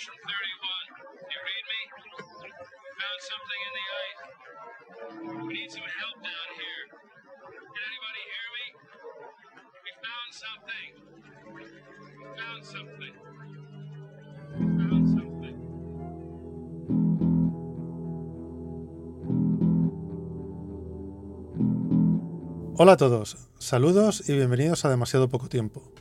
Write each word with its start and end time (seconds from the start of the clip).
Station 0.00 0.16
31. 0.16 1.12
You 1.28 1.38
read 1.44 1.64
me? 1.68 1.80
Found 3.00 3.20
something 3.28 3.60
in 3.68 3.72
the 3.76 3.86
ice. 4.08 4.22
We 5.44 5.52
need 5.52 5.68
some 5.68 5.84
help 6.00 6.16
down 6.24 6.48
here. 6.56 6.82
Can 7.52 7.84
anybody 7.84 8.22
hear 8.32 8.48
me? 8.56 8.66
We 9.84 9.92
found 10.00 10.30
something. 10.32 10.88
We 11.52 11.64
found 12.40 12.62
something. 12.64 13.14
Hola 22.78 22.92
a 22.92 22.96
todos, 22.96 23.36
saludos 23.58 24.26
y 24.26 24.32
bienvenidos 24.32 24.86
a 24.86 24.88
Demasiado 24.88 25.28
Poco 25.28 25.50
Tiempo, 25.50 25.92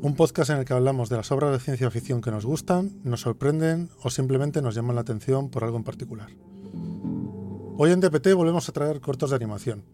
un 0.00 0.14
podcast 0.14 0.50
en 0.50 0.58
el 0.58 0.64
que 0.64 0.72
hablamos 0.74 1.08
de 1.08 1.16
las 1.16 1.30
obras 1.32 1.52
de 1.52 1.58
ciencia 1.60 1.90
ficción 1.90 2.20
que 2.20 2.30
nos 2.30 2.44
gustan, 2.46 2.92
nos 3.04 3.20
sorprenden 3.22 3.90
o 4.02 4.10
simplemente 4.10 4.62
nos 4.62 4.74
llaman 4.74 4.94
la 4.94 5.02
atención 5.02 5.50
por 5.50 5.64
algo 5.64 5.76
en 5.76 5.84
particular. 5.84 6.30
Hoy 7.76 7.90
en 7.92 8.00
DPT 8.00 8.32
volvemos 8.34 8.68
a 8.68 8.72
traer 8.72 9.00
cortos 9.00 9.30
de 9.30 9.36
animación. 9.36 9.84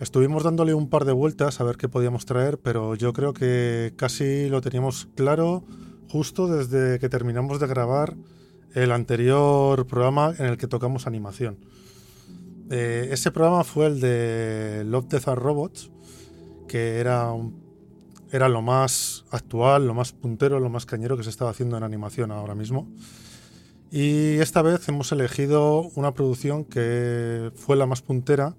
Estuvimos 0.00 0.42
dándole 0.42 0.74
un 0.74 0.88
par 0.90 1.04
de 1.04 1.12
vueltas 1.12 1.60
a 1.60 1.64
ver 1.64 1.76
qué 1.76 1.88
podíamos 1.88 2.26
traer, 2.26 2.58
pero 2.58 2.94
yo 2.94 3.12
creo 3.12 3.32
que 3.32 3.94
casi 3.96 4.48
lo 4.48 4.60
teníamos 4.60 5.08
claro 5.14 5.64
justo 6.08 6.46
desde 6.48 6.98
que 6.98 7.08
terminamos 7.08 7.60
de 7.60 7.66
grabar 7.66 8.16
el 8.74 8.92
anterior 8.92 9.86
programa 9.86 10.34
en 10.38 10.46
el 10.46 10.56
que 10.58 10.66
tocamos 10.66 11.06
animación. 11.06 11.58
Eh, 12.70 13.08
ese 13.12 13.30
programa 13.30 13.62
fue 13.64 13.86
el 13.86 14.00
de 14.00 14.82
Love, 14.86 15.06
Death 15.08 15.28
and 15.28 15.38
Robots, 15.38 15.90
que 16.66 16.98
era, 16.98 17.30
un- 17.32 17.62
era 18.34 18.48
lo 18.48 18.62
más 18.62 19.24
actual, 19.30 19.86
lo 19.86 19.94
más 19.94 20.12
puntero, 20.12 20.58
lo 20.58 20.68
más 20.68 20.86
cañero 20.86 21.16
que 21.16 21.22
se 21.22 21.30
estaba 21.30 21.50
haciendo 21.52 21.76
en 21.76 21.84
animación 21.84 22.32
ahora 22.32 22.56
mismo. 22.56 22.88
Y 23.92 24.38
esta 24.38 24.60
vez 24.60 24.88
hemos 24.88 25.12
elegido 25.12 25.82
una 25.94 26.14
producción 26.14 26.64
que 26.64 27.52
fue 27.54 27.76
la 27.76 27.86
más 27.86 28.02
puntera, 28.02 28.56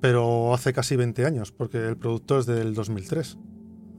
pero 0.00 0.52
hace 0.52 0.72
casi 0.72 0.96
20 0.96 1.24
años, 1.24 1.52
porque 1.52 1.78
el 1.86 1.96
producto 1.96 2.40
es 2.40 2.46
del 2.46 2.74
2003. 2.74 3.38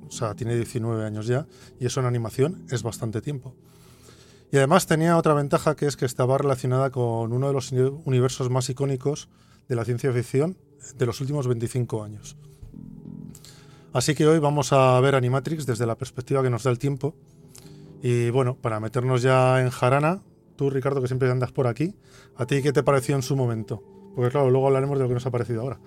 O 0.09 0.11
sea, 0.11 0.35
tiene 0.35 0.55
19 0.55 1.05
años 1.05 1.27
ya, 1.27 1.47
y 1.79 1.85
eso 1.85 2.01
en 2.01 2.05
animación 2.05 2.65
es 2.69 2.83
bastante 2.83 3.21
tiempo. 3.21 3.55
Y 4.51 4.57
además 4.57 4.85
tenía 4.85 5.15
otra 5.15 5.33
ventaja 5.33 5.77
que 5.77 5.85
es 5.85 5.95
que 5.95 6.05
estaba 6.05 6.37
relacionada 6.37 6.89
con 6.89 7.31
uno 7.31 7.47
de 7.47 7.53
los 7.53 7.71
uni- 7.71 8.01
universos 8.03 8.49
más 8.49 8.69
icónicos 8.69 9.29
de 9.69 9.75
la 9.77 9.85
ciencia 9.85 10.11
ficción 10.11 10.57
de 10.97 11.05
los 11.05 11.21
últimos 11.21 11.47
25 11.47 12.03
años. 12.03 12.35
Así 13.91 14.13
que 14.13 14.27
hoy 14.27 14.39
vamos 14.39 14.71
a 14.71 14.99
ver 14.99 15.15
Animatrix 15.15 15.65
desde 15.65 15.85
la 15.87 15.95
perspectiva 15.95 16.43
que 16.43 16.49
nos 16.49 16.63
da 16.63 16.71
el 16.71 16.77
tiempo. 16.77 17.15
Y 18.03 18.29
bueno, 18.29 18.55
para 18.55 18.79
meternos 18.79 19.21
ya 19.21 19.61
en 19.61 19.69
jarana, 19.69 20.21
tú 20.55 20.69
Ricardo 20.69 21.01
que 21.01 21.07
siempre 21.07 21.29
andas 21.31 21.51
por 21.51 21.67
aquí, 21.67 21.95
¿a 22.35 22.45
ti 22.45 22.61
qué 22.61 22.71
te 22.71 22.83
pareció 22.83 23.15
en 23.15 23.23
su 23.23 23.35
momento? 23.35 23.83
Porque 24.15 24.31
claro, 24.31 24.49
luego 24.49 24.67
hablaremos 24.67 24.97
de 24.97 25.03
lo 25.03 25.07
que 25.07 25.15
nos 25.15 25.25
ha 25.25 25.31
parecido 25.31 25.61
ahora. 25.61 25.79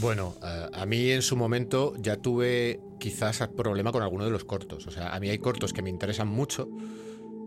Bueno, 0.00 0.34
a, 0.42 0.84
mí 0.86 1.10
en 1.10 1.22
su 1.22 1.36
momento 1.36 1.94
ya 1.98 2.16
tuve 2.16 2.80
quizás 2.98 3.46
problema 3.56 3.92
con 3.92 4.02
alguno 4.02 4.24
de 4.24 4.30
los 4.30 4.44
cortos. 4.44 4.86
O 4.86 4.90
sea, 4.90 5.14
a 5.14 5.20
mí 5.20 5.30
hay 5.30 5.38
cortos 5.38 5.72
que 5.72 5.82
me 5.82 5.90
interesan 5.90 6.28
mucho 6.28 6.68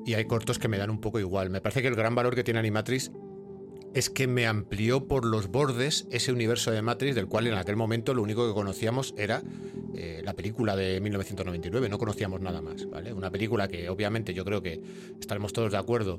y 0.05 0.15
hay 0.15 0.25
cortos 0.25 0.57
que 0.57 0.67
me 0.67 0.77
dan 0.77 0.89
un 0.89 1.01
poco 1.01 1.19
igual. 1.19 1.49
Me 1.49 1.61
parece 1.61 1.81
que 1.81 1.87
el 1.87 1.95
gran 1.95 2.15
valor 2.15 2.35
que 2.35 2.43
tiene 2.43 2.59
Animatrix 2.59 3.11
es 3.93 4.09
que 4.09 4.27
me 4.27 4.47
amplió 4.47 5.07
por 5.07 5.25
los 5.25 5.47
bordes 5.47 6.07
ese 6.11 6.31
universo 6.31 6.71
de 6.71 6.81
Matrix 6.81 7.15
del 7.15 7.27
cual 7.27 7.47
en 7.47 7.55
aquel 7.55 7.75
momento 7.75 8.13
lo 8.13 8.21
único 8.21 8.47
que 8.47 8.53
conocíamos 8.53 9.13
era 9.17 9.43
eh, 9.95 10.21
la 10.23 10.33
película 10.33 10.75
de 10.75 11.01
1999, 11.01 11.89
no 11.89 11.97
conocíamos 11.97 12.41
nada 12.41 12.61
más, 12.61 12.89
¿vale? 12.89 13.13
Una 13.13 13.31
película 13.31 13.67
que 13.67 13.89
obviamente 13.89 14.33
yo 14.33 14.45
creo 14.45 14.61
que 14.61 14.81
estaremos 15.19 15.53
todos 15.53 15.71
de 15.71 15.77
acuerdo 15.77 16.17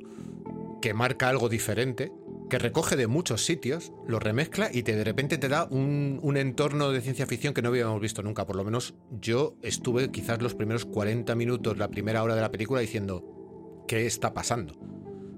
que 0.81 0.95
marca 0.95 1.29
algo 1.29 1.49
diferente, 1.49 2.11
que 2.49 2.59
recoge 2.59 2.97
de 2.97 3.07
muchos 3.07 3.45
sitios, 3.45 3.93
lo 4.09 4.19
remezcla 4.19 4.71
y 4.73 4.83
te 4.83 4.97
de 4.97 5.05
repente 5.05 5.39
te 5.39 5.49
da 5.49 5.65
un, 5.65 6.19
un 6.23 6.37
entorno 6.37 6.91
de 6.91 7.01
ciencia 7.01 7.27
ficción 7.27 7.55
que 7.55 7.63
no 7.63 7.69
habíamos 7.69 8.01
visto 8.01 8.23
nunca. 8.23 8.47
Por 8.47 8.57
lo 8.57 8.65
menos 8.65 8.95
yo 9.21 9.57
estuve 9.63 10.11
quizás 10.11 10.43
los 10.43 10.55
primeros 10.55 10.87
40 10.87 11.35
minutos, 11.35 11.77
la 11.77 11.89
primera 11.89 12.23
hora 12.23 12.35
de 12.35 12.41
la 12.41 12.51
película 12.51 12.81
diciendo, 12.81 13.85
¿qué 13.87 14.07
está 14.07 14.33
pasando? 14.33 14.75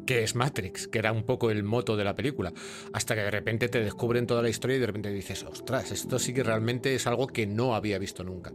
¿Qué 0.07 0.25
es 0.25 0.35
Matrix? 0.35 0.89
Que 0.89 0.99
era 0.99 1.13
un 1.13 1.23
poco 1.23 1.51
el 1.51 1.63
moto 1.63 1.97
de 1.97 2.05
la 2.05 2.17
película. 2.17 2.53
Hasta 2.93 3.15
que 3.15 3.23
de 3.23 3.31
repente 3.31 3.69
te 3.69 3.81
descubren 3.81 4.27
toda 4.27 4.43
la 4.43 4.49
historia 4.49 4.77
y 4.77 4.81
de 4.81 4.87
repente 4.87 5.13
dices, 5.13 5.45
ostras, 5.45 5.93
esto 5.93 6.19
sí 6.19 6.35
que 6.35 6.43
realmente 6.43 6.95
es 6.95 7.07
algo 7.07 7.29
que 7.29 7.47
no 7.47 7.75
había 7.75 7.99
visto 7.99 8.25
nunca. 8.25 8.53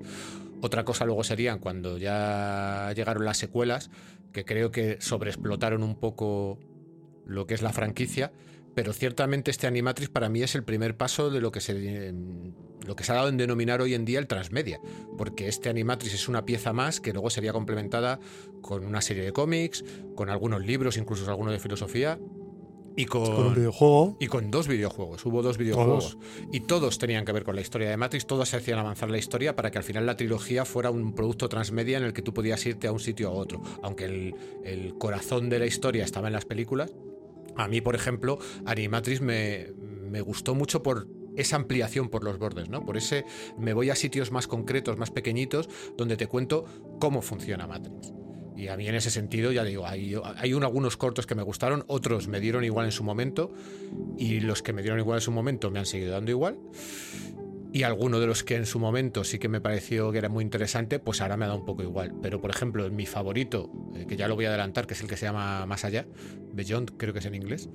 Otra 0.62 0.84
cosa 0.84 1.06
luego 1.06 1.24
serían 1.24 1.60
cuando 1.60 1.98
ya 1.98 2.92
llegaron 2.96 3.24
las 3.24 3.38
secuelas, 3.38 3.90
que 4.34 4.44
creo 4.44 4.72
que 4.72 4.98
sobreexplotaron 5.00 5.84
un 5.84 5.96
poco 5.96 6.60
lo 7.26 7.48
que 7.48 7.54
es 7.54 7.62
la 7.62 7.72
franquicia, 7.72 8.32
pero 8.78 8.94
ciertamente 8.94 9.50
este 9.50 9.66
Animatrix 9.66 10.08
para 10.08 10.30
mí 10.30 10.44
es 10.44 10.54
el 10.54 10.64
primer 10.64 10.96
paso 10.96 11.32
de 11.32 11.42
lo 11.42 11.52
que 11.52 11.62
se 11.62 12.14
lo 12.86 12.96
que 12.96 13.04
se 13.04 13.12
ha 13.12 13.16
dado 13.16 13.28
en 13.28 13.36
denominar 13.36 13.82
hoy 13.82 13.96
en 13.96 14.06
día 14.06 14.20
el 14.20 14.28
transmedia, 14.28 14.80
porque 15.18 15.48
este 15.48 15.70
Animatrix 15.70 16.14
es 16.14 16.28
una 16.28 16.46
pieza 16.46 16.74
más 16.74 17.02
que 17.02 17.12
luego 17.12 17.32
sería 17.32 17.54
complementada 17.54 18.20
con 18.62 18.86
una 18.86 19.02
serie 19.02 19.24
de 19.24 19.34
cómics, 19.34 19.84
con 20.14 20.30
algunos 20.30 20.64
libros, 20.64 20.96
incluso 20.98 21.28
algunos 21.28 21.54
de 21.54 21.60
filosofía 21.60 22.20
y 22.96 23.06
con, 23.06 23.26
Con 23.26 23.48
un 23.48 23.56
videojuego. 23.56 24.16
y 24.20 24.28
con 24.28 24.52
dos 24.52 24.68
videojuegos. 24.68 25.26
Hubo 25.26 25.42
dos 25.42 25.58
videojuegos. 25.58 26.20
Y 26.52 26.60
todos 26.60 27.00
tenían 27.00 27.26
que 27.26 27.32
ver 27.32 27.46
con 27.46 27.56
la 27.56 27.62
historia 27.62 27.90
de 27.90 27.98
Matrix. 27.98 28.28
Todos 28.28 28.48
se 28.50 28.58
hacían 28.58 28.78
avanzar 28.78 29.10
la 29.10 29.18
historia 29.18 29.56
para 29.56 29.72
que 29.72 29.80
al 29.80 29.84
final 29.84 30.06
la 30.06 30.16
trilogía 30.18 30.66
fuera 30.66 30.92
un 30.92 31.16
producto 31.16 31.50
transmedia 31.50 31.98
en 31.98 32.04
el 32.04 32.14
que 32.14 32.22
tú 32.22 32.32
podías 32.32 32.64
irte 32.68 32.86
a 32.86 32.92
un 32.92 33.00
sitio 33.00 33.30
a 33.30 33.32
otro. 33.32 33.60
Aunque 33.82 34.06
el, 34.06 34.36
el 34.64 34.96
corazón 35.00 35.50
de 35.50 35.58
la 35.58 35.66
historia 35.66 36.04
estaba 36.04 36.28
en 36.28 36.34
las 36.34 36.46
películas. 36.46 36.94
A 37.58 37.68
mí, 37.68 37.82
por 37.82 37.96
ejemplo, 37.96 38.40
Animatrix 38.66 39.22
me, 39.22 39.68
me 40.10 40.22
gustó 40.22 40.56
mucho 40.56 40.84
por 40.84 41.08
esa 41.36 41.56
ampliación 41.56 42.10
por 42.10 42.24
los 42.24 42.40
bordes, 42.40 42.70
¿no? 42.70 42.84
Por 42.86 42.98
ese 42.98 43.26
me 43.58 43.74
voy 43.74 43.90
a 43.90 43.96
sitios 43.96 44.32
más 44.32 44.48
concretos, 44.48 44.98
más 44.98 45.12
pequeñitos, 45.12 45.70
donde 45.98 46.18
te 46.18 46.28
cuento 46.28 46.66
cómo 47.00 47.22
funciona 47.22 47.68
Matrix. 47.68 48.14
Y 48.56 48.70
a 48.70 48.78
mí 48.78 48.88
en 48.88 48.96
ese 48.96 49.12
sentido, 49.12 49.52
ya 49.52 49.64
digo, 49.64 49.86
hay, 49.86 50.16
hay 50.38 50.54
un- 50.56 50.64
algunos 50.64 50.98
cortos 50.98 51.28
que 51.28 51.36
me 51.36 51.44
gustaron, 51.44 51.84
otros 51.88 52.28
me 52.28 52.40
dieron 52.40 52.64
igual 52.64 52.88
en 52.88 52.92
su 52.92 53.04
momento, 53.04 53.52
y 54.18 54.40
los 54.40 54.64
que 54.64 54.74
me 54.74 54.82
dieron 54.82 55.00
igual 55.00 55.18
en 55.18 55.22
su 55.22 55.32
momento 55.32 55.70
me 55.70 55.78
han 55.78 55.86
seguido 55.86 56.14
dando 56.14 56.32
igual. 56.32 56.58
Y 57.74 57.84
alguno 57.84 58.20
de 58.20 58.28
los 58.28 58.44
que 58.44 58.56
en 58.56 58.66
su 58.66 58.80
momento 58.80 59.24
sí 59.24 59.40
que 59.40 59.50
me 59.50 59.60
pareció 59.60 60.12
que 60.12 60.18
era 60.18 60.30
muy 60.30 60.44
interesante, 60.44 61.00
pues 61.00 61.22
ahora 61.22 61.38
me 61.38 61.46
ha 61.46 61.50
dado 61.50 61.60
un 61.60 61.66
poco 61.66 61.84
igual. 61.84 62.14
Pero 62.22 62.40
por 62.40 62.50
ejemplo, 62.50 62.90
mi 62.90 63.06
favorito, 63.06 63.70
eh, 63.96 64.06
que 64.08 64.16
ya 64.16 64.28
lo 64.28 64.36
voy 64.36 64.46
a 64.46 64.50
adelantar, 64.50 64.88
que 64.88 64.94
es 64.94 65.02
el 65.02 65.08
que 65.08 65.18
se 65.18 65.26
llama 65.26 65.66
Más 65.66 65.84
allá, 65.84 66.06
Beyond, 66.54 66.98
creo 66.98 67.14
que 67.14 67.20
es 67.20 67.26
en 67.26 67.36
inglés. 67.36 67.70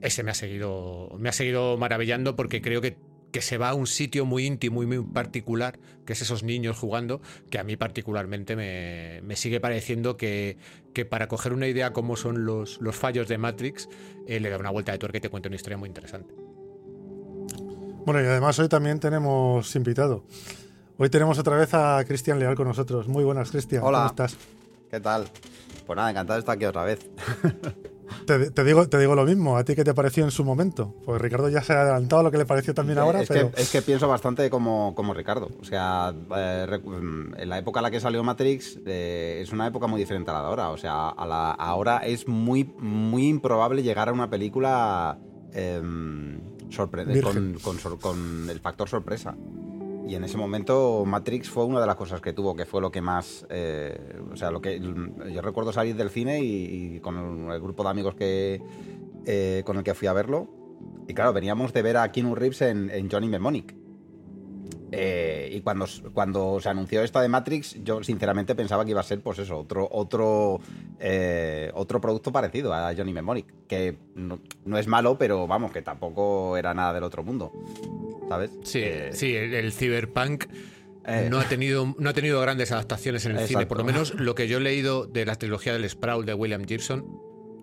Ese 0.00 0.22
me 0.22 0.30
ha 0.30 0.34
seguido, 0.34 1.14
me 1.18 1.28
ha 1.28 1.32
seguido 1.32 1.76
maravillando 1.76 2.36
porque 2.36 2.62
creo 2.62 2.80
que, 2.80 2.96
que 3.32 3.42
se 3.42 3.58
va 3.58 3.70
a 3.70 3.74
un 3.74 3.86
sitio 3.86 4.24
muy 4.24 4.46
íntimo 4.46 4.82
y 4.82 4.86
muy 4.86 5.02
particular, 5.02 5.78
que 6.06 6.14
es 6.14 6.22
esos 6.22 6.42
niños 6.42 6.78
jugando, 6.78 7.20
que 7.50 7.58
a 7.58 7.64
mí 7.64 7.76
particularmente 7.76 8.56
me, 8.56 9.20
me 9.22 9.36
sigue 9.36 9.60
pareciendo 9.60 10.16
que, 10.16 10.56
que 10.94 11.04
para 11.04 11.28
coger 11.28 11.52
una 11.52 11.66
idea 11.66 11.92
cómo 11.92 12.16
son 12.16 12.44
los, 12.44 12.80
los 12.80 12.96
fallos 12.96 13.28
de 13.28 13.38
Matrix, 13.38 13.88
eh, 14.26 14.40
le 14.40 14.48
da 14.48 14.56
una 14.56 14.70
vuelta 14.70 14.92
de 14.92 14.98
tuerca 14.98 15.18
y 15.18 15.20
te 15.20 15.28
cuenta 15.28 15.48
una 15.48 15.56
historia 15.56 15.76
muy 15.76 15.88
interesante. 15.88 16.34
Bueno, 18.04 18.22
y 18.22 18.26
además 18.26 18.58
hoy 18.58 18.68
también 18.68 19.00
tenemos 19.00 19.74
invitado. 19.76 20.24
Hoy 20.96 21.10
tenemos 21.10 21.38
otra 21.38 21.56
vez 21.56 21.72
a 21.74 22.02
Cristian 22.06 22.38
Leal 22.38 22.56
con 22.56 22.66
nosotros. 22.66 23.06
Muy 23.06 23.24
buenas, 23.24 23.50
Cristian. 23.50 23.82
Hola. 23.82 23.98
¿Cómo 23.98 24.08
estás? 24.08 24.36
¿Qué 24.90 25.00
tal? 25.00 25.28
Pues 25.86 25.96
nada, 25.96 26.10
encantado 26.10 26.36
de 26.36 26.40
estar 26.40 26.56
aquí 26.56 26.64
otra 26.64 26.84
vez. 26.84 26.98
Te, 28.26 28.50
te 28.50 28.64
digo, 28.64 28.88
te 28.88 28.98
digo 28.98 29.14
lo 29.14 29.24
mismo. 29.24 29.56
¿A 29.56 29.64
ti 29.64 29.74
qué 29.74 29.84
te 29.84 29.94
pareció 29.94 30.24
en 30.24 30.30
su 30.30 30.44
momento? 30.44 30.94
Pues 31.04 31.20
Ricardo 31.20 31.48
ya 31.48 31.62
se 31.62 31.74
ha 31.74 31.82
adelantado 31.82 32.20
a 32.20 32.22
lo 32.24 32.30
que 32.30 32.38
le 32.38 32.46
pareció 32.46 32.74
también 32.74 32.98
ahora, 32.98 33.22
es, 33.22 33.28
pero... 33.28 33.50
que, 33.50 33.60
es 33.60 33.70
que 33.70 33.82
pienso 33.82 34.08
bastante 34.08 34.48
como, 34.50 34.94
como 34.94 35.12
Ricardo. 35.14 35.48
O 35.60 35.64
sea, 35.64 36.14
eh, 36.36 36.80
mm, 36.82 37.34
en 37.36 37.48
la 37.48 37.58
época 37.58 37.80
en 37.80 37.84
la 37.84 37.90
que 37.90 38.00
salió 38.00 38.22
Matrix 38.24 38.78
eh, 38.86 39.40
es 39.42 39.52
una 39.52 39.66
época 39.66 39.86
muy 39.86 40.00
diferente 40.00 40.30
a 40.30 40.34
la 40.34 40.40
de 40.40 40.46
ahora. 40.46 40.70
O 40.70 40.76
sea, 40.76 41.10
a 41.10 41.26
la, 41.26 41.50
ahora 41.50 41.98
es 41.98 42.26
muy, 42.26 42.64
muy 42.78 43.28
improbable 43.28 43.82
llegar 43.82 44.08
a 44.08 44.12
una 44.12 44.30
película 44.30 45.18
em, 45.52 46.40
sorpre- 46.70 47.04
Virgen. 47.06 47.52
con, 47.54 47.60
con 47.62 47.78
sor- 47.78 47.98
con 47.98 48.48
el 48.50 48.60
factor 48.60 48.88
sorpresa. 48.88 49.36
Y 50.06 50.14
en 50.14 50.24
ese 50.24 50.38
momento 50.38 51.04
Matrix 51.06 51.50
fue 51.50 51.66
una 51.66 51.80
de 51.82 51.86
las 51.86 51.96
cosas 51.96 52.22
que 52.22 52.32
tuvo, 52.32 52.56
que 52.56 52.64
fue 52.64 52.80
lo 52.80 52.90
que 52.90 53.02
más... 53.02 53.46
eh, 53.50 54.18
o 54.32 54.36
sea, 54.36 54.50
lo 54.50 54.60
que 54.62 54.80
yo 54.80 55.42
recuerdo 55.42 55.70
salir 55.72 55.96
del 55.96 56.08
cine 56.08 56.40
y, 56.42 56.94
y 56.96 57.00
con 57.00 57.50
el 57.50 57.60
grupo 57.60 57.82
de 57.82 57.90
amigos 57.90 58.14
que 58.14 58.62
eh, 59.26 59.62
con 59.66 59.76
el 59.76 59.82
que 59.84 59.92
fui 59.94 60.08
a 60.08 60.14
verlo. 60.14 60.48
Y 61.06 61.12
claro, 61.12 61.32
veníamos 61.34 61.72
de 61.74 61.82
ver 61.82 61.98
a 61.98 62.10
Keanu 62.10 62.34
Reeves 62.34 62.62
en, 62.62 62.88
en 62.90 63.10
Johnny 63.10 63.28
Mnemonic. 63.28 63.74
Eh, 64.90 65.50
y 65.52 65.60
cuando, 65.60 65.86
cuando 66.12 66.60
se 66.60 66.68
anunció 66.68 67.02
esta 67.02 67.20
de 67.20 67.28
Matrix, 67.28 67.76
yo 67.84 68.02
sinceramente 68.02 68.54
pensaba 68.54 68.84
que 68.84 68.92
iba 68.92 69.00
a 69.00 69.04
ser, 69.04 69.20
pues 69.20 69.38
eso, 69.38 69.58
otro, 69.58 69.88
otro, 69.90 70.60
eh, 70.98 71.70
otro 71.74 72.00
producto 72.00 72.32
parecido 72.32 72.72
a 72.72 72.94
Johnny 72.96 73.12
Mnemonic. 73.12 73.46
Que 73.66 73.96
no, 74.14 74.40
no 74.64 74.78
es 74.78 74.86
malo, 74.86 75.18
pero 75.18 75.46
vamos, 75.46 75.72
que 75.72 75.82
tampoco 75.82 76.56
era 76.56 76.72
nada 76.74 76.94
del 76.94 77.04
otro 77.04 77.22
mundo. 77.22 77.52
¿Sabes? 78.28 78.50
Sí, 78.62 78.80
Eh, 78.82 79.10
sí, 79.12 79.34
el, 79.34 79.54
el 79.54 79.72
cyberpunk 79.72 80.46
no, 81.30 81.38
ha 81.38 81.44
tenido, 81.48 81.94
no 81.98 82.10
ha 82.10 82.12
tenido 82.12 82.40
grandes 82.40 82.70
adaptaciones 82.70 83.24
en 83.24 83.36
el 83.36 83.46
cine. 83.46 83.64
Por 83.66 83.78
lo 83.78 83.84
menos 83.84 84.14
lo 84.14 84.34
que 84.34 84.46
yo 84.46 84.58
he 84.58 84.60
leído 84.60 85.06
de 85.06 85.24
la 85.24 85.36
trilogía 85.36 85.72
del 85.72 85.88
Sproul 85.88 86.26
de 86.26 86.34
William 86.34 86.64
Gibson, 86.66 87.06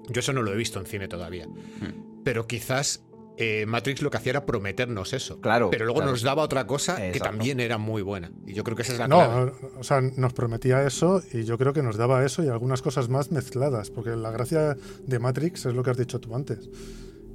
yo 0.09 0.19
eso 0.19 0.33
no 0.33 0.41
lo 0.41 0.51
he 0.51 0.55
visto 0.55 0.79
en 0.79 0.87
cine 0.87 1.07
todavía. 1.07 1.45
Hmm. 1.45 2.23
Pero 2.23 2.47
quizás 2.47 3.03
eh, 3.37 3.65
Matrix 3.67 4.01
lo 4.01 4.09
que 4.09 4.17
hacía 4.17 4.31
era 4.31 4.45
prometernos 4.45 5.13
eso. 5.13 5.41
Claro, 5.41 5.69
Pero 5.69 5.85
luego 5.85 5.99
claro. 5.99 6.11
nos 6.11 6.21
daba 6.23 6.43
otra 6.43 6.65
cosa 6.67 6.95
que 7.11 7.19
también 7.19 7.59
era 7.59 7.77
muy 7.77 8.01
buena. 8.01 8.31
Y 8.45 8.53
yo 8.53 8.63
creo 8.63 8.75
que 8.75 8.83
esa 8.83 8.93
es 8.93 8.99
la 8.99 9.07
clave. 9.07 9.51
No, 9.51 9.79
o 9.79 9.83
sea, 9.83 10.01
nos 10.01 10.33
prometía 10.33 10.83
eso 10.87 11.21
y 11.33 11.43
yo 11.43 11.57
creo 11.57 11.73
que 11.73 11.83
nos 11.83 11.97
daba 11.97 12.25
eso 12.25 12.43
y 12.43 12.47
algunas 12.47 12.81
cosas 12.81 13.09
más 13.09 13.31
mezcladas, 13.31 13.89
porque 13.91 14.11
la 14.15 14.31
gracia 14.31 14.77
de 15.05 15.19
Matrix 15.19 15.65
es 15.65 15.73
lo 15.75 15.83
que 15.83 15.89
has 15.91 15.97
dicho 15.97 16.19
tú 16.21 16.33
antes, 16.35 16.69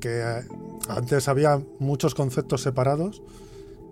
que 0.00 0.20
eh, 0.20 0.42
antes 0.88 1.28
había 1.28 1.60
muchos 1.78 2.14
conceptos 2.14 2.62
separados 2.62 3.22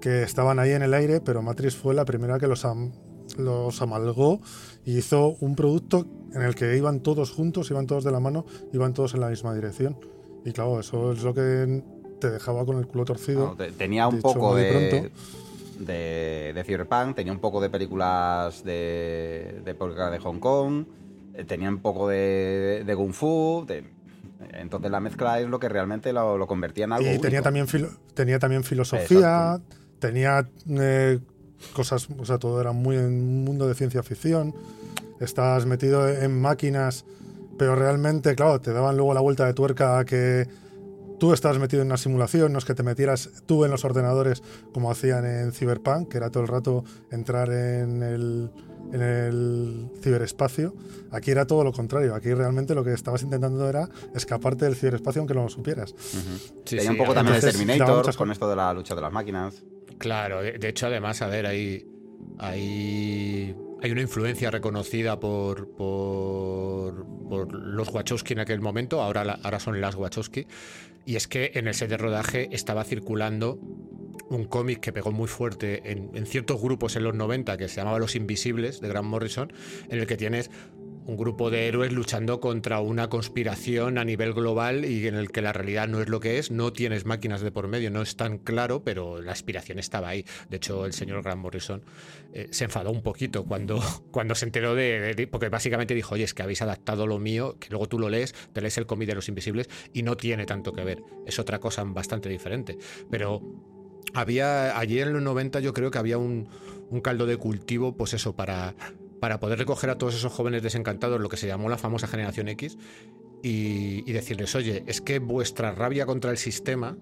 que 0.00 0.22
estaban 0.22 0.58
ahí 0.58 0.70
en 0.72 0.82
el 0.82 0.94
aire, 0.94 1.20
pero 1.20 1.42
Matrix 1.42 1.74
fue 1.76 1.92
la 1.94 2.04
primera 2.04 2.38
que 2.38 2.46
los, 2.46 2.64
am- 2.64 2.92
los 3.36 3.82
amalgó 3.82 4.40
y 4.84 4.96
hizo 4.96 5.36
un 5.40 5.56
producto 5.56 6.06
en 6.32 6.40
el 6.42 6.54
que 6.54 6.76
iban 6.76 7.00
todos 7.00 7.30
juntos, 7.32 7.70
iban 7.70 7.86
todos 7.86 8.04
de 8.04 8.12
la 8.12 8.20
mano, 8.20 8.46
iban 8.72 8.94
todos 8.94 9.14
en 9.14 9.20
la 9.20 9.28
misma 9.28 9.54
dirección. 9.54 9.98
Y 10.44 10.52
claro, 10.52 10.78
eso 10.80 11.12
es 11.12 11.22
lo 11.24 11.34
que 11.34 11.82
te 12.18 12.30
dejaba 12.30 12.64
con 12.64 12.78
el 12.78 12.86
culo 12.86 13.04
torcido. 13.04 13.54
No, 13.58 13.64
tenía 13.76 14.06
un 14.08 14.20
poco 14.20 14.54
de, 14.54 15.10
de, 15.78 16.52
de 16.54 16.64
Cyberpunk, 16.64 17.14
tenía 17.14 17.32
un 17.32 17.38
poco 17.40 17.60
de 17.60 17.70
películas 17.70 18.64
de, 18.64 19.62
de 19.64 19.74
de 19.74 20.18
Hong 20.20 20.38
Kong, 20.40 20.84
eh, 21.34 21.44
tenía 21.44 21.68
un 21.68 21.78
poco 21.78 22.08
de, 22.08 22.82
de 22.86 22.96
Kung 22.96 23.12
Fu. 23.12 23.64
de- 23.66 23.84
entonces 24.52 24.90
la 24.90 25.00
mezcla 25.00 25.40
es 25.40 25.48
lo 25.48 25.58
que 25.58 25.68
realmente 25.68 26.12
lo, 26.12 26.38
lo 26.38 26.46
convertía 26.46 26.84
en 26.84 26.92
algo. 26.92 27.10
Y 27.10 27.18
tenía 27.18 27.42
también, 27.42 27.66
filo- 27.66 27.90
tenía 28.14 28.38
también 28.38 28.62
filosofía, 28.64 29.60
tenía 29.98 30.48
eh, 30.68 31.18
cosas, 31.74 32.08
o 32.18 32.24
sea, 32.24 32.38
todo 32.38 32.60
era 32.60 32.72
muy 32.72 32.96
en 32.96 33.04
un 33.06 33.44
mundo 33.44 33.66
de 33.66 33.74
ciencia 33.74 34.02
ficción. 34.02 34.54
Estabas 35.20 35.66
metido 35.66 36.08
en 36.08 36.40
máquinas, 36.40 37.04
pero 37.58 37.74
realmente, 37.74 38.36
claro, 38.36 38.60
te 38.60 38.72
daban 38.72 38.96
luego 38.96 39.12
la 39.14 39.20
vuelta 39.20 39.44
de 39.46 39.54
tuerca 39.54 39.98
a 39.98 40.04
que 40.04 40.46
tú 41.18 41.32
estabas 41.32 41.58
metido 41.58 41.82
en 41.82 41.88
una 41.88 41.96
simulación, 41.96 42.52
no 42.52 42.58
es 42.58 42.64
que 42.64 42.74
te 42.74 42.82
metieras 42.82 43.30
tú 43.46 43.64
en 43.64 43.70
los 43.70 43.84
ordenadores 43.84 44.42
como 44.72 44.90
hacían 44.90 45.24
en 45.24 45.52
Cyberpunk, 45.52 46.08
que 46.08 46.16
era 46.18 46.30
todo 46.30 46.42
el 46.42 46.48
rato 46.48 46.84
entrar 47.10 47.50
en 47.50 48.02
el, 48.02 48.50
en 48.92 49.02
el 49.02 49.90
ciberespacio. 50.02 50.74
Aquí 51.10 51.30
era 51.30 51.46
todo 51.46 51.64
lo 51.64 51.72
contrario, 51.72 52.14
aquí 52.14 52.32
realmente 52.32 52.74
lo 52.74 52.84
que 52.84 52.92
estabas 52.92 53.22
intentando 53.22 53.68
era 53.68 53.88
escaparte 54.14 54.64
del 54.64 54.76
ciberespacio 54.76 55.20
aunque 55.20 55.34
no 55.34 55.42
lo 55.42 55.48
supieras. 55.48 55.94
Sí, 55.98 56.76
tenía 56.76 56.82
sí, 56.82 56.88
un 56.88 56.96
poco 56.98 57.14
también 57.14 57.40
de 57.40 57.50
Terminator 57.50 57.98
muchas 57.98 58.16
con 58.16 58.30
esto 58.30 58.48
de 58.48 58.56
la 58.56 58.72
lucha 58.72 58.94
de 58.94 59.00
las 59.00 59.12
máquinas. 59.12 59.62
Claro, 59.98 60.42
de, 60.42 60.58
de 60.58 60.68
hecho, 60.68 60.86
además, 60.86 61.22
a 61.22 61.26
ver, 61.26 61.46
hay, 61.46 61.84
hay, 62.38 63.56
hay 63.82 63.90
una 63.90 64.00
influencia 64.00 64.50
reconocida 64.50 65.18
por, 65.18 65.68
por, 65.70 67.04
por 67.28 67.52
los 67.52 67.88
Wachowski 67.88 68.34
en 68.34 68.40
aquel 68.40 68.60
momento, 68.60 69.02
ahora, 69.02 69.40
ahora 69.42 69.58
son 69.58 69.80
las 69.80 69.96
Wachowski, 69.96 70.46
y 71.08 71.16
es 71.16 71.26
que 71.26 71.52
en 71.54 71.68
el 71.68 71.72
set 71.72 71.88
de 71.88 71.96
rodaje 71.96 72.50
estaba 72.52 72.84
circulando 72.84 73.58
un 74.28 74.44
cómic 74.44 74.80
que 74.80 74.92
pegó 74.92 75.10
muy 75.10 75.26
fuerte 75.26 75.90
en, 75.90 76.10
en 76.12 76.26
ciertos 76.26 76.60
grupos 76.60 76.96
en 76.96 77.04
los 77.04 77.14
90 77.14 77.56
que 77.56 77.66
se 77.66 77.76
llamaba 77.76 77.98
Los 77.98 78.14
Invisibles 78.14 78.82
de 78.82 78.88
Grant 78.88 79.08
Morrison, 79.08 79.50
en 79.88 80.00
el 80.00 80.06
que 80.06 80.18
tienes 80.18 80.50
un 81.08 81.16
grupo 81.16 81.50
de 81.50 81.68
héroes 81.68 81.90
luchando 81.90 82.38
contra 82.38 82.80
una 82.80 83.08
conspiración 83.08 83.96
a 83.96 84.04
nivel 84.04 84.34
global 84.34 84.84
y 84.84 85.06
en 85.06 85.14
el 85.14 85.30
que 85.30 85.40
la 85.40 85.54
realidad 85.54 85.88
no 85.88 86.02
es 86.02 86.08
lo 86.10 86.20
que 86.20 86.38
es, 86.38 86.50
no 86.50 86.70
tienes 86.70 87.06
máquinas 87.06 87.40
de 87.40 87.50
por 87.50 87.66
medio, 87.66 87.90
no 87.90 88.02
es 88.02 88.14
tan 88.16 88.36
claro, 88.36 88.84
pero 88.84 89.22
la 89.22 89.32
aspiración 89.32 89.78
estaba 89.78 90.08
ahí. 90.08 90.26
De 90.50 90.58
hecho, 90.58 90.84
el 90.84 90.92
señor 90.92 91.22
Grant 91.22 91.40
Morrison 91.40 91.82
eh, 92.34 92.48
se 92.50 92.64
enfadó 92.64 92.90
un 92.90 93.02
poquito 93.02 93.46
cuando, 93.46 93.80
cuando 94.10 94.34
se 94.34 94.44
enteró 94.44 94.74
de, 94.74 95.26
Porque 95.30 95.48
básicamente 95.48 95.94
dijo, 95.94 96.14
oye, 96.14 96.24
es 96.24 96.34
que 96.34 96.42
habéis 96.42 96.60
adaptado 96.60 97.06
lo 97.06 97.18
mío, 97.18 97.56
que 97.58 97.70
luego 97.70 97.88
tú 97.88 97.98
lo 97.98 98.10
lees, 98.10 98.34
te 98.52 98.60
lees 98.60 98.76
el 98.76 98.84
cómic 98.84 99.08
de 99.08 99.14
Los 99.14 99.30
Invisibles 99.30 99.70
y 99.94 100.02
no 100.02 100.14
tiene 100.14 100.44
tanto 100.44 100.74
que 100.74 100.84
ver. 100.84 101.02
Es 101.24 101.38
otra 101.38 101.58
cosa 101.58 101.84
bastante 101.84 102.28
diferente. 102.28 102.76
Pero 103.10 103.40
había 104.12 104.78
allí 104.78 105.00
en 105.00 105.14
los 105.14 105.22
90 105.22 105.60
yo 105.60 105.72
creo 105.72 105.90
que 105.90 105.96
había 105.96 106.18
un, 106.18 106.50
un 106.90 107.00
caldo 107.00 107.24
de 107.24 107.38
cultivo, 107.38 107.96
pues 107.96 108.12
eso, 108.12 108.36
para, 108.36 108.74
para 109.20 109.40
poder 109.40 109.58
recoger 109.58 109.90
a 109.90 109.98
todos 109.98 110.14
esos 110.14 110.32
jóvenes 110.32 110.62
desencantados, 110.62 111.20
lo 111.20 111.28
que 111.28 111.36
se 111.36 111.46
llamó 111.46 111.68
la 111.68 111.78
famosa 111.78 112.06
generación 112.06 112.48
X, 112.48 112.78
y, 113.42 114.08
y 114.08 114.12
decirles, 114.12 114.54
oye, 114.54 114.82
es 114.86 115.00
que 115.00 115.18
vuestra 115.18 115.72
rabia 115.72 116.06
contra 116.06 116.30
el 116.30 116.38
sistema 116.38 116.96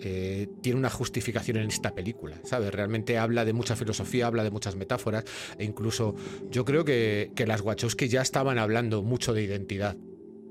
eh, 0.00 0.48
tiene 0.62 0.78
una 0.78 0.90
justificación 0.90 1.58
en 1.58 1.68
esta 1.68 1.94
película, 1.94 2.36
¿sabes? 2.44 2.72
Realmente 2.72 3.18
habla 3.18 3.44
de 3.44 3.52
mucha 3.52 3.76
filosofía, 3.76 4.26
habla 4.26 4.44
de 4.44 4.50
muchas 4.50 4.76
metáforas, 4.76 5.24
e 5.58 5.64
incluso 5.64 6.14
yo 6.50 6.64
creo 6.64 6.84
que, 6.84 7.32
que 7.34 7.46
las 7.46 7.60
Wachowski 7.60 8.08
ya 8.08 8.22
estaban 8.22 8.58
hablando 8.58 9.02
mucho 9.02 9.34
de 9.34 9.42
identidad 9.42 9.96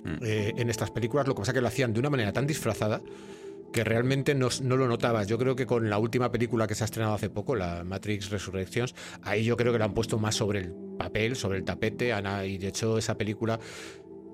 Mm. 0.04 0.24
eh, 0.24 0.54
en 0.56 0.70
estas 0.70 0.92
películas, 0.92 1.28
lo 1.28 1.36
que 1.36 1.40
pasa 1.40 1.52
es 1.52 1.56
que 1.56 1.62
lo 1.62 1.68
hacían 1.68 1.94
de 1.94 2.00
una 2.00 2.10
manera 2.10 2.32
tan 2.32 2.48
disfrazada 2.48 3.02
que 3.72 3.84
realmente 3.84 4.36
no, 4.36 4.50
no 4.64 4.78
lo 4.78 4.88
notabas. 4.88 5.28
Yo 5.28 5.38
creo 5.38 5.56
que 5.56 5.66
con 5.66 5.90
la 5.90 5.98
última 5.98 6.32
película 6.32 6.68
que 6.68 6.76
se 6.76 6.84
ha 6.84 6.86
estrenado 6.86 7.16
hace 7.16 7.30
poco, 7.30 7.56
la 7.56 7.84
Matrix 7.84 8.30
Resurrections, 8.30 8.96
ahí 9.24 9.44
yo 9.44 9.58
creo 9.58 9.72
que 9.72 9.80
la 9.80 9.86
han 9.86 9.94
puesto 9.94 10.18
más 10.18 10.36
sobre 10.36 10.60
el 10.60 10.74
papel, 10.98 11.36
sobre 11.36 11.60
el 11.60 11.66
tapete, 11.66 12.14
Ana, 12.14 12.46
y 12.46 12.58
de 12.58 12.68
hecho 12.68 12.98
esa 12.98 13.18
película 13.18 13.60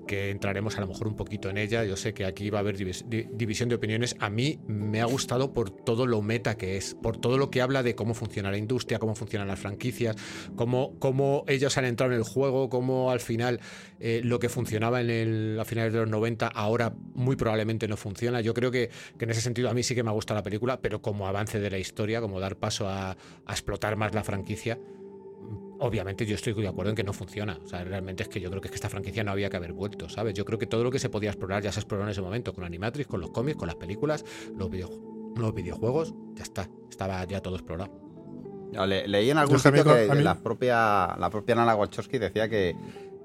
que 0.06 0.30
entraremos 0.30 0.76
a 0.78 0.80
lo 0.80 0.86
mejor 0.86 1.08
un 1.08 1.16
poquito 1.16 1.50
en 1.50 1.58
ella. 1.58 1.84
Yo 1.84 1.96
sé 1.96 2.14
que 2.14 2.24
aquí 2.24 2.50
va 2.50 2.58
a 2.58 2.60
haber 2.60 2.76
divis- 2.78 3.04
di- 3.06 3.26
división 3.32 3.68
de 3.68 3.74
opiniones. 3.74 4.16
A 4.20 4.30
mí 4.30 4.60
me 4.66 5.00
ha 5.00 5.04
gustado 5.04 5.52
por 5.52 5.70
todo 5.70 6.06
lo 6.06 6.22
meta 6.22 6.56
que 6.56 6.76
es, 6.76 6.94
por 6.94 7.16
todo 7.18 7.38
lo 7.38 7.50
que 7.50 7.60
habla 7.60 7.82
de 7.82 7.94
cómo 7.94 8.14
funciona 8.14 8.50
la 8.50 8.56
industria, 8.58 8.98
cómo 8.98 9.14
funcionan 9.14 9.48
las 9.48 9.58
franquicias, 9.58 10.16
cómo, 10.56 10.98
cómo 10.98 11.44
ellos 11.48 11.76
han 11.78 11.84
entrado 11.84 12.12
en 12.12 12.18
el 12.18 12.24
juego, 12.24 12.68
cómo 12.68 13.10
al 13.10 13.20
final 13.20 13.60
eh, 14.00 14.20
lo 14.24 14.38
que 14.38 14.48
funcionaba 14.48 15.00
en 15.00 15.10
el, 15.10 15.58
a 15.60 15.64
finales 15.64 15.92
de 15.92 15.98
los 16.00 16.08
90 16.08 16.46
ahora 16.48 16.94
muy 17.14 17.36
probablemente 17.36 17.88
no 17.88 17.96
funciona. 17.96 18.40
Yo 18.40 18.54
creo 18.54 18.70
que, 18.70 18.90
en 19.18 19.30
ese 19.30 19.40
sentido 19.40 19.68
a 19.70 19.74
mí 19.74 19.82
sí 19.82 19.94
que 19.94 20.02
me 20.02 20.10
ha 20.10 20.12
gustado 20.12 20.38
la 20.38 20.44
película, 20.44 20.80
pero 20.80 21.02
como 21.02 21.26
avance 21.26 21.58
de 21.60 21.70
la 21.70 21.78
historia, 21.78 22.20
como 22.20 22.38
dar 22.40 22.56
paso 22.56 22.88
a 22.88 23.16
explotar 23.48 23.96
más 23.96 24.14
la 24.14 24.22
franquicia, 24.24 24.78
obviamente 25.80 26.26
yo 26.26 26.34
estoy 26.34 26.52
de 26.54 26.68
acuerdo 26.68 26.90
en 26.90 26.96
que 26.96 27.04
no 27.04 27.12
funciona. 27.12 27.58
O 27.62 27.66
sea, 27.66 27.84
realmente 27.84 28.22
es 28.22 28.28
que 28.28 28.40
yo 28.40 28.48
creo 28.50 28.60
que, 28.60 28.68
es 28.68 28.72
que 28.72 28.76
esta 28.76 28.88
franquicia 28.88 29.22
no 29.24 29.30
había 29.32 29.50
que 29.50 29.56
haber 29.56 29.72
vuelto, 29.72 30.08
¿sabes? 30.08 30.34
Yo 30.34 30.44
creo 30.44 30.58
que 30.58 30.66
todo 30.66 30.82
lo 30.84 30.90
que 30.90 30.98
se 30.98 31.08
podía 31.08 31.30
explorar 31.30 31.62
ya 31.62 31.72
se 31.72 31.80
exploró 31.80 32.04
en 32.04 32.10
ese 32.10 32.22
momento, 32.22 32.52
con 32.52 32.64
Animatrix, 32.64 33.06
con 33.08 33.20
los 33.20 33.30
cómics, 33.30 33.56
con 33.58 33.66
las 33.66 33.76
películas, 33.76 34.24
los, 34.56 34.70
video- 34.70 34.90
los 35.36 35.54
videojuegos, 35.54 36.14
ya 36.34 36.42
está, 36.42 36.68
estaba 36.90 37.24
ya 37.24 37.40
todo 37.40 37.56
explorado. 37.56 37.92
No, 38.72 38.84
le- 38.86 39.06
leí 39.06 39.30
en 39.30 39.38
algún 39.38 39.56
sitio 39.78 39.84
que 39.96 40.06
la 40.24 40.34
propia, 40.42 41.16
la 41.18 41.30
propia 41.30 41.54
Nana 41.54 41.74
Wachowski 41.76 42.18
decía 42.18 42.48
que 42.48 42.74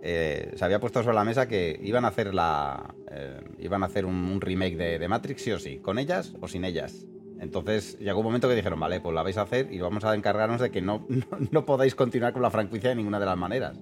eh, 0.03 0.51
se 0.55 0.65
había 0.65 0.79
puesto 0.79 1.03
sobre 1.03 1.15
la 1.15 1.23
mesa 1.23 1.47
que 1.47 1.79
iban 1.83 2.05
a 2.05 2.09
hacer 2.09 2.33
la 2.33 2.95
eh, 3.11 3.39
iban 3.59 3.83
a 3.83 3.85
hacer 3.87 4.05
un, 4.05 4.15
un 4.15 4.41
remake 4.41 4.75
de, 4.75 4.97
de 4.99 5.07
Matrix 5.07 5.41
sí 5.43 5.51
o 5.51 5.59
sí, 5.59 5.77
con 5.79 5.99
ellas 5.99 6.33
o 6.41 6.47
sin 6.47 6.63
ellas. 6.65 7.05
Entonces 7.41 7.97
llegó 7.99 8.19
un 8.19 8.25
momento 8.27 8.47
que 8.47 8.55
dijeron, 8.55 8.79
vale, 8.79 9.01
pues 9.01 9.13
la 9.13 9.23
vais 9.23 9.35
a 9.37 9.41
hacer 9.41 9.73
y 9.73 9.79
vamos 9.79 10.03
a 10.05 10.15
encargarnos 10.15 10.61
de 10.61 10.69
que 10.71 10.81
no, 10.81 11.05
no, 11.09 11.25
no 11.51 11.65
podáis 11.65 11.95
continuar 11.95 12.31
con 12.33 12.41
la 12.43 12.51
franquicia 12.51 12.89
de 12.91 12.95
ninguna 12.95 13.19
de 13.19 13.25
las 13.25 13.37
maneras. 13.37 13.77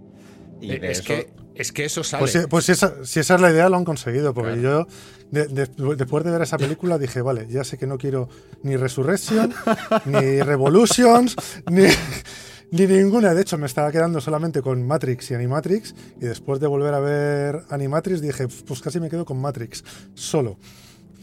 Y 0.62 0.72
Eh, 0.72 0.80
de 0.80 0.92
es, 0.92 1.00
eso- 1.00 1.08
que, 1.08 1.30
es 1.56 1.72
que 1.72 1.86
eso 1.86 2.04
sale. 2.04 2.22
Pues, 2.22 2.32
si, 2.32 2.40
pues 2.48 2.66
si, 2.66 2.72
esa, 2.72 3.04
si 3.06 3.20
esa 3.20 3.36
es 3.36 3.42
la 3.42 3.52
idea, 3.52 3.70
lo 3.70 3.78
han 3.78 3.86
conseguido. 3.86 4.34
Porque 4.34 4.62
yo, 4.62 4.88
de- 5.32 5.48
de- 5.48 5.96
después 5.96 6.24
de 6.24 6.32
ver 6.32 6.42
esa 6.42 6.58
película, 6.58 6.98
dije, 6.98 7.22
vale, 7.22 7.48
ya 7.50 7.64
sé 7.66 7.78
que 7.78 7.86
no 7.88 7.98
quiero 7.98 8.30
ni 8.64 8.76
Resurrection, 8.78 9.54
ni 10.06 10.42
Revolutions, 10.42 11.36
ni, 11.70 11.84
ni 12.72 12.88
ninguna. 12.88 13.34
De 13.34 13.42
hecho, 13.42 13.58
me 13.58 13.66
estaba 13.68 13.92
quedando 13.92 14.20
solamente 14.22 14.62
con 14.62 14.86
Matrix 14.88 15.32
y 15.32 15.36
Animatrix. 15.36 15.96
Y 16.18 16.26
después 16.26 16.60
de 16.60 16.68
volver 16.68 16.94
a 16.94 17.00
ver 17.00 17.62
Animatrix, 17.70 18.22
dije, 18.22 18.48
pues 18.68 18.82
casi 18.82 19.00
me 19.00 19.10
quedo 19.10 19.26
con 19.26 19.40
Matrix, 19.40 19.84
solo. 20.14 20.58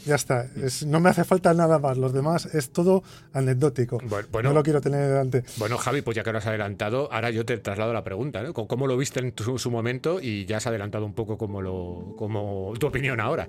Ya 0.07 0.15
está, 0.15 0.47
es- 0.63 0.87
no 0.87 1.01
me 1.01 1.11
hace 1.11 1.25
falta 1.25 1.53
nada 1.53 1.79
más. 1.79 1.99
Los 1.99 2.13
demás 2.15 2.47
es 2.55 2.71
todo 2.71 3.03
anecdótico. 3.33 3.99
Bueno, 4.09 4.29
bueno. 4.33 4.49
no 4.51 4.55
lo 4.55 4.63
quiero 4.63 4.81
tener 4.81 5.09
delante. 5.09 5.43
Bueno, 5.59 5.77
Javi, 5.77 6.01
pues 6.03 6.15
ya 6.17 6.23
que 6.23 6.33
lo 6.33 6.39
has 6.39 6.47
adelantado, 6.47 7.13
ahora 7.13 7.31
yo 7.31 7.45
te 7.45 7.59
traslado 7.59 7.93
la 7.93 8.05
pregunta, 8.05 8.43
¿no? 8.43 8.55
¿Cómo- 8.55 8.69
¿Cómo 8.69 8.87
lo 8.87 8.97
viste 8.97 9.21
en 9.21 9.33
tu- 9.33 9.59
su 9.59 9.71
momento? 9.71 10.21
Y 10.21 10.47
ya 10.47 10.59
has 10.59 10.67
adelantado 10.67 11.05
un 11.05 11.13
poco 11.13 11.37
como 11.37 11.61
lo, 11.61 12.15
como 12.17 12.73
tu 12.79 12.87
opinión 12.87 13.21
ahora. 13.21 13.49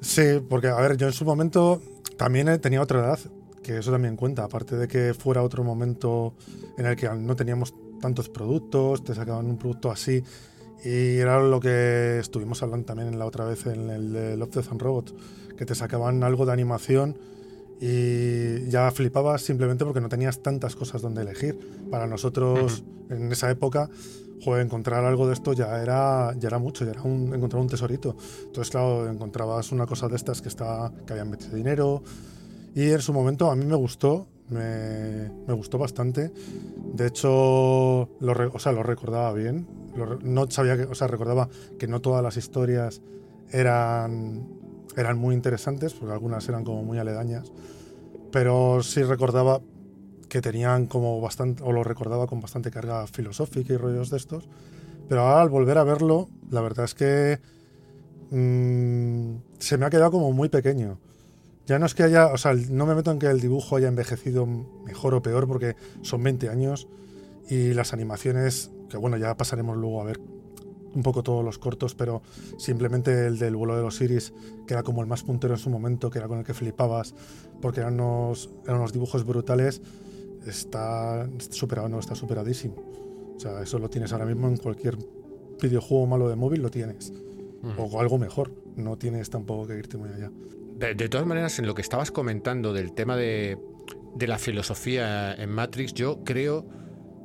Sí, 0.00 0.42
porque 0.48 0.68
a 0.68 0.76
ver, 0.76 0.96
yo 0.96 1.06
en 1.06 1.12
su 1.12 1.24
momento 1.24 1.80
también 2.16 2.58
tenía 2.60 2.80
otra 2.80 3.00
edad, 3.00 3.18
que 3.62 3.78
eso 3.78 3.90
también 3.92 4.16
cuenta, 4.16 4.44
aparte 4.44 4.76
de 4.76 4.88
que 4.88 5.14
fuera 5.14 5.42
otro 5.42 5.64
momento 5.64 6.34
en 6.78 6.86
el 6.86 6.96
que 6.96 7.08
no 7.08 7.36
teníamos 7.36 7.74
tantos 8.00 8.28
productos, 8.28 9.04
te 9.04 9.14
sacaban 9.14 9.46
un 9.46 9.56
producto 9.58 9.90
así, 9.90 10.22
y 10.84 11.16
era 11.16 11.40
lo 11.40 11.60
que 11.60 12.18
estuvimos 12.20 12.62
hablando 12.62 12.84
también 12.84 13.08
en 13.08 13.18
la 13.18 13.24
otra 13.24 13.46
vez 13.46 13.64
en 13.66 13.88
el 13.88 14.12
de 14.12 14.36
Love, 14.36 14.50
Death 14.50 14.70
and 14.72 14.82
Robots, 14.82 15.14
que 15.56 15.64
te 15.66 15.74
sacaban 15.74 16.22
algo 16.22 16.46
de 16.46 16.52
animación 16.52 17.16
y 17.80 18.68
ya 18.68 18.90
flipabas 18.90 19.42
simplemente 19.42 19.84
porque 19.84 20.00
no 20.00 20.08
tenías 20.08 20.42
tantas 20.42 20.76
cosas 20.76 21.02
donde 21.02 21.22
elegir. 21.22 21.58
Para 21.90 22.06
nosotros, 22.06 22.84
en 23.10 23.30
esa 23.32 23.50
época, 23.50 23.90
joder, 24.42 24.64
encontrar 24.64 25.04
algo 25.04 25.26
de 25.26 25.34
esto 25.34 25.52
ya 25.52 25.82
era, 25.82 26.34
ya 26.38 26.48
era 26.48 26.58
mucho, 26.58 26.84
ya 26.84 26.92
era 26.92 27.02
un, 27.02 27.34
encontrar 27.34 27.60
un 27.60 27.68
tesorito. 27.68 28.16
Entonces, 28.46 28.70
claro, 28.70 29.08
encontrabas 29.08 29.72
una 29.72 29.86
cosa 29.86 30.08
de 30.08 30.16
estas 30.16 30.40
que, 30.40 30.48
está, 30.48 30.92
que 31.06 31.12
habían 31.12 31.30
metido 31.30 31.56
dinero. 31.56 32.02
Y 32.74 32.90
en 32.90 33.00
su 33.00 33.12
momento 33.12 33.50
a 33.50 33.56
mí 33.56 33.64
me 33.66 33.76
gustó, 33.76 34.26
me, 34.48 35.30
me 35.46 35.52
gustó 35.54 35.78
bastante. 35.78 36.32
De 36.94 37.06
hecho, 37.06 38.08
lo, 38.20 38.34
re- 38.34 38.50
o 38.52 38.58
sea, 38.58 38.72
lo 38.72 38.82
recordaba 38.82 39.32
bien. 39.32 39.66
Lo 39.96 40.18
no 40.20 40.50
sabía 40.50 40.76
que, 40.76 40.84
o 40.84 40.94
sea, 40.94 41.06
recordaba 41.06 41.48
que 41.78 41.86
no 41.86 42.00
todas 42.00 42.22
las 42.22 42.36
historias 42.36 43.00
eran, 43.50 44.48
eran 44.96 45.18
muy 45.18 45.34
interesantes, 45.34 45.94
porque 45.94 46.12
algunas 46.12 46.48
eran 46.48 46.64
como 46.64 46.82
muy 46.82 46.98
aledañas. 46.98 47.52
Pero 48.30 48.82
sí 48.82 49.02
recordaba 49.02 49.60
que 50.28 50.40
tenían 50.40 50.86
como 50.86 51.20
bastante, 51.20 51.62
o 51.62 51.72
lo 51.72 51.84
recordaba 51.84 52.26
con 52.26 52.40
bastante 52.40 52.70
carga 52.70 53.06
filosófica 53.06 53.72
y 53.72 53.76
rollos 53.76 54.10
de 54.10 54.16
estos. 54.16 54.48
Pero 55.08 55.22
ahora 55.22 55.42
al 55.42 55.48
volver 55.48 55.78
a 55.78 55.84
verlo, 55.84 56.28
la 56.50 56.60
verdad 56.60 56.86
es 56.86 56.94
que 56.94 57.40
mm, 58.30 59.36
se 59.58 59.78
me 59.78 59.86
ha 59.86 59.90
quedado 59.90 60.10
como 60.10 60.32
muy 60.32 60.48
pequeño. 60.48 60.98
Ya 61.66 61.78
no 61.78 61.86
es 61.86 61.94
que 61.94 62.02
haya, 62.02 62.26
o 62.26 62.36
sea, 62.36 62.54
no 62.54 62.84
me 62.84 62.94
meto 62.94 63.10
en 63.10 63.18
que 63.18 63.26
el 63.26 63.40
dibujo 63.40 63.76
haya 63.76 63.88
envejecido 63.88 64.46
mejor 64.46 65.14
o 65.14 65.22
peor 65.22 65.46
porque 65.46 65.76
son 66.02 66.22
20 66.22 66.48
años 66.48 66.88
y 67.48 67.72
las 67.72 67.92
animaciones, 67.92 68.70
que 68.90 68.96
bueno, 68.96 69.16
ya 69.16 69.36
pasaremos 69.36 69.76
luego 69.76 70.00
a 70.00 70.04
ver 70.04 70.20
un 70.94 71.02
poco 71.02 71.22
todos 71.22 71.44
los 71.44 71.58
cortos, 71.58 71.94
pero 71.94 72.22
simplemente 72.56 73.26
el 73.26 73.38
del 73.38 73.56
vuelo 73.56 73.76
de 73.76 73.82
los 73.82 74.00
iris, 74.00 74.32
que 74.66 74.74
era 74.74 74.82
como 74.82 75.02
el 75.02 75.06
más 75.06 75.22
puntero 75.22 75.54
en 75.54 75.60
su 75.60 75.70
momento, 75.70 76.10
que 76.10 76.18
era 76.18 76.28
con 76.28 76.38
el 76.38 76.44
que 76.44 76.54
flipabas, 76.54 77.14
porque 77.60 77.80
eran 77.80 77.94
unos, 78.00 78.50
eran 78.64 78.76
unos 78.78 78.92
dibujos 78.92 79.24
brutales, 79.24 79.82
está 80.46 81.28
superado, 81.50 81.88
no, 81.88 81.98
está 81.98 82.14
superadísimo. 82.14 82.76
O 83.36 83.40
sea, 83.40 83.60
eso 83.62 83.78
lo 83.78 83.90
tienes 83.90 84.12
ahora 84.12 84.26
mismo 84.26 84.48
en 84.48 84.56
cualquier 84.56 84.96
videojuego 85.60 86.06
malo 86.06 86.28
de 86.28 86.36
móvil, 86.36 86.62
lo 86.62 86.70
tienes. 86.70 87.12
O 87.78 87.98
algo 87.98 88.18
mejor, 88.18 88.52
no 88.76 88.98
tienes 88.98 89.30
tampoco 89.30 89.66
que 89.66 89.78
irte 89.78 89.96
muy 89.96 90.10
allá. 90.10 90.30
De, 90.76 90.94
de 90.94 91.08
todas 91.08 91.26
maneras, 91.26 91.58
en 91.58 91.66
lo 91.66 91.74
que 91.74 91.80
estabas 91.80 92.10
comentando 92.10 92.74
del 92.74 92.92
tema 92.92 93.16
de, 93.16 93.58
de 94.14 94.26
la 94.26 94.38
filosofía 94.38 95.34
en 95.34 95.50
Matrix, 95.50 95.94
yo 95.94 96.22
creo 96.24 96.66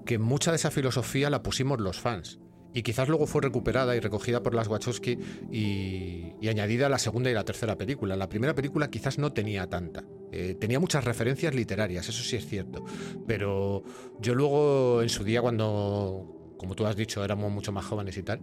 que 0.05 0.17
mucha 0.17 0.51
de 0.51 0.55
esa 0.55 0.71
filosofía 0.71 1.29
la 1.29 1.43
pusimos 1.43 1.79
los 1.79 1.99
fans. 1.99 2.38
Y 2.73 2.83
quizás 2.83 3.07
luego 3.07 3.25
fue 3.25 3.41
recuperada 3.41 3.95
y 3.95 3.99
recogida 3.99 4.43
por 4.43 4.53
las 4.53 4.67
Wachowski 4.67 5.17
y, 5.51 6.33
y 6.39 6.47
añadida 6.47 6.85
a 6.85 6.89
la 6.89 6.99
segunda 6.99 7.29
y 7.31 7.33
la 7.33 7.43
tercera 7.43 7.77
película. 7.77 8.15
La 8.15 8.29
primera 8.29 8.53
película 8.53 8.89
quizás 8.89 9.17
no 9.17 9.33
tenía 9.33 9.67
tanta. 9.67 10.03
Eh, 10.31 10.55
tenía 10.59 10.79
muchas 10.79 11.03
referencias 11.03 11.55
literarias, 11.55 12.07
eso 12.07 12.23
sí 12.23 12.35
es 12.35 12.45
cierto. 12.45 12.85
Pero 13.25 13.83
yo 14.19 14.35
luego, 14.35 15.01
en 15.01 15.09
su 15.09 15.23
día, 15.23 15.41
cuando, 15.41 16.55
como 16.57 16.75
tú 16.75 16.85
has 16.85 16.95
dicho, 16.95 17.23
éramos 17.23 17.51
mucho 17.51 17.71
más 17.71 17.85
jóvenes 17.85 18.17
y 18.17 18.23
tal, 18.23 18.39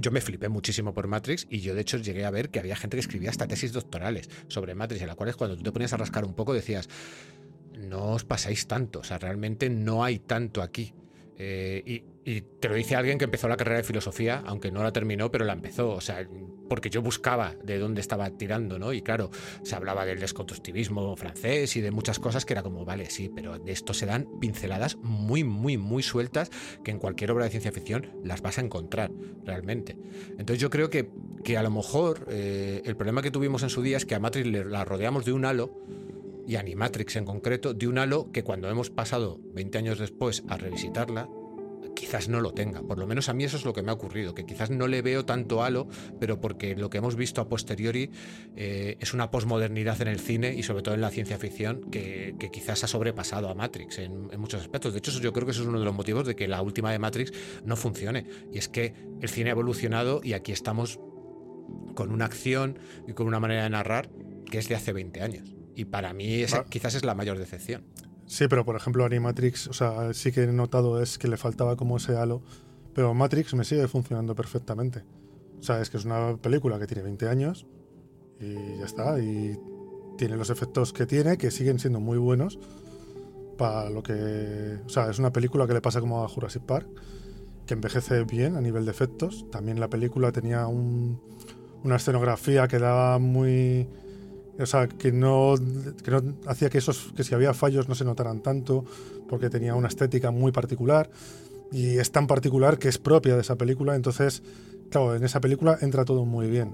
yo 0.00 0.10
me 0.10 0.20
flipé 0.20 0.48
muchísimo 0.48 0.92
por 0.92 1.06
Matrix 1.06 1.46
y 1.48 1.60
yo 1.60 1.74
de 1.74 1.82
hecho 1.82 1.98
llegué 1.98 2.24
a 2.24 2.30
ver 2.30 2.50
que 2.50 2.58
había 2.58 2.74
gente 2.74 2.96
que 2.96 3.02
escribía 3.02 3.30
hasta 3.30 3.46
tesis 3.46 3.72
doctorales 3.72 4.28
sobre 4.48 4.74
Matrix, 4.74 5.02
en 5.02 5.08
las 5.08 5.16
cuales 5.16 5.36
cuando 5.36 5.56
tú 5.56 5.62
te 5.62 5.70
ponías 5.70 5.92
a 5.92 5.96
rascar 5.96 6.24
un 6.24 6.34
poco 6.34 6.52
decías, 6.52 6.88
no 7.78 8.12
os 8.12 8.24
pasáis 8.24 8.66
tanto, 8.66 9.00
o 9.00 9.04
sea, 9.04 9.18
realmente 9.18 9.70
no 9.70 10.02
hay 10.02 10.18
tanto 10.18 10.62
aquí. 10.62 10.94
Eh, 11.36 11.82
y, 11.86 12.13
y 12.24 12.40
te 12.40 12.68
lo 12.68 12.74
dice 12.74 12.96
alguien 12.96 13.18
que 13.18 13.26
empezó 13.26 13.48
la 13.48 13.56
carrera 13.56 13.78
de 13.78 13.84
filosofía, 13.84 14.42
aunque 14.46 14.70
no 14.70 14.82
la 14.82 14.92
terminó, 14.92 15.30
pero 15.30 15.44
la 15.44 15.52
empezó, 15.52 15.90
o 15.90 16.00
sea, 16.00 16.26
porque 16.68 16.88
yo 16.88 17.02
buscaba 17.02 17.54
de 17.62 17.78
dónde 17.78 18.00
estaba 18.00 18.30
tirando, 18.30 18.78
¿no? 18.78 18.94
Y 18.94 19.02
claro, 19.02 19.30
se 19.62 19.74
hablaba 19.74 20.06
del 20.06 20.20
desconstructivismo 20.20 21.16
francés 21.16 21.76
y 21.76 21.82
de 21.82 21.90
muchas 21.90 22.18
cosas 22.18 22.46
que 22.46 22.54
era 22.54 22.62
como, 22.62 22.86
vale, 22.86 23.10
sí, 23.10 23.30
pero 23.34 23.58
de 23.58 23.72
esto 23.72 23.92
se 23.92 24.06
dan 24.06 24.26
pinceladas 24.40 24.96
muy, 24.96 25.44
muy, 25.44 25.76
muy 25.76 26.02
sueltas 26.02 26.50
que 26.82 26.90
en 26.90 26.98
cualquier 26.98 27.30
obra 27.30 27.44
de 27.44 27.50
ciencia 27.50 27.72
ficción 27.72 28.10
las 28.24 28.40
vas 28.40 28.56
a 28.56 28.62
encontrar 28.62 29.10
realmente. 29.44 29.98
Entonces 30.30 30.58
yo 30.58 30.70
creo 30.70 30.88
que, 30.88 31.10
que 31.44 31.58
a 31.58 31.62
lo 31.62 31.70
mejor 31.70 32.26
eh, 32.30 32.80
el 32.86 32.96
problema 32.96 33.20
que 33.20 33.30
tuvimos 33.30 33.62
en 33.62 33.70
su 33.70 33.82
día 33.82 33.98
es 33.98 34.06
que 34.06 34.14
a 34.14 34.20
Matrix 34.20 34.48
la 34.66 34.84
rodeamos 34.84 35.26
de 35.26 35.32
un 35.32 35.44
halo 35.44 35.84
y 36.46 36.56
Animatrix 36.56 37.16
en 37.16 37.24
concreto, 37.24 37.74
de 37.74 37.86
un 37.86 37.98
halo 37.98 38.30
que 38.32 38.44
cuando 38.44 38.68
hemos 38.70 38.90
pasado 38.90 39.40
20 39.52 39.78
años 39.78 39.98
después 39.98 40.42
a 40.48 40.56
revisitarla, 40.56 41.28
quizás 41.94 42.28
no 42.28 42.40
lo 42.40 42.52
tenga. 42.52 42.82
Por 42.82 42.98
lo 42.98 43.06
menos 43.06 43.28
a 43.28 43.34
mí 43.34 43.44
eso 43.44 43.56
es 43.56 43.64
lo 43.64 43.72
que 43.72 43.82
me 43.82 43.90
ha 43.90 43.94
ocurrido, 43.94 44.34
que 44.34 44.44
quizás 44.44 44.70
no 44.70 44.86
le 44.86 45.02
veo 45.02 45.24
tanto 45.24 45.62
halo, 45.62 45.88
pero 46.20 46.40
porque 46.40 46.76
lo 46.76 46.90
que 46.90 46.98
hemos 46.98 47.16
visto 47.16 47.40
a 47.40 47.48
posteriori 47.48 48.10
eh, 48.56 48.96
es 49.00 49.14
una 49.14 49.30
posmodernidad 49.30 50.00
en 50.02 50.08
el 50.08 50.20
cine 50.20 50.54
y 50.54 50.62
sobre 50.62 50.82
todo 50.82 50.94
en 50.94 51.00
la 51.00 51.10
ciencia 51.10 51.38
ficción 51.38 51.90
que, 51.90 52.34
que 52.38 52.50
quizás 52.50 52.84
ha 52.84 52.86
sobrepasado 52.86 53.48
a 53.48 53.54
Matrix 53.54 53.98
en, 53.98 54.28
en 54.32 54.40
muchos 54.40 54.60
aspectos. 54.60 54.92
De 54.92 54.98
hecho, 54.98 55.12
yo 55.20 55.32
creo 55.32 55.46
que 55.46 55.52
eso 55.52 55.62
es 55.62 55.68
uno 55.68 55.78
de 55.78 55.84
los 55.84 55.94
motivos 55.94 56.26
de 56.26 56.36
que 56.36 56.48
la 56.48 56.62
última 56.62 56.92
de 56.92 56.98
Matrix 56.98 57.32
no 57.64 57.76
funcione. 57.76 58.26
Y 58.52 58.58
es 58.58 58.68
que 58.68 58.94
el 59.20 59.28
cine 59.28 59.50
ha 59.50 59.52
evolucionado 59.52 60.20
y 60.22 60.32
aquí 60.32 60.52
estamos 60.52 60.98
con 61.94 62.10
una 62.12 62.26
acción 62.26 62.78
y 63.06 63.12
con 63.12 63.26
una 63.26 63.40
manera 63.40 63.64
de 63.64 63.70
narrar 63.70 64.10
que 64.50 64.58
es 64.58 64.68
de 64.68 64.74
hace 64.74 64.92
20 64.92 65.22
años. 65.22 65.54
Y 65.74 65.86
para 65.86 66.12
mí 66.12 66.42
esa 66.42 66.64
quizás 66.64 66.94
es 66.94 67.04
la 67.04 67.14
mayor 67.14 67.38
decepción. 67.38 67.84
Sí, 68.26 68.46
pero 68.48 68.64
por 68.64 68.76
ejemplo 68.76 69.04
Animatrix, 69.04 69.68
o 69.68 69.72
sea, 69.72 70.12
sí 70.14 70.32
que 70.32 70.44
he 70.44 70.46
notado 70.52 71.00
es 71.02 71.18
que 71.18 71.28
le 71.28 71.36
faltaba 71.36 71.76
como 71.76 71.98
ese 71.98 72.16
halo, 72.16 72.42
pero 72.94 73.12
Matrix 73.14 73.54
me 73.54 73.64
sigue 73.64 73.86
funcionando 73.88 74.34
perfectamente. 74.34 75.04
O 75.58 75.62
sea, 75.62 75.80
es 75.80 75.90
que 75.90 75.98
es 75.98 76.04
una 76.04 76.36
película 76.36 76.78
que 76.78 76.86
tiene 76.86 77.02
20 77.02 77.28
años 77.28 77.66
y 78.40 78.54
ya 78.78 78.84
está, 78.86 79.18
y 79.20 79.58
tiene 80.16 80.36
los 80.36 80.50
efectos 80.50 80.92
que 80.92 81.06
tiene, 81.06 81.36
que 81.38 81.50
siguen 81.50 81.78
siendo 81.78 82.00
muy 82.00 82.18
buenos 82.18 82.58
para 83.58 83.90
lo 83.90 84.02
que... 84.02 84.78
O 84.84 84.88
sea, 84.88 85.10
es 85.10 85.18
una 85.18 85.32
película 85.32 85.66
que 85.66 85.74
le 85.74 85.80
pasa 85.80 86.00
como 86.00 86.24
a 86.24 86.28
Jurassic 86.28 86.62
Park, 86.62 86.88
que 87.66 87.74
envejece 87.74 88.24
bien 88.24 88.56
a 88.56 88.60
nivel 88.60 88.84
de 88.84 88.90
efectos. 88.90 89.46
También 89.50 89.80
la 89.80 89.88
película 89.88 90.32
tenía 90.32 90.66
un- 90.66 91.20
una 91.82 91.96
escenografía 91.96 92.68
que 92.68 92.78
daba 92.78 93.18
muy... 93.18 93.88
O 94.58 94.66
sea, 94.66 94.86
que 94.86 95.10
no, 95.10 95.54
que 96.02 96.10
no 96.10 96.22
hacía 96.46 96.70
que 96.70 96.78
esos 96.78 97.12
que 97.16 97.24
si 97.24 97.34
había 97.34 97.54
fallos 97.54 97.88
no 97.88 97.94
se 97.94 98.04
notaran 98.04 98.40
tanto, 98.40 98.84
porque 99.28 99.50
tenía 99.50 99.74
una 99.74 99.88
estética 99.88 100.30
muy 100.30 100.52
particular 100.52 101.10
y 101.72 101.98
es 101.98 102.12
tan 102.12 102.26
particular 102.26 102.78
que 102.78 102.88
es 102.88 102.98
propia 102.98 103.34
de 103.34 103.40
esa 103.40 103.56
película. 103.56 103.96
Entonces, 103.96 104.42
claro, 104.90 105.16
en 105.16 105.24
esa 105.24 105.40
película 105.40 105.78
entra 105.80 106.04
todo 106.04 106.24
muy 106.24 106.48
bien. 106.48 106.72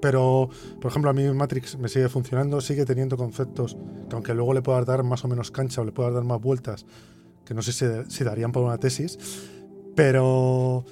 Pero, 0.00 0.50
por 0.80 0.90
ejemplo, 0.90 1.10
a 1.10 1.14
mí 1.14 1.26
Matrix 1.32 1.78
me 1.78 1.88
sigue 1.88 2.08
funcionando, 2.08 2.60
sigue 2.60 2.84
teniendo 2.84 3.16
conceptos 3.16 3.76
que 4.08 4.14
aunque 4.14 4.34
luego 4.34 4.52
le 4.52 4.60
puedas 4.60 4.84
dar 4.84 5.02
más 5.02 5.24
o 5.24 5.28
menos 5.28 5.50
cancha 5.50 5.80
o 5.80 5.84
le 5.84 5.92
puedas 5.92 6.12
dar 6.12 6.24
más 6.24 6.40
vueltas, 6.40 6.84
que 7.44 7.54
no 7.54 7.62
sé 7.62 7.72
si, 7.72 7.86
si 8.08 8.24
darían 8.24 8.52
para 8.52 8.66
una 8.66 8.78
tesis, 8.78 9.18
pero 9.94 10.84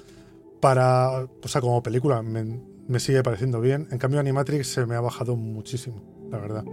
para, 0.59 1.25
o 1.25 1.47
sea, 1.47 1.61
como 1.61 1.83
película 1.83 2.23
me, 2.23 2.59
me 2.87 2.99
sigue 2.99 3.23
pareciendo 3.23 3.61
bien. 3.61 3.87
En 3.91 3.97
cambio, 3.97 4.19
Animatrix 4.19 4.67
se 4.67 4.85
me 4.85 4.95
ha 4.95 5.01
bajado 5.01 5.35
muchísimo, 5.35 6.01
la 6.29 6.37
verdad. 6.37 6.65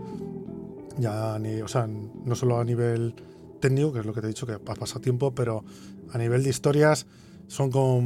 Ya, 0.98 1.38
ni, 1.38 1.60
o 1.62 1.68
sea, 1.68 1.86
no 1.86 2.34
solo 2.34 2.58
a 2.58 2.64
nivel 2.64 3.14
técnico, 3.60 3.92
que 3.92 4.00
es 4.00 4.06
lo 4.06 4.12
que 4.12 4.20
te 4.20 4.26
he 4.26 4.28
dicho, 4.28 4.46
que 4.46 4.54
ha 4.54 4.58
pasado 4.58 5.00
tiempo, 5.00 5.34
pero 5.34 5.64
a 6.12 6.18
nivel 6.18 6.42
de 6.42 6.50
historias 6.50 7.06
son 7.46 7.70
como 7.70 8.00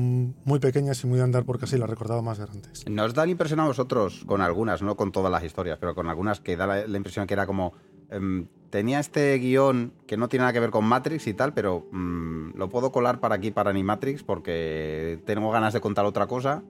muy 0.45 0.59
pequeñas 0.59 1.03
y 1.05 1.07
muy 1.07 1.19
de 1.19 1.25
andar 1.25 1.45
porque 1.45 1.67
así 1.67 1.77
las 1.77 1.89
recordaba 1.91 2.23
más 2.23 2.39
grandes. 2.39 2.89
¿Nos 2.89 3.15
da 3.15 3.27
la 3.27 3.33
impresión 3.33 3.61
a 3.61 3.67
vosotros, 3.67 4.25
con 4.27 4.41
algunas, 4.41 4.83
no 4.83 4.97
con 4.97 5.13
todas 5.13 5.31
las 5.31 5.45
historias, 5.45 5.79
pero 5.79 5.95
con 5.95 6.09
algunas 6.09 6.41
que 6.41 6.57
da 6.57 6.67
la, 6.67 6.87
la 6.87 6.97
impresión 6.97 7.27
que 7.27 7.35
era 7.35 7.47
como... 7.47 7.73
em, 8.11 8.47
tenía 8.71 8.99
este 8.99 9.39
guion 9.39 9.93
que 10.07 10.17
no 10.17 10.29
tiene 10.29 10.43
nada 10.43 10.53
que 10.53 10.61
ver 10.61 10.71
con 10.71 10.85
Matrix 10.85 11.29
y 11.29 11.35
tal, 11.35 11.55
pero 11.55 11.87
mm, 11.93 12.57
lo 12.57 12.69
puedo 12.69 12.91
colar 12.91 13.21
para 13.21 13.37
aquí, 13.37 13.51
para 13.51 13.71
Animatrix, 13.71 14.25
porque 14.25 15.21
tengo 15.27 15.51
ganas 15.53 15.73
de 15.75 15.81
contar 15.81 16.07
otra 16.07 16.27
cosa 16.27 16.63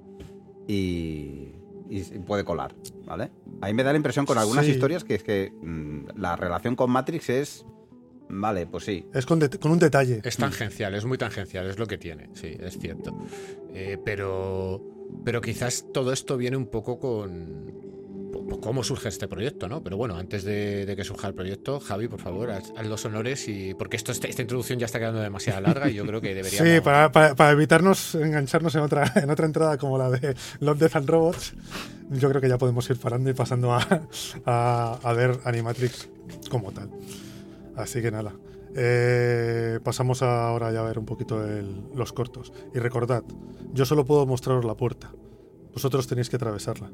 y, 0.66 1.52
y 1.90 2.02
puede 2.26 2.44
colar, 2.44 2.74
¿vale? 3.04 3.30
A 3.60 3.66
mí 3.66 3.74
me 3.74 3.82
da 3.82 3.92
la 3.92 3.96
impresión 3.96 4.26
con 4.26 4.38
algunas 4.38 4.64
Sí. 4.64 4.72
historias 4.72 5.04
que 5.04 5.14
es 5.16 5.22
que 5.22 5.52
mm, 5.62 6.18
la 6.18 6.36
relación 6.36 6.76
con 6.76 6.90
Matrix 6.90 7.28
es... 7.30 7.66
Vale, 8.28 8.66
pues 8.66 8.84
sí. 8.84 9.06
Es 9.12 9.26
con, 9.26 9.40
un 9.70 9.78
detalle. 9.78 10.20
Es 10.24 10.38
tangencial, 10.38 10.94
es 10.94 11.04
muy 11.04 11.18
tangencial, 11.18 11.68
es 11.68 11.78
lo 11.78 11.86
que 11.86 11.98
tiene, 11.98 12.30
sí, 12.32 12.56
es 12.58 12.78
cierto. 12.78 13.14
Eh, 13.74 13.98
pero, 14.02 14.82
pero 15.24 15.40
quizás 15.42 15.86
todo 15.92 16.10
esto 16.12 16.36
viene 16.38 16.56
un 16.56 16.66
poco 16.66 16.98
con 16.98 18.03
cómo 18.60 18.82
surge 18.84 19.08
este 19.08 19.28
proyecto, 19.28 19.68
¿no? 19.68 19.82
Pero 19.82 19.96
bueno, 19.96 20.16
antes 20.16 20.44
de, 20.44 20.86
de 20.86 20.96
que 20.96 21.04
surja 21.04 21.28
el 21.28 21.34
proyecto, 21.34 21.80
Javi, 21.80 22.08
por 22.08 22.20
favor, 22.20 22.50
haz, 22.50 22.72
haz 22.76 22.86
los 22.86 23.04
honores 23.04 23.48
y 23.48 23.74
porque 23.74 23.96
esto 23.96 24.12
esta 24.12 24.28
introducción 24.42 24.78
ya 24.78 24.86
está 24.86 24.98
quedando 24.98 25.20
demasiado 25.20 25.60
larga 25.60 25.88
y 25.90 25.94
yo 25.94 26.06
creo 26.06 26.20
que 26.20 26.34
deberíamos. 26.34 26.68
Sí, 26.68 26.80
para, 26.80 27.10
para- 27.12 27.34
para 27.34 27.50
evitarnos 27.52 28.14
engancharnos 28.14 28.74
en 28.74 28.80
otra, 28.82 29.12
en 29.16 29.30
otra 29.30 29.46
entrada 29.46 29.78
como 29.78 29.98
la 29.98 30.10
de 30.10 30.34
Love, 30.60 30.78
Death 30.78 30.96
and 30.96 31.08
Robots, 31.08 31.54
yo 32.10 32.28
creo 32.28 32.40
que 32.40 32.48
ya 32.48 32.58
podemos 32.58 32.88
ir 32.90 32.96
parando 32.98 33.30
y 33.30 33.34
pasando 33.34 33.72
a, 33.72 33.86
a- 34.44 34.98
a 35.02 35.12
ver 35.12 35.38
Animatrix 35.44 36.08
como 36.50 36.72
tal. 36.72 36.90
Así 37.76 38.00
que 38.02 38.10
nada. 38.10 38.32
Eh, 38.76 39.78
pasamos 39.84 40.22
ahora 40.22 40.72
ya 40.72 40.80
a 40.80 40.84
ver 40.84 40.98
un 40.98 41.04
poquito 41.06 41.44
el- 41.46 41.82
los 41.94 42.12
cortos. 42.12 42.52
Y 42.74 42.78
recordad, 42.78 43.22
yo 43.72 43.84
solo 43.84 44.04
puedo 44.04 44.26
mostraros 44.26 44.64
la 44.64 44.74
puerta. 44.74 45.12
Vosotros 45.72 46.06
tenéis 46.06 46.28
que 46.30 46.36
atravesarla. 46.36 46.90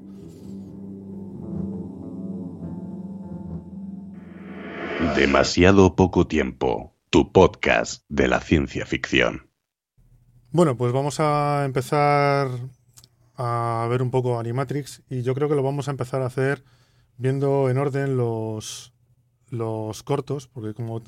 Demasiado 5.00 5.96
poco 5.96 6.26
tiempo. 6.26 6.94
Tu 7.08 7.32
podcast 7.32 8.04
de 8.10 8.28
la 8.28 8.38
ciencia 8.40 8.84
ficción. 8.84 9.50
Bueno, 10.50 10.76
pues 10.76 10.92
vamos 10.92 11.20
a 11.20 11.64
empezar 11.64 12.48
a 13.36 13.86
ver 13.88 14.02
un 14.02 14.10
poco 14.10 14.38
Animatrix 14.38 15.02
y 15.08 15.22
yo 15.22 15.34
creo 15.34 15.48
que 15.48 15.54
lo 15.54 15.62
vamos 15.62 15.88
a 15.88 15.92
empezar 15.92 16.20
a 16.20 16.26
hacer 16.26 16.64
viendo 17.16 17.70
en 17.70 17.78
orden 17.78 18.18
los, 18.18 18.92
los 19.48 20.02
cortos, 20.02 20.48
porque 20.48 20.74
como 20.74 21.02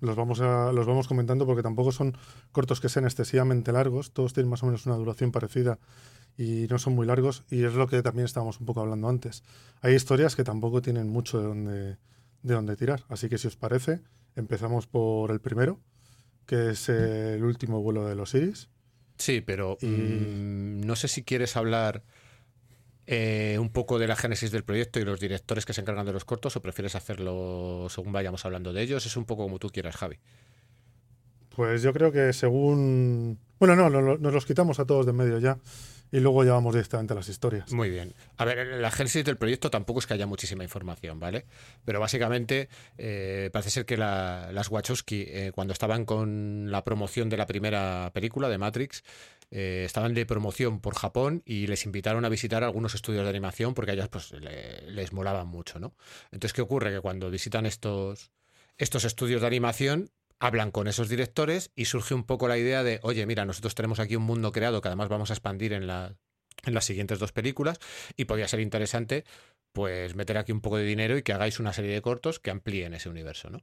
los 0.00 0.16
vamos, 0.16 0.40
a, 0.40 0.72
los 0.72 0.86
vamos 0.86 1.06
comentando 1.06 1.46
porque 1.46 1.62
tampoco 1.62 1.92
son 1.92 2.16
cortos 2.50 2.80
que 2.80 2.88
sean 2.88 3.04
excesivamente 3.04 3.70
largos, 3.70 4.12
todos 4.12 4.32
tienen 4.32 4.50
más 4.50 4.64
o 4.64 4.66
menos 4.66 4.86
una 4.86 4.96
duración 4.96 5.30
parecida 5.30 5.78
y 6.36 6.66
no 6.68 6.78
son 6.78 6.96
muy 6.96 7.06
largos 7.06 7.44
y 7.48 7.62
es 7.62 7.74
lo 7.74 7.86
que 7.86 8.02
también 8.02 8.24
estábamos 8.24 8.58
un 8.58 8.66
poco 8.66 8.80
hablando 8.80 9.08
antes. 9.08 9.44
Hay 9.82 9.94
historias 9.94 10.34
que 10.34 10.42
tampoco 10.42 10.82
tienen 10.82 11.08
mucho 11.08 11.38
de 11.38 11.46
dónde, 11.46 11.96
de 12.42 12.54
dónde 12.54 12.76
tirar, 12.76 13.04
así 13.08 13.28
que 13.28 13.38
si 13.38 13.46
os 13.48 13.56
parece, 13.56 14.00
empezamos 14.36 14.86
por 14.86 15.30
el 15.30 15.40
primero, 15.40 15.80
que 16.46 16.70
es 16.70 16.88
el 16.88 17.42
último 17.44 17.82
vuelo 17.82 18.06
de 18.06 18.14
los 18.14 18.34
Iris. 18.34 18.68
Sí, 19.18 19.40
pero 19.40 19.76
Y- 19.80 19.86
mm, 19.86 20.80
no 20.82 20.94
sé 20.96 21.08
si 21.08 21.24
quieres 21.24 21.56
hablar 21.56 22.02
eh, 23.06 23.56
un 23.58 23.70
poco 23.70 23.98
de 23.98 24.06
la 24.06 24.16
génesis 24.16 24.50
del 24.50 24.64
proyecto 24.64 25.00
y 25.00 25.04
los 25.04 25.18
directores 25.18 25.64
que 25.64 25.72
se 25.72 25.80
encargan 25.80 26.04
de 26.06 26.12
los 26.12 26.24
cortos 26.26 26.54
o 26.56 26.62
prefieres 26.62 26.94
hacerlo 26.94 27.86
según 27.88 28.12
vayamos 28.12 28.44
hablando 28.44 28.72
de 28.72 28.82
ellos. 28.82 29.06
Es 29.06 29.16
un 29.16 29.24
poco 29.24 29.44
como 29.44 29.58
tú 29.58 29.70
quieras, 29.70 29.96
Javi. 29.96 30.18
Pues 31.56 31.82
yo 31.82 31.92
creo 31.92 32.12
que 32.12 32.32
según... 32.32 33.38
Bueno, 33.58 33.74
no, 33.74 33.90
no, 33.90 34.00
no, 34.02 34.16
nos 34.18 34.32
los 34.32 34.46
quitamos 34.46 34.78
a 34.78 34.84
todos 34.84 35.06
de 35.06 35.10
en 35.10 35.16
medio 35.16 35.38
ya 35.38 35.58
y 36.12 36.20
luego 36.20 36.44
ya 36.44 36.52
vamos 36.52 36.74
directamente 36.74 37.12
a 37.12 37.16
las 37.16 37.28
historias. 37.28 37.72
Muy 37.72 37.90
bien. 37.90 38.14
A 38.36 38.44
ver, 38.44 38.66
la 38.78 38.90
génesis 38.90 39.24
del 39.24 39.36
proyecto 39.36 39.70
tampoco 39.70 40.00
es 40.00 40.06
que 40.06 40.14
haya 40.14 40.26
muchísima 40.26 40.64
información, 40.64 41.18
¿vale? 41.20 41.46
Pero 41.84 42.00
básicamente 42.00 42.68
eh, 42.96 43.50
parece 43.52 43.70
ser 43.70 43.86
que 43.86 43.96
la- 43.96 44.50
las 44.52 44.70
Wachowski, 44.70 45.24
eh, 45.28 45.52
cuando 45.54 45.72
estaban 45.72 46.04
con 46.04 46.70
la 46.70 46.84
promoción 46.84 47.28
de 47.28 47.36
la 47.36 47.46
primera 47.46 48.10
película 48.14 48.48
de 48.48 48.58
Matrix, 48.58 49.02
eh, 49.50 49.84
estaban 49.86 50.12
de 50.14 50.26
promoción 50.26 50.80
por 50.80 50.94
Japón 50.94 51.42
y 51.46 51.66
les 51.66 51.86
invitaron 51.86 52.24
a 52.24 52.28
visitar 52.28 52.64
algunos 52.64 52.94
estudios 52.94 53.24
de 53.24 53.30
animación 53.30 53.72
porque 53.74 53.92
a 53.92 53.94
ellas 53.94 54.08
pues, 54.08 54.32
le- 54.32 54.90
les 54.90 55.12
molaban 55.12 55.48
mucho, 55.48 55.78
¿no? 55.78 55.94
Entonces, 56.32 56.52
¿qué 56.52 56.60
ocurre? 56.62 56.92
Que 56.92 57.00
cuando 57.00 57.30
visitan 57.30 57.64
estos, 57.64 58.30
estos 58.76 59.04
estudios 59.04 59.40
de 59.40 59.46
animación, 59.46 60.10
hablan 60.40 60.70
con 60.70 60.88
esos 60.88 61.08
directores 61.08 61.70
y 61.74 61.86
surge 61.86 62.14
un 62.14 62.24
poco 62.24 62.48
la 62.48 62.58
idea 62.58 62.82
de, 62.82 63.00
oye, 63.02 63.26
mira, 63.26 63.44
nosotros 63.44 63.74
tenemos 63.74 64.00
aquí 64.00 64.16
un 64.16 64.22
mundo 64.22 64.52
creado 64.52 64.80
que 64.80 64.88
además 64.88 65.08
vamos 65.08 65.30
a 65.30 65.34
expandir 65.34 65.72
en, 65.72 65.86
la, 65.86 66.14
en 66.64 66.74
las 66.74 66.84
siguientes 66.84 67.18
dos 67.18 67.32
películas 67.32 67.78
y 68.16 68.26
podría 68.26 68.48
ser 68.48 68.60
interesante 68.60 69.24
pues 69.72 70.14
meter 70.14 70.38
aquí 70.38 70.52
un 70.52 70.60
poco 70.60 70.78
de 70.78 70.84
dinero 70.84 71.16
y 71.16 71.22
que 71.22 71.32
hagáis 71.32 71.60
una 71.60 71.72
serie 71.72 71.92
de 71.92 72.02
cortos 72.02 72.40
que 72.40 72.50
amplíen 72.50 72.94
ese 72.94 73.08
universo, 73.08 73.50
¿no? 73.50 73.62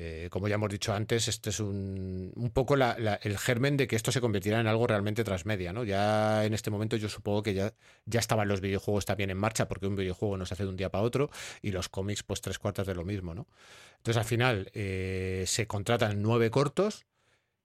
Eh, 0.00 0.28
como 0.30 0.46
ya 0.46 0.54
hemos 0.54 0.70
dicho 0.70 0.92
antes, 0.92 1.26
este 1.26 1.50
es 1.50 1.58
un, 1.58 2.30
un 2.36 2.50
poco 2.50 2.76
el 2.76 3.38
germen 3.38 3.76
de 3.76 3.88
que 3.88 3.96
esto 3.96 4.12
se 4.12 4.20
convirtiera 4.20 4.60
en 4.60 4.68
algo 4.68 4.86
realmente 4.86 5.24
transmedia, 5.24 5.72
¿no? 5.72 5.82
Ya 5.82 6.44
en 6.44 6.54
este 6.54 6.70
momento 6.70 6.94
yo 6.94 7.08
supongo 7.08 7.42
que 7.42 7.52
ya, 7.52 7.74
ya 8.06 8.20
estaban 8.20 8.46
los 8.46 8.60
videojuegos 8.60 9.06
también 9.06 9.30
en 9.30 9.36
marcha, 9.36 9.66
porque 9.66 9.88
un 9.88 9.96
videojuego 9.96 10.36
no 10.36 10.46
se 10.46 10.54
hace 10.54 10.62
de 10.62 10.68
un 10.68 10.76
día 10.76 10.88
para 10.88 11.02
otro, 11.02 11.30
y 11.62 11.72
los 11.72 11.88
cómics, 11.88 12.22
pues 12.22 12.40
tres 12.40 12.60
cuartas 12.60 12.86
de 12.86 12.94
lo 12.94 13.04
mismo, 13.04 13.34
¿no? 13.34 13.48
Entonces 13.96 14.18
al 14.18 14.24
final 14.24 14.70
eh, 14.72 15.42
se 15.48 15.66
contratan 15.66 16.22
nueve 16.22 16.48
cortos 16.52 17.04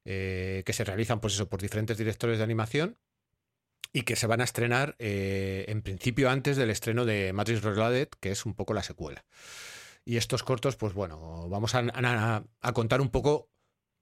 eh, 0.03 0.63
que 0.65 0.73
se 0.73 0.85
realizan, 0.85 1.19
pues 1.19 1.35
eso, 1.35 1.47
por 1.47 1.61
diferentes 1.61 1.99
directores 1.99 2.39
de 2.39 2.45
animación 2.45 2.97
y 3.91 4.01
que 4.01 4.15
se 4.15 4.25
van 4.25 4.41
a 4.41 4.43
estrenar 4.43 4.95
en 4.97 5.83
principio 5.83 6.31
antes 6.31 6.57
del 6.57 6.71
estreno 6.71 7.05
de 7.05 7.31
Matrix 7.31 7.61
Reloaded, 7.61 8.07
que 8.19 8.31
es 8.31 8.43
un 8.43 8.55
poco 8.55 8.73
la 8.73 8.81
secuela. 8.81 9.23
Y 10.05 10.17
estos 10.17 10.43
cortos, 10.43 10.75
pues 10.75 10.93
bueno, 10.93 11.47
vamos 11.49 11.73
a, 11.75 12.43
contar 12.73 13.01
un 13.01 13.09
poco 13.09 13.49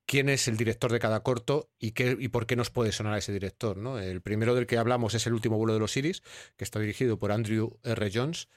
quién 0.05 0.29
es 0.29 0.47
el 0.47 0.57
director 0.57 0.91
de 0.91 0.99
cada 0.99 1.21
corto 1.21 1.69
y, 1.79 1.91
qué, 1.91 2.17
y 2.19 2.27
por 2.29 2.47
qué 2.47 2.55
nos 2.55 2.71
puede 2.71 2.91
sonar 2.91 3.13
a 3.13 3.17
ese 3.19 3.31
director. 3.31 3.77
¿no? 3.77 3.99
El 3.99 4.21
primero 4.21 4.55
del 4.55 4.65
que 4.65 4.77
hablamos 4.77 5.13
es 5.13 5.27
El 5.27 5.33
último 5.33 5.57
vuelo 5.57 5.73
de 5.73 5.79
los 5.79 5.95
Iris, 5.95 6.23
que 6.57 6.63
está 6.63 6.79
dirigido 6.79 7.19
por 7.19 7.31
Andrew 7.31 7.79
R. 7.83 8.11
Jones, 8.13 8.49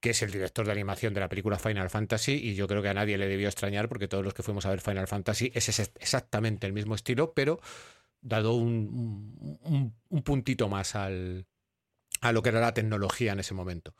que 0.00 0.10
es 0.10 0.22
el 0.22 0.30
director 0.30 0.64
de 0.66 0.72
animación 0.72 1.12
de 1.14 1.20
la 1.20 1.28
película 1.28 1.58
Final 1.58 1.90
Fantasy, 1.90 2.32
y 2.32 2.54
yo 2.54 2.66
creo 2.66 2.82
que 2.82 2.88
a 2.88 2.94
nadie 2.94 3.18
le 3.18 3.28
debió 3.28 3.48
extrañar 3.48 3.88
porque 3.88 4.08
todos 4.08 4.24
los 4.24 4.34
que 4.34 4.42
fuimos 4.42 4.64
a 4.66 4.70
ver 4.70 4.80
Final 4.80 5.06
Fantasy 5.06 5.52
es 5.54 5.68
exactamente 5.96 6.66
el 6.66 6.72
mismo 6.72 6.94
estilo, 6.94 7.34
pero 7.34 7.60
dado 8.22 8.54
un- 8.54 9.94
un 10.08 10.22
puntito 10.22 10.68
más 10.68 10.94
al, 10.94 11.46
a 12.20 12.32
lo 12.32 12.42
que 12.42 12.48
era 12.50 12.60
la 12.60 12.74
tecnología 12.74 13.32
en 13.32 13.40
ese 13.40 13.54
momento. 13.54 13.94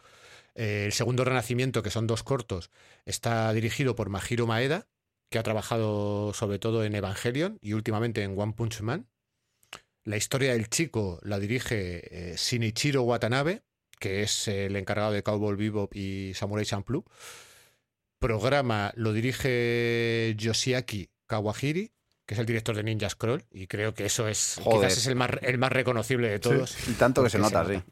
Eh, 0.56 0.84
el 0.86 0.92
segundo 0.92 1.24
renacimiento, 1.24 1.82
que 1.82 1.90
son 1.90 2.06
dos 2.06 2.22
cortos, 2.22 2.70
está 3.04 3.52
dirigido 3.52 3.94
por 3.94 4.08
Mahiro 4.08 4.46
Maeda, 4.46 4.88
que 5.30 5.38
ha 5.38 5.42
trabajado 5.42 6.32
sobre 6.32 6.58
todo 6.58 6.82
en 6.84 6.94
Evangelion 6.94 7.58
y 7.60 7.74
últimamente 7.74 8.22
en 8.22 8.38
One 8.38 8.54
Punch 8.54 8.80
Man. 8.80 9.06
La 10.04 10.16
historia 10.16 10.52
del 10.52 10.70
chico 10.70 11.20
la 11.22 11.38
dirige 11.38 12.30
eh, 12.32 12.36
Shinichiro 12.36 13.02
Watanabe, 13.02 13.62
que 14.00 14.22
es 14.22 14.48
el 14.48 14.76
encargado 14.76 15.12
de 15.12 15.22
Cowboy 15.22 15.56
Bebop 15.56 15.94
y 15.94 16.32
Samurai 16.34 16.64
Champloo. 16.64 17.04
Programa 18.18 18.92
lo 18.96 19.12
dirige 19.12 20.34
Yoshiaki 20.38 21.10
Kawahiri, 21.26 21.92
que 22.26 22.34
es 22.34 22.40
el 22.40 22.46
director 22.46 22.74
de 22.74 22.82
Ninja 22.82 23.08
Scroll, 23.08 23.44
y 23.52 23.68
creo 23.68 23.94
que 23.94 24.04
eso 24.04 24.26
es 24.26 24.58
Joder. 24.60 24.88
quizás 24.88 24.98
es 24.98 25.06
el 25.06 25.14
más, 25.14 25.30
el 25.42 25.58
más 25.58 25.70
reconocible 25.70 26.28
de 26.28 26.40
todos. 26.40 26.76
Y 26.88 26.94
tanto 26.94 27.22
que 27.22 27.30
se 27.30 27.38
nota, 27.38 27.64
se 27.64 27.76
sí. 27.76 27.82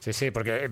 Sí, 0.00 0.12
sí, 0.12 0.30
porque 0.30 0.66
eh, 0.66 0.70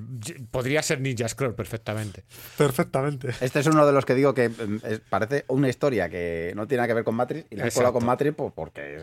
podría 0.51 0.83
ser 0.83 1.01
Ninja 1.01 1.27
Scroll 1.27 1.55
perfectamente. 1.55 2.25
Perfectamente. 2.59 3.31
Este 3.41 3.61
es 3.61 3.67
uno 3.69 3.87
de 3.87 3.93
los 3.93 4.05
que 4.05 4.15
digo 4.15 4.35
que 4.35 4.51
mm, 4.51 4.81
parece 5.09 5.47
una 5.49 5.69
historia 5.71 6.11
que 6.11 6.53
no 6.55 6.67
tiene 6.67 6.81
nada 6.81 6.89
que 6.89 6.95
ver 6.95 7.05
con 7.05 7.15
Matrix 7.15 7.47
y 7.51 7.57
la 7.57 7.67
he 7.69 7.71
colado 7.73 7.95
con 7.95 8.05
Matrix 8.05 8.35
pues, 8.37 8.53
porque 8.55 8.99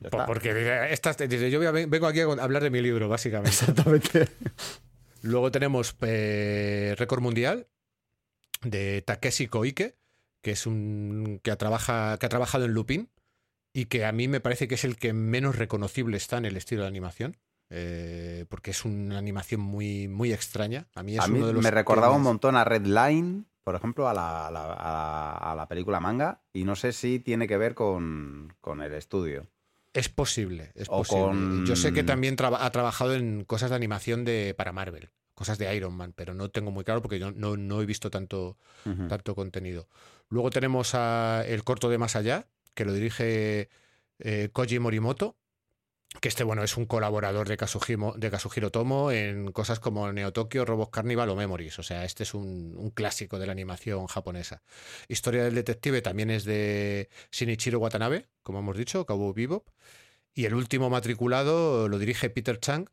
ya 0.00 0.06
está. 0.08 0.26
porque 0.26 0.88
estas- 0.90 1.16
yo 1.16 1.58
voy 1.58 1.66
a- 1.68 1.70
vengo 1.86 2.06
aquí 2.08 2.20
a 2.20 2.24
hablar 2.24 2.64
de 2.64 2.70
mi 2.70 2.82
libro, 2.82 3.08
básicamente. 3.08 3.50
Exactamente. 3.50 4.28
Luego 5.22 5.50
tenemos 5.52 5.94
eh, 6.02 6.94
Récord 6.98 7.20
Mundial 7.22 7.68
de 8.62 9.02
Takeshi 9.02 9.46
Koike, 9.46 9.96
que 10.42 10.50
es 10.52 10.66
un 10.66 11.40
que, 11.42 11.54
trabaja, 11.56 12.16
que 12.18 12.26
ha 12.26 12.28
trabajado 12.28 12.64
en 12.64 12.72
Lupin 12.72 13.08
y 13.78 13.86
que 13.86 14.04
a 14.06 14.12
mí 14.12 14.26
me 14.26 14.40
parece 14.40 14.68
que 14.68 14.76
es 14.76 14.84
el 14.84 14.96
que 14.96 15.12
menos 15.12 15.56
reconocible 15.56 16.16
está 16.16 16.38
en 16.38 16.46
el 16.46 16.56
estilo 16.56 16.82
de 16.82 16.88
animación. 16.88 17.36
eh, 17.68 18.44
porque 18.48 18.70
es 18.70 18.84
una 18.84 19.18
animación 19.18 19.60
muy, 19.60 20.06
muy 20.06 20.32
extraña. 20.32 20.86
A 20.94 21.02
mí 21.02 21.16
es 21.16 21.20
A 21.24 21.26
mí 21.26 21.38
uno 21.38 21.48
de 21.48 21.52
los 21.52 21.64
me 21.64 21.72
recordaba 21.72 22.14
un 22.14 22.22
montón 22.22 22.54
a 22.54 22.62
Red 22.62 22.86
Line, 22.86 23.42
por 23.64 23.74
ejemplo, 23.74 24.08
a 24.08 24.14
la, 24.14 24.46
a 24.46 24.50
la- 24.52 24.72
a 25.32 25.54
la- 25.56 25.66
película 25.66 25.98
manga, 25.98 26.42
y 26.52 26.62
no 26.62 26.76
sé 26.76 26.92
si 26.92 27.18
tiene 27.18 27.48
que 27.48 27.56
ver 27.56 27.74
con, 27.74 28.54
con 28.60 28.82
el 28.82 28.94
estudio. 28.94 29.48
Es 29.92 30.08
posible, 30.08 30.70
es 30.76 30.88
O 30.88 30.98
posible. 30.98 31.22
con- 31.24 31.66
Yo 31.66 31.74
sé 31.74 31.92
que 31.92 32.04
también 32.04 32.36
ha 32.40 32.70
trabajado 32.70 33.14
en 33.16 33.44
cosas 33.44 33.70
de 33.70 33.76
animación 33.76 34.24
de 34.24 34.54
para 34.56 34.70
Marvel, 34.70 35.10
cosas 35.34 35.58
de 35.58 35.74
Iron 35.74 35.92
Man, 35.94 36.12
pero 36.14 36.34
no 36.34 36.50
tengo 36.50 36.70
muy 36.70 36.84
claro 36.84 37.02
porque 37.02 37.18
yo 37.18 37.32
no, 37.32 37.56
no 37.56 37.82
he 37.82 37.86
visto 37.86 38.10
tanto, 38.10 38.56
tanto 39.08 39.34
contenido. 39.34 39.88
Luego 40.28 40.50
tenemos 40.50 40.94
a 40.94 41.42
el 41.48 41.64
corto 41.64 41.88
de 41.90 41.98
Más 41.98 42.14
Allá, 42.14 42.46
que 42.76 42.84
lo 42.84 42.92
dirige 42.92 43.68
eh, 44.20 44.50
Koji 44.52 44.78
Morimoto, 44.78 45.36
que 46.20 46.28
este, 46.28 46.44
bueno, 46.44 46.62
es 46.62 46.76
un 46.76 46.86
colaborador 46.86 47.48
de, 47.48 47.56
Kazuhiro 47.56 48.70
Tomo 48.70 49.10
en 49.10 49.50
cosas 49.52 49.80
como 49.80 50.12
Neo 50.12 50.32
Tokyo, 50.32 50.64
Robot 50.64 50.90
Carnival 50.90 51.30
o 51.30 51.36
Memories. 51.36 51.78
O 51.78 51.82
sea, 51.82 52.04
este 52.04 52.22
es 52.22 52.34
un, 52.34 52.74
un 52.76 52.90
clásico 52.90 53.38
de 53.38 53.46
la 53.46 53.52
animación 53.52 54.06
japonesa. 54.06 54.62
Historia 55.08 55.44
del 55.44 55.54
detective 55.54 56.02
también 56.02 56.30
es 56.30 56.44
de 56.44 57.08
Shinichiro 57.32 57.78
Watanabe, 57.80 58.28
como 58.42 58.60
hemos 58.60 58.76
dicho, 58.76 59.04
Cowboy 59.04 59.32
Bebop. 59.34 59.68
Y 60.34 60.44
el 60.44 60.54
último 60.54 60.90
matriculado 60.90 61.88
lo 61.88 61.98
dirige 61.98 62.30
Peter 62.30 62.60
Chang, 62.60 62.88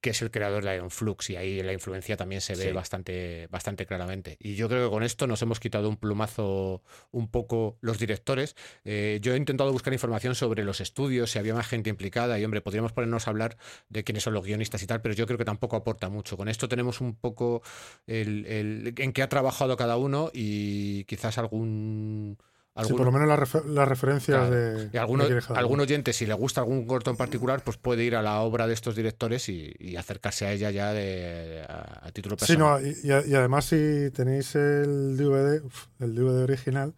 que 0.00 0.10
es 0.10 0.22
el 0.22 0.30
creador 0.30 0.64
de 0.64 0.74
Iron 0.76 0.90
Flux, 0.90 1.28
y 1.30 1.36
ahí 1.36 1.62
la 1.62 1.72
influencia 1.72 2.16
también 2.16 2.40
se 2.40 2.54
ve 2.54 2.64
Sí. 2.68 2.72
bastante, 2.72 3.48
bastante 3.50 3.84
claramente. 3.86 4.36
Y 4.40 4.54
yo 4.54 4.68
creo 4.68 4.88
que 4.88 4.90
con 4.94 5.02
esto 5.02 5.26
nos 5.26 5.42
hemos 5.42 5.60
quitado 5.60 5.88
un 5.88 5.96
plumazo 5.96 6.82
un 7.10 7.28
poco 7.28 7.76
los 7.82 7.98
directores. 7.98 8.56
Eh, 8.84 9.18
yo 9.20 9.34
he 9.34 9.36
intentado 9.36 9.70
buscar 9.72 9.92
información 9.92 10.34
sobre 10.34 10.64
los 10.64 10.80
estudios, 10.80 11.30
si 11.30 11.38
había 11.38 11.54
más 11.54 11.66
gente 11.68 11.90
implicada, 11.90 12.38
y 12.38 12.44
hombre, 12.44 12.60
podríamos 12.62 12.92
ponernos 12.92 13.26
a 13.26 13.30
hablar 13.30 13.56
de 13.88 14.02
quiénes 14.04 14.22
son 14.22 14.32
los 14.34 14.44
guionistas 14.44 14.82
y 14.82 14.86
tal, 14.86 15.02
pero 15.02 15.14
yo 15.14 15.26
creo 15.26 15.36
que 15.38 15.44
tampoco 15.44 15.76
aporta 15.76 16.08
mucho. 16.08 16.36
Con 16.36 16.48
esto 16.48 16.68
tenemos 16.68 17.00
un 17.00 17.14
poco 17.14 17.62
el, 18.06 18.46
el- 18.46 18.94
en 18.96 19.12
qué 19.12 19.22
ha 19.22 19.28
trabajado 19.28 19.76
cada 19.76 19.96
uno 19.96 20.30
y 20.32 21.04
quizás 21.04 21.36
algún... 21.38 22.38
Sí, 22.86 22.92
por 22.94 23.04
lo 23.04 23.12
menos 23.12 23.28
las, 23.28 23.38
refer- 23.38 23.64
las 23.66 23.86
referencias 23.88 24.38
Claro. 24.48 24.54
de. 24.54 24.90
y 24.92 24.96
alguno, 24.96 25.28
de 25.28 25.42
algún 25.54 25.80
oyente, 25.80 26.12
si 26.12 26.24
le 26.24 26.34
gusta 26.34 26.60
algún 26.62 26.86
corto 26.86 27.10
en 27.10 27.16
particular, 27.16 27.62
pues 27.64 27.76
puede 27.76 28.04
ir 28.04 28.14
a 28.16 28.22
la 28.22 28.40
obra 28.40 28.66
de 28.66 28.72
estos 28.74 28.94
directores 28.96 29.48
y, 29.48 29.74
y 29.78 29.96
acercarse 29.96 30.46
a 30.46 30.52
ella 30.52 30.70
ya 30.70 30.92
de, 30.92 31.62
a, 31.68 32.06
a 32.06 32.12
título 32.12 32.36
Sí, 32.36 32.46
personal. 32.56 32.82
no, 32.82 32.88
y, 33.26 33.34
además 33.34 33.66
si 33.66 34.10
tenéis 34.14 34.54
el 34.54 35.16
DVD, 35.16 35.62
el 35.98 36.14
DVD 36.14 36.42
original, 36.44 36.94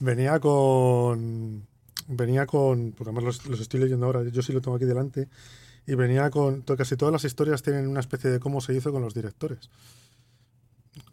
venía 0.00 0.40
con... 0.40 1.66
Venía 2.08 2.46
con... 2.46 2.92
Porque 2.92 3.10
además 3.10 3.24
los, 3.24 3.46
los 3.46 3.60
estoy 3.60 3.80
leyendo 3.80 4.06
ahora, 4.06 4.22
yo 4.24 4.42
sí 4.42 4.52
lo 4.52 4.60
tengo 4.60 4.76
aquí 4.76 4.84
delante, 4.86 5.28
y 5.86 5.94
venía 5.94 6.28
con... 6.30 6.62
Casi 6.62 6.96
todas 6.96 7.12
las 7.12 7.24
historias 7.24 7.62
tienen 7.62 7.86
una 7.88 8.00
especie 8.00 8.30
de 8.30 8.40
cómo 8.40 8.60
se 8.60 8.74
hizo 8.74 8.90
con 8.90 9.02
los 9.02 9.14
directores. 9.14 9.70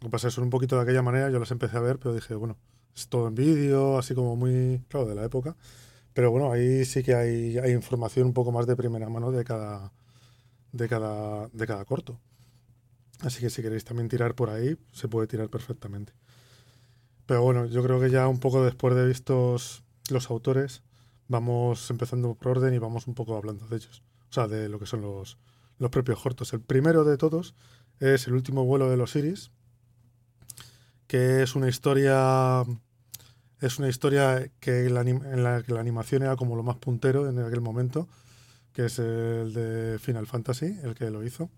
que 0.00 0.08
pasa 0.08 0.28
es 0.28 0.32
que 0.32 0.36
son 0.36 0.44
un 0.44 0.50
poquito 0.50 0.76
de 0.76 0.82
aquella 0.82 1.02
manera, 1.02 1.30
yo 1.30 1.38
las 1.38 1.50
empecé 1.50 1.76
a 1.76 1.80
ver, 1.80 1.98
pero 1.98 2.14
dije, 2.14 2.34
bueno, 2.34 2.56
es 2.94 3.08
todo 3.08 3.28
en 3.28 3.34
vídeo, 3.34 3.98
así 3.98 4.14
como 4.14 4.36
muy... 4.36 4.82
Claro, 4.88 5.06
de 5.06 5.14
la 5.14 5.24
época. 5.24 5.56
Pero 6.14 6.30
bueno, 6.30 6.52
ahí 6.52 6.84
sí 6.84 7.02
que 7.02 7.14
hay, 7.14 7.58
hay 7.58 7.72
información 7.72 8.26
un 8.28 8.34
poco 8.34 8.52
más 8.52 8.66
de 8.66 8.76
primera 8.76 9.08
mano 9.08 9.32
de 9.32 9.44
cada, 9.44 9.92
de 10.72 10.88
cada, 10.88 11.48
de 11.48 11.66
cada 11.66 11.84
corto. 11.84 12.20
Así 13.20 13.40
que 13.40 13.50
si 13.50 13.62
queréis 13.62 13.84
también 13.84 14.08
tirar 14.08 14.34
por 14.34 14.50
ahí, 14.50 14.76
se 14.92 15.08
puede 15.08 15.26
tirar 15.26 15.48
perfectamente. 15.48 16.12
Pero 17.26 17.42
bueno, 17.42 17.66
yo 17.66 17.82
creo 17.82 18.00
que 18.00 18.10
ya 18.10 18.28
un 18.28 18.40
poco 18.40 18.64
después 18.64 18.94
de 18.94 19.06
vistos 19.06 19.84
los 20.10 20.28
autores, 20.30 20.82
vamos 21.28 21.88
empezando 21.90 22.34
por 22.34 22.58
orden 22.58 22.74
y 22.74 22.78
vamos 22.78 23.06
un 23.06 23.14
poco 23.14 23.36
hablando 23.36 23.66
de 23.68 23.76
ellos. 23.76 24.02
O 24.28 24.32
sea, 24.32 24.48
de 24.48 24.68
lo 24.68 24.78
que 24.78 24.86
son 24.86 25.02
los, 25.02 25.38
los 25.78 25.90
propios 25.90 26.20
cortos. 26.20 26.52
El 26.52 26.60
primero 26.60 27.04
de 27.04 27.16
todos 27.16 27.54
es 28.00 28.26
El 28.26 28.34
último 28.34 28.64
vuelo 28.64 28.90
de 28.90 28.96
los 28.96 29.14
Iris, 29.14 29.52
que 31.12 31.42
es 31.42 31.54
una 31.56 31.68
historia 31.68 32.64
es 33.60 33.78
una 33.78 33.90
historia 33.90 34.50
que 34.60 34.88
la 34.88 35.02
en 35.02 35.44
la 35.44 35.62
que 35.62 35.74
la 35.74 35.80
animación 35.80 36.22
era 36.22 36.36
como 36.36 36.56
lo 36.56 36.62
más 36.62 36.76
puntero 36.76 37.28
en 37.28 37.38
aquel 37.38 37.60
momento, 37.60 38.08
que 38.72 38.86
es 38.86 38.98
el 38.98 39.52
de 39.52 39.98
Final 40.00 40.26
Fantasy, 40.26 40.78
el 40.82 40.94
que 40.94 41.10
lo 41.10 41.22
hizo. 41.22 41.50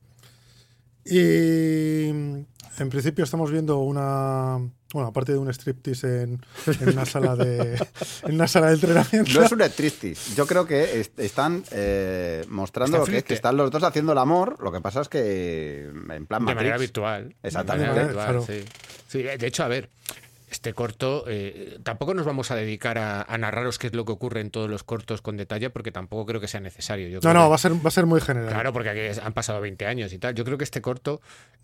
Y 1.04 2.08
en 2.08 2.90
principio 2.90 3.22
estamos 3.22 3.52
viendo 3.52 3.78
una, 3.78 4.58
bueno, 4.94 5.09
aparte 5.09 5.33
de 5.33 5.38
un 5.38 5.48
striptease 5.52 6.22
en, 6.22 6.40
en 6.80 6.88
una 6.88 7.04
sala 7.04 7.37
de 7.37 7.74
en 8.22 8.35
una 8.35 8.48
sala 8.48 8.68
de 8.68 8.74
entrenamiento. 8.74 9.38
No 9.38 9.44
es 9.44 9.52
un 9.52 9.61
striptease. 9.61 10.35
Yo 10.35 10.46
creo 10.46 10.66
que 10.66 11.00
est- 11.00 11.18
están 11.20 11.62
eh, 11.72 12.44
mostrando 12.48 12.96
Está 12.96 13.07
lo 13.07 13.12
que 13.12 13.18
es 13.18 13.24
que 13.24 13.35
están 13.35 13.57
los 13.59 13.70
dos 13.70 13.83
haciendo 13.83 14.12
el 14.12 14.18
amor. 14.18 14.57
Lo 14.61 14.72
que 14.72 14.80
pasa 14.80 15.02
es 15.02 15.09
que 15.09 15.90
en 16.11 16.26
plan 16.26 16.46
De 16.46 16.54
manera 16.54 16.78
virtual. 16.78 17.35
Exactamente. 17.42 17.90
De 17.90 17.94
manera 18.00 18.12
Claro. 18.14 18.38
virtual, 18.38 18.62
sí. 18.62 18.68
Sí, 19.09 19.22
de 19.22 19.46
hecho, 19.46 19.64
a 19.64 19.68
ver, 19.68 19.90
este 20.54 20.72
corto, 20.72 21.24
eh, 21.28 21.78
tampoco 21.82 22.14
nos 22.14 22.24
vamos 22.24 22.50
a 22.50 22.56
dedicar 22.56 22.96
a, 22.98 23.22
a 23.22 23.38
narraros 23.38 23.78
qué 23.78 23.88
es 23.88 23.94
lo 23.94 24.04
que 24.04 24.12
ocurre 24.12 24.40
en 24.40 24.50
todos 24.50 24.70
los 24.70 24.82
cortos 24.84 25.20
con 25.22 25.36
detalle, 25.36 25.70
porque 25.70 25.92
tampoco 25.92 26.24
creo 26.26 26.40
que 26.40 26.48
sea 26.48 26.60
necesario. 26.60 27.08
Yo 27.08 27.16
No, 27.16 27.20
creo 27.20 27.32
no, 27.34 27.40
que- 27.44 27.48
va 27.50 27.54
a 27.54 27.58
ser, 27.58 27.72
va 27.74 27.88
a 27.88 27.90
ser 27.90 28.06
muy 28.06 28.20
general. 28.20 28.50
Claro, 28.52 28.72
porque 28.72 28.88
aquí 28.90 29.20
han 29.20 29.32
pasado 29.32 29.60
20 29.60 29.86
años 29.86 30.12
y 30.12 30.18
tal. 30.18 30.34
Yo 30.34 30.44
creo 30.44 30.56
que 30.56 30.64
este 30.64 30.80
corto 30.80 31.20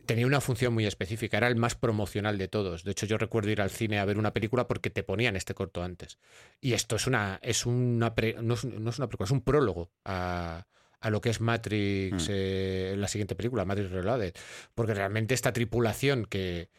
tenía 0.07 0.26
una 0.26 0.40
función 0.40 0.74
muy 0.74 0.87
específica, 0.87 1.37
era 1.37 1.46
el 1.48 1.57
más 1.57 1.74
promocional 1.76 2.37
de 2.37 2.48
todos. 2.48 2.85
De 2.85 2.90
hecho, 2.90 3.07
yo 3.07 3.16
recuerdo 3.16 3.50
ir 3.50 3.61
al 3.62 3.70
cine 3.70 3.98
a 4.00 4.05
ver 4.05 4.18
una 4.18 4.33
película 4.33 4.66
porque 4.66 4.90
te 4.90 5.03
ponían 5.03 5.37
este 5.37 5.55
corto 5.55 5.83
antes. 5.83 6.18
Y 6.61 6.72
esto 6.72 6.96
es 6.96 7.07
una, 7.07 7.38
es 7.42 7.64
una 7.66 8.14
pre- 8.14 8.37
no, 8.42 8.55
es, 8.55 8.64
no 8.64 8.90
es 8.90 8.98
una 8.98 9.07
película, 9.07 9.24
es 9.26 9.31
un 9.31 9.42
prólogo 9.42 9.92
a, 10.05 10.66
a 11.00 11.11
lo 11.11 11.20
que 11.20 11.31
es 11.31 11.40
Matrix, 11.40 12.24
Mm. 12.24 12.31
eh, 12.31 12.94
la 12.98 13.07
siguiente 13.09 13.35
película, 13.37 13.64
Matrix 13.64 13.90
Reloaded. 13.90 14.35
Porque 14.74 14.94
realmente 14.94 15.35
esta 15.35 15.53
tripulación 15.53 16.24
que, 16.24 16.70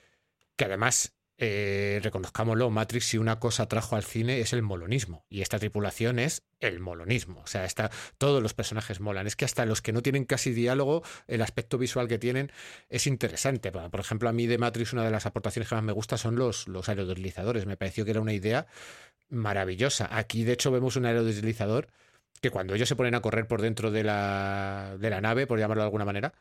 que 0.58 0.66
además 0.66 1.14
eh, 1.44 2.00
reconozcámoslo, 2.04 2.70
Matrix 2.70 3.06
si 3.08 3.18
una 3.18 3.40
cosa 3.40 3.68
trajo 3.68 3.96
al 3.96 4.04
cine 4.04 4.42
es 4.42 4.54
el 4.54 4.62
molonismo 4.62 5.26
y 5.28 5.42
esta 5.42 5.58
tripulación 5.58 6.20
es 6.20 6.44
el 6.60 6.80
molonismo, 6.80 7.42
o 7.42 7.48
sea, 7.48 7.66
está, 7.66 7.90
todos 8.20 8.44
los 8.44 8.54
personajes 8.54 9.00
molan, 9.00 9.26
es 9.26 9.36
que 9.36 9.46
hasta 9.46 9.66
los 9.66 9.82
que 9.82 9.92
no 9.92 10.04
tienen 10.04 10.26
casi 10.26 10.52
diálogo, 10.52 11.02
el 11.26 11.42
aspecto 11.42 11.80
visual 11.80 12.08
que 12.08 12.20
tienen 12.20 12.52
es 12.90 13.08
interesante. 13.08 13.72
Por 13.72 14.00
ejemplo, 14.00 14.30
a 14.30 14.34
mí 14.34 14.46
de 14.46 14.60
Matrix 14.60 14.94
una 14.94 15.04
de 15.04 15.10
las 15.10 15.26
aportaciones 15.26 15.68
que 15.68 15.74
más 15.74 15.84
me 15.84 15.94
gusta 15.94 16.16
son 16.16 16.36
los, 16.36 16.68
los 16.68 16.88
aerodeslizadores, 16.90 17.66
me 17.66 17.76
pareció 17.76 18.06
que 18.06 18.12
era 18.12 18.22
una 18.22 18.34
idea 18.34 18.68
maravillosa. 19.30 20.16
Aquí 20.16 20.44
de 20.44 20.54
hecho 20.54 20.70
vemos 20.70 20.96
un 20.96 21.08
aerodeslizador 21.08 21.88
que 22.40 22.52
cuando 22.52 22.76
ellos 22.76 22.88
se 22.88 22.96
ponen 22.96 23.16
a 23.16 23.22
correr 23.22 23.48
por 23.48 23.64
dentro 23.64 23.90
de 23.90 24.04
la, 24.04 24.96
de 25.00 25.10
la 25.10 25.22
nave, 25.22 25.48
por 25.48 25.58
llamarlo 25.58 25.82
de 25.82 25.88
alguna 25.88 26.06
manera, 26.06 26.34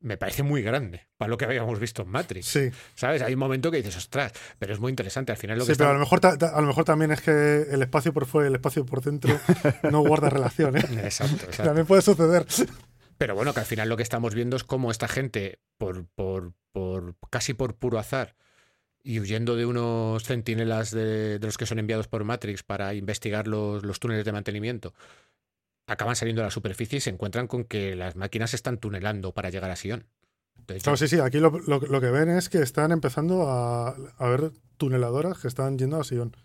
me 0.00 0.16
parece 0.16 0.42
muy 0.42 0.62
grande 0.62 1.08
para 1.16 1.28
lo 1.28 1.36
que 1.36 1.44
habíamos 1.44 1.78
visto 1.78 2.02
en 2.02 2.08
Matrix. 2.08 2.46
Sí, 2.46 2.70
¿Sabes? 2.94 3.22
Hay 3.22 3.34
un 3.34 3.38
momento 3.40 3.70
que 3.70 3.78
dices, 3.78 3.96
ostras, 3.96 4.32
pero 4.58 4.72
es 4.72 4.80
muy 4.80 4.90
interesante. 4.90 5.32
Al 5.32 5.38
final 5.38 5.58
lo 5.58 5.64
sí 5.64 5.72
que 5.72 5.78
pero 5.78 5.90
a 5.90 5.92
lo, 5.94 5.98
mejor 5.98 6.20
a 6.24 6.60
lo 6.60 6.66
mejor 6.66 6.84
también 6.84 7.10
es 7.10 7.20
que 7.20 7.62
el 7.70 7.82
espacio 7.82 8.12
por 8.12 8.26
fuera 8.26 8.48
y 8.48 8.50
el 8.50 8.56
espacio 8.56 8.84
por 8.86 9.02
dentro 9.02 9.38
no 9.90 10.00
guarda 10.00 10.30
relación. 10.30 10.76
¿eh? 10.76 10.84
Exacto, 11.02 11.34
exacto. 11.46 11.64
También 11.64 11.86
puede 11.86 12.02
suceder. 12.02 12.46
Pero 13.16 13.34
bueno, 13.34 13.52
que 13.52 13.60
al 13.60 13.66
final 13.66 13.88
lo 13.88 13.96
que 13.96 14.04
estamos 14.04 14.34
viendo 14.34 14.56
es 14.56 14.64
cómo 14.64 14.90
esta 14.90 15.08
gente, 15.08 15.58
por, 15.76 16.06
por, 16.14 16.52
por 16.72 17.16
casi 17.30 17.52
por 17.54 17.74
puro 17.74 17.98
azar, 17.98 18.36
y 19.02 19.20
huyendo 19.20 19.56
de 19.56 19.66
unos 19.66 20.22
centinelas 20.22 20.90
de, 20.90 21.38
de 21.38 21.46
los 21.46 21.56
que 21.56 21.66
son 21.66 21.78
enviados 21.78 22.08
por 22.08 22.24
Matrix 22.24 22.62
para 22.62 22.94
investigar 22.94 23.48
los, 23.48 23.84
los 23.84 23.98
túneles 23.98 24.24
de 24.24 24.32
mantenimiento, 24.32 24.94
acaban 25.88 26.14
saliendo 26.14 26.42
a 26.42 26.44
la 26.46 26.50
superficie 26.52 26.98
y 26.98 27.00
se 27.00 27.10
encuentran 27.10 27.48
con 27.48 27.64
que 27.64 27.96
las 27.96 28.14
máquinas 28.14 28.54
están 28.54 28.78
tunelando 28.78 29.32
para 29.32 29.50
llegar 29.50 29.70
a 29.70 29.76
Sion. 29.76 30.06
Entonces, 30.58 30.82
Claro, 30.84 30.96
sí, 30.98 31.08
sí, 31.08 31.18
aquí 31.18 31.38
lo, 31.38 31.50
lo- 31.66 31.80
lo 31.80 32.00
que 32.00 32.10
ven 32.10 32.28
es 32.28 32.48
que 32.48 32.58
están 32.62 32.92
empezando 32.92 33.48
a, 33.50 33.88
a 34.18 34.28
ver 34.28 34.52
tuneladoras 34.76 35.38
que 35.38 35.48
están 35.48 35.78
yendo 35.78 35.98
a 36.00 36.04
Sion. 36.04 36.36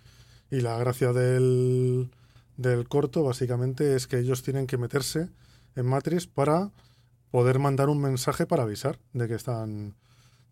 Y 0.49 0.61
la 0.61 0.77
gracia 0.77 1.13
del, 1.13 2.09
del 2.57 2.87
corto, 2.87 3.23
básicamente, 3.23 3.95
es 3.95 4.07
que 4.07 4.19
ellos 4.19 4.43
tienen 4.43 4.65
que 4.67 4.77
meterse 4.77 5.29
en 5.75 5.85
Matrix 5.85 6.27
para 6.27 6.71
poder 7.31 7.59
mandar 7.59 7.89
un 7.89 7.99
mensaje 8.01 8.45
para 8.45 8.63
avisar 8.63 8.99
de 9.13 9.27
que 9.27 9.35
están. 9.35 9.95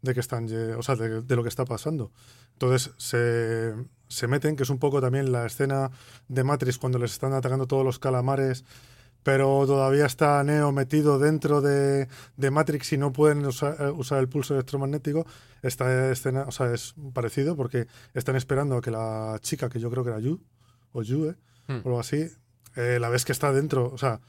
de 0.01 0.13
que 0.13 0.19
están. 0.19 0.47
O 0.77 0.81
sea, 0.81 0.95
de, 0.95 1.21
de 1.21 1.35
lo 1.35 1.43
que 1.43 1.49
está 1.49 1.63
pasando. 1.65 2.11
Entonces 2.53 2.91
se, 2.97 3.73
se 4.11 4.27
meten, 4.27 4.55
que 4.55 4.63
es 4.63 4.69
un 4.69 4.77
poco 4.79 4.99
también 5.01 5.31
la 5.31 5.45
escena 5.45 5.89
de 6.27 6.43
Matrix 6.43 6.77
cuando 6.77 6.99
les 6.99 7.11
están 7.13 7.33
atacando 7.33 7.65
todos 7.67 7.85
los 7.85 7.97
calamares. 7.99 8.65
Pero 9.23 9.65
todavía 9.67 10.07
está 10.07 10.43
Neo 10.43 10.71
metido 10.71 11.19
dentro 11.19 11.61
de, 11.61 12.07
de 12.37 12.51
Matrix 12.51 12.91
y 12.93 12.97
no 12.97 13.13
pueden 13.13 13.45
usar, 13.45 13.77
eh, 13.79 13.89
usar 13.91 14.17
el 14.19 14.27
pulso 14.27 14.55
electromagnético. 14.55 15.27
Esta 15.61 16.11
escena, 16.11 16.45
o 16.47 16.51
sea, 16.51 16.73
es 16.73 16.95
parecido 17.13 17.55
porque 17.55 17.85
están 18.15 18.35
esperando 18.35 18.77
a 18.77 18.81
que 18.81 18.89
la 18.89 19.37
chica, 19.41 19.69
que 19.69 19.79
yo 19.79 19.91
creo 19.91 20.03
que 20.03 20.09
era 20.09 20.19
Yu, 20.19 20.41
o 20.93 21.03
Yue, 21.03 21.35
Hmm. 21.67 21.81
o 21.83 21.89
algo 21.89 21.99
así, 21.99 22.27
eh, 22.75 22.97
la 22.99 23.09
vez 23.09 23.23
que 23.23 23.31
está 23.31 23.53
dentro, 23.53 23.91
o 23.93 23.97
sea, 23.99 24.19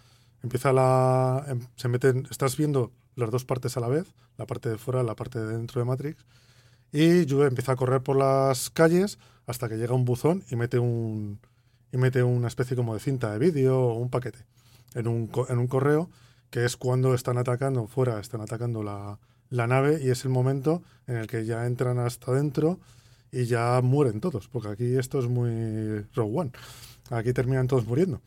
empieza 0.43 0.73
la. 0.75 1.43
em- 1.49 1.67
se 1.77 1.89
meten. 1.89 2.29
Estás 2.31 2.59
viendo 2.59 2.93
las 3.17 3.31
dos 3.31 3.47
partes 3.47 3.79
a 3.79 3.81
la 3.81 3.89
vez, 3.89 4.13
la 4.37 4.45
parte 4.47 4.69
de 4.69 4.77
fuera, 4.77 5.03
la 5.03 5.15
parte 5.17 5.39
de 5.41 5.47
dentro 5.57 5.81
de 5.81 5.87
Matrix. 5.87 6.27
Y 6.93 7.25
Yue 7.27 7.47
empieza 7.47 7.73
a 7.73 7.77
correr 7.77 8.03
por 8.03 8.17
las 8.17 8.71
calles 8.71 9.19
hasta 9.47 9.69
que 9.69 9.77
llega 9.77 9.95
un 9.95 10.05
buzón 10.05 10.45
y 10.51 10.57
mete 10.57 10.79
un. 10.79 11.41
y 11.91 11.97
mete 11.97 12.23
una 12.23 12.49
especie 12.49 12.77
como 12.77 12.95
de 12.95 13.01
cinta 13.01 13.33
de 13.33 13.39
vídeo 13.39 13.79
o 13.81 13.95
un 13.95 14.11
paquete 14.11 14.41
en 14.95 15.09
un, 15.09 15.31
en 15.49 15.59
un 15.59 15.67
correo, 15.69 16.11
que 16.51 16.65
es 16.65 16.77
cuando 16.77 17.15
están 17.15 17.39
atacando, 17.39 17.87
fuera 17.87 18.21
están 18.21 18.43
atacando 18.43 18.83
la, 18.83 19.19
la 19.49 19.67
nave 19.67 20.01
y 20.03 20.11
es 20.11 20.25
el 20.25 20.31
momento 20.31 20.83
en 21.07 21.17
el 21.17 21.27
que 21.27 21.47
ya 21.47 21.65
entran 21.67 21.99
hasta 21.99 22.31
dentro 22.33 22.79
y 23.31 23.47
ya 23.47 23.81
mueren 23.83 24.21
todos, 24.21 24.49
porque 24.49 24.69
aquí 24.69 24.97
esto 24.97 25.19
es 25.19 25.27
muy 25.29 26.01
Rogue 26.15 26.39
One. 26.41 26.51
Aquí 27.09 27.33
terminan 27.33 27.67
todos 27.69 27.87
muriendo. 27.87 28.21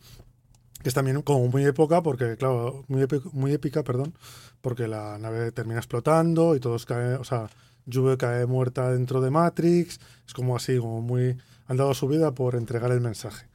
Es 0.83 0.93
también 0.95 1.21
como 1.21 1.47
muy 1.47 1.63
época, 1.65 2.01
porque, 2.01 2.35
claro, 2.37 2.83
muy, 2.87 3.01
épico- 3.03 3.31
muy 3.31 3.51
épica, 3.53 3.83
perdón, 3.83 4.13
porque 4.61 4.87
la 4.87 5.17
nave 5.19 5.51
termina 5.51 5.77
explotando 5.79 6.55
y 6.55 6.59
todos 6.59 6.85
caen, 6.87 7.15
o 7.19 7.23
sea, 7.23 7.47
Juve 7.91 8.17
cae 8.17 8.45
muerta 8.45 8.91
dentro 8.91 9.21
de 9.21 9.29
Matrix, 9.29 9.99
es 10.27 10.33
como 10.33 10.55
así, 10.55 10.77
como 10.77 11.01
muy... 11.01 11.37
Han 11.67 11.77
dado 11.77 11.93
su 11.93 12.07
vida 12.07 12.31
por 12.33 12.55
entregar 12.55 12.91
el 12.91 13.01
mensaje. 13.01 13.47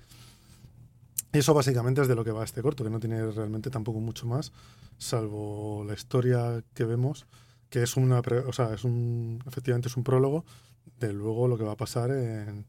Y 1.32 1.38
eso 1.38 1.54
básicamente 1.54 2.00
es 2.02 2.08
de 2.08 2.14
lo 2.16 2.24
que 2.24 2.32
va 2.32 2.42
este 2.44 2.60
corto, 2.62 2.82
que 2.82 2.90
no 2.90 2.98
tiene 2.98 3.30
realmente 3.30 3.70
tampoco 3.70 4.00
mucho 4.00 4.26
más, 4.26 4.52
salvo 4.98 5.84
la 5.86 5.94
historia 5.94 6.62
que 6.74 6.84
vemos, 6.84 7.26
que 7.68 7.82
es 7.84 7.96
una, 7.96 8.20
pre- 8.20 8.40
o 8.40 8.52
sea, 8.52 8.74
es 8.74 8.82
un, 8.82 9.40
efectivamente 9.46 9.86
es 9.88 9.96
un 9.96 10.02
prólogo 10.02 10.44
de 10.98 11.12
luego 11.12 11.46
lo 11.46 11.56
que 11.56 11.62
va 11.62 11.72
a 11.72 11.76
pasar 11.76 12.10
en, 12.10 12.66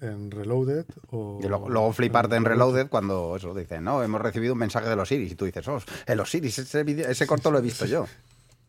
en 0.00 0.30
Reloaded. 0.30 0.86
O, 1.10 1.40
Y 1.42 1.46
luego, 1.48 1.68
luego 1.68 1.92
fliparte 1.92 2.36
en 2.36 2.44
Reloaded 2.46 2.88
cuando 2.88 3.36
eso 3.36 3.52
dicen, 3.54 3.84
no, 3.84 4.02
hemos 4.02 4.22
recibido 4.22 4.54
un 4.54 4.58
mensaje 4.60 4.88
de 4.88 4.96
los 4.96 5.12
Iris. 5.12 5.32
Y 5.32 5.34
tú 5.34 5.44
dices, 5.44 5.68
oh, 5.68 5.78
en 6.06 6.16
los 6.16 6.34
Iris, 6.34 6.58
ese, 6.58 6.80
ese 7.10 7.26
corto 7.26 7.50
lo 7.50 7.58
he 7.58 7.62
visto 7.62 7.84
yo. 7.84 8.06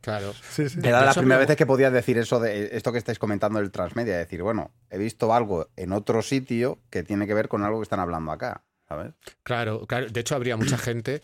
Claro. 0.02 0.34
Sí, 0.50 0.68
sí. 0.68 0.80
Era 0.84 1.00
primeras 1.14 1.18
me- 1.26 1.38
veces 1.38 1.56
que 1.56 1.66
podías 1.66 1.94
decir 1.94 2.18
eso 2.18 2.40
de 2.40 2.76
esto 2.76 2.92
que 2.92 2.98
estáis 2.98 3.20
comentando 3.20 3.60
del 3.60 3.72
transmedia, 3.72 4.18
decir, 4.18 4.42
bueno, 4.42 4.72
he 4.90 4.98
visto 4.98 5.34
algo 5.34 5.70
en 5.76 5.92
otro 5.94 6.22
sitio 6.22 6.80
que 6.90 7.04
tiene 7.04 7.28
que 7.28 7.34
ver 7.34 7.48
con 7.48 7.64
algo 7.64 7.80
que 7.80 7.84
están 7.84 8.00
hablando 8.00 8.32
acá, 8.32 8.64
¿sabes? 8.88 9.14
Claro, 9.44 9.86
claro. 9.88 10.08
De 10.10 10.20
hecho, 10.20 10.36
habría 10.36 10.58
mucha 10.58 10.78
gente 10.78 11.22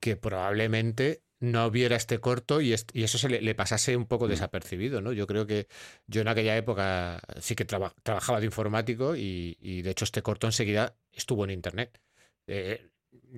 que 0.00 0.16
probablemente 0.16 1.22
no 1.40 1.70
viera 1.70 1.96
este 1.96 2.18
corto 2.20 2.60
y, 2.60 2.72
est- 2.74 2.90
y 2.94 3.02
eso 3.04 3.16
se 3.16 3.28
le, 3.30 3.40
le 3.40 3.54
pasase 3.54 3.96
un 3.96 4.06
poco 4.06 4.28
desapercibido, 4.28 5.00
¿no? 5.00 5.12
Yo 5.12 5.26
creo 5.26 5.46
que 5.46 5.68
yo 6.06 6.20
en 6.20 6.28
aquella 6.28 6.56
época 6.56 7.20
sí 7.40 7.54
que 7.54 7.64
traba- 7.64 7.94
trabajaba 8.02 8.40
de 8.40 8.46
informático 8.46 9.16
y, 9.16 9.56
y, 9.60 9.80
de 9.82 9.90
hecho 9.90 10.04
este 10.04 10.22
corto 10.22 10.46
enseguida 10.46 10.96
estuvo 11.12 11.44
en 11.44 11.50
internet. 11.50 11.98
Eh, 12.46 12.89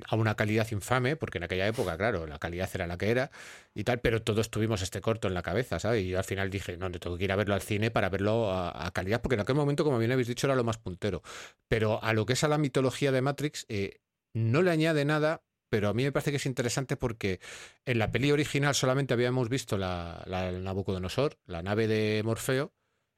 a 0.09 0.17
una 0.17 0.35
calidad 0.35 0.71
infame, 0.71 1.17
porque 1.17 1.39
en 1.39 1.45
aquella 1.45 1.67
época, 1.67 1.97
claro, 1.97 2.27
la 2.27 2.39
calidad 2.39 2.69
era 2.75 2.87
la 2.87 2.97
que 2.99 3.11
era 3.11 3.31
y 3.75 3.85
tal, 3.85 4.01
pero 4.01 4.23
todos 4.23 4.51
tuvimos 4.51 4.83
este 4.83 5.01
corto 5.01 5.29
en 5.29 5.35
la 5.35 5.43
cabeza, 5.43 5.79
¿sabes? 5.79 6.05
Y 6.05 6.09
yo 6.09 6.19
al 6.19 6.25
final 6.25 6.51
dije, 6.51 6.77
no, 6.77 6.91
tengo 6.91 7.17
que 7.17 7.25
ir 7.25 7.33
a 7.33 7.37
verlo 7.37 7.55
al 7.55 7.63
cine 7.63 7.91
para 7.91 8.09
verlo 8.09 8.53
a, 8.53 8.91
calidad, 8.93 9.21
porque 9.23 9.35
en 9.35 9.41
aquel 9.41 9.57
momento, 9.57 9.85
como 9.85 9.99
bien 9.99 10.13
habéis 10.13 10.29
dicho, 10.29 10.47
era 10.47 10.57
lo 10.57 10.65
más 10.65 10.79
puntero. 10.79 11.23
Pero 11.69 12.03
a 12.03 12.13
lo 12.13 12.27
que 12.27 12.35
es 12.35 12.45
a 12.45 12.49
la 12.49 12.59
mitología 12.59 13.13
de 13.13 13.23
Matrix, 13.23 13.67
eh, 13.69 14.01
no 14.35 14.63
le 14.63 14.71
añade 14.71 15.05
nada, 15.05 15.43
pero 15.71 15.89
a 15.89 15.95
mí 15.95 16.05
me 16.05 16.13
parece 16.13 16.31
que 16.31 16.37
es 16.37 16.47
interesante 16.47 16.97
porque 16.97 17.41
en 17.87 17.99
la 17.99 18.11
peli 18.11 18.31
original 18.33 18.75
solamente 18.75 19.15
habíamos 19.15 19.49
visto 19.49 19.79
la, 19.79 20.23
la 20.27 20.53
Nabucodonosor, 20.53 21.39
la 21.47 21.63
nave 21.63 21.89
de 21.89 22.23
Morfeo, 22.25 22.73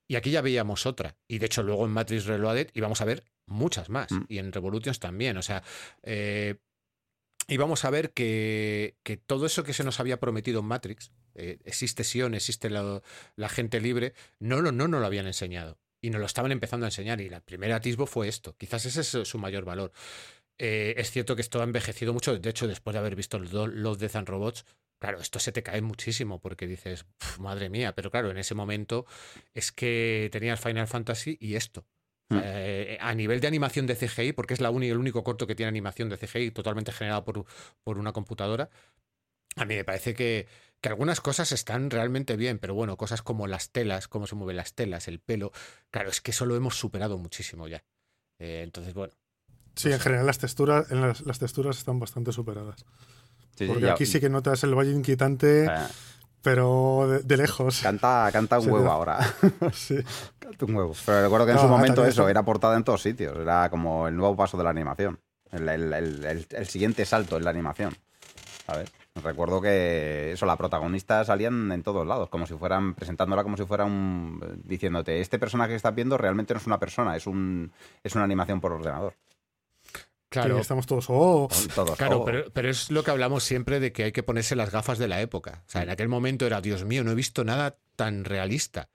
y 0.08 0.16
aquí 0.16 0.30
ya 0.30 0.40
veíamos 0.42 0.86
otra. 0.86 1.16
Y 1.28 1.38
de 1.38 1.46
hecho, 1.46 1.62
luego 1.62 1.84
en 1.84 1.92
Matrix 1.92 2.26
Reloaded 2.26 2.70
íbamos 2.74 3.00
a 3.00 3.04
ver 3.04 3.24
muchas 3.46 3.88
más. 3.90 4.10
Mm. 4.10 4.24
Y 4.28 4.38
en 4.38 4.52
Revolutions 4.52 4.98
también. 5.00 5.36
O 5.36 5.42
sea, 5.42 5.62
eh, 6.02 6.56
íbamos 7.48 7.84
a 7.84 7.90
ver 7.90 8.12
que, 8.12 8.96
que 9.02 9.16
todo 9.16 9.46
eso 9.46 9.64
que 9.64 9.72
se 9.74 9.84
nos 9.84 10.00
había 10.00 10.18
prometido 10.20 10.60
en 10.60 10.66
Matrix, 10.66 11.10
eh, 11.34 11.58
existe 11.64 12.04
Sion, 12.04 12.34
existe 12.34 12.70
la, 12.70 13.02
la 13.36 13.48
gente 13.48 13.80
libre, 13.80 14.14
no, 14.38 14.60
lo- 14.60 14.72
no 14.72 14.88
nos 14.88 15.00
lo 15.00 15.06
habían 15.06 15.26
enseñado. 15.26 15.78
y 16.00 16.10
nos 16.10 16.20
lo 16.20 16.26
estaban 16.26 16.52
empezando 16.52 16.84
a 16.84 16.88
enseñar. 16.88 17.20
Y 17.22 17.26
el 17.28 17.40
primer 17.40 17.72
atisbo 17.72 18.04
fue 18.06 18.28
esto. 18.28 18.54
Quizás 18.58 18.84
ese 18.84 19.00
es 19.00 19.26
su 19.28 19.38
mayor 19.38 19.64
valor. 19.64 19.90
Eh, 20.58 20.94
es 20.98 21.10
cierto 21.10 21.34
que 21.34 21.40
esto 21.40 21.60
ha 21.60 21.64
envejecido 21.64 22.12
mucho. 22.12 22.38
De 22.38 22.50
hecho, 22.50 22.68
después 22.68 22.92
de 22.92 23.00
haber 23.00 23.16
visto 23.16 23.38
los, 23.38 23.50
los 23.72 23.98
Death 23.98 24.16
and 24.16 24.28
Robots, 24.28 24.66
claro, 25.04 25.20
esto 25.20 25.38
se 25.38 25.52
te 25.52 25.62
cae 25.62 25.82
muchísimo 25.82 26.40
porque 26.40 26.66
dices, 26.66 27.04
madre 27.38 27.68
mía. 27.68 27.94
Pero 27.94 28.10
claro, 28.10 28.30
en 28.30 28.38
ese 28.38 28.54
momento 28.54 29.04
es 29.52 29.70
que 29.70 30.30
tenías 30.32 30.58
Final 30.58 30.86
Fantasy 30.86 31.36
y 31.42 31.56
esto. 31.56 31.84
Mm. 32.30 32.40
Eh, 32.42 32.98
a 32.98 33.14
nivel 33.14 33.40
de 33.40 33.46
animación 33.46 33.86
de 33.86 33.96
CGI, 33.96 34.32
porque 34.32 34.54
es 34.54 34.62
la 34.62 34.70
el 34.70 34.96
único 34.96 35.22
corto 35.22 35.46
que 35.46 35.54
tiene 35.54 35.68
animación 35.68 36.08
de 36.08 36.16
CGI 36.16 36.52
totalmente 36.52 36.90
generado 36.90 37.22
por, 37.22 37.44
por 37.82 37.98
una 37.98 38.14
computadora, 38.14 38.70
a 39.56 39.66
mí 39.66 39.74
me 39.74 39.84
parece 39.84 40.14
que, 40.14 40.48
que, 40.80 40.88
algunas 40.88 41.20
cosas 41.20 41.52
están 41.52 41.90
realmente 41.90 42.36
bien, 42.36 42.58
pero 42.58 42.72
bueno, 42.74 42.96
cosas 42.96 43.20
como 43.20 43.46
las 43.46 43.72
telas, 43.72 44.08
cómo 44.08 44.26
se 44.26 44.36
mueven 44.36 44.56
las 44.56 44.72
telas, 44.72 45.06
el 45.06 45.20
pelo, 45.20 45.52
claro, 45.90 46.08
es 46.08 46.22
que 46.22 46.30
eso 46.30 46.46
lo 46.46 46.56
hemos 46.56 46.76
superado 46.76 47.18
muchísimo 47.18 47.68
ya. 47.68 47.84
Eh, 48.38 48.62
entonces, 48.64 48.94
bueno. 48.94 49.12
Sí, 49.76 49.92
en 49.92 50.00
general 50.00 50.24
las 50.24 50.38
texturas, 50.38 50.90
en 50.90 51.02
las, 51.02 51.20
las 51.26 51.38
texturas 51.38 51.76
están 51.76 52.00
bastante 52.00 52.32
superadas. 52.32 52.86
Sí, 53.56 53.64
sí, 53.64 53.66
Porque 53.66 53.86
ya- 53.86 53.92
aquí 53.92 54.06
sí 54.06 54.20
que 54.20 54.28
notas 54.28 54.62
el 54.64 54.74
valle 54.74 54.90
inquietante, 54.92 55.64
Eh, 55.66 55.70
pero 56.42 57.06
de, 57.08 57.20
de 57.22 57.36
lejos. 57.36 57.80
canta, 57.82 58.28
canta 58.32 58.58
un 58.58 58.70
huevo 58.70 58.90
ahora. 58.90 59.18
Sí. 59.72 59.96
canta 60.38 60.64
un 60.66 60.74
huevo. 60.74 60.94
Pero 61.06 61.22
recuerdo 61.22 61.46
que 61.46 61.52
en 61.52 61.56
No, 61.56 61.62
su 61.62 61.68
momento 61.68 62.04
eso 62.04 62.28
era 62.28 62.42
portada 62.42 62.76
en 62.76 62.84
todos 62.84 63.02
sitios. 63.02 63.36
Era 63.38 63.70
como 63.70 64.08
el 64.08 64.16
nuevo 64.16 64.36
paso 64.36 64.56
de 64.58 64.64
la 64.64 64.70
animación. 64.70 65.18
El, 65.52 65.68
el- 65.68 65.92
el- 65.92 66.24
el- 66.24 66.46
el 66.50 66.66
siguiente 66.66 67.04
salto 67.04 67.36
en 67.36 67.44
la 67.44 67.50
animación. 67.50 67.94
¿Sabes? 68.66 68.90
Recuerdo 69.22 69.60
que 69.60 70.32
eso, 70.32 70.44
la 70.46 70.56
protagonista 70.56 71.24
salían 71.24 71.70
en 71.70 71.82
todos 71.84 72.04
lados, 72.06 72.28
como 72.30 72.46
si 72.46 72.54
fueran, 72.54 72.94
presentándola 72.94 73.44
como 73.44 73.56
si 73.56 73.64
fuera 73.64 73.84
un. 73.84 74.40
diciéndote, 74.64 75.20
este 75.20 75.38
personaje 75.38 75.70
que 75.70 75.76
estás 75.76 75.94
viendo 75.94 76.18
realmente 76.18 76.52
no 76.54 76.58
es 76.58 76.66
una 76.66 76.80
persona, 76.80 77.14
es 77.14 77.26
un 77.28 77.70
es 78.02 78.14
una 78.16 78.24
animación 78.24 78.60
por 78.60 78.72
ordenador. 78.72 79.14
Claro, 80.28 80.58
estamos 80.58 80.86
todos, 80.86 81.06
oh, 81.08 81.48
Todos. 81.74 81.96
Claro, 81.96 82.20
oh. 82.20 82.24
pero, 82.24 82.50
pero 82.52 82.68
es 82.68 82.90
lo 82.90 83.04
que 83.04 83.12
hablamos 83.12 83.44
siempre 83.44 83.78
de 83.78 83.92
que 83.92 84.04
hay 84.04 84.12
que 84.12 84.22
ponerse 84.24 84.56
las 84.56 84.70
gafas 84.70 84.98
de 84.98 85.06
la 85.06 85.20
época. 85.20 85.62
O 85.66 85.70
sea, 85.70 85.82
en 85.82 85.90
aquel 85.90 86.08
momento 86.08 86.44
era, 86.46 86.60
Dios 86.60 86.84
mío, 86.84 87.04
no 87.04 87.12
he 87.12 87.14
visto 87.14 87.44
nada 87.44 87.78
tan 87.94 88.24
realista. 88.24 88.90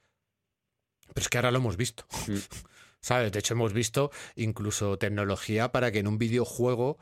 Pero 1.14 1.22
es 1.24 1.30
que 1.30 1.38
ahora 1.38 1.52
lo 1.52 1.60
hemos 1.60 1.78
visto. 1.78 2.06
¿Sabes? 3.02 3.32
De 3.32 3.40
hecho, 3.40 3.54
hemos 3.54 3.72
visto 3.72 4.12
incluso 4.36 4.98
tecnología 4.98 5.72
para 5.72 5.92
que 5.92 6.00
en 6.00 6.08
un 6.08 6.18
videojuego 6.18 6.98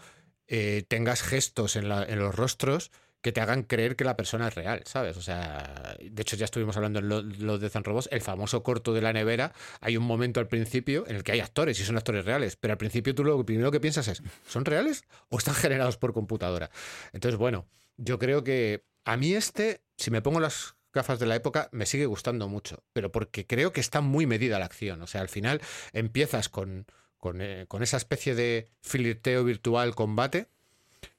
eh, 0.48 0.86
tengas 0.88 1.24
gestos 1.24 1.76
en, 1.76 1.90
la- 1.90 2.04
en 2.04 2.20
los 2.20 2.36
rostros 2.36 2.92
que 3.28 3.34
te 3.34 3.42
hagan 3.42 3.64
creer 3.64 3.98
que 3.98 4.06
la 4.06 4.16
persona 4.16 4.48
es 4.48 4.56
real, 4.56 4.84
¿sabes? 4.86 5.18
O 5.18 5.22
sea, 5.22 5.98
de 6.00 6.22
hecho 6.22 6.38
ya 6.38 6.46
estuvimos 6.46 6.78
hablando 6.78 7.00
en 7.00 7.10
lo- 7.10 7.22
los 7.22 7.60
de 7.60 7.70
Zan 7.70 7.84
Robots, 7.84 8.08
el 8.10 8.22
famoso 8.22 8.64
corto 8.64 8.94
de 8.94 9.02
la 9.02 9.12
nevera, 9.12 9.52
hay 9.82 9.98
un 9.98 10.06
momento 10.06 10.40
al 10.40 10.48
principio 10.48 11.06
en 11.10 11.18
el 11.18 11.24
que 11.24 11.34
hay 11.34 11.42
actores 11.42 11.78
y 11.78 11.84
son 11.84 11.98
actores 11.98 12.24
reales, 12.24 12.56
pero 12.56 12.72
al 12.72 12.78
principio 12.78 13.14
tú 13.14 13.26
lo 13.26 13.46
primero 13.46 13.70
que 13.70 13.82
piensas 13.82 14.08
es, 14.08 14.24
¿son 14.48 14.64
reales 14.64 15.04
o 15.28 15.38
están 15.40 15.56
generados 15.56 15.98
por 15.98 16.14
computadora? 16.14 16.70
Entonces, 17.12 17.38
bueno, 17.38 17.68
yo 17.98 18.18
creo 18.18 18.46
que 18.46 18.86
a 19.04 19.18
mí 19.18 19.34
este, 19.34 19.82
si 19.98 20.10
me 20.10 20.22
pongo 20.22 20.40
las 20.40 20.76
gafas 20.94 21.20
de 21.20 21.26
la 21.26 21.36
época, 21.36 21.68
me 21.74 21.86
sigue 21.86 22.06
gustando 22.06 22.48
mucho, 22.48 22.86
pero 22.94 23.12
porque 23.12 23.46
creo 23.46 23.74
que 23.74 23.82
está 23.82 24.00
muy 24.00 24.26
medida 24.26 24.58
la 24.58 24.66
acción, 24.68 25.02
o 25.02 25.08
sea, 25.08 25.20
al 25.20 25.28
final 25.28 25.60
empiezas 25.92 26.48
con, 26.48 26.86
con, 27.18 27.42
eh, 27.42 27.66
con 27.68 27.84
esa 27.84 27.98
especie 27.98 28.36
de 28.36 28.70
flirteo 28.80 29.44
virtual 29.44 29.96
combate 29.96 30.48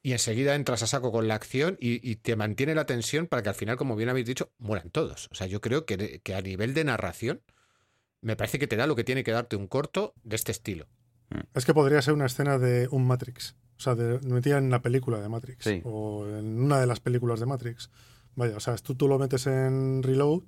y 0.03 0.13
enseguida 0.13 0.55
entras 0.55 0.83
a 0.83 0.87
saco 0.87 1.13
con 1.13 1.29
la 1.29 1.35
acción 1.35 1.77
y, 1.81 2.09
y 2.09 2.17
te 2.17 2.37
mantiene 2.37 2.75
la 2.75 2.87
tensión 2.87 3.27
para 3.27 3.43
que 3.43 3.49
al 3.49 3.55
final, 3.55 3.77
como 3.77 3.97
bien 3.97 4.09
habéis 4.09 4.27
dicho, 4.27 4.53
mueran 4.59 4.91
todos. 4.91 5.29
O 5.31 5.35
sea, 5.35 5.47
yo 5.47 5.61
creo 5.61 5.85
que, 5.87 6.21
que 6.23 6.35
a 6.35 6.41
nivel 6.41 6.75
de 6.75 6.85
narración, 6.85 7.43
me 8.21 8.37
parece 8.37 8.59
que 8.59 8.67
te 8.67 8.77
da 8.77 8.87
lo 8.87 8.97
que 8.97 9.05
tiene 9.05 9.25
que 9.25 9.33
darte 9.33 9.57
un 9.57 9.67
corto 9.67 10.15
de 10.23 10.37
este 10.37 10.53
estilo. 10.53 10.87
es 11.55 11.65
que 11.65 11.75
podría 11.75 12.03
ser 12.03 12.15
una 12.15 12.27
escena 12.27 12.59
de 12.59 12.89
un 12.91 13.07
Matrix. 13.07 13.57
O 13.77 13.81
sea, 13.81 13.95
de, 13.95 14.19
metida 14.27 14.59
en 14.59 14.71
la 14.71 14.83
película 14.83 15.21
de 15.21 15.29
Matrix. 15.29 15.65
Sí. 15.65 15.81
O 15.85 16.27
en 16.27 16.61
una 16.61 16.81
de 16.81 16.87
las 16.87 17.01
películas 17.01 17.39
de 17.39 17.47
Matrix. 17.47 17.91
Vaya, 18.35 18.57
o 18.57 18.61
sea, 18.61 18.77
tú, 18.77 18.95
tú 18.95 19.09
lo 19.09 19.19
metes 19.19 19.47
en 19.47 20.03
Reload 20.03 20.45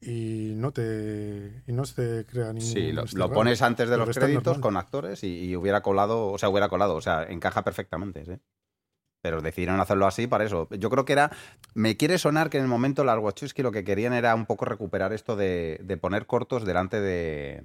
y 0.00 0.54
no 0.56 0.72
te, 0.72 1.62
y 1.66 1.72
no 1.72 1.84
se 1.84 2.24
crea 2.26 2.52
ningún. 2.52 2.70
Sí, 2.70 2.92
lo, 2.92 3.32
pones 3.32 3.62
antes 3.62 3.88
de 3.88 3.96
Pero 3.96 4.06
los 4.06 4.16
créditos 4.16 4.44
normal. 4.46 4.60
con 4.62 4.76
actores 4.76 5.22
y, 5.24 5.44
y 5.50 5.56
hubiera 5.56 5.82
colado, 5.82 6.28
o 6.28 6.38
sea, 6.38 6.48
hubiera 6.48 6.68
colado, 6.68 6.94
o 6.96 7.00
sea, 7.00 7.24
encaja 7.24 7.62
perfectamente, 7.64 8.24
sí. 8.24 8.38
Pero 9.22 9.42
decidieron 9.42 9.78
hacerlo 9.80 10.06
así 10.06 10.26
para 10.26 10.44
eso. 10.44 10.66
Yo 10.70 10.88
creo 10.88 11.04
que 11.04 11.12
era. 11.12 11.30
Me 11.74 11.98
quiere 11.98 12.16
sonar 12.16 12.48
que 12.48 12.56
en 12.56 12.62
el 12.64 12.70
momento 12.70 13.04
las 13.04 13.18
Wachowski 13.18 13.62
lo 13.62 13.70
que 13.70 13.84
querían 13.84 14.14
era 14.14 14.34
un 14.34 14.46
poco 14.46 14.64
recuperar 14.64 15.12
esto 15.12 15.36
de, 15.36 15.78
de 15.82 15.96
poner 15.98 16.24
cortos 16.24 16.64
delante 16.64 17.02
de, 17.02 17.62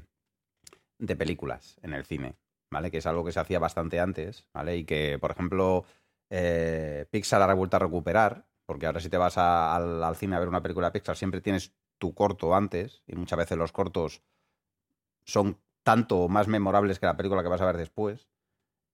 de 1.00 1.16
películas 1.16 1.78
en 1.82 1.94
el 1.94 2.04
cine, 2.04 2.36
¿vale? 2.70 2.92
Que 2.92 2.98
es 2.98 3.06
algo 3.06 3.24
que 3.24 3.32
se 3.32 3.40
hacía 3.40 3.60
bastante 3.60 4.02
antes, 4.02 4.46
¿vale? 4.54 4.76
Y 4.76 4.84
que, 4.84 5.18
por 5.20 5.32
ejemplo, 5.32 5.86
eh, 6.30 7.06
Pixar 7.10 7.42
ha 7.42 7.54
vuelto 7.54 7.78
a 7.78 7.80
recuperar, 7.80 8.46
porque 8.66 8.88
ahora 8.88 9.00
si 9.00 9.10
te 9.10 9.16
vas 9.18 9.38
a- 9.38 9.76
al, 9.78 10.04
al 10.04 10.16
cine 10.18 10.36
a 10.36 10.40
ver 10.40 10.50
una 10.50 10.62
película 10.62 10.88
de 10.88 10.92
Pixar, 11.00 11.16
siempre 11.16 11.40
tienes 11.40 11.72
tu 11.98 12.14
corto 12.14 12.56
antes, 12.56 13.04
y 13.08 13.16
muchas 13.16 13.40
veces 13.40 13.58
los 13.58 13.72
cortos 13.72 14.22
son 15.26 15.60
tanto 15.84 16.18
o 16.20 16.30
más 16.30 16.48
memorables 16.48 17.00
que 17.00 17.06
la 17.06 17.18
película 17.18 17.44
que 17.44 17.50
vas 17.50 17.62
a 17.62 17.66
ver 17.66 17.78
después. 17.78 18.28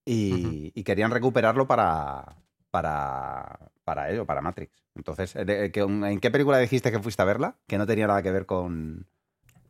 Y, 0.05 0.71
y 0.73 0.83
querían 0.83 1.11
recuperarlo 1.11 1.67
para, 1.67 2.37
para, 2.71 3.71
para 3.83 4.09
ello, 4.11 4.25
para 4.25 4.41
Matrix. 4.41 4.83
Entonces, 4.95 5.33
¿de- 5.33 5.71
que- 5.71 5.81
¿en 5.81 6.19
qué 6.19 6.31
película 6.31 6.57
dijiste 6.57 6.91
que 6.91 6.99
fuiste 6.99 7.21
a 7.21 7.25
verla? 7.25 7.59
Que 7.67 7.77
no 7.77 7.85
tenía 7.85 8.07
nada 8.07 8.23
que 8.23 8.31
ver 8.31 8.45
con... 8.45 9.07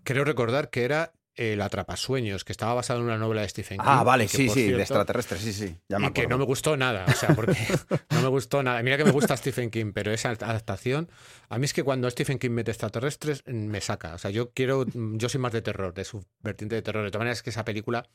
Creo 0.03 0.23
recordar 0.23 0.69
que 0.69 0.83
era 0.83 1.13
El 1.35 1.61
Atrapasueños, 1.61 2.43
que 2.43 2.51
estaba 2.51 2.73
basado 2.73 2.99
en 2.99 3.05
una 3.05 3.17
novela 3.17 3.41
de 3.41 3.49
Stephen 3.49 3.77
King. 3.77 3.85
Ah, 3.87 4.03
vale, 4.03 4.25
que, 4.25 4.35
sí, 4.35 4.49
sí, 4.49 4.61
de 4.63 4.65
cierto, 4.67 4.81
extraterrestres, 4.81 5.41
sí, 5.41 5.53
sí. 5.53 5.77
Ya 5.87 5.97
me 5.97 6.07
y 6.07 6.11
que 6.11 6.27
no 6.27 6.37
me 6.37 6.43
gustó 6.43 6.75
nada, 6.75 7.05
o 7.07 7.13
sea, 7.13 7.33
porque 7.35 7.55
no 8.09 8.21
me 8.21 8.27
gustó 8.27 8.61
nada. 8.63 8.83
Mira 8.83 8.97
que 8.97 9.05
me 9.05 9.11
gusta 9.11 9.37
Stephen 9.37 9.69
King, 9.69 9.93
pero 9.93 10.11
esa 10.11 10.31
adaptación, 10.31 11.09
a 11.47 11.57
mí 11.57 11.65
es 11.65 11.73
que 11.73 11.83
cuando 11.83 12.09
Stephen 12.09 12.37
King 12.37 12.51
mete 12.51 12.71
extraterrestres, 12.71 13.43
mm, 13.45 13.51
me 13.53 13.79
saca. 13.79 14.13
O 14.13 14.17
sea, 14.17 14.29
yo 14.29 14.51
quiero, 14.51 14.85
mm, 14.85 15.17
yo 15.17 15.29
soy 15.29 15.39
más 15.39 15.53
de 15.53 15.61
terror, 15.61 15.93
de 15.93 16.03
su 16.03 16.25
vertiente 16.41 16.75
de 16.75 16.81
terror. 16.81 17.03
De 17.03 17.11
todas 17.11 17.21
maneras, 17.21 17.37
es 17.37 17.43
que 17.43 17.51
esa 17.51 17.63
película, 17.63 18.09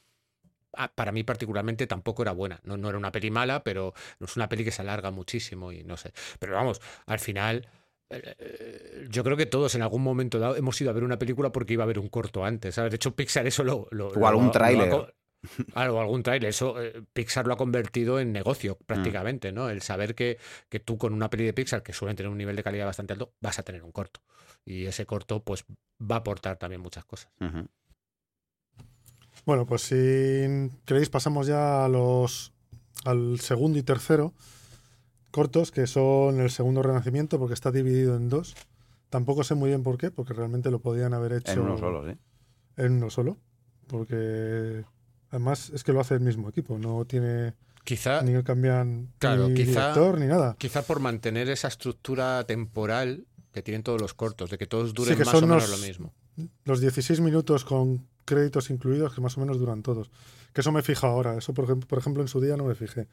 ah, 0.75 0.93
para 0.95 1.11
mí 1.11 1.23
particularmente, 1.23 1.87
tampoco 1.87 2.23
era 2.23 2.33
buena. 2.33 2.61
No, 2.65 2.77
no 2.77 2.91
era 2.91 2.99
una 2.99 3.13
peli 3.13 3.31
mala, 3.31 3.65
pero 3.65 3.95
es 4.21 4.37
una 4.37 4.49
peli 4.51 4.63
que 4.63 4.73
se 4.73 4.83
alarga 4.83 5.11
muchísimo 5.11 5.73
y 5.73 5.85
no 5.85 5.97
sé. 5.97 6.13
Pero 6.39 6.55
vamos, 6.55 6.83
al 7.07 7.19
final... 7.19 7.67
eh, 8.11 9.07
Yo 9.11 9.25
creo 9.25 9.37
que 9.37 9.47
todos 9.47 9.75
en 9.75 9.83
algún 9.83 10.03
momento 10.03 10.39
dado 10.39 10.57
hemos 10.57 10.81
ido 10.81 10.91
a 10.91 10.93
ver 10.95 11.05
una 11.05 11.19
película 11.19 11.51
porque 11.53 11.73
iba 11.75 11.83
a 11.83 11.87
haber 11.87 11.99
un 11.99 12.09
corto 12.09 12.45
antes. 12.45 12.75
¿sabes? 12.75 12.91
De 12.91 12.97
hecho, 12.97 13.15
Pixar 13.15 13.47
eso 13.47 13.65
lo. 13.65 13.89
lo- 13.91 14.09
O 14.09 14.27
algún 14.27 14.51
tráiler. 14.51 14.91
Algo, 15.75 16.01
algún 16.01 16.23
tráiler. 16.25 16.49
Eso 16.51 16.83
eh, 16.83 17.03
Pixar 17.13 17.47
lo 17.47 17.55
ha 17.55 17.57
convertido 17.57 18.19
en 18.19 18.33
negocio 18.33 18.79
prácticamente, 18.87 19.53
¿no? 19.53 19.69
El 19.69 19.81
saber 19.83 20.15
que, 20.15 20.39
que 20.69 20.81
tú 20.81 20.99
con 20.99 21.13
una 21.13 21.31
peli 21.31 21.45
de 21.45 21.53
Pixar, 21.53 21.83
que 21.83 21.93
suelen 21.93 22.17
tener 22.17 22.31
un 22.31 22.39
nivel 22.39 22.57
de 22.57 22.63
calidad 22.65 22.87
bastante 22.87 23.13
alto, 23.13 23.33
vas 23.41 23.59
a 23.59 23.63
tener 23.63 23.83
un 23.85 23.93
corto. 23.93 24.21
Y 24.65 24.87
ese 24.87 25.07
corto, 25.07 25.45
pues, 25.45 25.65
va 26.03 26.17
a 26.17 26.19
aportar 26.19 26.57
también 26.57 26.81
muchas 26.81 27.05
cosas. 27.05 27.31
Bueno, 29.45 29.67
pues 29.67 29.83
si 29.83 30.71
queréis 30.85 31.09
pasamos 31.11 31.47
ya 31.47 31.85
a 31.85 31.89
los 31.89 32.53
al 33.05 33.39
segundo 33.39 33.79
y 33.79 33.83
tercero 33.85 34.33
cortos, 35.37 35.71
que 35.71 35.87
son 35.87 36.41
el 36.41 36.51
segundo 36.51 36.83
renacimiento, 36.83 37.39
porque 37.39 37.53
está 37.55 37.71
dividido 37.71 38.17
en 38.17 38.31
dos. 38.31 38.55
Tampoco 39.11 39.45
sé 39.45 39.55
muy 39.55 39.69
bien 39.69 39.83
por 39.83 39.99
qué, 39.99 40.11
porque 40.11 40.33
realmente 40.33 40.71
lo 40.71 40.81
podían 40.81 41.13
haber 41.15 41.35
hecho 41.35 41.53
En 41.53 41.61
uno 41.61 41.77
solo, 41.79 42.11
sí. 42.11 42.17
en 42.79 42.93
uno 42.95 43.11
solo. 43.11 43.37
Porque 43.87 44.85
además 45.31 45.71
es 45.75 45.85
que 45.85 45.93
lo 45.93 46.01
hace 46.01 46.15
el 46.15 46.21
mismo 46.21 46.49
equipo, 46.49 46.79
no 46.79 47.05
tiene 47.05 47.55
Quizá, 47.85 48.23
ni 48.23 48.43
cambian 48.43 49.13
claro, 49.19 49.49
ni 49.49 49.55
quizá- 49.55 49.93
director 49.93 50.19
ni 50.19 50.27
nada. 50.27 50.57
quizá 50.59 50.83
por 50.83 50.99
mantener 51.01 51.49
esa 51.51 51.69
estructura 51.69 52.43
temporal 52.45 53.27
que 53.53 53.63
tienen 53.63 53.83
todos 53.83 54.01
los 54.01 54.15
cortos, 54.15 54.51
de 54.51 54.59
que 54.59 54.67
todos 54.67 54.93
duren 54.95 55.17
que 55.17 55.25
más 55.25 55.33
son 55.33 55.45
o 55.45 55.47
menos 55.47 55.69
lo 55.71 55.79
mismo. 55.79 56.13
Los 56.65 56.81
16 56.81 57.21
minutos 57.21 57.65
con 57.65 58.07
créditos 58.25 58.71
incluidos, 58.71 59.15
que 59.15 59.21
más 59.21 59.37
o 59.37 59.41
menos 59.41 59.59
duran 59.59 59.83
todos. 59.83 60.11
Que 60.53 60.63
eso 60.63 60.73
me 60.73 60.83
fijo 60.83 61.07
ahora. 61.07 61.37
Eso, 61.39 61.55
por 61.55 61.65
ejemplo, 61.67 61.87
por 61.87 61.99
ejemplo, 61.99 62.23
en 62.23 62.29
su 62.29 62.41
día 62.41 62.57
no 62.57 62.65
me 62.65 62.75
fijé. 62.75 63.07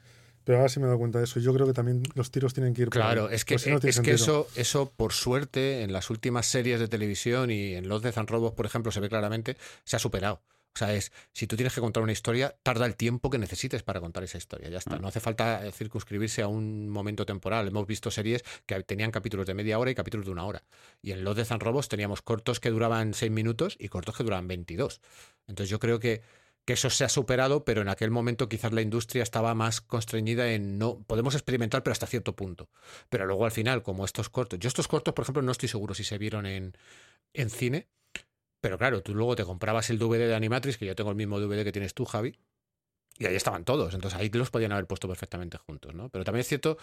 Pero 0.44 0.58
ahora 0.60 0.70
sí 0.70 0.80
me 0.80 0.86
he 0.86 0.88
dado 0.88 1.00
cuenta 1.00 1.20
de 1.20 1.26
eso. 1.26 1.40
Yo 1.40 1.54
creo 1.54 1.66
que 1.68 1.74
también 1.74 2.04
los 2.16 2.32
tiros 2.32 2.54
tienen 2.54 2.74
que 2.74 2.84
ir 2.84 2.88
por 2.90 2.94
Claro, 3.02 3.28
ahí. 3.28 3.36
es 3.36 3.46
que, 3.46 3.56
Pues 3.56 3.62
si 3.64 3.72
no 3.72 3.80
tiene 3.80 3.92
es 3.92 4.00
que 4.02 4.12
eso, 4.12 4.48
eso, 4.56 4.92
por 4.96 5.14
suerte, 5.14 5.84
en 5.84 5.94
las 5.94 6.10
últimas 6.10 6.46
series 6.46 6.80
de 6.80 6.88
televisión 6.88 7.50
y 7.52 7.74
en 7.76 7.88
los 7.88 8.02
de 8.02 8.12
Zan 8.12 8.28
Robots, 8.28 8.56
por 8.56 8.66
ejemplo, 8.66 8.92
se 8.92 9.00
ve 9.00 9.10
claramente, 9.10 9.58
se 9.86 9.96
ha 9.96 10.00
superado. 10.00 10.42
O 10.76 10.80
sea, 10.80 10.92
es, 10.96 11.12
si 11.34 11.46
tú 11.46 11.56
tienes 11.56 11.76
que 11.76 11.82
contar 11.82 12.02
una 12.02 12.14
historia, 12.14 12.56
tarda 12.64 12.88
el 12.88 12.96
tiempo 12.96 13.30
que 13.30 13.38
necesites 13.38 13.84
para 13.84 14.00
contar 14.00 14.24
esa 14.24 14.40
historia. 14.40 14.70
Ya 14.70 14.80
está. 14.80 14.98
No 14.98 15.08
hace 15.08 15.20
falta 15.20 15.64
eh, 15.68 15.72
circunscribirse 15.72 16.42
a 16.42 16.48
un 16.48 16.90
momento 16.90 17.28
temporal. 17.28 17.68
Hemos 17.68 17.86
visto 17.86 18.10
series 18.10 18.44
que 18.66 18.82
tenían 18.82 19.12
capítulos 19.12 19.46
de 19.46 19.54
media 19.54 19.78
hora 19.78 19.92
y 19.92 19.96
capítulos 19.96 20.26
de 20.26 20.32
una 20.32 20.46
hora. 20.46 20.64
Y 21.04 21.12
en 21.12 21.24
los 21.24 21.36
de 21.36 21.46
Zan 21.46 21.60
Robots 21.60 21.90
teníamos 21.90 22.24
cortos 22.24 22.60
que 22.60 22.72
duraban 22.72 23.14
seis 23.14 23.32
minutos 23.32 23.76
y 23.78 23.90
cortos 23.90 24.18
que 24.18 24.24
duraban 24.24 24.48
22. 24.48 25.00
Entonces 25.48 25.70
yo 25.70 25.78
creo 25.78 26.00
que, 26.00 26.24
que 26.66 26.74
eso 26.74 26.90
se 26.90 27.04
ha 27.04 27.10
superado, 27.10 27.66
pero 27.66 27.82
en 27.82 27.90
aquel 27.90 28.12
momento 28.12 28.48
quizás 28.48 28.72
la 28.72 28.82
industria 28.82 29.24
estaba 29.24 29.54
más 29.54 29.82
constreñida 29.82 30.52
en 30.54 30.78
no. 30.78 31.00
Podemos 31.08 31.36
experimentar, 31.36 31.84
pero 31.84 31.92
hasta 31.92 32.08
cierto 32.08 32.36
punto. 32.36 32.70
Pero 33.10 33.26
luego 33.26 33.46
al 33.46 33.52
final, 33.52 33.84
como 33.84 34.06
estos 34.06 34.30
cortos. 34.30 34.60
Yo 34.60 34.68
estos 34.68 34.88
cortos, 34.88 35.14
por 35.14 35.24
ejemplo, 35.24 35.42
no 35.42 35.52
estoy 35.52 35.70
seguro 35.70 35.94
si 35.94 36.04
se 36.04 36.18
vieron 36.18 36.46
en, 36.46 36.74
en 37.34 37.50
cine. 37.50 37.88
Pero 38.62 38.78
claro, 38.78 39.04
tú 39.04 39.14
luego 39.14 39.36
te 39.36 39.44
comprabas 39.44 39.90
el 39.90 40.00
DVD 40.00 40.28
de 40.28 40.36
Animatrix, 40.36 40.78
que 40.78 40.86
yo 40.86 40.96
tengo 40.96 41.10
el 41.10 41.18
mismo 41.18 41.40
DVD 41.40 41.66
que 41.66 41.74
tienes 41.74 41.94
tú, 41.94 42.06
Javi, 42.06 42.38
y 43.20 43.26
ahí 43.26 43.36
estaban 43.36 43.66
todos. 43.66 43.94
Entonces 43.94 44.18
ahí 44.18 44.30
los 44.30 44.52
podían 44.52 44.72
haber 44.72 44.88
puesto 44.88 45.10
perfectamente 45.10 45.58
juntos, 45.58 45.94
¿no? 45.94 46.08
Pero 46.10 46.24
también 46.24 46.42
es 46.42 46.48
cierto 46.48 46.78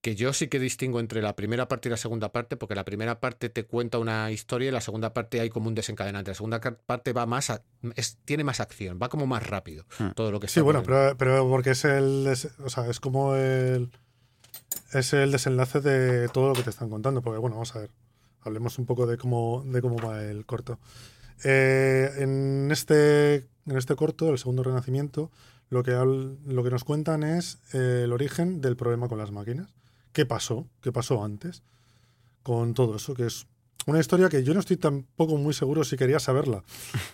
que 0.00 0.16
yo 0.16 0.32
sí 0.32 0.48
que 0.48 0.58
distingo 0.58 0.98
entre 0.98 1.20
la 1.20 1.36
primera 1.36 1.68
parte 1.68 1.88
y 1.88 1.90
la 1.90 1.96
segunda 1.98 2.32
parte, 2.32 2.56
porque 2.56 2.74
la 2.74 2.84
primera 2.84 3.20
parte 3.20 3.50
te 3.50 3.64
cuenta 3.64 3.98
una 3.98 4.30
historia 4.30 4.68
y 4.68 4.72
la 4.72 4.80
segunda 4.80 5.12
parte 5.12 5.40
hay 5.40 5.50
como 5.50 5.68
un 5.68 5.74
desencadenante. 5.74 6.30
La 6.30 6.34
segunda 6.34 6.60
parte 6.60 7.12
va 7.12 7.26
más, 7.26 7.50
a- 7.50 7.62
es, 7.96 8.16
tiene 8.24 8.42
más 8.44 8.60
acción, 8.60 8.98
va 9.02 9.08
como 9.10 9.26
más 9.26 9.46
rápido 9.46 9.84
Hmm. 9.98 10.10
todo 10.14 10.32
lo 10.32 10.40
que 10.40 10.48
Sí, 10.48 10.60
bueno, 10.60 10.82
pero, 10.82 11.16
pero 11.18 11.46
porque 11.48 11.70
es 11.72 11.84
el. 11.84 12.24
des- 12.24 12.48
O 12.64 12.70
sea, 12.70 12.88
es 12.88 12.98
como 13.00 13.34
el. 13.34 13.90
Es 14.92 15.12
el 15.12 15.30
desenlace 15.32 15.80
de 15.80 16.28
todo 16.28 16.48
lo 16.48 16.54
que 16.54 16.62
te 16.62 16.70
están 16.70 16.88
contando. 16.90 17.20
Porque, 17.22 17.38
bueno, 17.38 17.56
vamos 17.56 17.74
a 17.76 17.80
ver. 17.80 17.90
Hablemos 18.42 18.78
un 18.78 18.86
poco 18.86 19.06
de 19.06 19.18
cómo, 19.18 19.62
de 19.66 19.82
cómo 19.82 19.96
va 19.96 20.22
el 20.24 20.46
corto. 20.46 20.78
Eh, 21.44 22.10
en, 22.18 22.68
este, 22.70 23.34
en 23.66 23.76
este 23.76 23.94
corto, 23.96 24.30
el 24.30 24.38
segundo 24.38 24.62
renacimiento, 24.62 25.30
lo 25.68 25.82
que, 25.82 25.92
lo 25.92 26.64
que 26.64 26.70
nos 26.70 26.84
cuentan 26.84 27.22
es 27.22 27.58
eh, 27.74 28.02
el 28.04 28.12
origen 28.12 28.60
del 28.60 28.76
problema 28.76 29.08
con 29.08 29.18
las 29.18 29.30
máquinas. 29.30 29.68
¿Qué 30.12 30.26
pasó? 30.26 30.66
¿Qué 30.80 30.92
pasó 30.92 31.22
antes? 31.24 31.62
Con 32.42 32.74
todo 32.74 32.96
eso, 32.96 33.14
que 33.14 33.26
es 33.26 33.46
una 33.86 34.00
historia 34.00 34.28
que 34.28 34.42
yo 34.42 34.52
no 34.54 34.60
estoy 34.60 34.76
tampoco 34.76 35.36
muy 35.36 35.54
seguro 35.54 35.84
si 35.84 35.96
quería 35.96 36.18
saberla. 36.18 36.62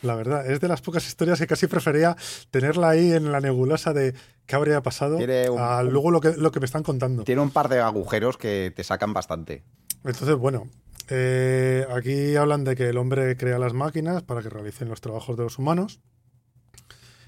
La 0.03 0.15
verdad, 0.15 0.51
es 0.51 0.61
de 0.61 0.69
las 0.69 0.81
pocas 0.83 1.07
historias 1.07 1.39
que 1.39 1.47
casi 1.47 1.67
prefería 1.67 2.17
tenerla 2.51 2.91
ahí 2.91 3.13
en 3.13 3.31
la 3.33 3.41
nebulosa 3.41 3.93
de 3.93 4.15
qué 4.47 4.57
habría 4.57 4.83
pasado 4.83 5.19
un- 5.51 5.59
a 5.61 5.83
luego 5.83 6.11
lo 6.11 6.21
que, 6.21 6.33
lo 6.37 6.51
que 6.53 6.61
me 6.61 6.67
están 6.67 6.83
contando. 6.83 7.25
Tiene 7.25 7.41
un 7.43 7.51
par 7.51 7.69
de 7.69 7.81
agujeros 7.81 8.37
que 8.37 8.73
te 8.75 8.83
sacan 8.85 9.13
bastante. 9.13 9.63
Entonces, 10.05 10.37
bueno, 10.37 10.69
eh, 11.09 11.87
aquí 11.95 12.35
hablan 12.37 12.65
de 12.65 12.75
que 12.77 12.89
el 12.89 12.99
hombre 12.99 13.37
crea 13.37 13.59
las 13.59 13.73
máquinas 13.73 14.23
para 14.23 14.43
que 14.43 14.49
realicen 14.51 14.89
los 14.89 15.01
trabajos 15.01 15.37
de 15.37 15.45
los 15.45 15.59
humanos. 15.59 16.01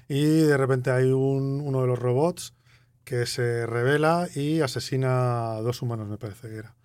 Y 0.07 0.23
de 0.25 0.57
repente 0.57 0.89
hay 0.91 1.11
un- 1.11 1.61
uno 1.63 1.81
de 1.81 1.87
los 1.87 1.99
robots 1.99 2.53
que 3.09 3.25
se 3.25 3.65
revela 3.65 4.29
y 4.35 4.61
asesina 4.61 5.55
a 5.55 5.61
dos 5.61 5.81
humanos, 5.81 6.07
me 6.07 6.19
parece 6.19 6.47
que 6.47 6.57
era. 6.57 6.75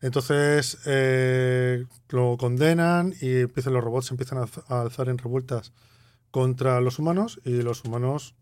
Entonces 0.00 0.78
eh, 0.86 1.84
lo 2.10 2.36
condenan 2.36 3.12
y 3.20 3.40
empiezan 3.40 3.72
los 3.72 3.82
robots 3.82 4.12
empiezan 4.12 4.38
a 4.38 4.80
alzar 4.80 5.08
en 5.08 5.18
revueltas 5.18 5.72
contra 6.30 6.80
los 6.80 7.00
humanos 7.00 7.40
y 7.44 7.60
los 7.62 7.82
humanos 7.84 8.36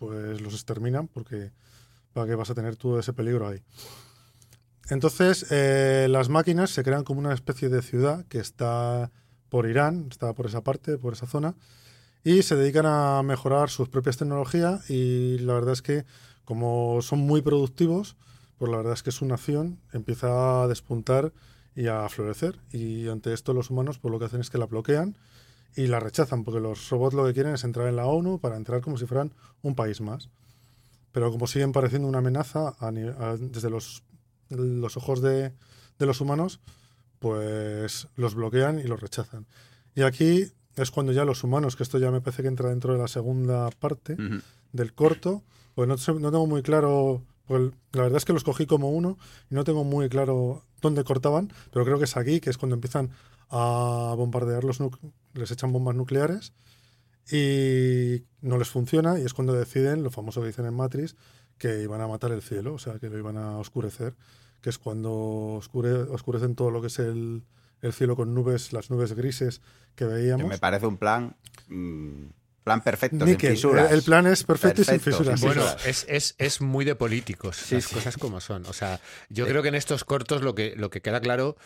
pues 0.00 0.40
los 0.40 0.54
exterminan 0.54 1.06
porque 1.06 1.52
para 2.12 2.26
qué 2.26 2.34
vas 2.34 2.50
a 2.50 2.54
tener 2.54 2.74
todo 2.74 2.98
ese 2.98 3.12
peligro 3.12 3.46
ahí. 3.46 3.62
Entonces, 4.88 5.46
eh, 5.50 6.08
las 6.10 6.30
máquinas 6.30 6.70
se 6.70 6.82
crean 6.82 7.04
como 7.04 7.20
una 7.20 7.32
especie 7.32 7.68
de 7.68 7.80
ciudad 7.80 8.24
que 8.26 8.38
está 8.38 9.12
por 9.48 9.68
Irán, 9.68 10.08
está 10.10 10.32
por 10.32 10.46
esa 10.46 10.62
parte, 10.62 10.98
por 10.98 11.12
esa 11.12 11.28
zona, 11.28 11.54
y 12.24 12.42
se 12.42 12.56
dedican 12.56 12.86
a 12.86 13.22
mejorar 13.22 13.70
sus 13.70 13.88
propias 13.88 14.16
tecnologías 14.16 14.90
y 14.90 15.38
la 15.38 15.54
verdad 15.54 15.74
es 15.74 15.82
que 15.82 16.04
como 16.50 17.00
son 17.02 17.20
muy 17.20 17.42
productivos, 17.42 18.16
pues 18.58 18.70
la 18.70 18.78
verdad 18.78 18.94
es 18.94 19.04
que 19.04 19.12
su 19.12 19.24
nación 19.24 19.78
empieza 19.92 20.64
a 20.64 20.66
despuntar 20.68 21.32
y 21.76 21.86
a 21.86 22.08
florecer. 22.08 22.58
Y 22.72 23.06
ante 23.08 23.32
esto 23.32 23.54
los 23.54 23.70
humanos 23.70 24.00
pues 24.00 24.10
lo 24.10 24.18
que 24.18 24.24
hacen 24.24 24.40
es 24.40 24.50
que 24.50 24.58
la 24.58 24.66
bloquean 24.66 25.16
y 25.76 25.86
la 25.86 26.00
rechazan, 26.00 26.42
porque 26.42 26.58
los 26.58 26.90
robots 26.90 27.14
lo 27.14 27.24
que 27.24 27.32
quieren 27.34 27.54
es 27.54 27.62
entrar 27.62 27.86
en 27.86 27.94
la 27.94 28.06
ONU 28.06 28.40
para 28.40 28.56
entrar 28.56 28.80
como 28.80 28.98
si 28.98 29.06
fueran 29.06 29.32
un 29.62 29.76
país 29.76 30.00
más. 30.00 30.28
Pero 31.12 31.30
como 31.30 31.46
siguen 31.46 31.70
pareciendo 31.70 32.08
una 32.08 32.18
amenaza 32.18 32.74
a 32.80 32.90
ni- 32.90 33.08
a- 33.08 33.36
desde 33.38 33.70
los, 33.70 34.02
los 34.48 34.96
ojos 34.96 35.22
de, 35.22 35.52
de 36.00 36.06
los 36.06 36.20
humanos, 36.20 36.58
pues 37.20 38.08
los 38.16 38.34
bloquean 38.34 38.80
y 38.80 38.84
los 38.84 39.00
rechazan. 39.00 39.46
Y 39.94 40.02
aquí 40.02 40.46
es 40.76 40.90
cuando 40.90 41.12
ya 41.12 41.24
los 41.24 41.44
humanos, 41.44 41.76
que 41.76 41.82
esto 41.84 41.98
ya 41.98 42.10
me 42.10 42.20
parece 42.20 42.42
que 42.42 42.48
entra 42.48 42.68
dentro 42.70 42.92
de 42.92 42.98
la 42.98 43.08
segunda 43.08 43.70
parte 43.70 44.16
del 44.72 44.92
corto, 44.94 45.42
pues 45.86 46.08
no, 46.08 46.30
tengo 46.30 46.46
muy 46.46 46.62
claro, 46.62 47.22
la 47.48 48.02
verdad 48.02 48.16
es 48.16 48.24
que 48.24 48.32
los 48.32 48.44
cogí 48.44 48.66
como 48.66 48.90
uno 48.90 49.16
y 49.50 49.54
no 49.54 49.64
tengo 49.64 49.84
muy 49.84 50.08
claro 50.08 50.64
dónde 50.80 51.04
cortaban, 51.04 51.52
pero 51.72 51.84
creo 51.84 51.98
que 51.98 52.04
es 52.04 52.16
aquí, 52.16 52.40
que 52.40 52.50
es 52.50 52.58
cuando 52.58 52.74
empiezan 52.74 53.10
a 53.48 54.14
bombardear 54.16 54.64
los 54.64 54.78
les 55.34 55.50
echan 55.50 55.72
bombas 55.72 55.94
nucleares 55.94 56.52
y 57.30 58.24
no 58.40 58.58
les 58.58 58.68
funciona 58.68 59.18
y 59.18 59.22
es 59.24 59.34
cuando 59.34 59.52
deciden, 59.52 60.02
lo 60.02 60.10
famoso 60.10 60.40
que 60.40 60.48
dicen 60.48 60.66
en 60.66 60.74
Matrix, 60.74 61.16
que 61.58 61.82
iban 61.82 62.00
a 62.00 62.08
matar 62.08 62.32
el 62.32 62.42
cielo, 62.42 62.74
o 62.74 62.78
sea, 62.78 62.98
que 62.98 63.08
lo 63.10 63.18
iban 63.18 63.36
a 63.36 63.58
oscurecer, 63.58 64.14
que 64.60 64.70
es 64.70 64.78
cuando 64.78 65.10
oscure- 65.60 66.08
oscurecen 66.10 66.54
todo 66.54 66.70
lo 66.70 66.80
que 66.80 66.86
es 66.88 66.98
el, 66.98 67.42
el 67.82 67.92
cielo 67.92 68.16
con 68.16 68.34
nubes, 68.34 68.72
las 68.72 68.90
nubes 68.90 69.12
grises 69.14 69.60
que 69.94 70.04
Que 70.04 70.06
veíamos. 70.06 70.48
me 70.48 70.58
parece 70.58 70.86
un 70.86 70.96
plan. 70.96 71.36
mm, 71.68 72.24
plan 72.64 72.82
perfecto, 72.82 73.26
sin 73.26 73.38
fisuras. 73.38 73.92
El, 73.92 74.02
plan 74.02 74.26
es 74.26 74.44
perfecto, 74.44 74.82
y 74.82 74.84
sin 74.84 75.00
fisuras. 75.00 75.40
Bueno, 75.40 75.64
es, 75.84 76.06
es, 76.08 76.34
es 76.38 76.60
muy 76.60 76.84
de 76.84 76.94
políticos, 76.94 77.56
Sí, 77.56 77.76
las 77.76 77.86
sí. 77.86 77.94
cosas 77.94 78.16
como 78.16 78.40
son. 78.40 78.66
O 78.66 78.72
sea, 78.72 79.00
yo 79.28 79.46
creo 79.46 79.62
que 79.62 79.68
en 79.68 79.74
estos 79.74 80.04
cortos 80.04 80.42
lo 80.42 80.54
que, 80.54 80.74
lo 80.76 80.90
que 80.90 81.00
queda 81.00 81.20
claro 81.20 81.56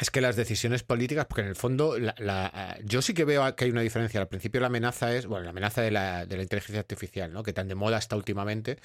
es 0.00 0.10
que 0.10 0.20
las 0.20 0.34
decisiones 0.34 0.82
políticas, 0.82 1.26
porque 1.26 1.42
en 1.42 1.48
el 1.48 1.54
fondo 1.54 1.98
la- 2.00 2.16
la- 2.18 2.76
yo 2.82 3.00
sí 3.00 3.14
que 3.14 3.24
veo 3.24 3.54
que 3.54 3.64
hay 3.66 3.70
una 3.70 3.80
diferencia. 3.80 4.20
Al 4.20 4.26
principio 4.26 4.60
la 4.60 4.66
amenaza 4.66 5.14
es, 5.14 5.26
bueno, 5.26 5.44
la 5.44 5.50
amenaza 5.50 5.82
de 5.82 5.92
la, 5.92 6.26
de 6.26 6.36
la 6.36 6.42
inteligencia 6.42 6.80
artificial, 6.80 7.32
¿no? 7.32 7.44
Que 7.44 7.52
tan 7.52 7.68
de 7.68 7.76
moda 7.76 7.98
está 7.98 8.16
últimamente. 8.16 8.78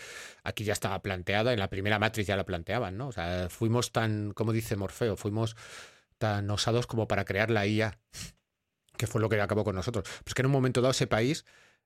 Aquí 0.43 0.63
ya 0.63 0.73
estaba 0.73 1.01
planteada, 1.01 1.51
en 1.51 1.59
la 1.59 1.67
primera 1.69 1.97
Matrix 1.97 2.27
ya 2.27 2.35
la 2.37 2.45
planteaban, 2.45 2.95
¿no? 2.95 3.07
O 3.07 3.11
sea, 3.11 3.47
fuimos 3.49 3.91
tan, 3.91 4.33
como 4.33 4.53
dice 4.53 4.75
Morfeo, 4.75 5.15
fuimos 5.17 5.55
tan 6.19 6.47
osados 6.51 6.85
como 6.85 7.07
para 7.07 7.25
crear 7.25 7.49
la 7.49 7.65
IA, 7.65 7.97
que 8.99 9.07
fue 9.07 9.21
lo 9.21 9.29
que 9.29 9.39
acabó 9.39 9.63
con 9.63 9.75
nosotros. 9.75 10.05
Pues 10.23 10.35
que 10.35 10.41
en 10.41 10.47
un 10.47 10.51
momento 10.51 10.81
dado 10.81 10.91
ese 10.91 11.07
país 11.07 11.45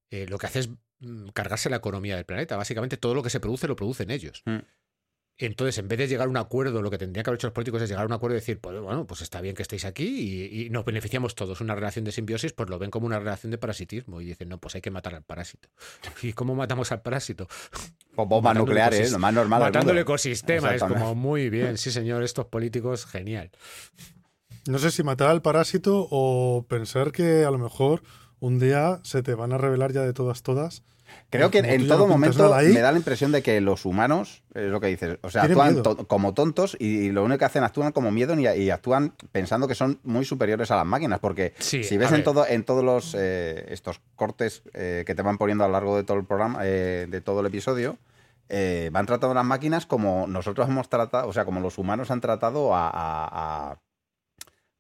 eh, 0.10 0.26
lo 0.28 0.38
que 0.38 0.48
hace 0.48 0.60
es 0.60 0.70
mm, 1.00 1.30
cargarse 1.30 1.70
la 1.70 1.78
economía 1.78 2.16
del 2.16 2.26
planeta. 2.26 2.58
Básicamente 2.58 2.98
todo 2.98 3.14
lo 3.14 3.22
que 3.24 3.30
se 3.30 3.40
produce 3.40 3.68
lo 3.68 3.76
producen 3.76 4.10
ellos. 4.10 4.42
Mm. 4.46 4.60
Entonces, 5.38 5.80
en 5.80 5.88
vez 5.88 5.98
de 5.98 6.08
llegar 6.08 6.28
a 6.28 6.30
un 6.30 6.38
acuerdo, 6.38 6.82
lo 6.84 6.92
que 6.92 7.00
tendrían 7.00 7.24
que 7.24 7.30
haber 7.32 7.40
hecho 7.40 7.48
los 7.48 7.54
políticos 7.54 7.82
es 7.82 7.90
llegar 7.90 8.04
a 8.04 8.08
un 8.08 8.14
acuerdo 8.14 8.36
y 8.36 8.40
decir, 8.40 8.60
pues 8.60 8.80
bueno, 8.80 9.08
pues 9.08 9.22
está 9.22 9.42
bien 9.42 9.56
que 9.56 9.64
estéis 9.64 9.84
aquí 9.84 10.06
y, 10.06 10.66
y 10.66 10.70
nos 10.70 10.86
beneficiamos 10.86 11.34
todos. 11.34 11.60
Una 11.62 11.74
relación 11.74 12.06
de 12.06 12.12
simbiosis, 12.12 12.54
pues 12.54 12.70
lo 12.70 12.78
ven 12.78 12.92
como 12.92 13.08
una 13.08 13.18
relación 13.18 13.52
de 13.52 13.58
parasitismo 13.58 14.22
y 14.22 14.26
dicen, 14.26 14.50
no, 14.50 14.60
pues 14.60 14.76
hay 14.76 14.82
que 14.82 14.92
matar 14.92 15.16
al 15.16 15.24
parásito. 15.24 15.70
¿Y 16.22 16.34
cómo 16.34 16.56
matamos 16.56 16.92
al 16.92 17.02
parásito? 17.02 17.48
Pues 18.16 18.30
bombas 18.30 18.56
nucleares, 18.56 19.12
lo 19.12 19.18
más 19.18 19.34
normal 19.34 19.60
Matando 19.60 19.92
el 19.92 19.98
ecosistema. 19.98 20.76
Es 20.76 20.84
como, 20.84 21.16
muy 21.16 21.50
bien, 21.50 21.78
sí 21.80 21.90
señor, 21.90 22.22
estos 22.22 22.46
políticos, 22.46 23.08
genial. 23.08 23.50
No 24.68 24.80
sé 24.80 24.92
si 24.92 25.04
matar 25.04 25.30
al 25.30 25.42
parásito 25.42 26.08
o 26.10 26.66
pensar 26.68 27.12
que 27.12 27.44
a 27.46 27.52
lo 27.52 27.58
mejor 27.58 28.02
un 28.40 28.60
día 28.60 29.00
se 29.04 29.22
te 29.24 29.36
van 29.36 29.52
a 29.54 29.58
revelar 29.58 29.92
ya 29.92 30.02
de 30.02 30.14
todas, 30.14 30.42
todas. 30.44 30.84
Creo 31.30 31.52
que 31.52 31.60
en 31.60 31.88
todo 31.88 32.00
no 32.08 32.08
momento 32.08 32.54
ahí. 32.56 32.74
me 32.74 32.80
da 32.80 32.92
la 32.92 32.98
impresión 32.98 33.32
de 33.32 33.44
que 33.44 33.60
los 33.62 33.86
humanos, 33.86 34.42
es 34.56 34.72
lo 34.72 34.80
que 34.80 34.88
dices, 34.88 35.20
o 35.22 35.30
sea, 35.30 35.44
actúan 35.44 35.84
to- 35.84 36.08
como 36.08 36.34
tontos 36.34 36.76
y, 36.80 37.10
lo 37.12 37.24
único 37.24 37.40
que 37.40 37.46
hacen 37.46 37.64
actúan 37.64 37.92
como 37.92 38.10
miedo 38.10 38.34
y, 38.40 38.48
y 38.48 38.70
actúan 38.72 39.14
pensando 39.32 39.68
que 39.68 39.76
son 39.76 40.00
muy 40.04 40.26
superiores 40.26 40.72
a 40.72 40.78
las 40.78 40.86
máquinas, 40.86 41.20
porque 41.20 41.54
Sí, 41.60 41.84
si 41.84 41.98
ves 41.98 42.12
en 42.14 42.24
todo 42.24 42.48
en 42.48 42.64
todos 42.64 42.84
los 42.84 43.16
eh, 43.20 43.66
estos 43.70 44.00
cortes 44.16 44.64
eh, 44.74 45.04
que 45.06 45.14
te 45.14 45.22
van 45.22 45.38
poniendo 45.38 45.64
a 45.66 45.68
lo 45.68 45.74
largo 45.74 45.98
de 45.98 46.04
todo 46.04 46.18
el 46.18 46.26
programa, 46.26 46.60
eh, 46.64 47.06
de 47.10 47.22
todo 47.22 47.42
el 47.42 47.48
episodio, 47.48 47.98
eh, 48.50 48.90
van 48.92 49.06
tratando 49.06 49.32
a 49.32 49.36
las 49.36 49.46
máquinas 49.46 49.86
como 49.86 50.26
nosotros 50.28 50.68
hemos 50.70 50.90
tratado, 50.90 51.28
o 51.28 51.34
sea, 51.34 51.46
como 51.46 51.60
los 51.60 51.78
humanos 51.78 52.12
han 52.12 52.22
tratado 52.22 52.74
a, 52.74 52.88
a- 52.90 53.72
a- 53.72 53.80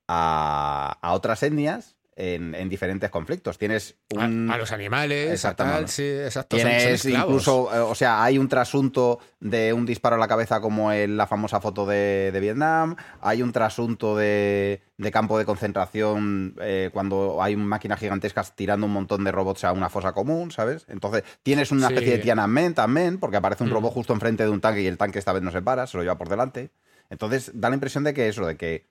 a- 0.07 0.97
a 1.01 1.13
otras 1.13 1.41
etnias 1.43 1.95
en, 2.15 2.53
en 2.53 2.69
diferentes 2.69 3.09
conflictos. 3.09 3.57
Tienes 3.57 3.97
A, 4.15 4.25
un, 4.25 4.47
a 4.51 4.57
los 4.59 4.71
animales, 4.71 5.29
a 5.29 5.33
Exactamente. 5.33 5.79
tal, 5.79 5.89
sí, 5.89 6.03
exacto. 6.03 6.57
son 6.59 6.69
Tienes 6.69 7.05
incluso, 7.05 7.73
eh, 7.73 7.79
o 7.79 7.95
sea, 7.95 8.23
hay 8.23 8.37
un 8.37 8.47
trasunto 8.47 9.17
de 9.39 9.73
un 9.73 9.87
disparo 9.87 10.17
a 10.17 10.19
la 10.19 10.27
cabeza 10.27 10.61
como 10.61 10.91
en 10.91 11.17
la 11.17 11.25
famosa 11.25 11.59
foto 11.59 11.87
de, 11.87 12.29
de 12.31 12.39
Vietnam, 12.39 12.95
hay 13.19 13.41
un 13.41 13.51
trasunto 13.51 14.15
de, 14.15 14.83
de 14.99 15.11
campo 15.11 15.39
de 15.39 15.45
concentración 15.45 16.55
eh, 16.61 16.91
cuando 16.93 17.41
hay 17.41 17.55
máquinas 17.55 17.99
gigantescas 17.99 18.55
tirando 18.55 18.85
un 18.85 18.93
montón 18.93 19.23
de 19.23 19.31
robots 19.31 19.63
a 19.63 19.71
una 19.71 19.89
fosa 19.89 20.13
común, 20.13 20.51
¿sabes? 20.51 20.85
Entonces 20.89 21.23
tienes 21.41 21.71
una 21.71 21.87
Sí. 21.87 21.93
especie 21.95 22.17
de 22.17 22.19
Tiananmen 22.23 22.75
también, 22.75 23.19
porque 23.19 23.37
aparece 23.37 23.63
un 23.63 23.71
Mm. 23.71 23.73
robot 23.73 23.93
justo 23.93 24.13
enfrente 24.13 24.43
de 24.43 24.49
un 24.49 24.61
tanque 24.61 24.83
y 24.83 24.87
el 24.87 24.99
tanque 24.99 25.17
esta 25.17 25.33
vez 25.33 25.41
no 25.41 25.49
se 25.49 25.63
para, 25.63 25.87
se 25.87 25.97
lo 25.97 26.03
lleva 26.03 26.17
por 26.19 26.29
delante. 26.29 26.69
Entonces 27.09 27.51
da 27.55 27.69
la 27.69 27.75
impresión 27.75 28.03
de 28.03 28.13
que 28.13 28.27
eso, 28.27 28.45
de 28.45 28.55
que 28.55 28.87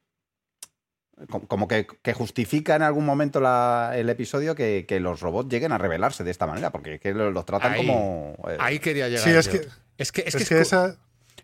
como 1.48 1.68
que, 1.68 1.86
que 2.02 2.12
justifica 2.14 2.76
en 2.76 2.82
algún 2.82 3.04
momento 3.04 3.40
la- 3.40 3.92
el 3.94 4.08
episodio 4.10 4.54
que, 4.54 4.84
que 4.86 5.00
los 5.00 5.20
robots 5.20 5.48
lleguen 5.50 5.72
a 5.72 5.78
rebelarse 5.78 6.24
de 6.24 6.30
esta 6.30 6.46
manera, 6.46 6.70
porque 6.70 6.94
es 6.94 7.00
que 7.00 7.12
los, 7.14 7.32
los 7.32 7.44
tratan 7.44 7.72
Ahí- 7.72 7.78
como... 7.86 8.36
eh, 8.48 8.56
Ahí 8.60 8.78
quería 8.78 9.08
llegar. 9.08 9.24
Sí, 9.24 9.30
es 9.30 9.48
que, 9.48 9.68
Es 9.98 10.12
que, 10.12 10.22
es 10.22 10.34
es 10.34 10.34
que, 10.34 10.38
que 10.38 10.42
es 10.44 10.48
cu- 10.70 10.76
esa... 10.76 10.96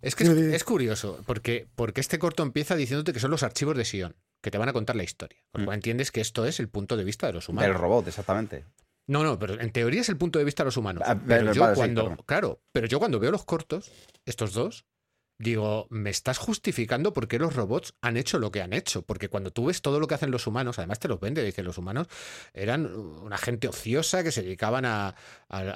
es, 0.02 0.14
que 0.14 0.24
es- 0.24 0.28
Dime, 0.30 0.42
dime. 0.42 0.56
es 0.56 0.64
curioso, 0.64 1.22
porque, 1.26 1.66
porque 1.76 2.00
este 2.00 2.18
corto 2.18 2.42
empieza 2.42 2.74
diciéndote 2.76 3.12
que 3.12 3.20
son 3.20 3.30
los 3.30 3.42
archivos 3.42 3.76
de 3.76 3.84
Sion, 3.84 4.16
que 4.42 4.50
te 4.50 4.58
van 4.58 4.68
a 4.68 4.72
contar 4.72 4.96
la 4.96 5.04
historia. 5.04 5.38
Cual 5.52 5.66
Mm. 5.66 5.72
entiendes 5.72 6.10
que 6.12 6.20
esto 6.20 6.46
es 6.46 6.60
el 6.60 6.68
punto 6.68 6.96
de 6.96 7.04
vista 7.04 7.26
de 7.26 7.32
los 7.34 7.48
humanos. 7.48 7.68
del 7.70 7.78
robot, 7.78 8.06
exactamente. 8.08 8.64
No, 9.06 9.24
no, 9.24 9.38
pero 9.38 9.58
en 9.60 9.72
teoría 9.72 10.02
es 10.02 10.08
el 10.10 10.18
punto 10.18 10.38
de 10.38 10.44
vista 10.44 10.62
de 10.62 10.66
los 10.66 10.76
humanos. 10.76 11.02
Ah, 11.06 11.18
pero 11.26 11.44
vale, 11.46 11.56
yo 11.56 11.62
vale, 11.62 11.74
sí, 11.74 11.78
cuando, 11.78 12.02
perdón. 12.08 12.24
claro, 12.26 12.60
pero 12.72 12.86
yo 12.86 12.98
cuando 12.98 13.18
veo 13.18 13.30
los 13.30 13.44
cortos, 13.44 13.90
estos 14.26 14.52
dos, 14.52 14.84
digo, 15.38 15.86
me 15.90 16.10
estás 16.10 16.38
justificando 16.38 17.12
por 17.12 17.28
qué 17.28 17.38
los 17.38 17.54
robots 17.54 17.94
han 18.02 18.16
hecho 18.16 18.38
lo 18.38 18.50
que 18.50 18.60
han 18.60 18.72
hecho. 18.72 19.02
Porque 19.02 19.28
cuando 19.28 19.52
tú 19.52 19.66
ves 19.66 19.80
todo 19.82 20.00
lo 20.00 20.08
que 20.08 20.14
hacen 20.14 20.32
los 20.32 20.46
humanos, 20.46 20.78
además 20.78 20.98
te 20.98 21.08
los 21.08 21.20
vende, 21.20 21.44
dice, 21.44 21.62
los 21.62 21.78
humanos 21.78 22.08
eran 22.52 22.86
una 22.86 23.38
gente 23.38 23.68
ociosa 23.68 24.24
que 24.24 24.32
se 24.32 24.42
dedicaban 24.42 24.84
a, 24.84 25.14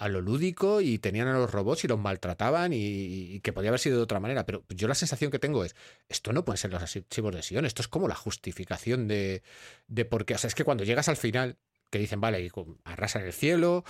lo 0.09 0.21
lúdico 0.21 0.81
y 0.81 0.99
tenían 0.99 1.29
a 1.29 1.35
los 1.35 1.51
robots 1.51 1.85
y 1.85 1.89
los 1.89 1.99
maltrataban 1.99 2.73
y, 2.75 3.41
que 3.41 3.53
podía 3.53 3.71
haber 3.71 3.81
sido 3.81 3.97
de 3.99 4.03
otra 4.03 4.21
manera. 4.21 4.45
Pero 4.45 4.65
yo 4.69 4.89
la 4.89 4.95
sensación 4.95 5.31
que 5.31 5.39
tengo 5.39 5.65
es, 5.65 5.77
esto 6.09 6.33
no 6.33 6.45
pueden 6.45 6.59
ser 6.59 6.73
los 6.73 6.83
archivos 6.83 7.35
de 7.35 7.43
Sion, 7.43 7.65
esto 7.65 7.83
es 7.83 7.89
como 7.89 8.09
la 8.09 8.17
justificación 8.17 9.07
de, 9.07 9.43
de 9.87 10.05
por 10.05 10.25
qué. 10.25 10.35
O 10.35 10.39
sea, 10.39 10.49
es 10.49 10.55
que 10.55 10.65
cuando 10.65 10.85
llegas 10.85 11.09
al 11.09 11.17
final 11.17 11.57
que 11.91 11.99
dicen, 11.99 12.21
vale, 12.23 12.51
arrasan 12.85 13.23
el 13.23 13.35
cielo, 13.35 13.85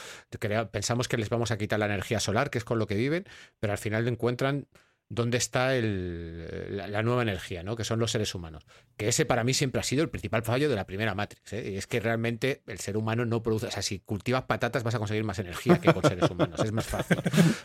pensamos 0.73 1.07
que 1.07 1.16
les 1.16 1.29
vamos 1.29 1.53
a 1.53 1.57
quitar 1.57 1.79
la 1.79 1.87
energía 1.87 2.18
solar, 2.18 2.51
que 2.51 2.59
es 2.59 2.64
con 2.64 2.81
lo 2.81 2.89
que 2.89 2.97
viven, 2.97 3.25
pero 3.61 3.73
al 3.73 3.79
final 3.79 4.07
encuentran 4.09 4.66
dónde 5.13 5.37
está 5.37 5.73
la, 5.75 7.03
nueva 7.03 7.21
energía, 7.21 7.63
¿no? 7.63 7.77
que 7.77 7.85
son 7.85 7.99
los 7.99 8.11
seres 8.11 8.35
humanos. 8.35 8.65
Que 8.97 9.09
ese 9.09 9.27
para 9.27 9.45
mí 9.45 9.53
siempre 9.53 9.79
ha 9.79 9.85
sido 9.85 10.03
el 10.03 10.09
principal 10.09 10.43
fallo 10.43 10.71
de 10.71 10.75
la 10.75 10.87
primera 10.87 11.15
Matrix. 11.15 11.53
¿eh? 11.53 11.73
Y 11.73 11.77
es 11.77 11.87
que 11.87 12.01
realmente 12.01 12.63
el 12.67 12.79
ser 12.81 12.97
humano 12.97 13.27
no 13.27 13.43
produce, 13.43 13.67
o 13.67 13.71
sea, 13.71 13.83
si 13.83 13.99
cultivas 13.99 14.45
patatas 14.45 14.83
vas 14.83 14.95
a 14.95 14.99
conseguir 14.99 15.23
más 15.25 15.39
energía 15.39 15.79
que 15.79 15.93
con 15.93 16.03
seres 16.03 16.31
humanos, 16.31 16.59
es 16.65 16.73
más 16.73 16.87
fácil. 16.87 17.19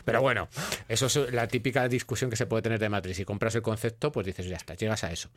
Pero 0.04 0.20
bueno, 0.20 0.48
eso 0.88 1.06
es 1.06 1.32
la 1.32 1.48
típica 1.48 1.88
discusión 1.88 2.28
que 2.28 2.36
se 2.36 2.44
puede 2.44 2.60
tener 2.60 2.78
de 2.78 2.90
Matrix. 2.90 3.16
Si 3.16 3.24
compras 3.24 3.54
el 3.54 3.62
concepto, 3.62 4.12
pues 4.12 4.26
dices, 4.26 4.46
ya 4.46 4.56
está, 4.56 4.74
llegas 4.74 5.02
a 5.04 5.10
eso. 5.10 5.30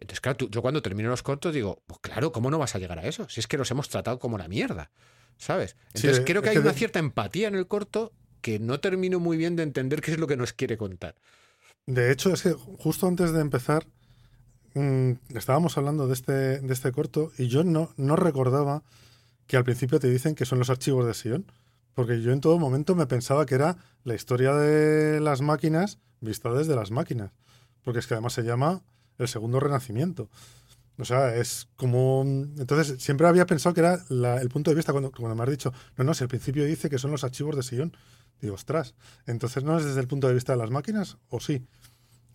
Entonces, 0.00 0.20
claro, 0.20 0.48
yo 0.50 0.60
cuando 0.60 0.82
termino 0.82 1.08
los 1.08 1.22
cortos 1.22 1.54
digo, 1.54 1.82
pues 1.86 2.00
claro, 2.00 2.32
¿cómo 2.32 2.50
no 2.50 2.58
vas 2.58 2.74
a 2.74 2.80
llegar 2.80 2.98
a 2.98 3.06
eso? 3.06 3.28
Si 3.28 3.38
es 3.38 3.46
que 3.46 3.56
los 3.56 3.70
hemos 3.70 3.88
tratado 3.88 4.18
como 4.18 4.38
la 4.38 4.48
mierda, 4.48 4.90
¿sabes? 5.36 5.76
Entonces 5.94 6.22
creo 6.26 6.42
que 6.42 6.50
hay 6.50 6.58
una 6.58 6.72
cierta 6.72 6.98
empatía 6.98 7.46
en 7.46 7.54
el 7.54 7.68
corto 7.68 8.12
que 8.40 8.58
no 8.58 8.80
termino 8.80 9.20
muy 9.20 9.36
bien 9.36 9.56
de 9.56 9.62
entender 9.62 10.00
qué 10.00 10.12
es 10.12 10.18
lo 10.18 10.26
que 10.26 10.36
nos 10.36 10.52
quiere 10.52 10.76
contar. 10.76 11.14
De 11.86 12.12
hecho, 12.12 12.32
es 12.32 12.42
que 12.42 12.52
justo 12.52 13.06
antes 13.06 13.32
de 13.32 13.40
empezar, 13.40 13.86
mm, 14.74 15.12
estábamos 15.34 15.76
hablando 15.78 16.06
de 16.06 16.14
este, 16.14 16.60
de 16.60 16.72
este 16.72 16.92
corto 16.92 17.32
y 17.38 17.48
yo 17.48 17.64
no, 17.64 17.92
no 17.96 18.16
recordaba 18.16 18.82
que 19.46 19.56
al 19.56 19.64
principio 19.64 19.98
te 19.98 20.10
dicen 20.10 20.34
que 20.34 20.44
son 20.44 20.58
los 20.58 20.70
archivos 20.70 21.06
de 21.06 21.14
Sion, 21.14 21.46
porque 21.94 22.20
yo 22.20 22.32
en 22.32 22.40
todo 22.40 22.58
momento 22.58 22.94
me 22.94 23.06
pensaba 23.06 23.46
que 23.46 23.54
era 23.54 23.76
la 24.04 24.14
historia 24.14 24.54
de 24.54 25.20
las 25.20 25.40
máquinas 25.40 25.98
vista 26.20 26.52
desde 26.52 26.74
las 26.74 26.90
máquinas, 26.90 27.32
porque 27.82 28.00
es 28.00 28.06
que 28.06 28.14
además 28.14 28.32
se 28.32 28.42
llama 28.42 28.82
el 29.18 29.28
segundo 29.28 29.60
renacimiento. 29.60 30.28
O 30.98 31.04
sea, 31.04 31.36
es 31.36 31.68
como... 31.76 32.22
Entonces, 32.58 33.00
siempre 33.02 33.28
había 33.28 33.46
pensado 33.46 33.74
que 33.74 33.80
era 33.80 34.04
el 34.40 34.48
punto 34.48 34.70
de 34.70 34.74
vista 34.74 34.92
cuando, 34.92 35.12
cuando 35.12 35.36
me 35.36 35.42
has 35.44 35.50
dicho, 35.50 35.72
no, 35.96 36.04
no, 36.04 36.12
si 36.12 36.24
al 36.24 36.28
principio 36.28 36.64
dice 36.64 36.90
que 36.90 36.98
son 36.98 37.12
los 37.12 37.22
archivos 37.22 37.54
de 37.54 37.62
Sion. 37.62 37.96
Digo, 38.40 38.54
ostras, 38.54 38.94
entonces 39.26 39.64
no 39.64 39.78
es 39.78 39.84
desde 39.84 40.00
el 40.00 40.06
punto 40.06 40.28
de 40.28 40.34
vista 40.34 40.52
de 40.52 40.58
las 40.58 40.70
máquinas, 40.70 41.18
o 41.28 41.40
sí. 41.40 41.66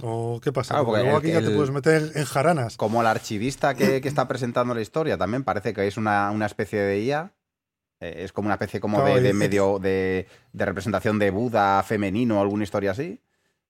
¿O 0.02 0.42
qué 0.42 0.52
pasa? 0.52 0.74
Claro, 0.74 0.86
porque 0.86 1.04
luego 1.04 1.18
aquí 1.18 1.32
ya 1.32 1.42
te 1.42 1.52
puedes 1.52 1.72
meter 1.72 2.12
en 2.16 2.26
jaranas. 2.26 2.78
Como 2.78 3.02
el 3.02 3.08
archivista 3.08 3.76
que, 3.76 3.98
está 4.04 4.28
presentando 4.28 4.74
la 4.74 4.82
historia, 4.82 5.18
también 5.18 5.44
parece 5.44 5.74
que 5.74 5.88
es 5.88 5.98
una, 5.98 6.46
especie 6.46 6.82
de 6.82 7.02
IA. 7.02 7.34
Eh, 8.00 8.24
es 8.26 8.34
como 8.34 8.48
una 8.48 8.56
especie 8.56 8.80
como 8.80 9.04
de, 9.04 9.34
medio 9.34 9.80
de, 9.80 10.28
representación 10.54 11.20
de 11.20 11.30
Buda 11.30 11.84
femenino 11.84 12.40
o 12.40 12.42
alguna 12.42 12.64
historia 12.64 12.92
así. 12.92 13.22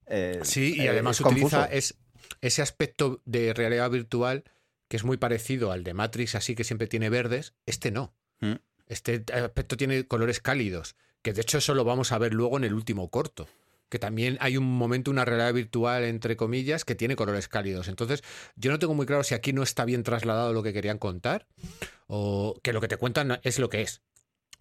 Eh, 0.07 0.39
sí, 0.43 0.75
y 0.77 0.87
además 0.87 1.19
utiliza 1.21 1.65
es, 1.65 1.97
ese 2.41 2.61
aspecto 2.61 3.21
de 3.25 3.53
realidad 3.53 3.89
virtual 3.89 4.43
que 4.87 4.97
es 4.97 5.03
muy 5.03 5.17
parecido 5.17 5.71
al 5.71 5.83
de 5.83 5.93
Matrix, 5.93 6.35
así 6.35 6.55
que 6.55 6.63
siempre 6.63 6.87
tiene 6.87 7.09
verdes. 7.09 7.53
Este 7.65 7.91
no. 7.91 8.13
Mm. 8.39 8.55
Este 8.87 9.23
aspecto 9.33 9.77
tiene 9.77 10.07
colores 10.07 10.39
cálidos 10.39 10.95
que 11.23 11.33
de 11.33 11.41
hecho 11.41 11.57
eso 11.57 11.73
lo 11.73 11.83
vamos 11.83 12.11
a 12.11 12.19
ver 12.19 12.33
luego 12.33 12.57
en 12.57 12.65
el 12.65 12.75
último 12.75 13.09
corto 13.09 13.47
que 13.93 13.99
también 13.99 14.39
hay 14.39 14.57
un 14.57 14.63
momento, 14.63 15.11
una 15.11 15.23
realidad 15.23 15.53
virtual, 15.53 16.03
entre 16.05 16.35
comillas, 16.35 16.83
que 16.83 16.95
tiene 16.95 17.15
colores 17.15 17.47
cálidos. 17.47 17.87
Entonces, 17.87 18.23
yo 18.55 18.71
no 18.71 18.79
tengo 18.79 18.95
muy 18.95 19.05
claro 19.05 19.23
si 19.23 19.35
aquí 19.35 19.53
no 19.53 19.61
está 19.61 19.85
bien 19.85 20.01
trasladado 20.01 20.51
lo 20.51 20.63
que 20.63 20.73
querían 20.73 20.97
contar, 20.97 21.45
o 22.07 22.59
que 22.63 22.73
lo 22.73 22.81
que 22.81 22.87
te 22.87 22.97
cuentan 22.97 23.39
es 23.43 23.59
lo 23.59 23.69
que 23.69 23.83
es. 23.83 24.01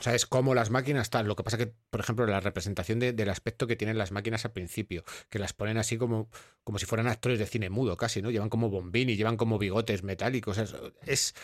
O 0.02 0.04
sea, 0.04 0.16
es 0.16 0.26
como 0.26 0.52
las 0.52 0.70
máquinas 0.70 1.02
están. 1.02 1.28
Lo 1.28 1.36
que 1.36 1.44
pasa 1.44 1.56
que, 1.56 1.72
por 1.90 2.00
ejemplo, 2.00 2.26
la 2.26 2.40
representación 2.40 2.98
del 2.98 3.28
aspecto 3.28 3.68
que 3.68 3.76
tienen 3.76 3.98
las 3.98 4.10
máquinas 4.10 4.44
al 4.44 4.50
principio, 4.50 5.04
que 5.30 5.38
las 5.38 5.52
ponen 5.52 5.78
así 5.78 5.96
como, 5.96 6.28
como 6.64 6.80
si 6.80 6.86
fueran 6.86 7.06
actores 7.06 7.38
de 7.38 7.46
cine 7.46 7.70
mudo 7.70 7.96
casi, 7.96 8.20
¿no? 8.20 8.32
Llevan 8.32 8.48
como 8.48 8.68
bombín 8.68 9.10
y 9.10 9.16
llevan 9.16 9.36
como 9.36 9.58
bigotes 9.58 10.02
metálicos. 10.02 10.58
es 11.06 11.34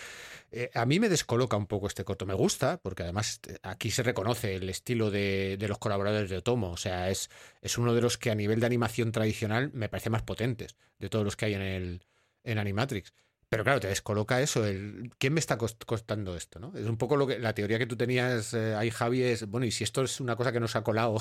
eh, 0.51 0.71
a 0.75 0.87
mí 0.87 0.99
me 0.99 1.09
descoloca 1.09 1.57
un 1.57 1.69
poco 1.69 1.87
este 1.87 2.05
corto. 2.05 2.27
Me 2.27 2.35
gusta, 2.35 2.81
porque 2.83 3.05
además 3.05 3.41
eh, 3.47 3.59
aquí 3.63 3.93
se 3.93 4.03
reconoce 4.03 4.57
el 4.57 4.69
estilo 4.69 5.13
de, 5.13 5.57
los 5.69 5.79
colaboradores 5.79 6.29
de 6.29 6.39
Otomo. 6.39 6.73
O 6.73 6.77
sea, 6.77 7.11
es, 7.11 7.31
es 7.63 7.79
uno 7.79 7.95
de 7.95 8.01
los 8.01 8.19
que 8.19 8.33
a 8.33 8.35
nivel 8.35 8.59
de 8.59 8.67
animación 8.67 9.13
tradicional 9.13 9.71
me 9.73 9.89
parece 9.89 10.11
más 10.11 10.23
potentes 10.23 10.77
de 10.99 11.09
todos 11.09 11.25
los 11.25 11.37
que 11.37 11.47
hay 11.47 11.55
en 11.55 11.63
el 11.63 12.03
en 12.45 12.59
Animatrix. 12.59 13.13
Pero 13.49 13.65
claro, 13.65 13.81
te 13.81 13.89
descoloca 13.89 14.43
eso, 14.43 14.67
el 14.67 15.11
¿quién 15.19 15.33
me 15.33 15.41
está 15.41 15.57
costando 15.57 16.37
esto? 16.37 16.59
¿no? 16.59 16.73
Es 16.77 16.87
un 16.87 16.99
poco 16.99 17.17
lo 17.17 17.27
que 17.27 17.39
la 17.39 17.55
teoría 17.55 17.79
que 17.79 17.87
tú 17.87 17.97
tenías 17.97 18.53
eh, 18.53 18.75
ahí, 18.75 18.91
Javi, 18.91 19.23
es, 19.23 19.47
bueno, 19.47 19.65
y 19.65 19.71
si 19.71 19.85
esto 19.85 20.03
es 20.03 20.21
una 20.21 20.37
cosa 20.37 20.53
que 20.53 20.61
nos 20.61 20.77
ha 20.77 20.83
colado 20.83 21.17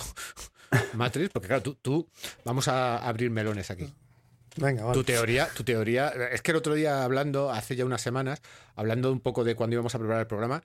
Matrix, 0.94 1.30
porque 1.30 1.48
claro, 1.48 1.64
tú, 1.64 1.76
tú 1.76 2.10
vamos 2.44 2.68
a 2.68 2.98
abrir 2.98 3.30
melones 3.30 3.72
aquí. 3.72 3.94
Tu 4.94 5.04
teoría, 5.04 5.48
tu 5.56 5.64
teoría, 5.64 6.10
es 6.10 6.42
que 6.42 6.52
el 6.52 6.58
otro 6.58 6.74
día 6.74 7.04
hablando, 7.04 7.52
hace 7.52 7.76
ya 7.76 7.86
unas 7.86 8.02
semanas, 8.02 8.42
hablando 8.76 9.12
un 9.12 9.20
poco 9.20 9.44
de 9.44 9.56
cuando 9.56 9.76
íbamos 9.76 9.94
a 9.94 10.00
preparar 10.00 10.22
el 10.22 10.28
programa, 10.28 10.64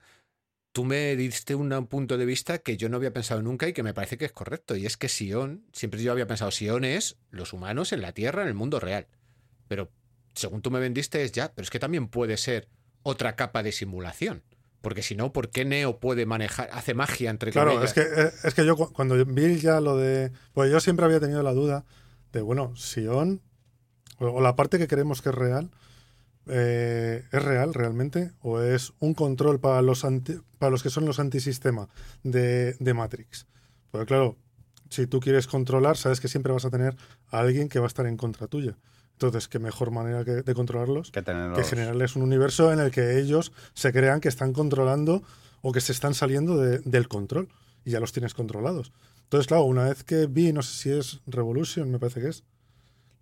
tú 0.73 0.83
me 0.83 1.15
diste 1.15 1.53
un 1.53 1.87
punto 1.87 2.17
de 2.17 2.25
vista 2.25 2.57
que 2.57 2.75
yo 2.75 2.89
no 2.89 2.97
había 2.97 3.13
pensado 3.13 3.41
nunca 3.41 3.67
y 3.67 3.73
que 3.73 3.83
me 3.83 3.93
parece 3.93 4.17
que 4.17 4.25
es 4.25 4.31
correcto. 4.31 4.75
Y 4.75 4.87
es 4.87 4.97
que 4.97 5.09
Sion, 5.09 5.63
siempre 5.71 6.01
yo 6.01 6.11
había 6.11 6.27
pensado, 6.27 6.51
Sion 6.51 6.83
es 6.83 7.17
los 7.29 7.53
humanos 7.53 7.93
en 7.93 8.01
la 8.01 8.11
Tierra, 8.11 8.41
en 8.41 8.47
el 8.47 8.55
mundo 8.55 8.79
real. 8.79 9.07
Pero 9.67 9.91
según 10.35 10.61
tú 10.61 10.71
me 10.71 10.79
vendiste 10.79 11.23
es 11.23 11.31
ya, 11.31 11.51
pero 11.53 11.63
es 11.63 11.69
que 11.69 11.79
también 11.79 12.07
puede 12.07 12.37
ser 12.37 12.67
otra 13.03 13.35
capa 13.35 13.63
de 13.63 13.71
simulación. 13.71 14.43
Porque 14.81 15.01
si 15.01 15.15
no, 15.15 15.31
¿por 15.31 15.49
qué 15.49 15.63
Neo 15.63 15.99
puede 15.99 16.25
manejar, 16.25 16.69
hace 16.73 16.93
magia 16.93 17.29
entre 17.29 17.51
Claro, 17.51 17.81
es 17.81 17.93
que, 17.93 18.01
eh, 18.01 18.31
es 18.43 18.53
que 18.53 18.65
yo 18.65 18.75
cuando 18.75 19.23
vi 19.25 19.57
ya 19.59 19.79
lo 19.79 19.95
de... 19.95 20.31
Pues 20.51 20.69
yo 20.69 20.81
siempre 20.81 21.05
había 21.05 21.21
tenido 21.21 21.41
la 21.41 21.53
duda 21.53 21.85
de, 22.33 22.41
bueno, 22.41 22.75
Sion 22.75 23.41
o, 24.19 24.41
la 24.41 24.55
parte 24.55 24.77
que 24.77 24.87
creemos 24.87 25.21
que 25.21 25.29
es 25.29 25.35
real, 25.35 25.71
eh, 26.47 27.23
¿es 27.31 27.43
real 27.43 27.73
realmente? 27.73 28.31
¿O 28.41 28.59
es 28.59 28.93
un 28.99 29.13
control 29.13 29.59
para 29.59 29.81
los, 29.81 30.05
para 30.59 30.69
los 30.69 30.83
que 30.83 30.89
son 30.89 31.05
los 31.05 31.19
antisistema 31.19 31.87
de, 32.23 32.73
de 32.79 32.93
Matrix? 32.93 33.47
Porque 33.89 34.07
claro, 34.07 34.37
si 34.89 35.07
tú 35.07 35.19
quieres 35.19 35.47
controlar, 35.47 35.97
sabes 35.97 36.19
que 36.19 36.27
siempre 36.27 36.51
vas 36.51 36.65
a 36.65 36.69
tener 36.69 36.95
a 37.29 37.39
alguien 37.39 37.69
que 37.69 37.79
va 37.79 37.85
a 37.85 37.87
estar 37.87 38.05
en 38.05 38.17
contra 38.17 38.47
tuya. 38.47 38.77
Entonces, 39.27 39.47
qué 39.47 39.59
mejor 39.59 39.91
manera 39.91 40.23
de 40.23 40.53
controlarlos 40.53 41.11
que, 41.11 41.23
que, 41.23 41.63
generarles 41.63 42.15
un 42.15 42.23
universo 42.23 42.71
en 42.71 42.79
el 42.79 42.91
que 42.91 43.19
ellos 43.19 43.51
se 43.73 43.91
crean 43.91 44.19
que 44.19 44.29
están 44.29 44.53
controlando 44.53 45.23
o 45.61 45.71
que 45.71 45.81
se 45.81 45.91
están 45.91 46.13
saliendo 46.13 46.57
del 46.57 47.07
control 47.07 47.49
y 47.85 47.91
ya 47.91 47.99
los 47.99 48.11
tienes 48.11 48.33
controlados. 48.33 48.91
Entonces, 49.23 49.47
claro, 49.47 49.63
una 49.63 49.85
vez 49.85 50.03
que 50.03 50.27
vi, 50.27 50.53
no 50.53 50.61
sé 50.61 50.77
si 50.77 50.91
es 50.91 51.21
Revolution, 51.25 51.89
me 51.89 51.99
parece 51.99 52.21
que 52.21 52.27
es, 52.27 52.43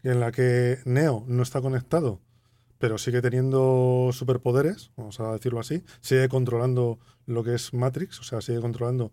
en 0.03 0.19
la 0.19 0.31
que 0.31 0.79
Neo 0.85 1.23
no 1.27 1.43
está 1.43 1.61
conectado, 1.61 2.19
pero 2.79 2.97
sigue 2.97 3.21
teniendo 3.21 4.09
superpoderes, 4.11 4.91
vamos 4.97 5.19
a 5.19 5.33
decirlo 5.33 5.59
así, 5.59 5.83
sigue 6.01 6.27
controlando 6.27 6.99
lo 7.27 7.43
que 7.43 7.53
es 7.53 7.73
Matrix, 7.73 8.19
o 8.19 8.23
sea, 8.23 8.41
sigue 8.41 8.59
controlando 8.59 9.11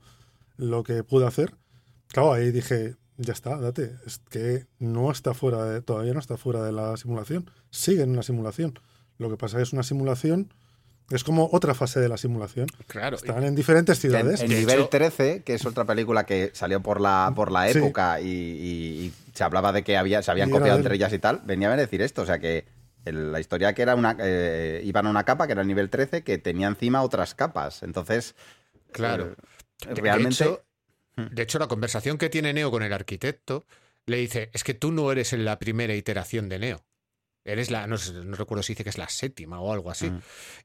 lo 0.57 0.82
que 0.82 1.05
puede 1.05 1.26
hacer. 1.26 1.55
Claro, 2.09 2.32
ahí 2.32 2.51
dije, 2.51 2.97
ya 3.19 3.33
está, 3.33 3.59
date, 3.59 3.97
es 4.07 4.21
que 4.31 4.66
no 4.79 5.11
está 5.11 5.35
fuera 5.35 5.64
de, 5.64 5.83
todavía 5.83 6.14
no 6.14 6.21
está 6.21 6.37
fuera 6.37 6.62
de 6.64 6.73
la 6.73 6.97
simulación, 6.97 7.51
sigue 7.71 8.03
en 8.03 8.11
una 8.11 8.23
simulación. 8.23 8.79
Lo 9.19 9.29
que 9.29 9.37
pasa 9.37 9.61
es 9.61 9.73
una 9.73 9.83
simulación 9.83 10.53
es 11.11 11.25
como 11.25 11.49
otra 11.53 11.75
fase 11.75 12.01
de 12.01 12.09
la 12.09 12.19
simulación. 12.19 12.66
Claro. 12.87 13.16
Están 13.16 13.43
en 13.45 13.55
diferentes 13.55 13.99
ciudades. 13.99 14.43
En, 14.43 14.51
nivel 14.51 14.89
13, 14.91 15.43
que 15.43 15.55
es 15.55 15.64
otra 15.64 15.87
película 15.87 16.27
que 16.27 16.51
salió 16.53 16.83
por 16.83 17.01
la, 17.01 17.33
por 17.35 17.51
la 17.51 17.69
época 17.69 18.21
y, 18.21 19.12
se 19.33 19.45
hablaba 19.45 19.73
de 19.73 19.85
que 19.85 19.97
había, 19.97 20.21
se 20.21 20.31
habían 20.31 20.51
copiado 20.51 20.77
entre 20.77 20.97
ellas 20.97 21.12
y 21.12 21.19
tal, 21.19 21.41
venía 21.45 21.73
a 21.73 21.77
decir 21.77 22.03
esto. 22.03 22.23
O 22.23 22.27
sea 22.27 22.39
que 22.39 22.66
la 23.05 23.41
historia 23.41 23.73
que 23.73 23.83
era 23.83 23.95
una. 23.95 24.16
Eh, 24.21 24.83
iban 24.85 25.07
a 25.07 25.11
una 25.11 25.25
capa 25.25 25.47
que 25.47 25.53
era 25.53 25.62
el 25.62 25.69
nivel 25.69 25.89
13 25.89 26.25
que 26.25 26.39
tenía 26.39 26.66
encima 26.66 27.03
otras 27.03 27.35
capas. 27.35 27.83
Entonces. 27.83 28.35
Claro. 28.93 29.37
Eh, 29.89 29.95
realmente. 29.95 30.61
De 31.31 31.43
hecho, 31.43 31.59
la 31.59 31.69
conversación 31.69 32.19
que 32.19 32.29
tiene 32.29 32.53
Neo 32.53 32.71
con 32.71 32.83
el 32.83 32.93
arquitecto 32.93 33.66
le 34.07 34.19
dice: 34.19 34.51
Es 34.53 34.64
que 34.64 34.75
tú 34.75 34.93
no 34.93 35.11
eres 35.12 35.33
en 35.33 35.45
la 35.45 35.59
primera 35.59 35.95
iteración 35.95 36.49
de 36.49 36.59
Neo. 36.59 36.85
Eres 37.49 37.71
la, 37.71 37.87
no, 37.87 37.97
recuerdo 38.37 38.62
si 38.62 38.75
dice 38.75 38.85
que 38.85 38.91
es 38.91 38.99
la 38.99 39.09
séptima 39.09 39.59
o 39.61 39.73
algo 39.73 39.91
así. 39.91 40.12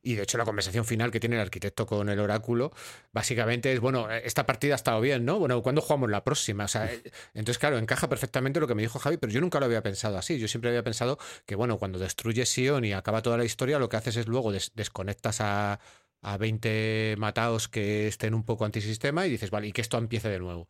Y 0.01 0.15
de 0.15 0.23
hecho 0.23 0.37
la 0.37 0.43
conversación 0.43 0.83
final 0.83 1.11
que 1.11 1.19
tiene 1.21 1.37
el 1.37 1.41
arquitecto 1.41 1.85
con 1.85 2.09
el 2.09 2.19
oráculo, 2.19 2.73
básicamente 3.13 3.71
es, 3.71 3.79
bueno, 3.79 4.11
esta 4.11 4.45
partida 4.45 4.73
ha 4.73 4.75
estado 4.75 4.99
bien, 4.99 5.23
¿no? 5.23 5.39
Bueno, 5.39 5.61
¿cuándo 5.63 5.81
jugamos 5.81 6.09
la 6.09 6.25
próxima? 6.25 6.65
O 6.65 6.67
sea, 6.67 6.91
eh, 6.91 7.01
entonces, 7.33 7.57
claro, 7.57 7.77
encaja 7.77 8.09
perfectamente 8.09 8.59
lo 8.59 8.67
que 8.67 8.75
me 8.75 8.81
dijo 8.81 8.99
Javi, 8.99 9.15
pero 9.15 9.31
yo 9.31 9.39
nunca 9.39 9.61
lo 9.61 9.65
había 9.65 9.81
pensado 9.81 10.17
así. 10.17 10.37
Yo 10.39 10.49
siempre 10.49 10.71
había 10.71 10.83
pensado 10.83 11.17
que, 11.45 11.55
bueno, 11.55 11.77
cuando 11.77 11.99
destruyes 11.99 12.49
Sion 12.49 12.83
y 12.83 12.91
acaba 12.91 13.21
toda 13.21 13.37
la 13.37 13.45
historia, 13.45 13.79
lo 13.79 13.87
que 13.87 13.95
haces 13.95 14.17
es 14.17 14.27
luego 14.27 14.51
desconectas 14.51 15.39
a, 15.39 15.79
a 16.23 16.37
20 16.37 17.15
matados 17.19 17.67
que 17.67 18.07
estén 18.07 18.33
un 18.33 18.43
poco 18.43 18.65
antisistema 18.65 19.27
y 19.27 19.29
dices, 19.29 19.51
vale, 19.51 19.67
y 19.67 19.71
que 19.71 19.81
esto 19.81 19.97
empiece 19.97 20.29
de 20.29 20.39
nuevo. 20.39 20.67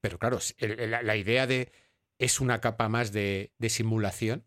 Pero 0.00 0.18
claro, 0.18 0.38
la 0.58 1.16
idea 1.16 1.46
de 1.46 1.72
es 2.18 2.40
una 2.40 2.60
capa 2.60 2.88
más 2.88 3.12
de, 3.12 3.52
de 3.58 3.68
simulación. 3.68 4.44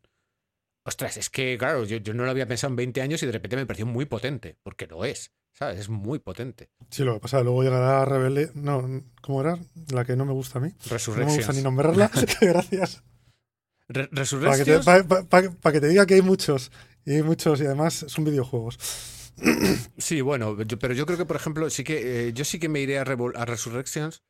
Ostras, 0.84 1.18
es 1.18 1.30
que, 1.30 1.58
claro, 1.60 1.84
yo, 1.86 1.98
yo 1.98 2.14
no 2.14 2.24
lo 2.26 2.32
había 2.32 2.48
pensado 2.48 2.72
en 2.72 2.76
20 2.78 3.02
años 3.02 3.22
y 3.22 3.26
de 3.28 3.32
repente 3.34 3.56
me 3.56 3.66
pareció 3.68 3.86
muy 3.86 4.06
potente, 4.06 4.58
porque 4.64 4.88
lo 4.88 5.06
es, 5.06 5.32
¿sabes? 5.54 5.80
Es 5.80 5.90
muy 5.90 6.18
potente. 6.20 6.72
Sí, 6.90 7.04
lo 7.04 7.14
que 7.14 7.20
pasa, 7.20 7.42
luego 7.44 7.62
llegará 7.64 8.04
Rebelde. 8.06 8.50
No, 8.56 9.04
¿cómo 9.22 9.42
era? 9.42 9.60
La 9.92 10.06
que 10.06 10.16
no 10.16 10.26
me 10.26 10.34
gusta 10.34 10.58
a 10.58 10.62
mí. 10.62 10.70
No 10.70 10.74
me 11.18 11.26
gusta 11.38 11.54
ni 11.54 11.62
nombrarla. 11.62 12.10
Gracias. 12.42 13.04
Re- 13.90 14.08
Para 14.08 14.08
que, 14.08 14.14
te, 14.16 14.20
Resurrections, 14.22 14.86
pa- 14.86 15.04
pa- 15.04 15.24
pa- 15.28 15.52
pa 15.62 15.72
que 15.72 15.82
te 15.82 15.88
diga 15.90 16.06
que 16.06 16.16
hay 16.16 16.22
muchos. 16.22 16.72
Y 17.06 17.14
hay 17.16 17.24
muchos, 17.24 17.62
y 17.62 17.66
además 17.66 18.06
son 18.08 18.24
videojuegos. 18.26 18.80
Sí, 19.98 20.22
bueno, 20.22 20.62
yo- 20.64 20.80
pero 20.80 20.94
yo 20.94 21.06
creo 21.06 21.18
que, 21.18 21.26
por 21.26 21.36
ejemplo, 21.36 21.70
sí 21.70 21.84
que 21.84 22.30
eh, 22.30 22.34
yo 22.34 22.46
sí 22.46 22.60
que 22.60 22.70
me 22.70 22.80
iré 22.82 23.00
a, 23.00 23.06
Revol- 23.06 23.36
a 23.36 23.46
Resurrections 23.46 24.24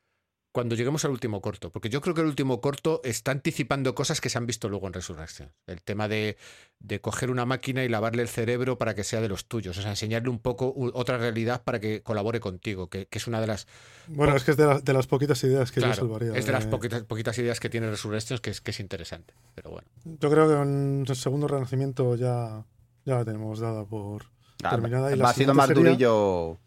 cuando 0.53 0.75
lleguemos 0.75 1.05
al 1.05 1.11
último 1.11 1.41
corto, 1.41 1.71
porque 1.71 1.87
yo 1.89 2.01
creo 2.01 2.13
que 2.13 2.19
el 2.21 2.27
último 2.27 2.59
corto 2.59 2.99
está 3.05 3.31
anticipando 3.31 3.95
cosas 3.95 4.19
que 4.19 4.27
se 4.29 4.37
han 4.37 4.45
visto 4.45 4.67
luego 4.67 4.85
en 4.87 4.91
Resurrections. 4.93 5.53
El 5.65 5.81
tema 5.81 6.09
de, 6.09 6.35
de 6.79 6.99
coger 6.99 7.31
una 7.31 7.45
máquina 7.45 7.85
y 7.85 7.87
lavarle 7.89 8.21
el 8.21 8.27
cerebro 8.27 8.77
para 8.77 8.93
que 8.93 9.05
sea 9.05 9.21
de 9.21 9.29
los 9.29 9.45
tuyos, 9.47 9.77
o 9.77 9.81
sea, 9.81 9.91
enseñarle 9.91 10.27
un 10.29 10.39
poco 10.39 10.73
otra 10.93 11.17
realidad 11.17 11.63
para 11.63 11.79
que 11.79 12.01
colabore 12.03 12.41
contigo, 12.41 12.89
que, 12.89 13.05
que 13.07 13.17
es 13.17 13.27
una 13.27 13.39
de 13.39 13.47
las, 13.47 13.65
Bueno, 14.09 14.35
es 14.35 14.43
que 14.43 14.51
es 14.51 14.57
de, 14.57 14.65
las- 14.65 14.83
de 14.83 14.91
las 14.91 15.07
poquitas 15.07 15.41
ideas 15.45 15.71
que 15.71 15.79
yo 15.79 15.85
claro, 15.87 16.01
salvaría. 16.01 16.33
es 16.35 16.45
de 16.45 16.51
las 16.51 16.65
poquitas, 16.65 17.03
poquitas 17.03 17.37
ideas 17.37 17.61
que 17.61 17.69
tiene 17.69 17.89
Resurrections 17.89 18.41
que 18.41 18.49
es, 18.49 18.59
que 18.59 18.71
es 18.71 18.79
interesante. 18.81 19.33
Pero 19.55 19.71
bueno, 19.71 19.87
Yo 20.03 20.29
creo 20.29 20.49
que 20.49 20.55
en 20.55 21.05
el 21.07 21.15
segundo 21.15 21.47
renacimiento 21.47 22.17
ya, 22.17 22.65
ya 23.05 23.15
la 23.15 23.23
tenemos 23.23 23.59
dada 23.61 23.85
por 23.85 24.25
terminada. 24.70 25.09
Y 25.09 25.12
me 25.12 25.24
la 25.24 25.30
ha 25.30 25.34
sido 25.34 25.53
más 25.53 25.68
sería- 25.68 25.84
durillo. 25.84 26.57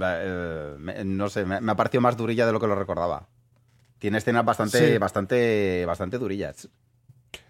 eh, 0.00 0.74
me- 0.78 1.04
no 1.04 1.28
sé, 1.28 1.44
me, 1.44 1.60
me 1.60 1.72
ha 1.72 1.76
parecido 1.76 2.00
más 2.00 2.16
durilla 2.16 2.46
de 2.46 2.52
lo 2.52 2.60
que 2.60 2.66
lo 2.68 2.74
recordaba. 2.76 3.28
Tiene 3.98 4.18
escenas 4.18 4.44
bastante, 4.44 4.92
Sí. 4.92 4.98
bastante, 4.98 5.84
bastante 5.86 6.18
durillas. 6.18 6.68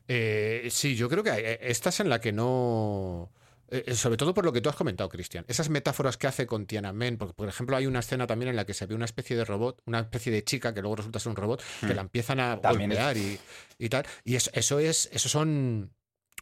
Eh, 0.06 0.68
sí, 0.70 0.96
yo 0.96 1.08
creo 1.10 1.22
que 1.22 1.30
hay- 1.30 1.42
eh, 1.44 1.58
esta 1.62 1.90
es 1.90 2.00
en 2.00 2.08
la 2.08 2.20
que 2.20 2.32
no. 2.32 3.30
eh, 3.70 3.94
sobre 3.94 4.16
todo 4.16 4.32
por 4.32 4.46
lo 4.46 4.52
que 4.54 4.62
tú 4.62 4.70
has 4.70 4.76
comentado, 4.76 5.10
Cristian. 5.10 5.44
Esas 5.46 5.68
metáforas 5.68 6.16
que 6.16 6.26
hace 6.26 6.46
con 6.46 6.64
Tiananmen, 6.64 7.18
porque 7.18 7.34
por 7.34 7.50
ejemplo 7.50 7.76
hay 7.76 7.86
una 7.86 7.98
escena 7.98 8.26
también 8.26 8.48
en 8.48 8.56
la 8.56 8.64
que 8.64 8.72
se 8.72 8.86
ve 8.86 8.94
una 8.94 9.04
especie 9.04 9.36
de 9.36 9.44
robot, 9.44 9.82
una 9.84 10.00
especie 10.00 10.32
de 10.32 10.42
chica 10.42 10.72
que 10.72 10.80
luego 10.80 10.96
resulta 10.96 11.18
ser 11.18 11.28
un 11.28 11.36
robot, 11.36 11.62
que 11.80 11.88
Hmm. 11.88 11.96
la 11.96 12.00
empiezan 12.00 12.40
a 12.40 12.58
También 12.62 12.92
es- 12.92 12.96
golpear 12.98 13.16
y, 13.18 13.38
y 13.78 13.88
tal. 13.90 14.06
Y 14.24 14.36
eso, 14.36 14.50
eso 14.54 14.78
es, 14.78 15.10
esos 15.12 15.30
son 15.30 15.90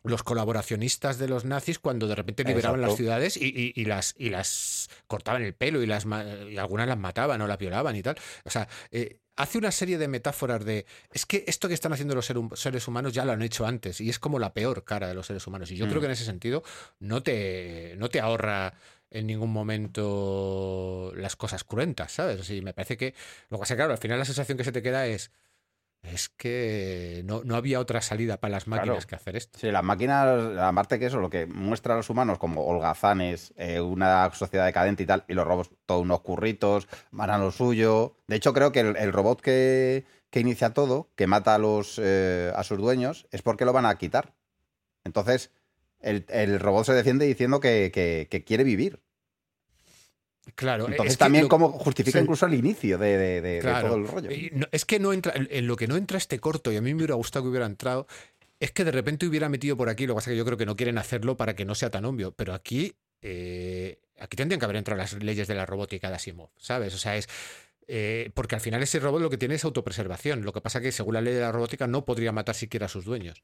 los 0.06 0.22
colaboracionistas 0.22 1.18
de 1.18 1.28
los 1.28 1.44
nazis 1.44 1.78
cuando 1.78 2.06
de 2.06 2.14
repente 2.14 2.44
liberaban 2.44 2.80
las 2.80 2.96
ciudades 2.96 3.36
y, 3.36 3.46
y- 3.46 3.72
y 3.74 3.84
las, 3.84 4.14
y 4.16 4.30
las 4.30 4.88
cortaban 5.06 5.42
el 5.42 5.54
pelo 5.54 5.82
y, 5.82 5.86
las, 5.86 6.06
y 6.50 6.56
algunas 6.56 6.86
las 6.88 6.98
mataban 6.98 7.40
o 7.40 7.46
las 7.46 7.58
violaban 7.58 7.96
y 7.96 8.02
tal. 8.02 8.16
O 8.44 8.50
sea, 8.50 8.68
eh, 8.90 9.18
hace 9.36 9.58
una 9.58 9.70
serie 9.70 9.98
de 9.98 10.08
metáforas 10.08 10.64
de 10.64 10.86
es 11.12 11.26
que 11.26 11.44
esto 11.46 11.68
que 11.68 11.74
están 11.74 11.92
haciendo 11.92 12.14
los 12.14 12.32
seres 12.54 12.88
humanos 12.88 13.12
ya 13.12 13.24
lo 13.24 13.32
han 13.32 13.42
hecho 13.42 13.66
antes 13.66 14.00
y 14.00 14.08
es 14.08 14.18
como 14.18 14.38
la 14.38 14.54
peor 14.54 14.84
cara 14.84 15.08
de 15.08 15.14
los 15.14 15.26
seres 15.26 15.46
humanos. 15.46 15.70
Y 15.70 15.76
yo 15.76 15.86
creo 15.86 15.98
Mm. 15.98 16.00
que 16.00 16.06
en 16.06 16.12
ese 16.12 16.24
sentido 16.24 16.62
no 17.00 17.22
te, 17.22 17.94
no 17.98 18.08
te 18.08 18.20
ahorra 18.20 18.74
en 19.10 19.26
ningún 19.26 19.52
momento 19.52 21.12
las 21.16 21.36
cosas 21.36 21.64
cruentas, 21.64 22.12
¿sabes? 22.12 22.48
Y 22.50 22.60
me 22.62 22.72
parece 22.74 22.96
que, 22.96 23.14
lo 23.50 23.58
que 23.58 23.60
pasa, 23.60 23.76
claro, 23.76 23.92
al 23.92 23.98
final 23.98 24.18
la 24.18 24.24
sensación 24.24 24.58
que 24.58 24.64
se 24.64 24.72
te 24.72 24.82
queda 24.82 25.06
es 25.06 25.30
es 26.12 26.28
que 26.28 27.22
no, 27.24 27.42
no 27.44 27.56
había 27.56 27.80
otra 27.80 28.00
salida 28.00 28.38
para 28.38 28.52
las 28.52 28.66
máquinas 28.66 28.96
Claro. 29.04 29.06
que 29.08 29.14
hacer 29.16 29.36
esto. 29.36 29.58
Sí, 29.58 29.70
las 29.70 29.82
máquinas, 29.84 30.56
aparte 30.58 30.98
que 30.98 31.06
eso, 31.06 31.18
lo 31.18 31.30
que 31.30 31.46
muestra 31.46 31.94
a 31.94 31.96
los 31.96 32.08
humanos 32.10 32.38
como 32.38 32.64
holgazanes, 32.66 33.52
eh, 33.56 33.80
una 33.80 34.30
sociedad 34.32 34.66
decadente 34.66 35.02
y 35.02 35.06
tal, 35.06 35.24
y 35.28 35.34
los 35.34 35.46
robots, 35.46 35.70
todos 35.86 36.02
unos 36.02 36.20
curritos, 36.20 36.88
van 37.10 37.30
a 37.30 37.38
lo 37.38 37.50
suyo. 37.50 38.16
De 38.28 38.36
hecho, 38.36 38.52
creo 38.52 38.72
que 38.72 38.80
el, 38.80 38.96
el 38.96 39.12
robot 39.12 39.40
que, 39.40 40.04
que 40.30 40.40
inicia 40.40 40.70
todo, 40.74 41.10
que 41.16 41.26
mata 41.26 41.54
a, 41.54 41.58
los, 41.58 42.00
eh, 42.02 42.52
a 42.54 42.62
sus 42.64 42.78
dueños, 42.78 43.26
es 43.30 43.42
porque 43.42 43.64
lo 43.64 43.72
van 43.72 43.86
a 43.86 43.96
quitar. 43.98 44.34
Entonces, 45.04 45.50
el, 46.00 46.24
el 46.28 46.60
robot 46.60 46.84
se 46.86 46.92
defiende 46.92 47.26
diciendo 47.26 47.60
que, 47.60 47.90
que- 47.92 48.28
que 48.30 48.44
quiere 48.44 48.64
vivir. 48.64 49.00
Claro, 50.54 50.86
Entonces, 50.88 51.12
es 51.14 51.18
también 51.18 51.44
lo- 51.44 51.48
como 51.48 51.70
justifica 51.72 52.18
sí. 52.18 52.22
incluso 52.22 52.46
el 52.46 52.54
inicio 52.54 52.96
de, 52.98 53.18
de- 53.18 53.40
de- 53.40 53.54
de 53.56 53.60
Claro. 53.60 53.88
todo 53.88 53.96
el 53.98 54.06
rollo. 54.06 54.30
No- 54.52 54.66
es 54.72 54.84
que 54.84 54.98
no 54.98 55.12
entra, 55.12 55.32
en- 55.34 55.66
lo 55.66 55.76
que 55.76 55.86
no 55.86 55.96
entra 55.96 56.18
este 56.18 56.38
corto, 56.38 56.72
y 56.72 56.76
a 56.76 56.80
mí 56.80 56.94
me 56.94 56.98
hubiera 56.98 57.14
gustado 57.14 57.44
que 57.44 57.50
hubiera 57.50 57.66
entrado, 57.66 58.06
es 58.60 58.70
que 58.72 58.84
de 58.84 58.90
repente 58.92 59.26
hubiera 59.26 59.48
metido 59.48 59.76
por 59.76 59.88
aquí, 59.88 60.06
lo 60.06 60.14
que 60.14 60.18
pasa 60.18 60.30
es 60.30 60.34
que 60.34 60.38
yo 60.38 60.44
creo 60.44 60.56
que 60.56 60.64
no 60.66 60.76
quieren 60.76 60.96
hacerlo 60.98 61.36
para 61.36 61.54
que 61.54 61.64
no 61.64 61.74
sea 61.74 61.90
tan 61.90 62.04
obvio, 62.06 62.32
pero 62.32 62.54
aquí, 62.54 62.94
eh, 63.22 63.98
aquí 64.18 64.36
tendrían 64.36 64.58
que 64.60 64.64
haber 64.64 64.76
entrado 64.76 64.96
las 64.98 65.12
leyes 65.22 65.46
de 65.48 65.54
la 65.54 65.66
robótica 65.66 66.08
de 66.08 66.14
Asimov, 66.14 66.48
¿sabes? 66.56 66.94
O 66.94 66.98
sea, 66.98 67.16
es... 67.16 67.28
eh, 67.88 68.30
porque 68.34 68.54
al 68.54 68.60
final 68.60 68.82
ese 68.82 68.98
robot 68.98 69.20
lo 69.20 69.30
que 69.30 69.36
tiene 69.38 69.56
es 69.56 69.64
autopreservación. 69.64 70.42
Lo 70.44 70.52
que 70.52 70.60
pasa 70.60 70.80
que 70.80 70.90
según 70.90 71.14
la 71.14 71.20
ley 71.20 71.34
de 71.34 71.40
la 71.40 71.52
robótica 71.52 71.86
no 71.86 72.04
podría 72.04 72.32
matar 72.32 72.54
siquiera 72.54 72.86
a 72.86 72.88
sus 72.88 73.04
dueños. 73.04 73.42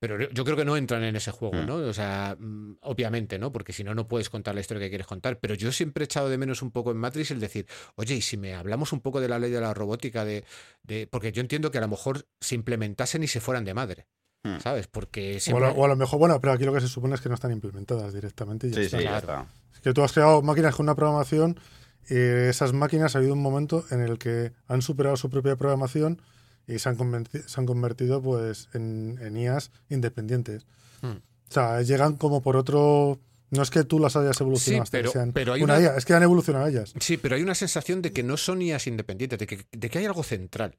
Pero 0.00 0.18
yo- 0.18 0.30
yo 0.30 0.44
creo 0.44 0.56
que 0.56 0.64
no 0.64 0.76
entran 0.76 1.04
en 1.04 1.14
ese 1.14 1.30
juego, 1.30 1.56
Mm. 1.62 1.66
¿no? 1.66 1.74
O 1.76 1.92
sea, 1.92 2.34
mm, 2.38 2.78
obviamente, 2.80 3.38
¿no? 3.38 3.52
Porque 3.52 3.72
si 3.72 3.84
no, 3.84 3.94
no 3.94 4.08
puedes 4.08 4.30
contar 4.30 4.54
la 4.54 4.62
historia 4.62 4.82
que 4.82 4.88
quieres 4.88 5.06
contar. 5.06 5.38
Pero 5.38 5.54
yo 5.54 5.70
siempre 5.72 6.02
he 6.04 6.06
echado 6.06 6.28
de 6.30 6.38
menos 6.38 6.62
un 6.62 6.70
poco 6.70 6.90
en 6.90 6.96
Matrix 6.96 7.30
el 7.30 7.38
decir, 7.38 7.66
oye, 7.96 8.14
y 8.16 8.22
si 8.22 8.36
me 8.38 8.54
hablamos 8.54 8.92
un 8.92 9.00
poco 9.00 9.20
de 9.20 9.28
la 9.28 9.38
ley 9.38 9.50
de 9.50 9.60
la 9.60 9.74
robótica, 9.74 10.24
de, 10.24 10.44
de- 10.82 11.06
porque 11.06 11.32
yo 11.32 11.40
entiendo 11.42 11.70
que 11.70 11.78
a 11.78 11.82
lo 11.82 11.88
mejor 11.88 12.26
se 12.40 12.54
implementasen 12.54 13.22
y 13.22 13.28
se 13.28 13.40
fueran 13.40 13.64
de 13.64 13.74
madre, 13.74 14.06
Hmm. 14.42 14.58
¿sabes? 14.60 14.86
Porque 14.86 15.34
O 15.34 15.36
a, 15.36 15.40
siempre... 15.40 15.66
lo, 15.66 15.72
o 15.74 15.84
a 15.84 15.88
lo 15.88 15.96
mejor, 15.96 16.18
bueno, 16.18 16.40
pero 16.40 16.54
aquí 16.54 16.64
lo 16.64 16.72
que 16.72 16.80
se 16.80 16.88
supone 16.88 17.14
es 17.14 17.20
que 17.20 17.28
no 17.28 17.34
están 17.34 17.52
implementadas 17.52 18.14
directamente. 18.14 18.68
Y 18.68 18.70
ya 18.70 18.76
Sí, 18.76 18.82
está. 18.86 18.98
sí, 18.98 19.04
ya 19.04 19.18
está. 19.18 19.46
Es 19.74 19.80
que 19.80 19.92
tú 19.92 20.02
has 20.02 20.12
creado 20.12 20.40
máquinas 20.40 20.74
con 20.74 20.86
una 20.86 20.94
programación 20.94 21.60
y 22.08 22.14
esas 22.16 22.72
máquinas 22.72 23.14
ha 23.14 23.18
habido 23.18 23.34
un 23.34 23.42
momento 23.42 23.84
en 23.90 24.00
el 24.00 24.16
que 24.18 24.52
han 24.66 24.80
superado 24.80 25.18
su 25.18 25.28
propia 25.28 25.56
programación 25.56 26.22
y 26.66 26.78
se 26.78 26.88
han, 26.88 26.96
converti- 26.96 27.42
se 27.46 27.60
han 27.60 27.66
convertido 27.66 28.20
pues 28.22 28.68
en, 28.74 29.18
en 29.20 29.36
IAs 29.36 29.70
independientes. 29.88 30.66
Hmm. 31.02 31.16
O 31.48 31.52
sea, 31.52 31.82
llegan 31.82 32.16
como 32.16 32.42
por 32.42 32.56
otro... 32.56 33.18
No 33.52 33.62
es 33.64 33.70
que 33.70 33.82
tú 33.82 33.98
las 33.98 34.14
hayas 34.14 34.40
evolucionado 34.40 34.84
Sí, 34.86 34.90
pero- 34.92 35.10
sean 35.10 35.32
pero 35.32 35.52
hay 35.54 35.62
una 35.64 35.74
una- 35.74 35.82
IA, 35.82 35.96
es 35.96 36.04
que 36.04 36.14
han 36.14 36.22
evolucionado 36.22 36.66
ellas. 36.68 36.94
Sí, 37.00 37.16
pero 37.16 37.34
hay 37.34 37.42
una 37.42 37.56
sensación 37.56 38.00
de 38.02 38.12
que 38.12 38.22
no 38.22 38.36
son 38.36 38.62
IAs 38.62 38.86
independientes, 38.86 39.38
de 39.40 39.46
que, 39.48 39.66
de 39.72 39.90
que 39.90 39.98
hay 39.98 40.04
algo 40.04 40.22
central 40.22 40.78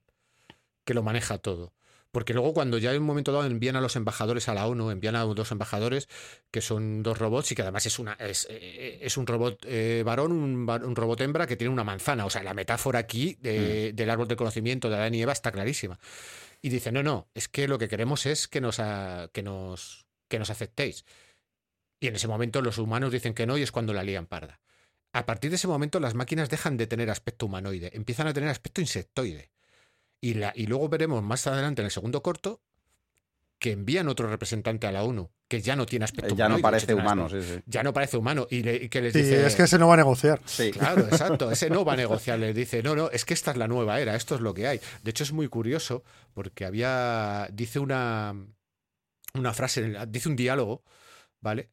que 0.85 0.93
lo 0.93 1.03
maneja 1.03 1.37
todo. 1.37 1.73
Porque 2.11 2.33
luego 2.33 2.53
cuando 2.53 2.77
ya 2.77 2.91
en 2.93 2.99
un 3.01 3.07
momento 3.07 3.31
dado 3.31 3.45
envían 3.45 3.77
a 3.77 3.81
los 3.81 3.95
embajadores 3.95 4.49
a 4.49 4.53
la 4.53 4.67
ONU, 4.67 4.91
envían 4.91 5.15
a 5.15 5.21
dos 5.23 5.51
embajadores 5.51 6.09
que 6.51 6.59
son 6.61 7.03
dos 7.03 7.17
robots 7.17 7.51
y 7.51 7.55
que 7.55 7.61
además 7.61 7.85
es 7.85 7.99
una 7.99 8.13
es, 8.13 8.47
eh, 8.49 8.99
es 9.01 9.15
un 9.15 9.25
robot 9.27 9.65
eh, 9.65 10.03
varón, 10.05 10.33
un, 10.33 10.95
robot 10.95 11.21
hembra 11.21 11.47
que 11.47 11.55
tiene 11.55 11.73
una 11.73 11.85
manzana. 11.85 12.25
O 12.25 12.29
sea, 12.29 12.43
la 12.43 12.53
metáfora 12.53 12.99
aquí 12.99 13.37
de- 13.41 13.93
del 13.93 14.09
árbol 14.09 14.27
del 14.27 14.35
conocimiento 14.37 14.89
de 14.89 14.95
Adán 14.97 15.15
y 15.15 15.21
Eva 15.21 15.31
está 15.31 15.51
clarísima. 15.53 15.99
Y 16.61 16.69
dice, 16.69 16.91
no, 16.91 17.01
no, 17.01 17.29
es 17.33 17.47
que 17.47 17.67
lo 17.67 17.77
que 17.79 17.87
queremos 17.87 18.25
es 18.25 18.47
que 18.47 18.59
nos, 18.61 18.79
a- 18.79 19.29
que 19.33 19.41
nos, 19.41 20.05
que 20.27 20.37
nos 20.37 20.49
aceptéis. 20.49 21.05
Y 22.01 22.07
en 22.07 22.15
ese 22.15 22.27
momento 22.27 22.61
los 22.61 22.77
humanos 22.77 23.11
dicen 23.13 23.33
que 23.33 23.45
no 23.45 23.57
y 23.57 23.61
es 23.61 23.71
cuando 23.71 23.93
la 23.93 24.03
lían 24.03 24.25
parda. 24.25 24.59
A 25.13 25.25
partir 25.25 25.49
de 25.51 25.55
ese 25.55 25.67
momento 25.67 25.99
las 25.99 26.13
máquinas 26.13 26.49
dejan 26.49 26.75
de 26.77 26.87
tener 26.87 27.09
aspecto 27.09 27.45
humanoide, 27.45 27.91
empiezan 27.95 28.27
a 28.27 28.33
tener 28.33 28.49
aspecto 28.49 28.81
insectoide. 28.81 29.49
Y, 30.21 30.35
la, 30.35 30.53
y 30.55 30.67
luego 30.67 30.87
veremos 30.87 31.23
más 31.23 31.47
adelante 31.47 31.81
en 31.81 31.85
el 31.87 31.91
segundo 31.91 32.21
corto 32.21 32.61
que 33.57 33.71
envían 33.71 34.07
otro 34.07 34.27
representante 34.27 34.87
a 34.87 34.91
la 34.91 35.03
ONU, 35.03 35.29
que 35.47 35.61
ya 35.61 35.75
no 35.75 35.85
tiene 35.85 36.05
aspecto 36.05 36.33
Eh, 36.33 36.37
Ya 36.37 36.49
no 36.49 36.57
parece 36.59 36.95
humano, 36.95 37.29
sí, 37.29 37.41
sí. 37.43 37.59
Ya 37.67 37.83
no 37.83 37.93
parece 37.93 38.17
humano. 38.17 38.47
Y, 38.49 38.63
le- 38.63 38.75
y 38.75 38.89
que 38.89 39.01
les 39.01 39.13
Sí, 39.13 39.21
dice... 39.21 39.45
es 39.45 39.55
que 39.55 39.63
ese 39.63 39.77
no 39.77 39.87
va 39.87 39.93
a 39.93 39.97
negociar. 39.97 40.41
Sí. 40.45 40.71
Claro, 40.71 41.01
exacto. 41.11 41.51
Ese 41.51 41.69
no 41.69 41.85
va 41.85 41.93
a 41.93 41.95
negociar. 41.95 42.39
Les 42.39 42.55
dice, 42.55 42.81
no, 42.81 42.95
no, 42.95 43.11
es 43.11 43.23
que 43.23 43.35
esta 43.35 43.51
es 43.51 43.57
la 43.57 43.67
nueva 43.67 43.99
era, 43.99 44.15
esto 44.15 44.33
es 44.35 44.41
lo 44.41 44.53
que 44.55 44.67
hay. 44.67 44.79
De 45.03 45.11
hecho, 45.11 45.23
es 45.23 45.31
muy 45.31 45.47
curioso 45.47 46.03
porque 46.33 46.65
había. 46.65 47.47
Dice 47.53 47.77
una. 47.79 48.35
Una 49.35 49.53
frase, 49.53 49.95
dice 50.09 50.27
un 50.27 50.35
diálogo, 50.35 50.83
¿vale? 51.39 51.69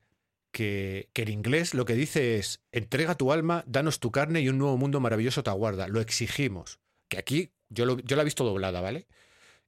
Que, 0.53 1.09
que 1.13 1.23
en 1.23 1.29
inglés 1.31 1.73
lo 1.75 1.87
que 1.87 1.95
dice 1.95 2.39
es: 2.39 2.61
entrega 2.71 3.15
tu 3.17 3.33
alma, 3.33 3.65
danos 3.67 3.99
tu 3.99 4.11
carne 4.13 4.41
y 4.43 4.49
un 4.51 4.59
nuevo 4.59 4.77
mundo 4.77 5.01
maravilloso 5.01 5.43
te 5.43 5.51
aguarda. 5.51 5.89
Lo 5.89 6.01
exigimos. 6.01 6.79
Que 7.09 7.17
aquí 7.19 7.51
yo, 7.71 7.85
lo- 7.87 7.99
yo 8.01 8.17
la 8.17 8.23
he 8.23 8.25
visto 8.25 8.45
doblada, 8.45 8.81
¿vale? 8.81 9.07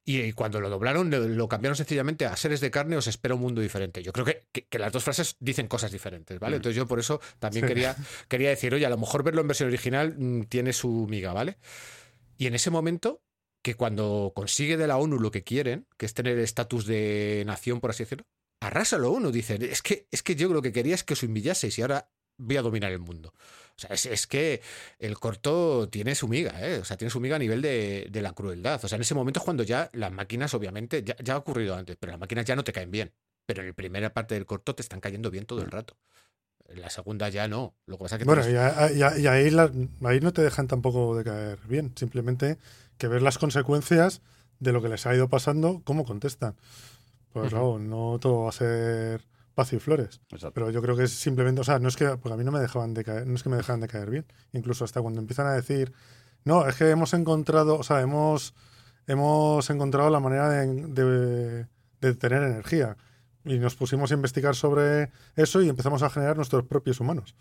Y, 0.04 0.20
y 0.20 0.32
cuando 0.32 0.60
lo 0.60 0.70
doblaron, 0.70 1.10
lo, 1.10 1.20
lo 1.28 1.48
cambiaron 1.48 1.76
sencillamente 1.76 2.24
a 2.24 2.34
seres 2.36 2.60
de 2.60 2.70
carne 2.70 2.96
os 2.96 3.06
espera 3.06 3.34
un 3.34 3.40
mundo 3.42 3.60
diferente. 3.60 4.02
Yo 4.02 4.12
creo 4.12 4.24
que, 4.24 4.46
que- 4.50 4.66
que 4.66 4.78
las 4.78 4.92
dos 4.92 5.04
frases 5.04 5.36
dicen 5.40 5.68
cosas 5.68 5.92
diferentes, 5.92 6.38
¿vale? 6.38 6.54
Mm. 6.54 6.58
Entonces 6.58 6.76
yo 6.76 6.86
por 6.86 6.98
eso 6.98 7.20
también 7.38 7.64
Sí. 7.66 7.68
quería, 7.68 7.96
quería 8.28 8.48
decir, 8.48 8.72
oye, 8.74 8.86
a 8.86 8.90
lo 8.90 8.96
mejor 8.98 9.22
verlo 9.22 9.42
en 9.42 9.48
versión 9.48 9.68
original 9.68 10.14
mm, 10.18 10.42
tiene 10.44 10.72
su 10.72 11.06
miga, 11.08 11.32
¿vale? 11.34 11.58
Y 12.38 12.46
en 12.46 12.54
ese 12.54 12.70
momento, 12.70 13.22
que 13.62 13.74
cuando 13.74 14.32
consigue 14.34 14.78
de 14.78 14.86
la 14.86 14.96
ONU 14.96 15.18
lo 15.18 15.30
que 15.30 15.44
quieren, 15.44 15.86
que 15.98 16.06
es 16.06 16.14
tener 16.14 16.38
estatus 16.38 16.86
de 16.86 17.42
nación, 17.46 17.80
por 17.80 17.90
así 17.90 18.04
decirlo, 18.04 18.24
arrasa 18.62 18.96
la 18.98 19.08
ONU, 19.08 19.30
dicen, 19.30 19.60
es 19.62 19.82
que, 19.82 20.06
es 20.10 20.22
que 20.22 20.34
yo 20.34 20.48
lo 20.48 20.62
que 20.62 20.72
quería 20.72 20.94
es 20.94 21.04
que 21.04 21.12
os 21.12 21.22
humillaseis 21.22 21.78
y 21.78 21.82
ahora 21.82 22.10
voy 22.40 22.56
a 22.56 22.62
dominar 22.62 22.90
el 22.92 22.98
mundo. 22.98 23.32
O 23.76 23.78
sea, 23.80 23.90
es, 23.94 24.04
es 24.06 24.26
que 24.26 24.60
el 24.98 25.18
corto 25.18 25.88
tiene 25.88 26.14
su 26.14 26.28
miga, 26.28 26.52
¿eh? 26.60 26.78
O 26.78 26.84
sea, 26.84 26.96
tiene 26.96 27.10
su 27.10 27.18
miga 27.20 27.36
a 27.36 27.38
nivel 27.38 27.62
de, 27.62 28.08
de 28.10 28.22
la 28.22 28.32
crueldad. 28.32 28.78
O 28.84 28.88
sea, 28.88 28.96
en 28.96 29.02
ese 29.02 29.14
momento 29.14 29.40
es 29.40 29.44
cuando 29.44 29.62
ya 29.62 29.88
las 29.94 30.12
máquinas, 30.12 30.52
obviamente, 30.54 31.02
ya, 31.02 31.16
ya 31.22 31.34
ha 31.34 31.38
ocurrido 31.38 31.74
antes, 31.74 31.96
pero 31.98 32.12
las 32.12 32.20
máquinas 32.20 32.44
ya 32.44 32.56
no 32.56 32.64
te 32.64 32.72
caen 32.72 32.90
bien. 32.90 33.12
Pero 33.46 33.62
en 33.62 33.68
la 33.68 33.72
primera 33.74 34.12
parte 34.12 34.34
del 34.34 34.44
corto 34.44 34.74
te 34.74 34.82
están 34.82 35.00
cayendo 35.00 35.30
bien 35.30 35.46
todo 35.46 35.62
el 35.62 35.70
rato. 35.70 35.96
En 36.68 36.82
la 36.82 36.90
segunda 36.90 37.28
ya 37.30 37.48
no. 37.48 37.74
Lo 37.86 37.96
que 37.96 38.02
pasa 38.04 38.16
es 38.16 38.18
que 38.20 38.24
Bueno, 38.26 38.42
tienes- 38.42 38.54
y, 38.54 38.58
a- 38.58 38.92
y 38.92 39.02
a- 39.02 39.18
y 39.18 39.26
ahí, 39.26 39.50
la- 39.50 39.72
ahí 40.04 40.20
no 40.20 40.32
te 40.32 40.42
dejan 40.42 40.68
tampoco 40.68 41.16
de 41.16 41.24
caer 41.24 41.58
bien. 41.66 41.92
Simplemente 41.96 42.58
que 42.98 43.08
ver 43.08 43.22
las 43.22 43.38
consecuencias 43.38 44.20
de 44.58 44.72
lo 44.72 44.82
que 44.82 44.88
les 44.90 45.06
ha 45.06 45.14
ido 45.14 45.28
pasando, 45.28 45.80
cómo 45.84 46.04
contestan. 46.04 46.54
Pues 47.32 47.48
claro, 47.50 47.78
no 47.78 48.18
todo 48.20 48.42
va 48.44 48.50
a 48.50 48.52
ser 48.52 49.22
paz 49.60 49.72
y 49.72 49.78
flores. 49.78 50.20
Exacto. 50.30 50.52
Pero 50.54 50.70
yo 50.70 50.80
creo 50.82 50.96
que 50.96 51.04
es 51.04 51.12
simplemente, 51.12 51.60
o 51.60 51.64
sea, 51.64 51.78
no 51.78 51.88
es 51.88 51.96
que, 51.96 52.06
porque 52.16 52.34
a 52.34 52.36
mí 52.36 52.44
no 52.44 52.52
me 52.52 52.60
dejaban 52.60 52.94
de 52.94 53.04
caer, 53.04 53.26
no 53.26 53.34
es 53.34 53.42
que 53.42 53.48
me 53.48 53.56
dejaran 53.56 53.80
de 53.80 53.88
caer 53.88 54.10
bien. 54.10 54.26
Incluso 54.52 54.84
hasta 54.84 55.00
cuando 55.02 55.20
empiezan 55.20 55.46
a 55.46 55.52
decir, 55.52 55.92
no, 56.44 56.66
es 56.66 56.74
que 56.76 56.88
hemos 56.90 57.12
encontrado, 57.14 57.76
o 57.78 57.82
sea, 57.82 58.00
hemos, 58.00 58.54
hemos 59.06 59.68
encontrado 59.70 60.08
la 60.10 60.20
manera 60.20 60.48
de, 60.48 60.66
de- 60.88 61.66
de 62.00 62.14
tener 62.14 62.42
energía. 62.42 62.96
Y 63.44 63.58
nos 63.58 63.74
pusimos 63.74 64.10
a 64.10 64.14
investigar 64.14 64.54
sobre 64.54 65.10
eso 65.36 65.60
y 65.62 65.68
empezamos 65.68 66.02
a 66.02 66.10
generar 66.10 66.36
nuestros 66.36 66.64
propios 66.64 67.00
humanos. 67.00 67.34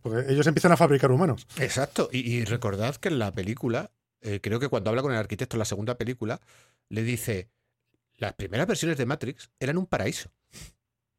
Porque 0.00 0.32
ellos 0.32 0.46
empiezan 0.46 0.72
a 0.72 0.76
fabricar 0.76 1.10
humanos. 1.10 1.46
Exacto. 1.58 2.08
Y, 2.12 2.18
y 2.20 2.44
recordad 2.44 2.96
que 2.96 3.08
en 3.08 3.18
la 3.18 3.32
película, 3.32 3.90
eh, 4.20 4.40
creo 4.42 4.60
que 4.60 4.68
cuando 4.68 4.90
habla 4.90 5.02
con 5.02 5.12
el 5.12 5.18
arquitecto 5.18 5.56
en 5.56 5.60
la 5.60 5.64
segunda 5.64 5.96
película, 5.96 6.40
le 6.88 7.02
dice, 7.02 7.50
las 8.16 8.32
primeras 8.34 8.66
versiones 8.66 8.96
de 8.98 9.06
Matrix 9.06 9.50
eran 9.60 9.76
un 9.78 9.86
paraíso, 9.86 10.30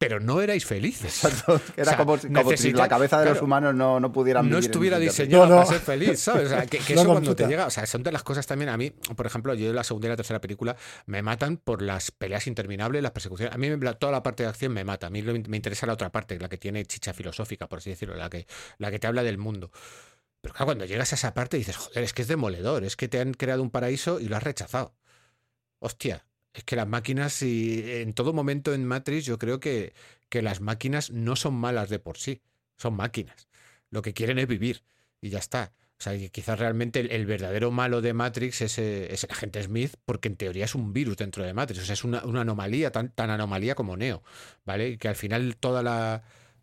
pero 0.00 0.18
no 0.18 0.40
erais 0.40 0.64
felices. 0.64 1.22
Exacto. 1.24 1.60
Era 1.76 1.82
O 1.82 1.84
sea, 1.84 1.96
como, 1.98 2.16
si- 2.16 2.28
como 2.28 2.40
si 2.44 2.48
necesita- 2.52 2.78
la 2.78 2.88
cabeza 2.88 3.20
de 3.20 3.28
los 3.28 3.42
humanos 3.42 3.74
no, 3.74 4.00
no 4.00 4.10
pudieran 4.10 4.46
no 4.48 4.56
vivir 4.56 4.64
estuviera 4.70 4.98
diseñado 4.98 5.44
No, 5.44 5.50
no. 5.50 5.56
para 5.56 5.66
ser 5.68 5.80
feliz, 5.80 6.18
¿sabes? 6.18 6.46
O 6.46 6.48
sea, 6.48 6.64
que, 6.66 6.78
que 6.78 6.94
No 6.94 7.02
eso 7.02 7.10
cuando 7.10 7.36
te 7.36 7.46
llega, 7.46 7.66
o 7.66 7.70
sea, 7.70 7.84
son 7.84 8.02
de 8.02 8.10
las 8.10 8.22
cosas 8.22 8.46
también, 8.46 8.70
a 8.70 8.78
mí, 8.78 8.90
por 9.14 9.26
ejemplo, 9.26 9.52
yo 9.52 9.68
en 9.68 9.76
la 9.76 9.84
segunda 9.84 10.06
y 10.06 10.08
la 10.08 10.16
tercera 10.16 10.40
película 10.40 10.74
me 11.04 11.20
matan 11.20 11.58
por 11.58 11.82
las 11.82 12.10
peleas 12.12 12.46
interminables, 12.46 13.02
las 13.02 13.12
persecuciones. 13.12 13.54
A 13.54 13.58
mí 13.58 13.68
toda 13.98 14.10
la 14.10 14.22
parte 14.22 14.42
de 14.42 14.48
acción 14.48 14.72
me 14.72 14.84
mata, 14.84 15.08
a 15.08 15.10
mí 15.10 15.20
me 15.22 15.56
interesa 15.56 15.86
la 15.86 15.92
otra 15.92 16.10
parte, 16.10 16.38
la 16.40 16.48
que 16.48 16.56
tiene 16.56 16.86
chicha 16.86 17.12
filosófica, 17.12 17.68
por 17.68 17.80
así 17.80 17.90
decirlo, 17.90 18.16
la 18.16 18.30
que, 18.30 18.46
la 18.78 18.90
que 18.90 18.98
te 18.98 19.06
habla 19.06 19.22
del 19.22 19.36
mundo. 19.36 19.70
Pero 20.40 20.54
claro, 20.54 20.64
cuando 20.68 20.86
llegas 20.86 21.12
a 21.12 21.16
esa 21.16 21.34
parte 21.34 21.58
dices, 21.58 21.76
joder, 21.76 22.02
es 22.04 22.14
que 22.14 22.22
es 22.22 22.28
demoledor, 22.28 22.84
es 22.84 22.96
que 22.96 23.06
te 23.08 23.20
han 23.20 23.34
creado 23.34 23.62
un 23.62 23.68
paraíso 23.68 24.18
y 24.18 24.28
lo 24.28 24.36
has 24.38 24.42
rechazado. 24.42 24.94
Hostia, 25.78 26.24
es 26.52 26.64
que 26.64 26.76
las 26.76 26.88
máquinas, 26.88 27.42
y 27.42 27.82
en 28.00 28.12
todo 28.12 28.32
momento 28.32 28.74
en 28.74 28.84
Matrix, 28.84 29.24
yo 29.24 29.38
creo 29.38 29.60
que, 29.60 29.92
que 30.28 30.42
las 30.42 30.60
máquinas 30.60 31.10
no 31.10 31.36
son 31.36 31.54
malas 31.54 31.88
de 31.88 31.98
por 31.98 32.18
sí, 32.18 32.42
son 32.76 32.94
máquinas. 32.94 33.48
Lo 33.90 34.02
que 34.02 34.14
quieren 34.14 34.38
es 34.38 34.48
vivir 34.48 34.82
y 35.20 35.30
ya 35.30 35.38
está. 35.38 35.72
O 35.98 36.02
sea, 36.02 36.16
quizás 36.30 36.58
realmente 36.58 36.98
el, 37.00 37.10
el 37.10 37.26
verdadero 37.26 37.70
malo 37.70 38.00
de 38.00 38.14
Matrix 38.14 38.62
es, 38.62 38.78
eh, 38.78 39.12
es 39.12 39.24
el 39.24 39.32
agente 39.32 39.62
Smith, 39.62 39.94
porque 40.06 40.28
en 40.28 40.36
teoría 40.36 40.64
es 40.64 40.74
un 40.74 40.92
virus 40.94 41.18
dentro 41.18 41.44
de 41.44 41.52
Matrix. 41.52 41.82
O 41.82 41.84
sea, 41.84 41.92
es 41.92 42.04
una, 42.04 42.24
una 42.24 42.40
anomalía, 42.40 42.90
tan, 42.90 43.10
tan 43.10 43.28
anomalía 43.28 43.74
como 43.74 43.96
Neo, 43.96 44.22
¿vale? 44.64 44.88
Y 44.88 44.96
que 44.96 45.08
al 45.08 45.16
final 45.16 45.56
toda 45.56 45.82
la. 45.82 46.22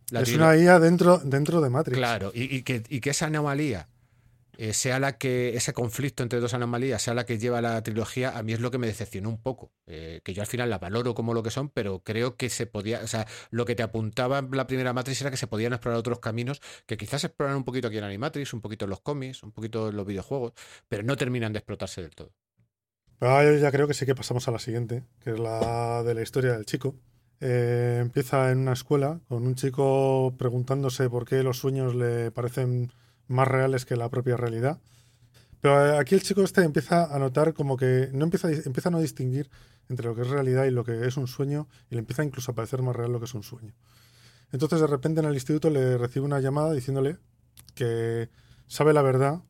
la 0.10 0.22
es 0.22 0.34
una 0.34 0.58
IA 0.58 0.80
dentro, 0.80 1.20
dentro 1.20 1.62
de 1.62 1.70
Matrix. 1.70 1.98
Claro, 1.98 2.32
y, 2.34 2.56
y 2.56 2.64
que, 2.64 2.82
y 2.90 3.00
que 3.00 3.12
esa 3.12 3.28
anomalía 3.28 3.88
eh, 4.60 4.74
sea 4.74 5.00
la 5.00 5.20
que, 5.20 5.56
ese 5.56 5.72
conflicto 5.72 6.24
entre 6.24 6.40
dos 6.40 6.56
anomalías 6.56 7.04
sea 7.04 7.14
la 7.14 7.28
que 7.28 7.38
lleva 7.38 7.62
la 7.62 7.82
trilogía, 7.84 8.36
a 8.36 8.42
mí 8.42 8.54
es 8.54 8.60
lo 8.60 8.72
que 8.72 8.80
me 8.80 8.88
decepcionó 8.88 9.30
un 9.30 9.40
poco. 9.40 9.72
Eh, 9.86 10.22
que 10.24 10.34
yo 10.34 10.42
al 10.42 10.48
final 10.48 10.72
la 10.72 10.80
valoro 10.80 11.14
como 11.14 11.36
lo 11.36 11.44
que 11.44 11.52
son, 11.52 11.70
pero 11.70 12.00
creo 12.00 12.38
que 12.38 12.50
se 12.50 12.66
podía, 12.66 13.02
o 13.04 13.08
sea, 13.08 13.28
lo 13.52 13.66
que 13.66 13.76
te 13.76 13.84
apuntaba 13.84 14.40
en 14.40 14.50
la 14.52 14.66
primera 14.66 14.94
Matrix 14.94 15.22
era 15.22 15.30
que 15.30 15.38
se 15.38 15.46
podían 15.46 15.74
explorar 15.74 16.00
otros 16.00 16.20
caminos 16.20 16.60
que 16.88 16.98
quizás 16.98 17.24
exploran 17.24 17.56
un 17.56 17.66
poquito 17.66 17.88
aquí 17.88 18.00
en 18.00 18.06
Animatrix, 18.06 18.52
un 18.54 18.62
poquito 18.62 18.86
en 18.86 18.90
los 18.90 19.02
cómics, 19.02 19.44
un 19.44 19.52
poquito 19.52 19.90
en 19.90 19.96
los 19.96 20.08
videojuegos, 20.08 20.54
pero 20.88 21.04
no 21.04 21.16
terminan 21.18 21.54
de 21.54 21.60
explotarse 21.60 22.02
del 22.02 22.16
todo. 22.16 22.34
Ahora 23.20 23.52
yo 23.52 23.60
ya 23.60 23.72
creo 23.72 23.88
que 23.88 23.94
sí 23.94 24.08
que 24.08 24.16
pasamos 24.16 24.48
a 24.48 24.52
la 24.52 24.60
siguiente, 24.60 25.04
que 25.20 25.32
es 25.32 25.40
la 25.40 26.02
de 26.04 26.16
la 26.16 26.24
historia 26.24 26.54
del 26.54 26.66
chico. 26.66 26.96
Eh, 27.40 28.00
empieza 28.02 28.52
en 28.52 28.60
una 28.60 28.74
escuela 28.74 29.22
con 29.28 29.46
un 29.46 29.54
chico 29.54 30.36
preguntándose 30.40 31.12
por 31.12 31.26
qué 31.26 31.44
los 31.44 31.60
sueños 31.60 31.94
le 31.94 32.32
parecen 32.32 32.92
más 33.28 33.48
reales 33.48 33.86
que 33.86 33.96
la 33.96 34.10
propia 34.10 34.38
realidad. 34.38 34.80
Pero 35.62 35.86
eh, 35.86 35.98
aquí 35.98 36.16
el 36.16 36.22
chico 36.22 36.44
este 36.44 36.64
empieza 36.64 37.14
a 37.14 37.20
notar 37.20 37.54
como 37.54 37.78
que 37.78 38.10
no 38.14 38.26
empieza, 38.26 38.50
empieza 38.52 38.90
a 38.90 38.92
no 38.92 39.00
distinguir 39.00 39.50
entre 39.90 40.08
lo 40.08 40.16
que 40.16 40.22
es 40.22 40.30
realidad 40.30 40.66
y 40.66 40.72
lo 40.72 40.84
que 40.84 41.08
es 41.08 41.18
un 41.18 41.28
sueño 41.28 41.68
y 41.90 41.96
le 41.96 42.00
empieza 42.00 42.24
incluso 42.24 42.52
a 42.52 42.56
parecer 42.56 42.82
más 42.82 42.96
real 42.96 43.12
lo 43.12 43.20
que 43.20 43.26
es 43.26 43.34
un 43.34 43.44
sueño. 43.44 43.74
Entonces 44.52 44.80
de 44.80 44.88
repente 44.88 45.20
en 45.20 45.26
el 45.26 45.34
instituto 45.34 45.70
le 45.70 45.98
recibe 45.98 46.26
una 46.26 46.40
llamada 46.40 46.74
diciéndole 46.74 47.18
que 47.74 48.30
sabe 48.68 48.94
la 48.94 49.02
verdad 49.02 49.42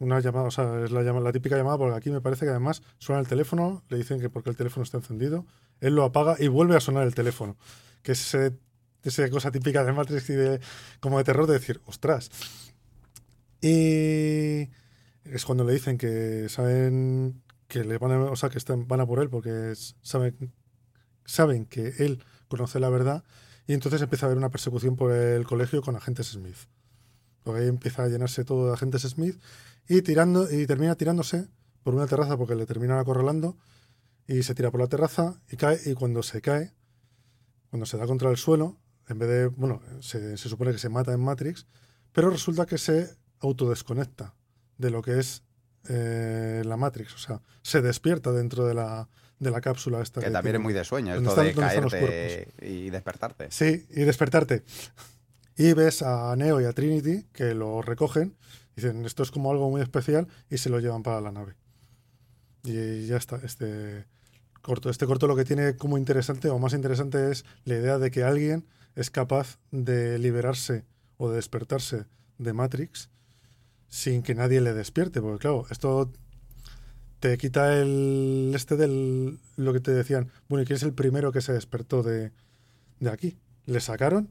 una 0.00 0.18
llamada, 0.20 0.46
o 0.46 0.50
sea, 0.50 0.82
es 0.82 0.90
la, 0.90 1.02
la 1.02 1.32
típica 1.32 1.56
llamada, 1.56 1.76
porque 1.76 1.94
aquí 1.94 2.10
me 2.10 2.22
parece 2.22 2.46
que 2.46 2.50
además 2.50 2.82
suena 2.98 3.20
el 3.20 3.28
teléfono, 3.28 3.84
le 3.90 3.98
dicen 3.98 4.18
que 4.18 4.30
porque 4.30 4.48
el 4.48 4.56
teléfono 4.56 4.82
está 4.82 4.96
encendido, 4.96 5.44
él 5.80 5.94
lo 5.94 6.04
apaga 6.04 6.36
y 6.38 6.48
vuelve 6.48 6.74
a 6.74 6.80
sonar 6.80 7.06
el 7.06 7.14
teléfono. 7.14 7.56
Que 8.02 8.12
es 8.12 8.34
esa 9.02 9.30
cosa 9.30 9.50
típica 9.50 9.84
de 9.84 9.92
Matrix 9.92 10.30
y 10.30 10.34
de, 10.34 10.60
como 11.00 11.18
de 11.18 11.24
terror 11.24 11.46
de 11.46 11.52
decir, 11.52 11.82
ostras. 11.84 12.30
Y 13.60 14.70
es 15.24 15.44
cuando 15.44 15.64
le 15.64 15.74
dicen 15.74 15.98
que 15.98 16.48
saben 16.48 17.42
que 17.68 17.84
le 17.84 17.98
van 17.98 18.12
a, 18.12 18.20
o 18.24 18.36
sea, 18.36 18.48
que 18.48 18.58
están, 18.58 18.88
van 18.88 19.00
a 19.00 19.06
por 19.06 19.20
él 19.20 19.28
porque 19.28 19.74
saben, 20.02 20.52
saben 21.24 21.66
que 21.66 21.94
él 21.98 22.24
conoce 22.48 22.80
la 22.80 22.88
verdad 22.88 23.24
y 23.66 23.74
entonces 23.74 24.02
empieza 24.02 24.26
a 24.26 24.28
haber 24.28 24.38
una 24.38 24.50
persecución 24.50 24.96
por 24.96 25.12
el 25.12 25.44
colegio 25.44 25.82
con 25.82 25.94
agentes 25.94 26.28
Smith. 26.28 26.56
Porque 27.44 27.60
ahí 27.60 27.68
empieza 27.68 28.04
a 28.04 28.08
llenarse 28.08 28.44
todo 28.44 28.66
de 28.66 28.74
agentes 28.74 29.02
Smith 29.02 29.40
y 29.88 30.02
tirando 30.02 30.50
y 30.50 30.66
termina 30.66 30.96
tirándose 30.96 31.48
por 31.82 31.94
una 31.94 32.06
terraza 32.06 32.36
porque 32.36 32.54
le 32.54 32.66
terminan 32.66 32.98
acorralando 32.98 33.56
y 34.26 34.42
se 34.42 34.54
tira 34.54 34.70
por 34.70 34.80
la 34.80 34.88
terraza 34.88 35.40
y 35.50 35.56
cae 35.56 35.78
y 35.86 35.94
cuando 35.94 36.22
se 36.22 36.40
cae 36.40 36.72
cuando 37.70 37.86
se 37.86 37.96
da 37.96 38.06
contra 38.06 38.30
el 38.30 38.36
suelo 38.36 38.76
en 39.08 39.18
vez 39.18 39.28
de 39.28 39.46
bueno 39.46 39.80
se 40.00 40.36
supone 40.36 40.72
que 40.72 40.78
se 40.78 40.88
mata 40.88 41.12
en 41.12 41.20
Matrix 41.20 41.66
pero 42.12 42.30
resulta 42.30 42.66
que 42.66 42.78
se 42.78 43.16
autodesconecta 43.40 44.34
de 44.78 44.90
lo 44.90 45.02
que 45.02 45.18
es 45.18 45.42
eh, 45.88 46.62
la 46.64 46.76
Matrix 46.76 47.14
o 47.14 47.18
sea 47.18 47.40
se 47.62 47.80
despierta 47.80 48.32
dentro 48.32 48.66
de 48.66 48.74
la 48.74 49.08
de 49.40 49.50
la 49.50 49.60
cápsula 49.60 50.00
esta 50.02 50.20
Que 50.20 50.26
que 50.26 50.32
también 50.32 50.56
es 50.56 50.62
muy 50.62 50.74
de 50.74 50.84
sueño, 50.84 51.14
¿Dónde 51.14 51.30
esto 51.30 51.42
de 51.42 51.48
están 51.48 51.82
los 51.82 51.92
caerte 51.92 52.48
y 52.60 52.90
despertarte. 52.90 53.50
Sí, 53.50 53.86
y 53.90 54.02
despertarte. 54.02 54.62
Y 55.56 55.72
ves 55.72 56.02
a 56.02 56.36
Neo 56.36 56.60
y 56.60 56.64
a 56.64 56.72
Trinity 56.72 57.26
que 57.32 57.54
lo 57.54 57.82
recogen, 57.82 58.36
dicen 58.76 59.04
esto 59.04 59.22
es 59.22 59.30
como 59.30 59.50
algo 59.50 59.70
muy 59.70 59.80
especial 59.80 60.28
y 60.50 60.58
se 60.58 60.68
lo 60.68 60.78
llevan 60.78 61.02
para 61.02 61.20
la 61.20 61.32
nave. 61.32 61.54
Y 62.62 63.06
ya 63.06 63.16
está, 63.16 63.36
este 63.42 64.04
corto. 64.60 64.90
Este 64.90 65.06
corto 65.06 65.26
lo 65.26 65.36
que 65.36 65.44
tiene 65.44 65.76
como 65.76 65.96
interesante 65.96 66.50
o 66.50 66.58
más 66.58 66.74
interesante 66.74 67.30
es 67.30 67.46
la 67.64 67.74
idea 67.74 67.98
de 67.98 68.10
que 68.10 68.22
alguien 68.22 68.66
es 68.94 69.10
capaz 69.10 69.58
de 69.70 70.18
liberarse 70.18 70.84
o 71.16 71.30
de 71.30 71.36
despertarse 71.36 72.04
de 72.36 72.52
Matrix 72.52 73.08
sin 73.90 74.22
que 74.22 74.34
nadie 74.34 74.62
le 74.62 74.72
despierte, 74.72 75.20
porque 75.20 75.40
claro, 75.40 75.66
esto 75.70 76.10
te 77.18 77.36
quita 77.36 77.76
el 77.78 78.52
este 78.54 78.76
del 78.76 79.38
lo 79.56 79.72
que 79.74 79.80
te 79.80 79.90
decían, 79.90 80.30
bueno, 80.48 80.62
¿y 80.62 80.66
quién 80.66 80.76
es 80.76 80.82
el 80.84 80.94
primero 80.94 81.32
que 81.32 81.42
se 81.42 81.52
despertó 81.52 82.02
de, 82.02 82.32
de 83.00 83.10
aquí? 83.10 83.36
¿Le 83.66 83.80
sacaron? 83.80 84.30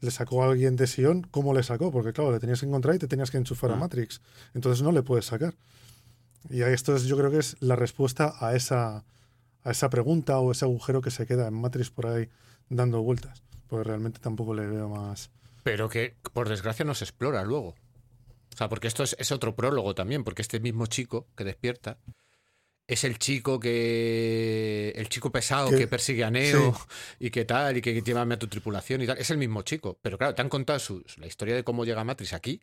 ¿Le 0.00 0.10
sacó 0.10 0.42
a 0.42 0.48
alguien 0.50 0.76
de 0.76 0.86
Sion? 0.86 1.22
¿Cómo 1.30 1.52
le 1.52 1.62
sacó? 1.62 1.90
Porque 1.92 2.12
claro, 2.14 2.32
le 2.32 2.40
tenías 2.40 2.60
que 2.60 2.66
encontrar 2.66 2.94
y 2.94 2.98
te 2.98 3.08
tenías 3.08 3.30
que 3.30 3.36
enchufar 3.36 3.72
a 3.72 3.74
Ah. 3.74 3.78
Matrix. 3.78 4.20
Entonces 4.54 4.82
no 4.82 4.90
le 4.92 5.02
puedes 5.02 5.26
sacar. 5.26 5.54
Y 6.50 6.60
esto 6.62 6.94
es, 6.96 7.04
yo 7.04 7.16
creo 7.16 7.30
que 7.30 7.38
es 7.38 7.56
la 7.60 7.76
respuesta 7.76 8.34
a 8.38 8.54
esa, 8.54 9.04
a 9.62 9.70
esa 9.70 9.88
pregunta 9.90 10.38
o 10.38 10.52
ese 10.52 10.64
agujero 10.66 11.00
que 11.00 11.10
se 11.10 11.26
queda 11.26 11.48
en 11.48 11.54
Matrix 11.54 11.90
por 11.90 12.06
ahí 12.06 12.28
dando 12.68 13.02
vueltas. 13.02 13.42
Porque 13.68 13.84
realmente 13.84 14.20
tampoco 14.20 14.54
le 14.54 14.66
veo 14.66 14.88
más. 14.88 15.30
Pero 15.62 15.88
que 15.88 16.14
por 16.34 16.48
desgracia 16.50 16.84
no 16.84 16.94
se 16.94 17.04
explora 17.04 17.42
luego. 17.44 17.74
O 18.54 18.56
sea, 18.56 18.68
porque 18.68 18.86
esto 18.86 19.02
es, 19.02 19.14
es 19.18 19.32
otro 19.32 19.54
prólogo 19.56 19.94
también, 19.94 20.24
porque 20.24 20.40
este 20.42 20.60
mismo 20.60 20.86
chico 20.86 21.26
que 21.36 21.44
despierta 21.44 21.98
es 22.86 23.02
el 23.04 23.18
chico 23.18 23.58
que. 23.60 24.92
el 24.94 25.08
chico 25.08 25.30
pesado 25.32 25.70
Que- 25.70 25.76
que, 25.78 25.86
persigue 25.88 26.22
a 26.24 26.30
Neo 26.30 26.74
sí. 26.74 27.26
y 27.26 27.30
que 27.30 27.44
tal, 27.44 27.76
y 27.78 27.80
que 27.82 28.00
llévame 28.02 28.34
a 28.34 28.38
tu 28.38 28.46
tripulación 28.46 29.02
y 29.02 29.06
tal. 29.06 29.18
Es 29.18 29.30
el 29.30 29.38
mismo 29.38 29.62
chico. 29.62 29.98
Pero 30.02 30.18
claro, 30.18 30.34
te 30.34 30.42
han 30.42 30.48
contado 30.48 30.78
su- 30.78 31.04
la 31.16 31.26
historia 31.26 31.54
de 31.54 31.64
cómo 31.64 31.84
llega 31.84 32.04
Matrix 32.04 32.32
aquí, 32.32 32.60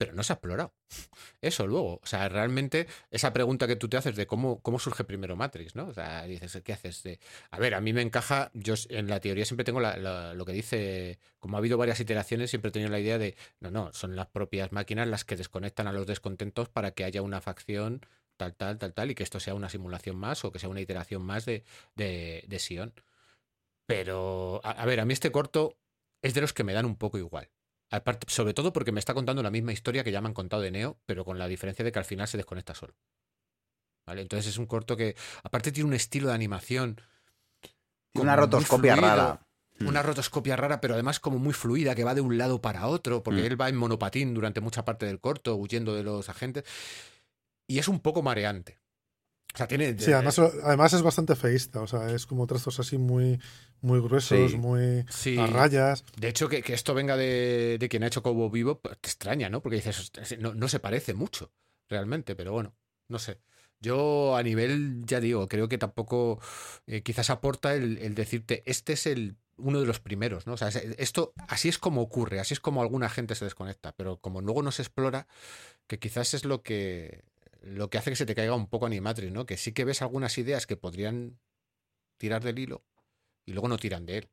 pero 0.00 0.14
no 0.14 0.22
se 0.22 0.32
ha 0.32 0.36
explorado. 0.36 0.72
Eso 1.42 1.66
luego. 1.66 2.00
O 2.02 2.06
sea, 2.06 2.26
realmente 2.30 2.86
esa 3.10 3.34
pregunta 3.34 3.66
que 3.66 3.76
tú 3.76 3.86
te 3.86 3.98
haces 3.98 4.16
de 4.16 4.26
cómo, 4.26 4.60
cómo 4.62 4.78
surge 4.78 5.04
primero 5.04 5.36
Matrix, 5.36 5.76
¿no? 5.76 5.88
O 5.88 5.92
sea, 5.92 6.24
dices, 6.24 6.58
¿qué 6.64 6.72
haces? 6.72 7.02
De, 7.02 7.20
a 7.50 7.58
ver, 7.58 7.74
a 7.74 7.82
mí 7.82 7.92
me 7.92 8.00
encaja, 8.00 8.50
yo 8.54 8.74
en 8.88 9.08
la 9.08 9.20
teoría 9.20 9.44
siempre 9.44 9.64
tengo 9.64 9.78
la- 9.80 9.98
lo 10.34 10.46
que 10.46 10.52
dice, 10.52 11.18
como 11.38 11.56
ha 11.56 11.60
habido 11.60 11.76
varias 11.76 12.00
iteraciones, 12.00 12.48
siempre 12.48 12.70
he 12.70 12.72
tenido 12.72 12.90
la 12.90 12.98
idea 12.98 13.18
de, 13.18 13.36
no, 13.60 13.70
no, 13.70 13.92
son 13.92 14.16
las 14.16 14.28
propias 14.28 14.72
máquinas 14.72 15.06
las 15.06 15.26
que 15.26 15.36
desconectan 15.36 15.86
a 15.86 15.92
los 15.92 16.06
descontentos 16.06 16.70
para 16.70 16.92
que 16.92 17.04
haya 17.04 17.20
una 17.20 17.42
facción 17.42 18.00
tal, 18.38 18.54
tal, 18.54 18.78
tal, 18.78 18.94
tal, 18.94 19.10
y 19.10 19.14
que 19.14 19.22
esto 19.22 19.38
sea 19.38 19.52
una 19.54 19.68
simulación 19.68 20.16
más 20.16 20.44
o 20.46 20.52
que 20.52 20.58
sea 20.58 20.70
una 20.70 20.80
iteración 20.80 21.20
más 21.22 21.44
de, 21.44 21.64
de, 21.94 22.58
Sion. 22.58 22.94
Pero, 23.86 24.60
a 24.64 24.86
ver, 24.86 25.00
a 25.00 25.04
mí 25.04 25.12
este 25.12 25.32
corto 25.32 25.76
es 26.22 26.34
de 26.34 26.40
los 26.40 26.52
que 26.52 26.64
me 26.64 26.72
dan 26.72 26.86
un 26.86 26.96
poco 26.96 27.18
igual. 27.18 27.50
Aparte, 27.90 28.26
sobre 28.30 28.54
todo 28.54 28.72
porque 28.72 28.92
me 28.92 29.00
está 29.00 29.14
contando 29.14 29.42
la 29.42 29.50
misma 29.50 29.72
historia 29.72 30.04
que 30.04 30.12
ya 30.12 30.20
me 30.20 30.28
han 30.28 30.34
contado 30.34 30.62
de 30.62 30.70
Neo, 30.70 30.98
pero 31.06 31.24
con 31.24 31.38
la 31.38 31.48
diferencia 31.48 31.84
de 31.84 31.90
que 31.92 31.98
al 31.98 32.04
final 32.04 32.28
se 32.28 32.36
desconecta 32.36 32.74
solo. 32.74 32.94
¿Vale? 34.06 34.22
Entonces 34.22 34.46
es 34.48 34.58
un 34.58 34.66
corto 34.66 34.96
que, 34.96 35.16
aparte, 35.42 35.72
tiene 35.72 35.88
un 35.88 35.94
estilo 35.94 36.28
de 36.28 36.34
animación. 36.34 37.00
Una 38.14 38.34
rotoscopia 38.36 38.96
fluido, 38.96 39.16
rara. 39.16 39.46
Mm. 39.78 39.86
Una 39.88 40.02
rotoscopia 40.02 40.56
rara, 40.56 40.80
pero 40.80 40.94
además 40.94 41.20
como 41.20 41.38
muy 41.38 41.52
fluida, 41.52 41.94
que 41.94 42.04
va 42.04 42.14
de 42.14 42.20
un 42.20 42.36
lado 42.38 42.60
para 42.60 42.86
otro, 42.86 43.22
porque 43.22 43.42
Mm. 43.42 43.46
él 43.46 43.60
va 43.60 43.68
en 43.68 43.76
monopatín 43.76 44.34
durante 44.34 44.60
mucha 44.60 44.84
parte 44.84 45.06
del 45.06 45.20
corto, 45.20 45.54
huyendo 45.56 45.94
de 45.94 46.02
los 46.02 46.28
agentes. 46.28 46.64
Y 47.68 47.78
es 47.78 47.86
un 47.88 48.00
poco 48.00 48.22
mareante. 48.22 48.79
O 49.54 49.56
sea, 49.56 49.66
tiene. 49.66 49.98
Sí, 49.98 50.12
además, 50.12 50.38
además 50.38 50.92
es 50.92 51.02
bastante 51.02 51.34
feísta, 51.36 51.80
o 51.82 51.86
sea, 51.86 52.10
es 52.10 52.24
como 52.26 52.46
trazos 52.46 52.78
así 52.78 52.98
muy, 52.98 53.40
muy 53.80 54.00
gruesos, 54.00 54.52
Sí. 54.52 54.56
muy 54.56 55.04
Sí. 55.10 55.38
a 55.38 55.46
rayas. 55.46 56.04
De 56.16 56.28
hecho, 56.28 56.48
que, 56.48 56.62
que 56.62 56.72
esto 56.74 56.94
venga 56.94 57.16
de, 57.16 57.76
de 57.78 57.88
quien 57.88 58.04
ha 58.04 58.06
hecho 58.06 58.22
Cobo 58.22 58.48
Vivo, 58.50 58.78
pues, 58.80 58.98
te 59.00 59.08
extraña, 59.08 59.48
¿no? 59.50 59.60
Porque 59.60 59.76
dices, 59.76 59.98
"Ostras, 59.98 60.36
no, 60.38 60.54
no 60.54 60.68
se 60.68 60.78
parece 60.78 61.14
mucho, 61.14 61.50
realmente, 61.88 62.36
pero 62.36 62.52
bueno, 62.52 62.74
no 63.08 63.18
sé. 63.18 63.40
Yo 63.80 64.36
a 64.36 64.42
nivel, 64.42 65.02
ya 65.06 65.20
digo, 65.20 65.48
creo 65.48 65.68
que 65.68 65.78
tampoco 65.78 66.38
eh, 66.86 67.02
quizás 67.02 67.30
aporta 67.30 67.74
el, 67.74 67.98
el 67.98 68.14
decirte, 68.14 68.62
este 68.66 68.92
es 68.92 69.06
el 69.06 69.36
uno 69.56 69.80
de 69.80 69.86
los 69.86 70.00
primeros, 70.00 70.46
¿no? 70.46 70.52
O 70.54 70.56
sea, 70.58 70.68
es- 70.68 70.76
esto 70.98 71.32
así 71.48 71.68
es 71.68 71.78
como 71.78 72.02
ocurre, 72.02 72.40
así 72.40 72.54
es 72.54 72.60
como 72.60 72.82
alguna 72.82 73.08
gente 73.08 73.34
se 73.34 73.44
desconecta, 73.46 73.92
pero 73.96 74.18
como 74.18 74.40
luego 74.42 74.62
no 74.62 74.70
se 74.70 74.82
explora, 74.82 75.26
que 75.86 75.98
quizás 75.98 76.34
es 76.34 76.44
lo 76.44 76.62
que 76.62 77.24
lo 77.62 77.90
que 77.90 77.98
hace 77.98 78.10
que 78.10 78.16
se 78.16 78.26
te 78.26 78.34
caiga 78.34 78.54
un 78.54 78.68
poco 78.68 78.86
Animatrix, 78.86 79.32
¿no? 79.32 79.46
Que 79.46 79.56
sí 79.56 79.72
que 79.72 79.84
ves 79.84 80.02
algunas 80.02 80.36
ideas 80.38 80.66
que 80.66 80.76
podrían 80.76 81.38
tirar 82.16 82.42
del 82.42 82.58
hilo 82.58 82.84
y 83.44 83.52
luego 83.52 83.68
no 83.68 83.78
tiran 83.78 84.06
de 84.06 84.18
él. 84.18 84.30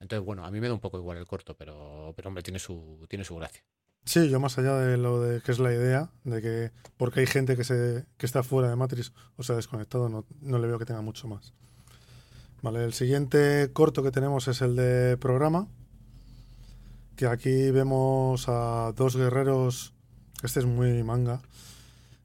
Entonces, 0.00 0.24
bueno, 0.24 0.44
a 0.44 0.50
mí 0.50 0.60
me 0.60 0.68
da 0.68 0.74
un 0.74 0.80
poco 0.80 0.98
igual 0.98 1.18
el 1.18 1.26
corto, 1.26 1.56
pero, 1.56 2.12
pero 2.16 2.28
hombre, 2.28 2.42
tiene 2.42 2.58
su, 2.58 3.06
tiene 3.08 3.24
su 3.24 3.36
gracia. 3.36 3.62
Sí, 4.04 4.30
yo 4.30 4.40
más 4.40 4.56
allá 4.58 4.76
de 4.76 4.96
lo 4.96 5.20
de 5.20 5.42
que 5.42 5.52
es 5.52 5.58
la 5.58 5.72
idea, 5.72 6.10
de 6.24 6.40
que 6.40 6.72
porque 6.96 7.20
hay 7.20 7.26
gente 7.26 7.54
que, 7.56 7.64
se, 7.64 8.06
que 8.16 8.26
está 8.26 8.42
fuera 8.42 8.70
de 8.70 8.76
Matrix 8.76 9.12
o 9.36 9.42
se 9.42 9.52
ha 9.52 9.56
desconectado, 9.56 10.08
no, 10.08 10.24
no 10.40 10.58
le 10.58 10.66
veo 10.66 10.78
que 10.78 10.86
tenga 10.86 11.02
mucho 11.02 11.28
más. 11.28 11.52
Vale, 12.62 12.84
el 12.84 12.94
siguiente 12.94 13.70
corto 13.72 14.02
que 14.02 14.10
tenemos 14.10 14.48
es 14.48 14.62
el 14.62 14.74
de 14.74 15.16
programa, 15.18 15.68
que 17.16 17.26
aquí 17.26 17.70
vemos 17.70 18.48
a 18.48 18.92
dos 18.96 19.16
guerreros, 19.16 19.94
este 20.42 20.60
es 20.60 20.66
muy 20.66 21.02
manga, 21.02 21.42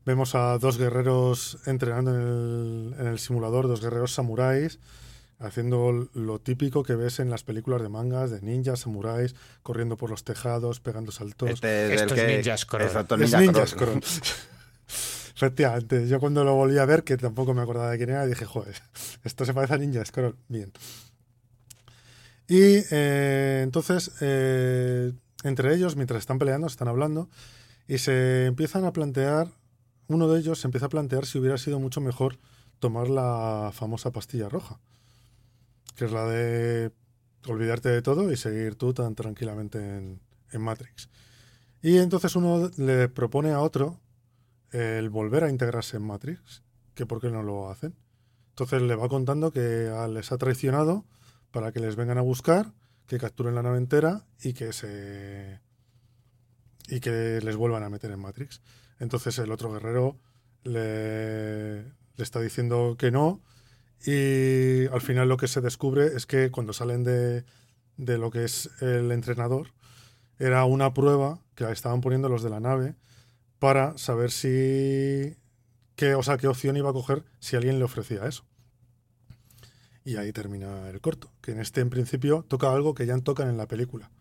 vemos 0.06 0.36
a 0.36 0.58
dos 0.58 0.78
guerreros 0.78 1.58
entrenando 1.66 2.14
en 2.16 2.22
el, 2.22 2.96
en 3.00 3.08
el 3.08 3.20
simulador, 3.20 3.68
dos 3.68 3.82
guerreros 3.82 4.14
samuráis, 4.14 4.80
haciendo 5.40 6.10
lo 6.14 6.40
típico 6.40 6.84
que 6.84 6.96
ves 6.96 7.20
en 7.20 7.30
las 7.30 7.44
películas 7.44 7.82
de 7.82 7.90
mangas, 7.90 8.32
de 8.32 8.42
ninjas, 8.42 8.82
samuráis, 8.82 9.36
corriendo 9.64 9.98
por 9.98 10.10
los 10.10 10.24
tejados, 10.24 10.80
pegando 10.80 11.12
saltos. 11.12 11.50
Este 11.50 11.94
es 11.94 12.02
Esto 12.02 12.14
el 12.14 12.20
es 12.20 12.26
que... 12.26 12.36
Ninja 12.36 12.58
Scroll. 12.58 12.84
Exacto, 12.84 13.16
Es 13.16 13.22
Ninja, 13.22 13.40
Ninja 13.40 13.68
Scroll. 13.68 14.02
Scroll. 14.04 14.38
Efectivamente, 15.36 16.08
yo 16.08 16.20
cuando 16.22 16.46
lo 16.46 16.56
volví 16.56 16.78
a 16.78 16.86
ver, 16.86 17.04
que 17.04 17.18
tampoco 17.18 17.54
me 17.54 17.62
acordaba 17.62 17.92
de 17.92 17.98
quién 17.98 18.12
era, 18.12 18.26
dije, 18.26 18.46
joder, 18.46 18.76
esto 19.24 19.44
se 19.44 19.54
parece 19.54 19.74
a 19.74 19.78
Ninja 19.78 20.06
Scroll. 20.06 20.38
Bien. 20.48 20.72
Y 22.48 22.84
eh, 22.92 23.62
entonces, 23.64 24.12
eh, 24.22 25.12
entre 25.44 25.74
ellos, 25.74 25.96
mientras 25.96 26.20
están 26.20 26.40
peleando, 26.40 26.68
están 26.68 26.88
hablando, 26.88 27.30
y 27.88 27.98
se 27.98 28.46
empiezan 28.46 28.86
a 28.86 28.94
plantear, 28.94 29.50
uno 30.08 30.28
de 30.28 30.40
ellos 30.40 30.60
se 30.60 30.68
empieza 30.68 30.88
a 30.88 30.90
plantear 30.90 31.26
si 31.26 31.40
hubiera 31.40 31.58
sido 31.58 31.80
mucho 31.80 32.02
mejor 32.02 32.38
tomar 32.80 33.10
la 33.10 33.72
famosa 33.74 34.12
pastilla 34.12 34.50
roja, 34.50 34.80
que 35.96 36.06
es 36.06 36.12
la 36.12 36.26
de 36.26 36.92
olvidarte 37.48 37.90
de 37.90 38.02
todo 38.02 38.32
y 38.32 38.38
seguir 38.38 38.76
tú 38.76 38.94
tan 38.94 39.16
tranquilamente 39.16 39.80
en, 39.80 40.20
Matrix. 40.58 41.10
Y 41.82 41.98
entonces 41.98 42.34
uno 42.38 42.72
le 42.78 43.10
propone 43.10 43.52
a 43.52 43.60
otro 43.60 44.00
el 44.72 45.10
volver 45.10 45.44
a 45.44 45.50
integrarse 45.50 45.98
en 45.98 46.04
Matrix, 46.04 46.64
que 46.94 47.06
por 47.06 47.20
qué 47.20 47.30
no 47.30 47.44
lo 47.44 47.70
hacen. 47.70 47.94
Entonces 48.52 48.82
le 48.82 48.96
va 48.96 49.10
contando 49.10 49.52
que 49.52 49.92
ah, 49.94 50.08
les 50.08 50.32
ha 50.32 50.38
traicionado 50.38 51.04
para 51.52 51.74
que 51.74 51.82
les 51.82 51.98
vengan 51.98 52.18
a 52.18 52.22
buscar, 52.22 52.72
que 53.06 53.18
capturen 53.18 53.54
la 53.54 53.64
nave 53.64 53.78
entera 53.78 54.26
y 54.42 54.54
que 54.54 54.72
se 54.72 55.60
y 56.88 57.02
que 57.02 57.42
les 57.44 57.56
vuelvan 57.58 57.84
a 57.84 57.90
meter 57.90 58.12
en 58.12 58.20
Matrix. 58.20 58.62
Entonces 59.00 59.38
el 59.40 59.52
otro 59.52 59.72
guerrero 59.72 60.18
le, 60.64 61.86
está 62.18 62.40
diciendo 62.40 62.96
que 62.98 63.12
no 63.12 63.42
y 64.06 64.88
al 64.88 65.02
final 65.02 65.30
lo 65.30 65.38
que 65.38 65.48
se 65.48 65.62
descubre 65.62 66.08
es 66.16 66.26
que 66.26 66.52
cuando 66.52 66.74
salen 66.74 67.04
de, 67.04 67.46
de 67.98 68.18
lo 68.18 68.32
que 68.32 68.44
es 68.44 68.70
el 68.82 69.12
entrenador 69.12 69.74
era 70.38 70.66
una 70.66 70.94
prueba 70.94 71.40
que 71.56 71.70
estaban 71.72 72.02
poniendo 72.02 72.30
los 72.30 72.44
de 72.44 72.50
la 72.50 72.60
nave 72.60 72.96
para 73.60 73.98
saber 73.98 74.32
si 74.32 75.38
qué, 75.96 76.16
o 76.16 76.24
sea, 76.24 76.38
qué 76.38 76.48
opción 76.48 76.78
iba 76.78 76.90
a 76.90 76.94
coger 76.94 77.24
si 77.40 77.56
alguien 77.56 77.80
le 77.80 77.86
ofrecía 77.86 78.26
eso. 78.26 78.46
Y 80.04 80.18
ahí 80.18 80.32
termina 80.32 80.90
el 80.90 81.02
corto, 81.02 81.32
que 81.42 81.52
en 81.52 81.60
este 81.60 81.82
en 81.82 81.90
principio 81.90 82.46
toca 82.48 82.72
algo 82.72 82.94
que 82.94 83.06
ya 83.06 83.18
tocan 83.22 83.50
en 83.50 83.58
la 83.58 83.68
película. 83.68 84.12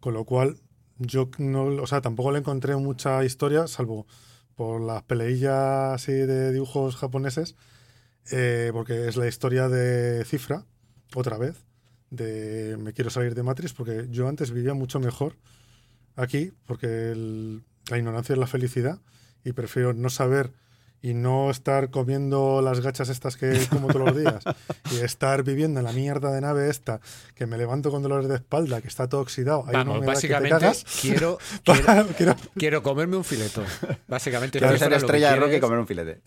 Con 0.00 0.14
lo 0.14 0.24
cual 0.24 0.60
yo 0.98 1.28
no, 1.38 1.64
o 1.66 1.86
sea, 1.86 2.00
tampoco 2.00 2.32
le 2.32 2.38
encontré 2.38 2.76
mucha 2.76 3.24
historia, 3.24 3.66
salvo 3.66 4.06
por 4.54 4.80
las 4.80 5.02
peleillas 5.02 5.94
así 5.94 6.12
de 6.12 6.52
dibujos 6.52 6.96
japoneses, 6.96 7.56
eh, 8.32 8.70
porque 8.72 9.08
es 9.08 9.16
la 9.16 9.28
historia 9.28 9.68
de 9.68 10.24
Cifra, 10.24 10.64
otra 11.14 11.36
vez, 11.38 11.64
de 12.10 12.76
me 12.78 12.92
quiero 12.92 13.10
salir 13.10 13.34
de 13.34 13.42
Matrix, 13.42 13.72
porque 13.74 14.06
yo 14.10 14.28
antes 14.28 14.50
vivía 14.52 14.74
mucho 14.74 14.98
mejor 15.00 15.36
aquí, 16.16 16.52
porque 16.66 17.10
el- 17.12 17.62
la 17.90 17.98
ignorancia 17.98 18.32
es 18.32 18.38
la 18.38 18.46
felicidad, 18.46 19.00
y 19.44 19.52
prefiero 19.52 19.92
no 19.92 20.08
saber 20.10 20.52
y 21.08 21.14
no 21.14 21.50
estar 21.50 21.90
comiendo 21.90 22.60
las 22.62 22.80
gachas 22.80 23.08
estas 23.10 23.36
que 23.36 23.66
como 23.70 23.88
todos 23.88 24.06
los 24.06 24.16
días, 24.18 24.42
y 24.90 24.96
estar 25.04 25.42
viviendo 25.44 25.78
en 25.80 25.84
la 25.86 25.92
mierda 25.92 26.32
de 26.32 26.40
nave 26.40 26.68
esta, 26.68 27.00
que 27.34 27.46
me 27.46 27.56
levanto 27.58 27.90
con 27.90 28.02
dolores 28.02 28.28
de 28.28 28.34
espalda, 28.36 28.80
que 28.80 28.88
está 28.88 29.08
todo 29.08 29.20
oxidado. 29.20 29.62
hay 29.66 29.76
una 29.76 29.78
Vamos, 29.84 29.98
humedad 29.98 30.14
que 30.20 30.26
te 30.28 30.32
básicamente 30.34 30.58
cagas. 30.60 30.84
quiero, 31.00 31.38
quiero, 31.64 32.06
Quiero- 32.16 32.36
quiero 32.56 32.82
comerme 32.82 33.16
un 33.16 33.24
fileto. 33.24 33.62
Básicamente, 34.08 34.58
Quiero 34.58 34.76
ser 34.78 34.92
estrella 34.94 35.30
de 35.30 35.36
rock 35.36 35.52
y 35.52 35.60
comer 35.60 35.78
un 35.78 35.86
filete. 35.86 36.22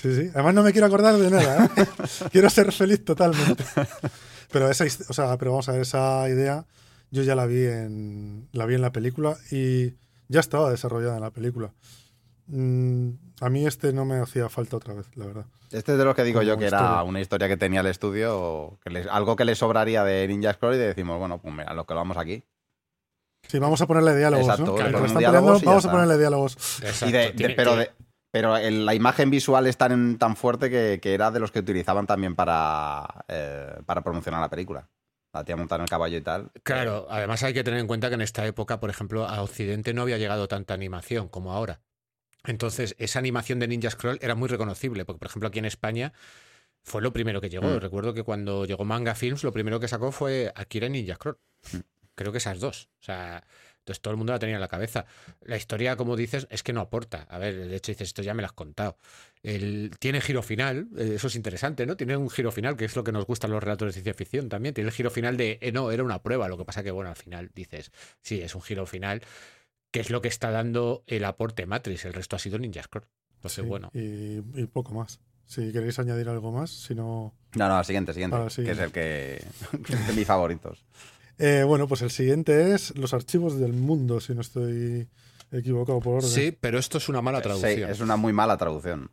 Sí, 0.00 0.14
sí. 0.14 0.30
Además 0.34 0.54
no 0.54 0.62
me 0.62 0.72
quiero 0.72 0.86
acordar 0.86 1.16
de 1.16 1.30
nada. 1.30 1.70
¿eh? 1.76 1.86
quiero 2.32 2.48
ser 2.50 2.72
feliz 2.72 3.04
totalmente. 3.04 3.64
Pero 4.50 4.70
esa, 4.70 4.84
o 5.08 5.12
sea, 5.12 5.36
pero 5.38 5.52
vamos 5.52 5.68
a 5.68 5.72
ver, 5.72 5.82
esa 5.82 6.28
idea 6.28 6.64
yo 7.10 7.22
ya 7.22 7.34
la 7.34 7.46
vi 7.46 7.64
en 7.64 8.48
la 8.52 8.66
vi 8.66 8.74
en 8.74 8.82
la 8.82 8.92
película 8.92 9.36
y 9.50 9.94
ya 10.28 10.40
estaba 10.40 10.70
desarrollada 10.70 11.16
en 11.16 11.22
la 11.22 11.30
película. 11.30 11.72
Mm, 12.46 13.10
a 13.40 13.48
mí 13.50 13.66
este 13.66 13.92
no 13.92 14.04
me 14.04 14.16
hacía 14.20 14.48
falta 14.48 14.76
otra 14.76 14.94
vez, 14.94 15.06
la 15.16 15.26
verdad. 15.26 15.46
Este 15.70 15.92
es 15.92 15.98
de 15.98 16.04
los 16.04 16.14
que 16.14 16.24
digo 16.24 16.40
Como 16.40 16.48
yo 16.48 16.58
que 16.58 16.66
era 16.66 17.02
una 17.02 17.20
historia 17.20 17.48
que 17.48 17.56
tenía 17.56 17.80
el 17.80 17.86
estudio, 17.86 18.78
que 18.82 18.90
les- 18.90 19.06
algo 19.06 19.34
que 19.34 19.44
le 19.44 19.54
sobraría 19.54 20.04
de 20.04 20.28
Ninja 20.28 20.52
Scroll 20.52 20.74
y 20.74 20.78
decimos, 20.78 21.18
bueno, 21.18 21.38
pues 21.38 21.54
mira, 21.54 21.72
lo 21.74 21.84
que 21.86 21.94
vamos 21.94 22.16
aquí. 22.16 22.44
Sí, 23.48 23.58
vamos 23.58 23.80
a 23.80 23.86
ponerle 23.86 24.16
diálogos, 24.16 24.46
Exacto, 24.46 24.64
¿no? 24.72 24.76
están 24.78 25.18
diálogos 25.18 25.60
peleando, 25.60 25.60
vamos 25.66 25.84
a 25.86 25.90
ponerle 25.90 26.18
diálogos. 26.18 26.80
Exacto, 26.82 27.06
Y 27.08 27.12
de- 27.12 27.18
de- 27.18 27.32
tiene- 27.32 27.54
pero 27.54 27.70
tiene- 27.72 27.84
de- 27.86 27.92
pero 28.30 28.56
el- 28.56 28.86
la 28.86 28.94
imagen 28.94 29.30
visual 29.30 29.66
es 29.66 29.76
tan, 29.76 30.18
tan 30.18 30.36
fuerte 30.36 30.70
que, 30.70 30.98
que 31.02 31.14
era 31.14 31.30
de 31.30 31.40
los 31.40 31.50
que 31.50 31.58
utilizaban 31.60 32.06
también 32.06 32.34
para, 32.34 33.24
eh, 33.28 33.76
para 33.86 34.02
promocionar 34.02 34.40
la 34.40 34.48
película. 34.50 34.88
La 35.32 35.44
tía 35.44 35.56
montada 35.56 35.78
en 35.80 35.82
el 35.82 35.88
caballo 35.90 36.16
y 36.16 36.20
tal. 36.20 36.50
Claro, 36.62 37.06
además 37.10 37.42
hay 37.42 37.52
que 37.52 37.64
tener 37.64 37.80
en 37.80 37.86
cuenta 37.88 38.08
que 38.08 38.14
en 38.14 38.20
esta 38.20 38.46
época, 38.46 38.78
por 38.80 38.88
ejemplo, 38.90 39.26
a 39.28 39.42
Occidente 39.42 39.92
no 39.92 40.02
había 40.02 40.16
llegado 40.18 40.46
tanta 40.46 40.74
animación 40.74 41.28
como 41.28 41.52
ahora. 41.52 41.80
Entonces, 42.44 42.94
esa 42.98 43.18
animación 43.18 43.58
de 43.58 43.68
Ninja 43.68 43.90
Scroll 43.90 44.18
era 44.20 44.34
muy 44.34 44.48
reconocible, 44.48 45.04
porque, 45.04 45.18
por 45.18 45.28
ejemplo, 45.28 45.48
aquí 45.48 45.58
en 45.58 45.64
España 45.64 46.12
fue 46.82 47.02
lo 47.02 47.12
primero 47.12 47.40
que 47.40 47.48
llegó. 47.48 47.68
Mm. 47.68 47.80
Recuerdo 47.80 48.14
que 48.14 48.22
cuando 48.22 48.66
llegó 48.66 48.84
Manga 48.84 49.14
Films, 49.14 49.42
lo 49.42 49.52
primero 49.52 49.80
que 49.80 49.88
sacó 49.88 50.12
fue 50.12 50.52
Akira 50.54 50.86
y 50.86 50.90
Ninja 50.90 51.14
Scroll. 51.14 51.38
Mm. 51.72 51.78
Creo 52.14 52.32
que 52.32 52.38
esas 52.38 52.60
dos. 52.60 52.90
O 53.00 53.04
sea, 53.04 53.44
entonces 53.84 54.00
todo 54.00 54.12
el 54.12 54.16
mundo 54.16 54.32
la 54.32 54.38
tenía 54.38 54.54
en 54.54 54.62
la 54.62 54.68
cabeza. 54.68 55.04
La 55.42 55.58
historia, 55.58 55.94
como 55.96 56.16
dices, 56.16 56.46
es 56.48 56.62
que 56.62 56.72
no 56.72 56.80
aporta. 56.80 57.26
A 57.28 57.36
ver, 57.36 57.68
de 57.68 57.76
hecho 57.76 57.92
dices, 57.92 58.08
esto 58.08 58.22
ya 58.22 58.32
me 58.32 58.40
lo 58.40 58.46
has 58.46 58.54
contado. 58.54 58.96
El, 59.42 59.90
tiene 59.98 60.22
giro 60.22 60.42
final, 60.42 60.88
eh, 60.96 61.12
eso 61.16 61.26
es 61.26 61.36
interesante, 61.36 61.84
¿no? 61.84 61.94
Tiene 61.94 62.16
un 62.16 62.30
giro 62.30 62.50
final, 62.50 62.78
que 62.78 62.86
es 62.86 62.96
lo 62.96 63.04
que 63.04 63.12
nos 63.12 63.26
gustan 63.26 63.50
los 63.50 63.62
relatos 63.62 63.88
de 63.88 63.92
ciencia 63.92 64.14
ficción 64.14 64.48
también. 64.48 64.74
Tiene 64.74 64.88
el 64.88 64.94
giro 64.94 65.10
final 65.10 65.36
de, 65.36 65.58
eh, 65.60 65.70
no, 65.70 65.90
era 65.90 66.02
una 66.02 66.22
prueba. 66.22 66.48
Lo 66.48 66.56
que 66.56 66.64
pasa 66.64 66.82
que, 66.82 66.90
bueno, 66.92 67.10
al 67.10 67.16
final 67.16 67.50
dices, 67.54 67.92
sí, 68.22 68.40
es 68.40 68.54
un 68.54 68.62
giro 68.62 68.86
final, 68.86 69.20
que 69.94 70.00
es 70.00 70.10
lo 70.10 70.20
que 70.20 70.26
está 70.26 70.50
dando 70.50 71.04
el 71.06 71.24
aporte 71.24 71.66
Matrix. 71.66 72.04
El 72.04 72.14
resto 72.14 72.34
ha 72.34 72.40
sido 72.40 72.58
Ninja 72.58 72.82
Scroll. 72.82 73.06
Entonces, 73.36 73.62
Sí, 73.62 73.68
bueno. 73.68 73.92
y, 73.94 74.38
y 74.60 74.66
poco 74.66 74.92
más. 74.92 75.20
Si 75.46 75.70
queréis 75.70 76.00
añadir 76.00 76.28
algo 76.28 76.50
más, 76.50 76.70
si 76.70 76.96
no... 76.96 77.32
No, 77.54 77.68
no, 77.68 77.84
siguiente, 77.84 78.12
siguiente. 78.12 78.34
Ahora, 78.36 78.50
Que 78.52 78.70
es 78.72 78.78
el 78.80 78.90
que. 78.90 79.44
que 79.86 79.92
es 79.92 80.06
de 80.08 80.12
mis 80.14 80.26
favoritos. 80.26 80.84
Eh, 81.38 81.62
bueno, 81.64 81.86
pues 81.86 82.02
el 82.02 82.10
siguiente 82.10 82.74
es 82.74 82.92
los 82.98 83.14
archivos 83.14 83.56
del 83.60 83.72
mundo, 83.72 84.20
si 84.20 84.34
no 84.34 84.40
estoy 84.40 85.08
equivocado 85.52 86.00
por 86.00 86.16
orden. 86.16 86.28
Sí, 86.28 86.56
pero 86.60 86.76
esto 86.76 86.98
es 86.98 87.08
una 87.08 87.22
mala 87.22 87.38
Sí, 87.38 87.44
traducción. 87.44 87.88
es 87.88 88.00
una 88.00 88.16
muy 88.16 88.32
mala 88.32 88.56
traducción. 88.56 89.12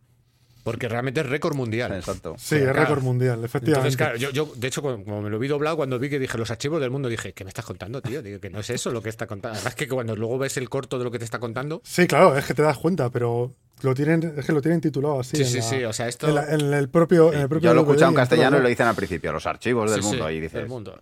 Porque 0.64 0.88
realmente 0.88 1.22
es 1.22 1.26
récord 1.28 1.55
mundial. 1.55 1.91
Exacto. 1.93 2.36
Sí, 2.38 2.55
Pero 2.55 2.66
es 2.68 2.72
claro, 2.74 2.88
récord 2.89 3.03
mundial, 3.03 3.43
efectivamente. 3.43 3.89
Entonces, 3.93 3.97
claro, 3.97 4.18
yo, 4.18 4.30
yo, 4.30 4.53
de 4.55 4.68
hecho, 4.68 4.82
como 4.82 5.22
me 5.22 5.30
lo 5.30 5.39
vi 5.39 5.47
doblado, 5.47 5.76
cuando 5.78 5.97
vi 5.97 6.09
que 6.09 6.20
dije 6.20 6.38
los 6.38 6.51
archivos 6.51 6.80
del 6.80 6.91
mundo, 6.91 7.09
dije, 7.09 7.34
¿qué 7.34 7.43
me 7.43 7.49
estás 7.49 7.66
contando, 7.66 8.01
tío? 8.01 8.22
Digo, 8.22 8.39
que 8.39 8.49
no 8.49 8.59
es 8.59 8.70
eso 8.70 8.91
lo 8.91 9.01
que 9.01 9.09
está 9.09 9.26
contando. 9.28 9.55
Además, 9.57 9.76
que 9.76 9.88
cuando 9.88 10.16
luego 10.16 10.38
ves 10.38 10.57
el 10.57 10.70
corto 10.70 10.97
de 10.99 11.03
lo 11.05 11.12
que 11.12 11.18
te 11.20 11.26
está 11.26 11.39
contando. 11.39 11.82
Sí, 11.84 12.05
claro, 12.07 12.38
es 12.38 12.45
que 12.45 12.53
te 12.53 12.62
das 12.62 12.78
cuenta, 12.78 13.09
pero 13.09 13.53
lo 13.82 13.95
tienen, 13.95 14.36
es 14.38 14.45
que 14.45 14.51
lo 14.51 14.62
tienen 14.62 14.80
titulado 14.82 15.20
así. 15.22 15.38
Sí, 15.38 15.41
en 15.41 15.47
sí, 15.49 15.57
la- 15.57 15.64
sí. 15.64 15.84
O 15.86 15.93
sea, 15.93 16.07
esto. 16.07 16.28
En, 16.30 16.36
la- 16.36 16.53
en 16.53 16.74
el 16.74 16.89
propio, 16.89 17.34
en 17.34 17.39
el 17.41 17.49
propio 17.49 17.70
Yo 17.70 17.74
lo 17.74 17.80
he 17.82 17.84
escuchado 17.84 18.12
en 18.12 18.16
castellano 18.16 18.57
y 18.59 18.62
lo 18.62 18.70
dicen 18.70 18.86
al 18.86 18.95
principio, 18.95 19.32
los 19.34 19.47
archivos 19.47 19.89
del 19.89 20.03
Sí, 20.03 20.09
sí, 20.09 20.16
mundo. 20.16 20.30
y 20.30 20.34
del 20.36 20.41
dices. 20.43 20.68
mundo. 20.70 20.99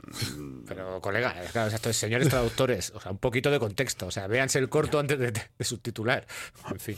Pero, 0.67 1.01
colega, 1.01 1.33
claro, 1.51 1.67
o 1.67 1.69
sea, 1.69 1.75
estos 1.75 1.97
señores 1.97 2.29
traductores, 2.29 2.93
o 2.95 3.01
sea, 3.01 3.11
un 3.11 3.17
poquito 3.17 3.51
de 3.51 3.59
contexto. 3.59 4.05
O 4.07 4.11
sea, 4.11 4.27
véanse 4.27 4.59
el 4.59 4.69
corto 4.69 4.99
antes 4.99 5.19
de, 5.19 5.31
de 5.31 5.65
subtitular. 5.65 6.25
En 6.71 6.79
fin. 6.79 6.95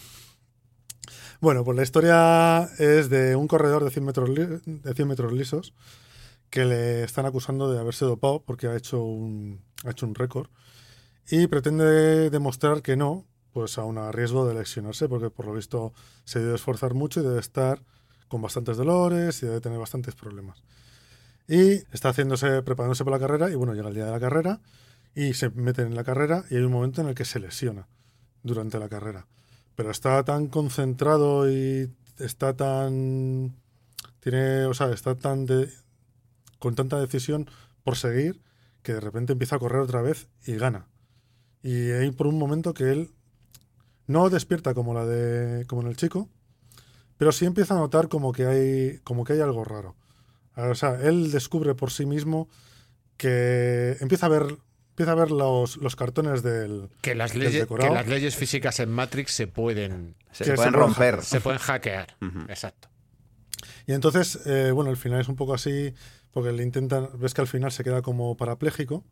Bueno, 1.41 1.63
pues 1.63 1.75
la 1.75 1.81
historia 1.81 2.69
es 2.77 3.09
de 3.09 3.35
un 3.35 3.47
corredor 3.47 3.83
de 3.83 3.89
100 3.89 4.05
metros, 4.05 4.29
de 4.35 4.93
100 4.93 5.07
metros 5.07 5.33
lisos 5.33 5.73
que 6.51 6.65
le 6.65 7.03
están 7.03 7.25
acusando 7.25 7.71
de 7.71 7.79
haberse 7.79 8.05
dopado 8.05 8.43
porque 8.43 8.67
ha 8.67 8.75
hecho 8.77 9.03
un, 9.03 9.59
un 9.83 10.15
récord 10.15 10.49
y 11.31 11.47
pretende 11.47 12.29
demostrar 12.29 12.83
que 12.83 12.95
no, 12.95 13.25
pues 13.53 13.79
aún 13.79 13.97
a 13.97 14.11
riesgo 14.11 14.47
de 14.47 14.53
lesionarse 14.53 15.09
porque 15.09 15.31
por 15.31 15.47
lo 15.47 15.53
visto 15.53 15.93
se 16.25 16.41
debe 16.41 16.53
esforzar 16.53 16.93
mucho 16.93 17.21
y 17.21 17.23
debe 17.23 17.39
estar 17.39 17.81
con 18.27 18.43
bastantes 18.43 18.77
dolores 18.77 19.41
y 19.41 19.47
debe 19.47 19.61
tener 19.61 19.79
bastantes 19.79 20.13
problemas. 20.13 20.63
Y 21.47 21.71
está 21.91 22.09
haciéndose, 22.09 22.61
preparándose 22.61 23.03
para 23.03 23.17
la 23.17 23.21
carrera 23.21 23.49
y 23.49 23.55
bueno, 23.55 23.73
llega 23.73 23.89
el 23.89 23.95
día 23.95 24.05
de 24.05 24.11
la 24.11 24.19
carrera 24.19 24.61
y 25.15 25.33
se 25.33 25.49
mete 25.49 25.81
en 25.81 25.95
la 25.95 26.03
carrera 26.03 26.45
y 26.51 26.57
hay 26.57 26.61
un 26.61 26.71
momento 26.71 27.01
en 27.01 27.07
el 27.07 27.15
que 27.15 27.25
se 27.25 27.39
lesiona 27.39 27.87
durante 28.43 28.77
la 28.77 28.89
carrera. 28.89 29.25
Pero 29.75 29.91
está 29.91 30.23
tan 30.23 30.47
concentrado 30.47 31.49
y 31.49 31.91
está 32.17 32.55
tan 32.55 33.55
tiene, 34.21 34.65
o 34.65 34.73
sea, 34.73 34.91
está 34.91 35.15
tan 35.15 35.47
con 36.59 36.75
tanta 36.75 36.99
decisión 36.99 37.49
por 37.83 37.97
seguir 37.97 38.41
que 38.83 38.93
de 38.93 38.99
repente 38.99 39.33
empieza 39.33 39.55
a 39.55 39.59
correr 39.59 39.81
otra 39.81 40.01
vez 40.01 40.27
y 40.45 40.55
gana. 40.55 40.87
Y 41.63 41.91
hay 41.91 42.11
por 42.11 42.27
un 42.27 42.37
momento 42.37 42.73
que 42.73 42.91
él 42.91 43.11
no 44.07 44.29
despierta 44.29 44.73
como 44.73 44.93
la 44.93 45.05
de 45.05 45.65
como 45.65 45.81
en 45.81 45.87
el 45.87 45.97
chico, 45.97 46.29
pero 47.17 47.31
sí 47.31 47.45
empieza 47.45 47.75
a 47.75 47.77
notar 47.77 48.07
como 48.09 48.31
que 48.31 48.45
hay 48.45 48.99
como 48.99 49.23
que 49.23 49.33
hay 49.33 49.41
algo 49.41 49.63
raro. 49.63 49.95
O 50.55 50.75
sea, 50.75 51.01
él 51.01 51.31
descubre 51.31 51.75
por 51.75 51.91
sí 51.91 52.05
mismo 52.05 52.47
que 53.17 53.97
empieza 53.99 54.25
a 54.27 54.29
ver 54.29 54.57
empieza 55.01 55.11
a 55.11 55.15
ver 55.15 55.31
los, 55.31 55.77
los 55.77 55.95
cartones 55.95 56.43
del 56.43 56.89
Que 57.01 57.15
las, 57.15 57.31
del 57.33 57.43
leyes, 57.43 57.61
decorado. 57.61 57.89
que 57.89 57.95
las 57.95 58.07
leyes 58.07 58.35
físicas 58.35 58.79
en 58.79 58.89
Matrix 58.91 59.31
se 59.33 59.47
pueden, 59.47 60.15
Se 60.31 60.53
pueden 60.53 60.73
romper. 60.73 61.21
se 61.23 61.41
pueden 61.41 61.59
hackear. 61.59 62.15
Exacto. 62.47 62.87
Y 63.87 63.93
entonces, 63.93 64.39
eh, 64.45 64.71
bueno, 64.73 64.89
el 64.91 64.97
final 64.97 65.21
es 65.21 65.27
un 65.27 65.35
poco 65.35 65.53
así, 65.53 65.93
porque 66.31 66.51
le 66.51 66.63
intentan, 66.63 67.09
ves 67.15 67.33
que 67.33 67.41
al 67.41 67.47
final 67.47 67.71
se 67.71 67.83
queda 67.83 68.01
como 68.01 68.35
parapléjico. 68.37 69.03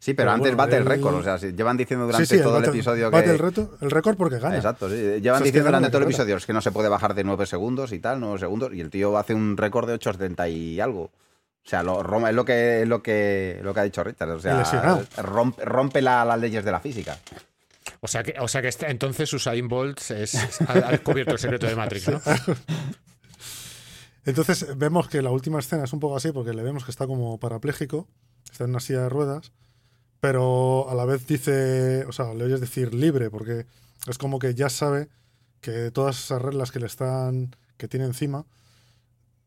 Sí, 0.00 0.14
pero 0.14 0.26
Pero 0.26 0.30
antes 0.32 0.54
bueno, 0.54 0.56
bate 0.58 0.76
el 0.76 0.86
récord. 0.86 1.14
O 1.16 1.22
sea, 1.24 1.38
si 1.38 1.52
llevan 1.52 1.76
diciendo 1.76 2.06
durante 2.06 2.26
sí, 2.26 2.36
sí, 2.36 2.42
todo 2.42 2.56
el, 2.58 2.62
bate- 2.64 2.68
episodio 2.70 3.10
bate 3.10 3.24
que. 3.24 3.30
el, 3.32 3.38
reto, 3.38 3.76
el 3.80 3.90
récord 3.90 4.16
porque 4.16 4.38
gana. 4.38 4.54
Exacto, 4.56 4.88
sí. 4.88 4.94
Llevan 4.94 5.18
O 5.20 5.22
sea, 5.22 5.32
es 5.32 5.38
que 5.38 5.44
diciendo 5.46 5.66
durante 5.68 5.88
todo 5.88 5.98
el 5.98 6.04
episodio 6.04 6.36
es 6.36 6.46
que 6.46 6.52
no 6.52 6.60
se 6.60 6.70
puede 6.70 6.88
bajar 6.88 7.14
de 7.14 7.24
9 7.24 7.46
segundos 7.46 7.92
y 7.92 7.98
tal, 7.98 8.20
9 8.20 8.38
segundos, 8.38 8.72
y 8.72 8.80
el 8.80 8.90
tío 8.90 9.18
hace 9.18 9.34
un 9.34 9.56
récord 9.56 9.88
de 9.88 9.98
8.70 9.98 10.52
y 10.52 10.80
algo. 10.80 11.10
O 11.68 11.70
sea, 11.70 11.82
lo, 11.82 12.02
rom- 12.02 12.26
es 12.26 12.34
lo 12.34 12.46
que, 12.46 12.80
es 12.82 12.88
lo 12.88 13.02
que, 13.02 13.60
lo 13.62 13.74
que 13.74 13.80
ha 13.80 13.82
dicho 13.82 14.02
Richard. 14.02 14.30
O 14.30 14.40
sea, 14.40 15.04
rompe, 15.18 15.62
rompe 15.66 16.00
la- 16.00 16.24
las 16.24 16.40
leyes 16.40 16.64
de 16.64 16.72
la 16.72 16.80
física. 16.80 17.18
O 18.00 18.08
sea 18.08 18.22
que, 18.22 18.34
o 18.40 18.48
sea 18.48 18.62
que 18.62 18.68
este- 18.68 18.90
entonces 18.90 19.30
Usain 19.34 19.68
Bolt 19.68 19.98
es, 20.10 20.34
es- 20.34 20.60
ha, 20.62 20.72
ha 20.72 20.90
descubierto 20.92 21.32
el 21.34 21.38
secreto 21.38 21.66
de 21.66 21.76
Matrix, 21.76 22.08
¿no? 22.08 22.22
Entonces 24.24 24.76
vemos 24.76 25.08
que 25.08 25.22
la 25.22 25.30
última 25.30 25.58
escena 25.58 25.84
es 25.84 25.92
un 25.92 26.00
poco 26.00 26.16
así, 26.16 26.32
porque 26.32 26.52
le 26.52 26.62
vemos 26.62 26.84
que 26.84 26.90
está 26.90 27.06
como 27.06 27.38
parapléjico, 27.38 28.06
está 28.50 28.64
en 28.64 28.70
una 28.70 28.80
silla 28.80 29.02
de 29.02 29.08
ruedas, 29.08 29.52
pero 30.20 30.88
a 30.90 30.94
la 30.94 31.04
vez 31.06 31.26
dice, 31.26 32.04
o 32.06 32.12
sea, 32.12 32.34
le 32.34 32.44
oyes 32.44 32.60
decir 32.60 32.92
libre, 32.94 33.30
porque 33.30 33.64
es 34.06 34.18
como 34.18 34.38
que 34.38 34.54
ya 34.54 34.68
sabe 34.68 35.08
que 35.60 35.90
todas 35.90 36.18
esas 36.18 36.42
reglas 36.42 36.70
que 36.72 36.80
le 36.80 36.86
están, 36.86 37.56
que 37.78 37.88
tiene 37.88 38.04
encima, 38.06 38.44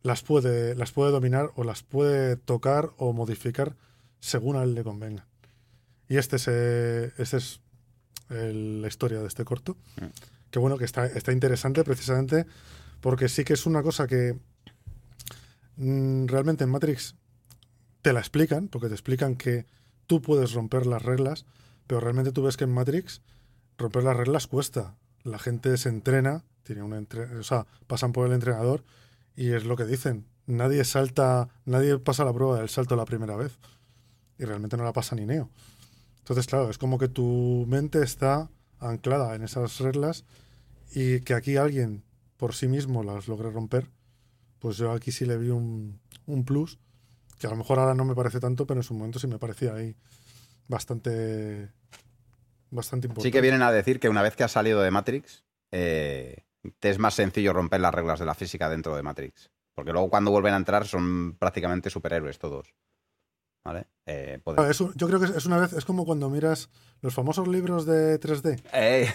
las 0.03 0.21
puede, 0.23 0.75
las 0.75 0.91
puede 0.91 1.11
dominar 1.11 1.51
o 1.55 1.63
las 1.63 1.83
puede 1.83 2.35
tocar 2.37 2.91
o 2.97 3.13
modificar 3.13 3.75
según 4.19 4.55
a 4.55 4.63
él 4.63 4.73
le 4.75 4.83
convenga. 4.83 5.27
Y 6.07 6.17
este 6.17 6.35
es, 6.37 6.47
eh, 6.47 7.11
este 7.17 7.37
es 7.37 7.61
el- 8.29 8.81
la 8.81 8.87
historia 8.87 9.19
de 9.19 9.27
este 9.27 9.45
corto. 9.45 9.77
Que 10.49 10.59
bueno, 10.59 10.77
que 10.77 10.85
está, 10.85 11.05
está 11.05 11.31
interesante 11.31 11.83
precisamente 11.83 12.45
porque 12.99 13.29
sí 13.29 13.43
que 13.43 13.53
es 13.53 13.65
una 13.65 13.81
cosa 13.83 14.07
que 14.07 14.37
mm, 15.77 16.25
realmente 16.27 16.63
en 16.63 16.69
Matrix 16.69 17.15
te 18.01 18.13
la 18.13 18.19
explican, 18.19 18.67
porque 18.67 18.87
te 18.87 18.93
explican 18.93 19.35
que 19.35 19.65
tú 20.07 20.21
puedes 20.21 20.53
romper 20.53 20.85
las 20.85 21.01
reglas, 21.01 21.45
pero 21.87 22.01
realmente 22.01 22.31
tú 22.31 22.43
ves 22.43 22.57
que 22.57 22.63
en 22.65 22.73
Matrix 22.73 23.21
romper 23.77 24.03
las 24.03 24.17
reglas 24.17 24.47
cuesta. 24.47 24.95
La 25.23 25.39
gente 25.39 25.77
se 25.77 25.89
entrena, 25.89 26.43
tiene 26.63 26.83
un 26.83 26.93
entre- 26.93 27.25
o 27.37 27.43
sea, 27.43 27.65
pasan 27.87 28.11
por 28.11 28.27
el 28.27 28.33
entrenador 28.33 28.83
y 29.35 29.53
es 29.53 29.65
lo 29.65 29.75
que 29.75 29.85
dicen. 29.85 30.25
Nadie 30.45 30.83
salta, 30.83 31.49
nadie 31.65 31.97
pasa 31.99 32.25
la 32.25 32.33
prueba 32.33 32.57
del 32.59 32.69
salto 32.69 32.95
la 32.95 33.05
primera 33.05 33.35
vez. 33.35 33.59
Y 34.37 34.45
realmente 34.45 34.77
no 34.77 34.83
la 34.83 34.93
pasa 34.93 35.15
ni 35.15 35.25
Neo. 35.25 35.49
Entonces, 36.19 36.47
claro, 36.47 36.69
es 36.69 36.77
como 36.77 36.97
que 36.97 37.07
tu 37.07 37.65
mente 37.67 38.01
está 38.01 38.49
anclada 38.79 39.35
en 39.35 39.43
esas 39.43 39.79
reglas 39.79 40.25
y 40.93 41.21
que 41.21 41.33
aquí 41.33 41.57
alguien 41.57 42.03
por 42.37 42.55
sí 42.55 42.67
mismo 42.67 43.03
las 43.03 43.27
logre 43.27 43.51
romper, 43.51 43.87
pues 44.59 44.77
yo 44.77 44.91
aquí 44.91 45.11
sí 45.11 45.25
le 45.25 45.37
vi 45.37 45.49
un, 45.49 45.99
un 46.25 46.43
plus, 46.43 46.79
que 47.39 47.47
a 47.47 47.49
lo 47.51 47.55
mejor 47.55 47.79
ahora 47.79 47.93
no 47.93 48.05
me 48.05 48.15
parece 48.15 48.39
tanto, 48.39 48.65
pero 48.65 48.79
en 48.79 48.83
su 48.83 48.93
momento 48.93 49.19
sí 49.19 49.27
me 49.27 49.39
parecía 49.39 49.73
ahí 49.73 49.95
bastante, 50.67 51.69
bastante 52.69 53.07
importante. 53.07 53.27
Sí 53.27 53.31
que 53.31 53.41
vienen 53.41 53.61
a 53.61 53.71
decir 53.71 53.99
que 53.99 54.09
una 54.09 54.21
vez 54.21 54.35
que 54.35 54.43
has 54.43 54.51
salido 54.51 54.81
de 54.81 54.91
Matrix, 54.91 55.43
eh, 55.71 56.43
te 56.79 56.89
es 56.89 56.99
más 56.99 57.13
sencillo 57.15 57.53
romper 57.53 57.81
las 57.81 57.93
reglas 57.93 58.19
de 58.19 58.25
la 58.25 58.35
física 58.35 58.69
dentro 58.69 58.95
de 58.95 59.03
Matrix. 59.03 59.49
Porque 59.73 59.91
luego 59.93 60.09
cuando 60.09 60.31
vuelven 60.31 60.53
a 60.53 60.57
entrar 60.57 60.85
son 60.85 61.35
prácticamente 61.39 61.89
superhéroes 61.89 62.39
todos. 62.39 62.73
¿Vale? 63.63 63.85
Eh, 64.07 64.41
es 64.69 64.79
yo 64.79 65.07
creo 65.07 65.19
que 65.19 65.27
es- 65.27 65.45
una 65.45 65.59
vez, 65.59 65.73
es 65.73 65.85
como 65.85 66.03
cuando 66.03 66.29
miras 66.31 66.69
los 67.01 67.13
famosos 67.13 67.47
libros 67.47 67.85
de 67.85 68.19
3D, 68.19 68.59
Eh, 68.73 69.07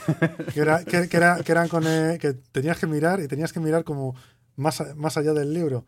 que, 0.55 0.61
era, 0.61 0.85
que, 0.85 1.09
que 1.09 1.17
era- 1.17 1.43
que 1.43 1.51
eran 1.51 1.69
con 1.69 1.85
eh, 1.87 2.19
que 2.21 2.33
tenías 2.35 2.79
que 2.79 2.87
mirar 2.87 3.19
y 3.21 3.27
tenías 3.27 3.53
que 3.53 3.59
mirar 3.59 3.83
como 3.83 4.15
más, 4.55 4.83
más 4.97 5.17
allá 5.17 5.33
del 5.33 5.53
libro. 5.53 5.85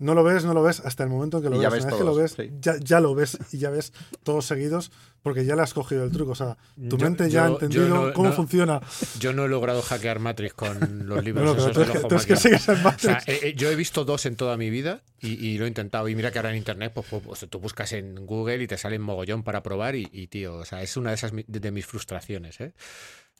No 0.00 0.14
lo 0.14 0.22
ves, 0.22 0.44
no 0.44 0.54
lo 0.54 0.62
ves 0.62 0.80
hasta 0.80 1.02
el 1.02 1.08
momento 1.10 1.38
en 1.38 1.42
que 1.42 1.50
lo 1.50 1.56
Y 1.56 1.60
ya 1.60 1.70
ves. 1.70 1.84
ves 1.84 1.84
Una 1.86 1.90
vez 1.92 1.98
que 1.98 2.04
lo 2.04 2.12
todos, 2.12 2.36
ves, 2.36 2.48
sí. 2.48 2.56
ya, 2.60 2.76
ya 2.78 3.00
lo 3.00 3.14
ves 3.16 3.36
y 3.52 3.58
ya 3.58 3.70
ves 3.70 3.92
todos 4.22 4.46
seguidos 4.46 4.92
porque 5.22 5.44
ya 5.44 5.56
le 5.56 5.62
has 5.62 5.74
cogido 5.74 6.04
el 6.04 6.12
truco. 6.12 6.32
O 6.32 6.34
sea, 6.36 6.56
tu 6.88 6.96
Yo- 6.96 7.04
mente 7.04 7.28
ya 7.28 7.46
ha 7.46 7.48
entendido 7.48 7.88
no- 7.88 8.12
cómo 8.12 8.28
no- 8.28 8.34
funciona. 8.34 8.80
Yo 9.18 9.32
no 9.32 9.44
he 9.44 9.48
logrado 9.48 9.82
hackear 9.82 10.20
Matrix 10.20 10.54
con 10.54 11.08
los 11.08 11.24
libros 11.24 11.44
No, 11.44 11.52
esos 11.68 11.72
tú 12.08 12.14
es 12.14 12.26
que, 12.26 12.36
sigues 12.36 12.68
en 12.68 12.74
O 12.74 12.76
sea, 12.78 12.84
Matrix. 12.84 13.28
eh, 13.28 13.40
eh, 13.48 13.54
yo 13.56 13.70
he 13.70 13.74
visto 13.76 14.04
dos 14.04 14.24
en 14.26 14.36
toda 14.36 14.56
mi 14.56 14.70
vida 14.70 15.02
y, 15.20 15.30
y 15.44 15.58
lo 15.58 15.64
he 15.64 15.68
intentado. 15.68 16.08
Y 16.08 16.14
mira 16.14 16.30
que 16.30 16.38
ahora 16.38 16.50
en 16.50 16.56
internet, 16.58 16.92
pues, 16.94 17.06
pues, 17.10 17.22
pues, 17.24 17.46
tú 17.50 17.58
buscas 17.58 17.92
en 17.92 18.24
Google 18.24 18.62
y 18.62 18.66
te 18.68 18.78
salen 18.78 19.02
mogollón 19.02 19.42
para 19.42 19.64
probar. 19.64 19.96
Y, 19.96 20.08
y, 20.12 20.28
tío, 20.28 20.54
o 20.58 20.64
sea, 20.64 20.80
es 20.82 20.96
una 20.96 21.10
de 21.10 21.16
esas 21.16 21.32
de, 21.32 21.44
de 21.48 21.70
mis 21.72 21.86
frustraciones. 21.86 22.60
¿eh? 22.60 22.72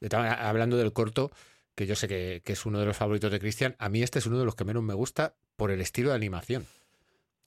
De 0.01 0.09
Hablando 0.17 0.77
del 0.77 0.93
corto, 0.93 1.31
que 1.79 1.87
yo 1.87 1.95
sé 1.95 2.09
que, 2.09 2.43
que 2.45 2.55
es 2.55 2.67
uno 2.67 2.81
de 2.81 2.87
los 2.87 2.97
favoritos 2.97 3.31
de 3.31 3.39
Cristian, 3.39 3.77
a 3.79 3.89
mí 3.89 4.03
este 4.03 4.19
es 4.19 4.27
uno 4.27 4.37
de 4.39 4.45
los 4.45 4.57
que 4.57 4.65
menos 4.65 4.83
me 4.83 4.95
gusta 4.95 5.35
por 5.57 5.71
el 5.71 5.81
estilo 5.81 6.09
de 6.11 6.17
animación 6.17 6.67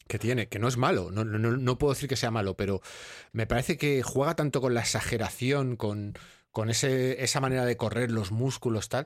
que 0.07 0.17
tiene, 0.19 0.47
que 0.47 0.57
no 0.57 0.67
es 0.69 0.77
malo, 0.77 1.11
no, 1.11 1.23
no, 1.25 1.38
no- 1.38 1.57
no 1.57 1.77
puedo 1.77 1.93
decir 1.93 2.07
que 2.09 2.15
sea 2.15 2.32
malo, 2.32 2.55
pero 2.55 2.82
me 3.34 3.45
parece 3.45 3.77
que 3.77 4.01
juega 4.03 4.36
tanto 4.36 4.61
con 4.61 4.73
la 4.73 4.79
exageración, 4.82 5.75
con, 5.75 6.13
con 6.51 6.69
ese, 6.69 7.23
esa 7.23 7.39
manera 7.41 7.65
de 7.65 7.75
correr, 7.77 8.09
los 8.11 8.32
músculos, 8.32 8.88
tal, 8.89 9.05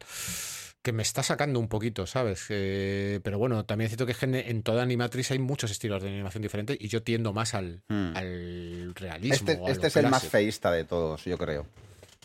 que 0.82 0.94
me 0.94 1.02
está 1.04 1.24
sacando 1.24 1.60
un 1.60 1.68
poquito, 1.68 2.06
¿sabes? 2.08 2.46
Eh, 2.50 3.20
pero 3.24 3.38
bueno, 3.40 3.66
también 3.66 3.86
es 3.88 3.96
cierto 3.98 4.06
que 4.06 4.26
en, 4.26 4.36
en 4.36 4.62
toda 4.64 4.84
Animatrix 4.84 5.32
hay 5.32 5.40
muchos 5.40 5.72
estilos 5.72 6.02
de 6.04 6.10
animación 6.10 6.42
diferentes 6.44 6.78
y 6.80 6.88
yo 6.88 7.02
tiendo 7.04 7.34
más 7.34 7.54
al, 7.56 7.82
Hmm. 7.90 8.16
al 8.16 8.94
realismo. 8.96 9.52
este 9.52 9.72
este 9.72 9.88
es 9.88 9.96
el 9.98 10.08
más 10.10 10.28
feísta 10.28 10.72
de 10.72 10.86
todos, 10.86 11.26
yo 11.26 11.38
creo. 11.40 11.66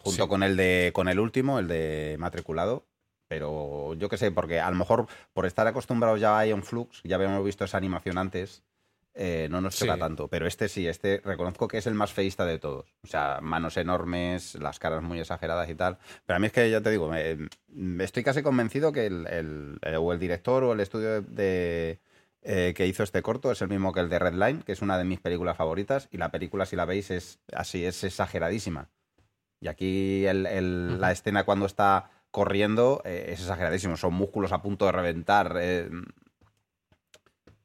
Junto 0.02 0.22
Sí. 0.24 0.28
con 0.28 0.42
el 0.42 0.56
de 0.56 0.90
con 0.94 1.08
el 1.08 1.18
último, 1.20 1.58
el 1.58 1.68
de 1.68 2.16
matriculado. 2.18 2.86
Pero 3.30 3.94
yo 3.94 4.08
qué 4.08 4.16
sé, 4.18 4.32
porque 4.32 4.58
a 4.58 4.68
lo 4.70 4.74
mejor 4.76 5.06
por 5.32 5.46
estar 5.46 5.64
acostumbrados 5.68 6.18
ya 6.18 6.36
a 6.36 6.44
Ion 6.48 6.64
Flux, 6.64 7.00
ya 7.04 7.14
habíamos 7.14 7.44
visto 7.44 7.64
esa 7.64 7.76
animación 7.78 8.18
antes, 8.18 8.64
eh, 9.14 9.46
no 9.52 9.60
nos 9.60 9.76
choca 9.76 9.94
Sí. 9.94 10.00
tanto. 10.00 10.26
Pero 10.26 10.48
este 10.48 10.68
sí, 10.68 10.88
este 10.88 11.20
reconozco 11.24 11.68
que 11.68 11.78
es 11.78 11.86
el 11.86 11.94
más 11.94 12.12
feísta 12.12 12.44
de 12.44 12.58
todos. 12.58 12.92
O 13.04 13.06
sea, 13.06 13.38
manos 13.40 13.76
enormes, 13.76 14.56
las 14.56 14.80
caras 14.80 15.04
muy 15.04 15.20
exageradas 15.20 15.70
y 15.70 15.76
tal. 15.76 15.98
Pero 16.26 16.38
a 16.38 16.40
mí 16.40 16.46
es 16.48 16.52
que 16.52 16.68
ya 16.68 16.80
te 16.80 16.90
digo, 16.90 17.08
me- 17.08 17.48
me 17.68 18.02
estoy 18.02 18.24
casi 18.24 18.42
convencido 18.42 18.90
que 18.90 19.06
el, 19.06 19.28
el- 19.28 19.78
eh, 19.82 19.94
o 19.96 20.12
el 20.12 20.18
director 20.18 20.64
o 20.64 20.72
el 20.72 20.80
estudio 20.80 21.08
de, 21.10 21.20
de, 21.22 22.00
eh, 22.42 22.74
que 22.74 22.88
hizo 22.88 23.04
este 23.04 23.22
corto 23.22 23.52
es 23.52 23.62
el 23.62 23.68
mismo 23.68 23.92
que 23.92 24.00
el 24.00 24.08
de 24.08 24.18
Red 24.18 24.34
Line, 24.34 24.62
que 24.66 24.72
es 24.72 24.82
una 24.82 24.98
de 24.98 25.04
mis 25.04 25.20
películas 25.20 25.56
favoritas. 25.56 26.08
Y 26.10 26.16
la 26.16 26.32
película, 26.32 26.66
si 26.66 26.74
la 26.74 26.84
veis, 26.84 27.12
es 27.12 27.38
así, 27.54 27.84
es 27.84 28.02
exageradísima. 28.02 28.88
Y 29.60 29.68
aquí 29.68 30.26
el- 30.26 30.46
el- 30.46 31.00
la 31.00 31.12
escena 31.12 31.44
cuando 31.44 31.66
está 31.66 32.10
corriendo 32.30 33.02
eh, 33.04 33.26
es 33.28 33.40
exageradísimo. 33.40 33.96
Son 33.96 34.14
músculos 34.14 34.52
a 34.52 34.62
punto 34.62 34.86
de 34.86 34.92
reventar. 34.92 35.56
eh, 35.60 35.88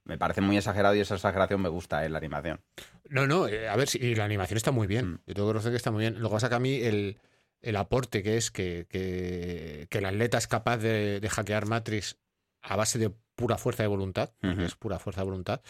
me 0.03 0.17
parece 0.17 0.41
muy 0.41 0.55
exagerado 0.57 0.95
y 0.95 0.99
esa 0.99 1.15
exageración 1.15 1.61
me 1.61 1.69
gusta 1.69 2.05
en 2.05 2.11
la 2.11 2.19
animación. 2.19 2.61
No, 3.09 3.25
no, 3.25 3.47
eh, 3.47 3.67
a 3.67 3.75
ver, 3.75 3.87
si 3.87 3.97
y 3.97 4.15
la 4.15 4.25
animación 4.25 4.57
está 4.57 4.71
muy 4.71 4.87
bien. 4.87 5.13
Mm. 5.13 5.19
Yo 5.27 5.33
tengo 5.33 5.47
que 5.47 5.53
reconocer 5.53 5.71
que 5.71 5.77
está 5.77 5.91
muy 5.91 6.01
bien. 6.01 6.21
Lo 6.21 6.29
que 6.29 6.33
pasa 6.35 6.49
que 6.49 6.55
a 6.55 6.59
mí 6.59 6.75
el, 6.75 7.17
el 7.61 7.75
aporte 7.75 8.21
que 8.21 8.37
es 8.37 8.51
que, 8.51 8.85
que, 8.87 9.87
que 9.89 9.97
el 9.97 10.05
atleta 10.05 10.37
es 10.37 10.47
capaz 10.47 10.77
de, 10.77 11.19
de 11.19 11.29
hackear 11.29 11.65
Matrix 11.65 12.17
a 12.61 12.75
base 12.75 12.99
de 12.99 13.11
pura 13.35 13.57
fuerza 13.57 13.83
de 13.83 13.87
voluntad, 13.87 14.31
es 14.41 14.75
pura 14.75 14.97
fuerza 14.97 15.21
de 15.21 15.25
voluntad, 15.25 15.61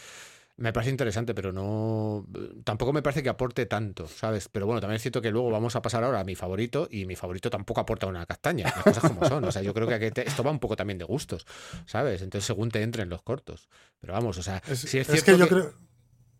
me 0.58 0.72
parece 0.72 0.90
interesante, 0.90 1.34
pero 1.34 1.52
no. 1.52 2.26
Tampoco 2.64 2.92
me 2.92 3.02
parece 3.02 3.22
que 3.22 3.28
aporte 3.28 3.66
tanto, 3.66 4.08
¿sabes? 4.08 4.48
Pero 4.48 4.64
bueno, 4.66 4.80
también 4.80 4.96
es 4.96 5.02
cierto 5.02 5.20
que 5.20 5.30
luego 5.30 5.50
vamos 5.50 5.76
a 5.76 5.82
pasar 5.82 6.02
ahora 6.04 6.20
a 6.20 6.24
mi 6.24 6.34
favorito 6.34 6.88
y 6.90 7.04
mi 7.04 7.14
favorito 7.16 7.50
tampoco 7.50 7.80
aporta 7.82 8.06
una 8.06 8.24
castaña, 8.26 8.64
las 8.64 8.82
cosas 8.84 9.12
como 9.12 9.28
son. 9.28 9.44
O 9.44 9.52
sea, 9.52 9.60
yo 9.62 9.74
creo 9.74 9.86
que 9.86 10.12
esto 10.24 10.42
va 10.42 10.50
un 10.50 10.58
poco 10.58 10.74
también 10.76 10.98
de 10.98 11.04
gustos, 11.04 11.46
¿sabes? 11.84 12.22
Entonces, 12.22 12.46
según 12.46 12.70
te 12.70 12.82
entren 12.82 13.08
los 13.10 13.22
cortos. 13.22 13.68
Pero 14.00 14.14
vamos, 14.14 14.38
o 14.38 14.42
sea, 14.42 14.62
Es, 14.66 14.78
si 14.80 14.98
es 14.98 15.08
es 15.10 15.22
cierto. 15.24 15.32
que 15.32 15.38
yo 15.38 15.44
que- 15.48 15.54
creo. 15.54 15.86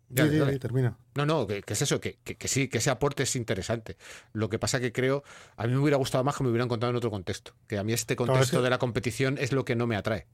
Di, 0.09 0.57
termina. 0.57 0.97
No, 1.15 1.25
no, 1.25 1.45
que, 1.45 1.61
que 1.63 1.73
es 1.73 1.81
eso, 1.81 1.99
que, 1.99 2.17
que- 2.23 2.37
que 2.37 2.47
sí, 2.47 2.69
que 2.69 2.77
ese 2.77 2.89
aporte 2.89 3.23
es 3.23 3.35
interesante. 3.35 3.97
Lo 4.31 4.47
que 4.49 4.57
pasa 4.57 4.79
que 4.79 4.93
creo, 4.93 5.21
a 5.57 5.67
mí 5.67 5.73
me 5.73 5.79
hubiera 5.79 5.97
gustado 5.97 6.23
más 6.23 6.37
que 6.37 6.45
me 6.45 6.49
hubieran 6.49 6.69
contado 6.69 6.91
en 6.91 6.95
otro 6.95 7.11
contexto. 7.11 7.51
Que 7.67 7.77
a 7.77 7.83
mí 7.83 7.91
este 7.91 8.15
contexto 8.15 8.61
de 8.61 8.69
la 8.69 8.77
competición 8.79 9.37
es 9.37 9.51
lo 9.51 9.65
que 9.65 9.75
no 9.75 9.85
me 9.85 9.97
atrae. 9.97 10.25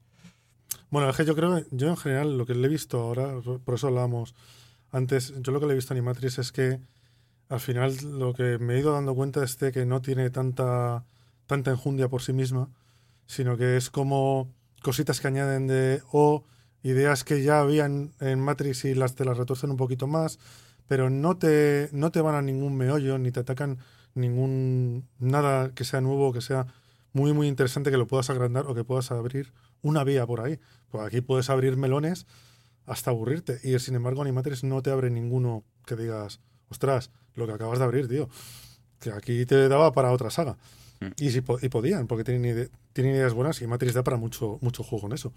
Bueno, 0.90 1.10
es 1.10 1.16
que 1.16 1.24
yo 1.24 1.34
creo, 1.34 1.64
yo 1.70 1.88
en 1.88 1.96
general, 1.96 2.38
lo 2.38 2.46
que 2.46 2.54
le 2.54 2.66
he 2.66 2.70
visto 2.70 3.00
ahora, 3.00 3.34
por 3.64 3.74
eso 3.74 3.88
hablábamos 3.88 4.34
antes, 4.92 5.34
yo 5.40 5.52
lo 5.52 5.60
que 5.60 5.66
le 5.66 5.72
he 5.72 5.76
visto 5.76 5.92
a 5.92 5.96
Animatrix 5.96 6.38
es 6.38 6.52
que 6.52 6.80
al 7.48 7.60
final 7.60 7.96
lo 8.18 8.32
que 8.32 8.58
me 8.58 8.74
he 8.74 8.78
ido 8.78 8.92
dando 8.92 9.14
cuenta 9.14 9.42
es 9.42 9.58
de 9.58 9.72
que 9.72 9.86
no 9.86 10.00
tiene 10.02 10.30
tanta, 10.30 11.04
tanta 11.46 11.70
enjundia 11.70 12.08
por 12.08 12.22
sí 12.22 12.32
misma, 12.32 12.68
sino 13.26 13.56
que 13.56 13.76
es 13.76 13.90
como 13.90 14.48
cositas 14.82 15.20
que 15.20 15.28
añaden 15.28 15.66
de 15.66 16.02
o 16.12 16.44
ideas 16.82 17.24
que 17.24 17.42
ya 17.42 17.60
habían 17.60 18.12
en 18.20 18.40
Matrix 18.40 18.84
y 18.84 18.94
las 18.94 19.14
te 19.14 19.24
las 19.24 19.36
retuercen 19.36 19.70
un 19.70 19.76
poquito 19.76 20.06
más, 20.06 20.38
pero 20.86 21.10
no 21.10 21.36
te, 21.38 21.88
no 21.92 22.12
te 22.12 22.20
van 22.20 22.34
a 22.34 22.42
ningún 22.42 22.76
meollo 22.76 23.18
ni 23.18 23.32
te 23.32 23.40
atacan 23.40 23.78
ningún 24.14 25.08
nada 25.18 25.70
que 25.74 25.84
sea 25.84 26.00
nuevo, 26.00 26.32
que 26.32 26.40
sea 26.40 26.66
muy 27.12 27.32
muy 27.32 27.48
interesante 27.48 27.90
que 27.90 27.96
lo 27.96 28.06
puedas 28.06 28.30
agrandar 28.30 28.66
o 28.66 28.74
que 28.74 28.84
puedas 28.84 29.10
abrir 29.10 29.52
una 29.84 30.02
vía 30.02 30.26
por 30.26 30.40
ahí. 30.40 30.58
Pues 30.88 31.06
aquí 31.06 31.20
puedes 31.20 31.48
abrir 31.48 31.76
melones 31.76 32.26
hasta 32.86 33.10
aburrirte. 33.12 33.60
Y 33.62 33.78
sin 33.78 33.94
embargo, 33.94 34.22
Animatrix 34.22 34.64
no 34.64 34.82
te 34.82 34.90
abre 34.90 35.10
ninguno 35.10 35.62
que 35.86 35.94
digas, 35.94 36.40
ostras, 36.68 37.10
lo 37.34 37.46
que 37.46 37.52
acabas 37.52 37.78
de 37.78 37.84
abrir, 37.84 38.08
tío. 38.08 38.28
Que 38.98 39.12
aquí 39.12 39.46
te 39.46 39.68
daba 39.68 39.92
para 39.92 40.10
otra 40.10 40.30
saga. 40.30 40.56
Mm. 41.00 41.06
Y, 41.18 41.30
si 41.30 41.38
y 41.62 41.68
podían, 41.68 42.06
porque 42.06 42.24
tienen, 42.24 42.44
ide- 42.44 42.70
tienen 42.92 43.14
ideas 43.14 43.32
buenas 43.34 43.60
y 43.62 43.66
Matrix 43.66 43.94
da 43.94 44.02
para 44.02 44.16
mucho, 44.16 44.58
mucho 44.62 44.82
juego 44.82 45.06
en 45.06 45.12
eso. 45.12 45.32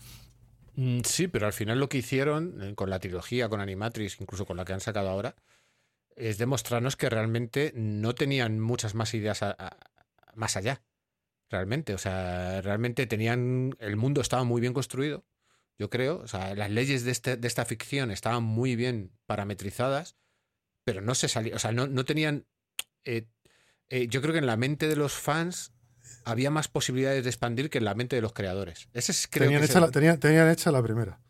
Mm, 0.75 0.99
Sí, 1.03 1.27
pero 1.27 1.45
al 1.47 1.53
final 1.53 1.79
lo 1.79 1.89
que 1.89 1.97
hicieron 1.97 2.61
eh, 2.61 2.75
con 2.75 2.89
la 2.89 2.99
trilogía, 2.99 3.49
con 3.49 3.59
Animatrix, 3.61 4.19
incluso 4.21 4.45
con 4.45 4.57
la 4.57 4.65
que 4.65 4.73
han 4.73 4.79
sacado 4.79 5.09
ahora, 5.09 5.35
es 6.15 6.37
demostrarnos 6.37 6.95
que 6.95 7.09
realmente 7.09 7.71
no 7.75 8.13
tenían 8.15 8.59
muchas 8.59 8.93
más 8.95 9.13
ideas 9.13 9.43
a- 9.43 9.55
a- 9.57 9.77
más 10.35 10.55
allá. 10.57 10.81
Realmente, 11.49 11.93
o 11.93 11.97
sea, 11.97 12.61
realmente 12.61 13.07
tenían. 13.07 13.75
El 13.79 13.95
mundo 13.95 14.19
estaba 14.21 14.43
muy 14.43 14.59
bien 14.61 14.73
construido, 14.73 15.25
yo 15.77 15.89
creo. 15.89 16.19
O 16.19 16.27
sea, 16.27 16.53
las 16.55 16.69
leyes 16.69 17.03
de, 17.05 17.11
este- 17.11 17.37
de 17.37 17.47
esta 17.47 17.63
ficción 17.65 18.11
estaban 18.11 18.43
muy 18.43 18.75
bien 18.75 19.11
parametrizadas, 19.25 20.17
pero 20.83 21.01
no 21.01 21.15
se 21.15 21.27
salían. 21.29 21.55
O 21.55 21.59
sea, 21.59 21.71
no, 21.71 21.87
no 21.87 22.03
tenían. 22.05 22.45
eh, 23.05 23.27
eh, 23.89 24.07
yo 24.09 24.21
creo 24.21 24.33
que 24.33 24.39
en 24.39 24.45
la 24.45 24.57
mente 24.57 24.87
de 24.89 24.97
los 24.97 25.13
fans 25.13 25.71
había 26.25 26.49
más 26.51 26.67
posibilidades 26.67 27.23
de 27.23 27.29
expandir 27.29 27.69
que 27.69 27.77
en 27.77 27.85
la 27.85 27.95
mente 27.95 28.17
de 28.17 28.21
los 28.21 28.33
creadores. 28.33 28.89
Ese 28.93 29.13
es, 29.13 29.27
creo 29.29 29.45
Tenían 29.45 29.61
que 29.61 29.65
hecha, 29.67 29.77
el- 29.79 29.85
la, 29.85 29.91
tenían, 29.91 30.19
tenían 30.19 30.49
hecha 30.49 30.71
la 30.71 30.83
primera. 30.83 31.21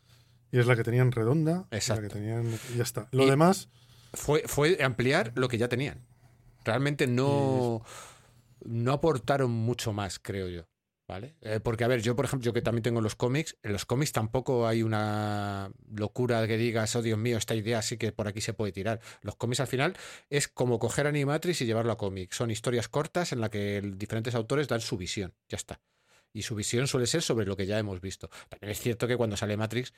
Y 0.51 0.57
es 0.57 0.65
la 0.65 0.76
que 0.76 0.84
tenían 0.84 1.11
redonda. 1.11 1.68
La 1.70 1.78
Exacto. 1.78 2.01
que 2.03 2.09
tenían, 2.09 2.47
y 2.74 2.78
ya 2.78 2.84
está. 2.84 3.07
Lo 3.11 3.24
Y- 3.24 3.30
demás, 3.30 3.70
fue, 4.13 4.43
fue 4.47 4.84
ampliar 4.84 5.34
lo 5.36 5.47
que 5.49 5.59
ya 5.59 5.68
tenían. 5.68 6.07
Realmente 6.65 7.05
no, 7.05 7.84
no 8.66 8.93
aportaron 8.93 9.51
mucho 9.51 9.93
más, 9.93 10.20
creo 10.20 10.47
yo. 10.47 10.68
¿Vale? 11.08 11.36
Eh, 11.39 11.62
porque, 11.62 11.86
a 11.86 11.88
ver, 11.88 12.01
yo, 12.01 12.18
por 12.18 12.26
ejemplo, 12.26 12.43
yo 12.43 12.51
que 12.51 12.62
también 12.62 12.84
tengo 12.84 12.99
los 12.99 13.16
cómics, 13.16 13.55
en 13.64 13.72
los 13.72 13.86
cómics 13.86 14.12
tampoco 14.12 14.68
hay 14.68 14.84
una 14.84 15.72
locura 15.95 16.45
que 16.47 16.58
digas, 16.58 16.93
oh 16.97 17.01
Dios 17.01 17.18
mío, 17.18 17.38
esta 17.38 17.55
idea 17.55 17.82
sí 17.82 17.95
que 17.95 18.12
por 18.12 18.28
aquí 18.28 18.41
se 18.41 18.51
puede 18.51 18.74
tirar. 18.74 18.99
Los 19.22 19.38
cómics 19.38 19.62
al 19.62 19.68
final 19.68 19.95
es 20.30 20.49
como 20.49 20.80
coger 20.80 21.08
Animatrix 21.08 21.62
y 21.62 21.66
llevarlo 21.66 21.93
a 21.93 21.97
cómic. 21.97 22.34
Son 22.34 22.51
historias 22.51 22.89
cortas 22.89 23.32
en 23.32 23.39
las 23.39 23.49
que 23.49 23.82
diferentes 23.95 24.36
autores 24.36 24.68
dan 24.68 24.82
su 24.82 24.97
visión. 24.97 25.34
Ya 25.47 25.55
está. 25.55 25.80
Y 26.34 26.41
su 26.41 26.55
visión 26.55 26.88
suele 26.88 27.08
ser 27.08 27.22
sobre 27.22 27.45
lo 27.45 27.55
que 27.55 27.66
ya 27.66 27.80
hemos 27.80 28.01
visto. 28.01 28.30
También 28.49 28.72
es 28.72 28.80
cierto 28.80 29.08
que 29.08 29.16
cuando 29.16 29.38
sale 29.38 29.55
Matrix 29.55 29.93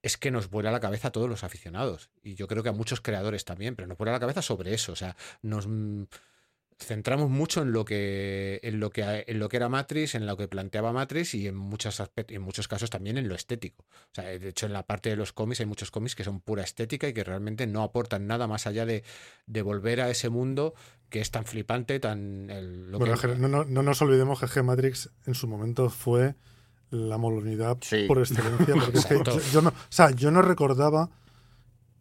es 0.00 0.16
que 0.16 0.30
nos 0.30 0.48
vuela 0.48 0.70
la 0.70 0.80
cabeza 0.80 1.08
a 1.08 1.12
todos 1.12 1.28
los 1.28 1.42
aficionados. 1.42 2.10
Y 2.22 2.36
yo 2.36 2.46
creo 2.46 2.62
que 2.62 2.68
a 2.68 2.72
muchos 2.72 3.00
creadores 3.00 3.44
también, 3.44 3.74
pero 3.74 3.88
nos 3.88 3.98
vuela 3.98 4.12
la 4.12 4.20
cabeza 4.20 4.42
sobre 4.42 4.74
eso. 4.74 4.92
O 4.92 4.96
sea, 4.96 5.16
nos 5.42 5.66
centramos 6.82 7.30
mucho 7.30 7.62
en 7.62 7.72
lo 7.72 7.84
que 7.84 8.60
en 8.62 8.80
lo 8.80 8.90
que 8.90 9.24
en 9.26 9.38
lo 9.38 9.48
que 9.48 9.56
era 9.56 9.68
Matrix, 9.68 10.14
en 10.14 10.26
lo 10.26 10.36
que 10.36 10.48
planteaba 10.48 10.92
Matrix 10.92 11.34
y 11.34 11.46
en 11.48 11.56
muchos 11.56 12.00
aspectos, 12.00 12.34
en 12.36 12.42
muchos 12.42 12.68
casos 12.68 12.90
también 12.90 13.18
en 13.18 13.28
lo 13.28 13.34
estético. 13.34 13.84
O 13.84 14.14
sea, 14.14 14.24
de 14.24 14.48
hecho 14.48 14.66
en 14.66 14.72
la 14.72 14.84
parte 14.86 15.10
de 15.10 15.16
los 15.16 15.32
cómics 15.32 15.60
hay 15.60 15.66
muchos 15.66 15.90
cómics 15.90 16.14
que 16.14 16.24
son 16.24 16.40
pura 16.40 16.62
estética 16.62 17.08
y 17.08 17.12
que 17.14 17.24
realmente 17.24 17.66
no 17.66 17.82
aportan 17.82 18.26
nada 18.26 18.46
más 18.46 18.66
allá 18.66 18.84
de, 18.86 19.04
de 19.46 19.62
volver 19.62 20.00
a 20.00 20.10
ese 20.10 20.28
mundo 20.28 20.74
que 21.08 21.20
es 21.20 21.30
tan 21.30 21.44
flipante, 21.44 22.00
tan 22.00 22.48
el- 22.50 22.90
lo 22.90 22.98
bueno, 22.98 23.16
que- 23.18 23.28
no, 23.28 23.48
no- 23.48 23.64
no 23.64 23.82
nos 23.82 24.00
olvidemos 24.02 24.40
que 24.40 24.46
G 24.46 24.62
Matrix 24.62 25.10
en 25.26 25.34
su 25.34 25.46
momento 25.48 25.90
fue 25.90 26.34
la 26.90 27.16
molonidad 27.18 27.78
Sí. 27.80 28.04
por 28.06 28.18
excelencia. 28.18 28.74
Porque 28.74 28.98
es 28.98 29.06
que 29.06 29.14
yo, 29.24 29.40
yo 29.52 29.62
no, 29.62 29.70
o 29.70 29.74
sea, 29.88 30.10
yo 30.10 30.30
no 30.30 30.42
recordaba 30.42 31.10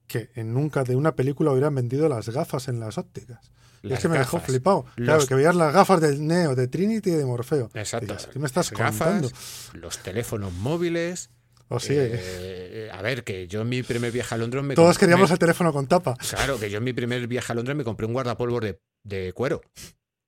que 0.08 0.30
en 0.36 0.54
nunca 0.54 0.84
de 0.84 0.96
una 0.96 1.16
película 1.16 1.52
hubieran 1.52 1.74
vendido 1.76 2.10
las 2.10 2.28
gafas 2.30 2.68
en 2.68 2.80
las 2.82 2.98
ópticas. 2.98 3.52
Y 3.84 3.94
es 3.94 4.00
que 4.00 4.08
me 4.10 4.18
dejó 4.18 4.38
gafas. 4.38 4.50
flipado. 4.52 4.86
Claro, 4.96 5.26
que 5.26 5.36
veías 5.36 5.56
las 5.56 5.74
gafas 5.74 6.00
del 6.02 6.26
Neo, 6.28 6.56
de 6.56 6.68
Trinity 6.68 7.10
y 7.12 7.14
de 7.14 7.26
Morfeo. 7.26 7.70
Exacto. 7.74 8.16
¿Qué 8.32 8.40
me 8.40 8.46
estás 8.46 8.72
gafas, 8.72 8.92
contando? 8.98 9.30
los 9.74 9.98
teléfonos 10.00 10.54
móviles. 10.54 11.30
O 11.74 11.80
sí, 11.80 11.94
eh, 11.98 12.90
a 12.92 13.02
ver, 13.02 13.24
que 13.24 13.48
yo 13.48 13.62
en 13.62 13.70
mi 13.70 13.82
primer 13.82 14.12
viaje 14.12 14.36
a 14.36 14.38
Londres 14.38 14.62
me 14.64 14.76
todos 14.76 14.98
compré- 14.98 15.00
queríamos 15.00 15.30
me- 15.30 15.34
el 15.36 15.40
teléfono 15.40 15.72
con 15.72 15.88
tapa. 15.88 16.16
Claro, 16.30 16.60
que 16.60 16.70
yo 16.70 16.80
en 16.80 16.84
mi 16.84 16.92
primer 16.94 17.26
viaje 17.28 17.54
a 17.54 17.56
Londres 17.56 17.78
me 17.78 17.84
compré 17.86 18.06
un 18.06 18.14
guardapolvos 18.14 18.62
de, 18.62 18.80
de 19.04 19.32
cuero. 19.34 19.62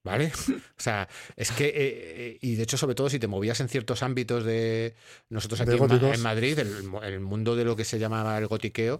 ¿Vale? 0.06 0.32
O 0.78 0.82
sea, 0.84 1.08
es 1.38 1.52
que, 1.52 1.66
eh, 1.68 1.74
eh, 1.76 2.38
y 2.42 2.56
de 2.56 2.64
hecho, 2.64 2.78
sobre 2.78 2.96
todo 2.96 3.10
si 3.10 3.20
te 3.20 3.28
movías 3.28 3.60
en 3.62 3.70
ciertos 3.70 4.04
ámbitos 4.04 4.44
de 4.44 4.96
nosotros 5.30 5.60
De 5.60 5.64
aquí 5.64 5.74
en, 5.74 5.80
Ma- 5.80 5.88
góticos. 5.88 6.16
en 6.16 6.22
Madrid, 6.22 6.60
el 6.60 7.20
mundo 7.22 7.56
de 7.56 7.64
lo 7.66 7.76
que 7.76 7.86
se 7.86 8.00
llamaba 8.00 8.38
el 8.38 8.48
gotiqueo 8.48 9.00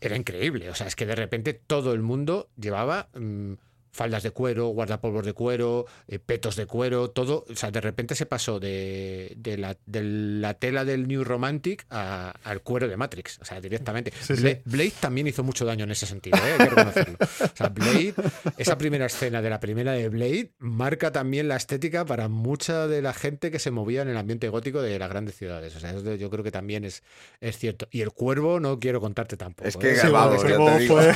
era 0.00 0.16
increíble. 0.16 0.70
O 0.70 0.74
sea, 0.74 0.86
es 0.86 0.94
que 0.96 1.04
de 1.06 1.14
repente 1.16 1.52
todo 1.54 1.92
el 1.92 2.00
mundo 2.02 2.48
llevaba 2.56 3.08
mm, 3.14 3.54
faldas 3.92 4.22
de 4.22 4.30
cuero, 4.30 4.68
guardapolvos 4.68 5.24
de 5.24 5.32
cuero, 5.32 5.86
eh, 6.06 6.18
petos 6.18 6.56
de 6.56 6.66
cuero, 6.66 7.10
todo. 7.10 7.44
O 7.50 7.56
sea, 7.56 7.70
de 7.70 7.80
repente 7.80 8.14
se 8.14 8.26
pasó 8.26 8.60
de, 8.60 9.34
de 9.36 9.56
la, 9.58 9.76
de 9.86 10.02
la 10.02 10.54
tela 10.54 10.84
del 10.84 11.08
New 11.08 11.24
Romantic 11.24 11.86
a- 11.90 12.34
al 12.44 12.62
cuero 12.62 12.88
de 12.88 12.96
Matrix. 12.96 13.38
O 13.40 13.44
sea, 13.44 13.60
directamente. 13.60 14.12
Sí, 14.20 14.36
sí. 14.36 14.42
Bla- 14.42 14.60
Blade 14.64 14.92
también 15.00 15.26
hizo 15.26 15.42
mucho 15.42 15.64
daño 15.64 15.84
en 15.84 15.90
ese 15.90 16.06
sentido, 16.06 16.36
¿eh? 16.38 16.52
hay 16.52 16.58
que 16.58 16.64
reconocerlo. 16.74 17.16
O 17.20 17.56
sea, 17.56 17.68
Blade, 17.68 18.14
esa 18.56 18.78
primera 18.78 19.06
escena 19.06 19.42
de 19.42 19.50
la 19.50 19.60
primera 19.60 19.92
de 19.92 20.08
Blade, 20.08 20.52
marca 20.58 21.12
también 21.12 21.48
la 21.48 21.56
estética 21.56 22.04
para 22.04 22.28
mucha 22.28 22.86
de 22.86 23.02
la 23.02 23.12
gente 23.12 23.50
que 23.50 23.58
se 23.58 23.70
movía 23.70 24.02
en 24.02 24.08
el 24.08 24.16
ambiente 24.16 24.48
gótico 24.48 24.82
de 24.82 24.98
las 24.98 25.08
grandes 25.08 25.36
ciudades. 25.36 25.74
O 25.76 25.80
sea, 25.80 25.90
eso 25.90 26.14
yo 26.14 26.30
creo 26.30 26.44
que 26.44 26.50
también 26.52 26.84
es, 26.84 27.02
es 27.40 27.58
cierto. 27.58 27.88
Y 27.90 28.00
el 28.02 28.12
cuervo 28.12 28.60
no 28.60 28.78
quiero 28.78 29.00
contarte 29.00 29.36
tampoco. 29.36 29.68
Es 29.68 29.76
que, 29.76 29.92
¿eh? 29.92 29.96
Sí, 29.96 30.08
vamos, 30.08 30.42
yo 30.42 30.64
te 30.64 30.78
digo. 30.78 30.94
fue- 30.94 31.08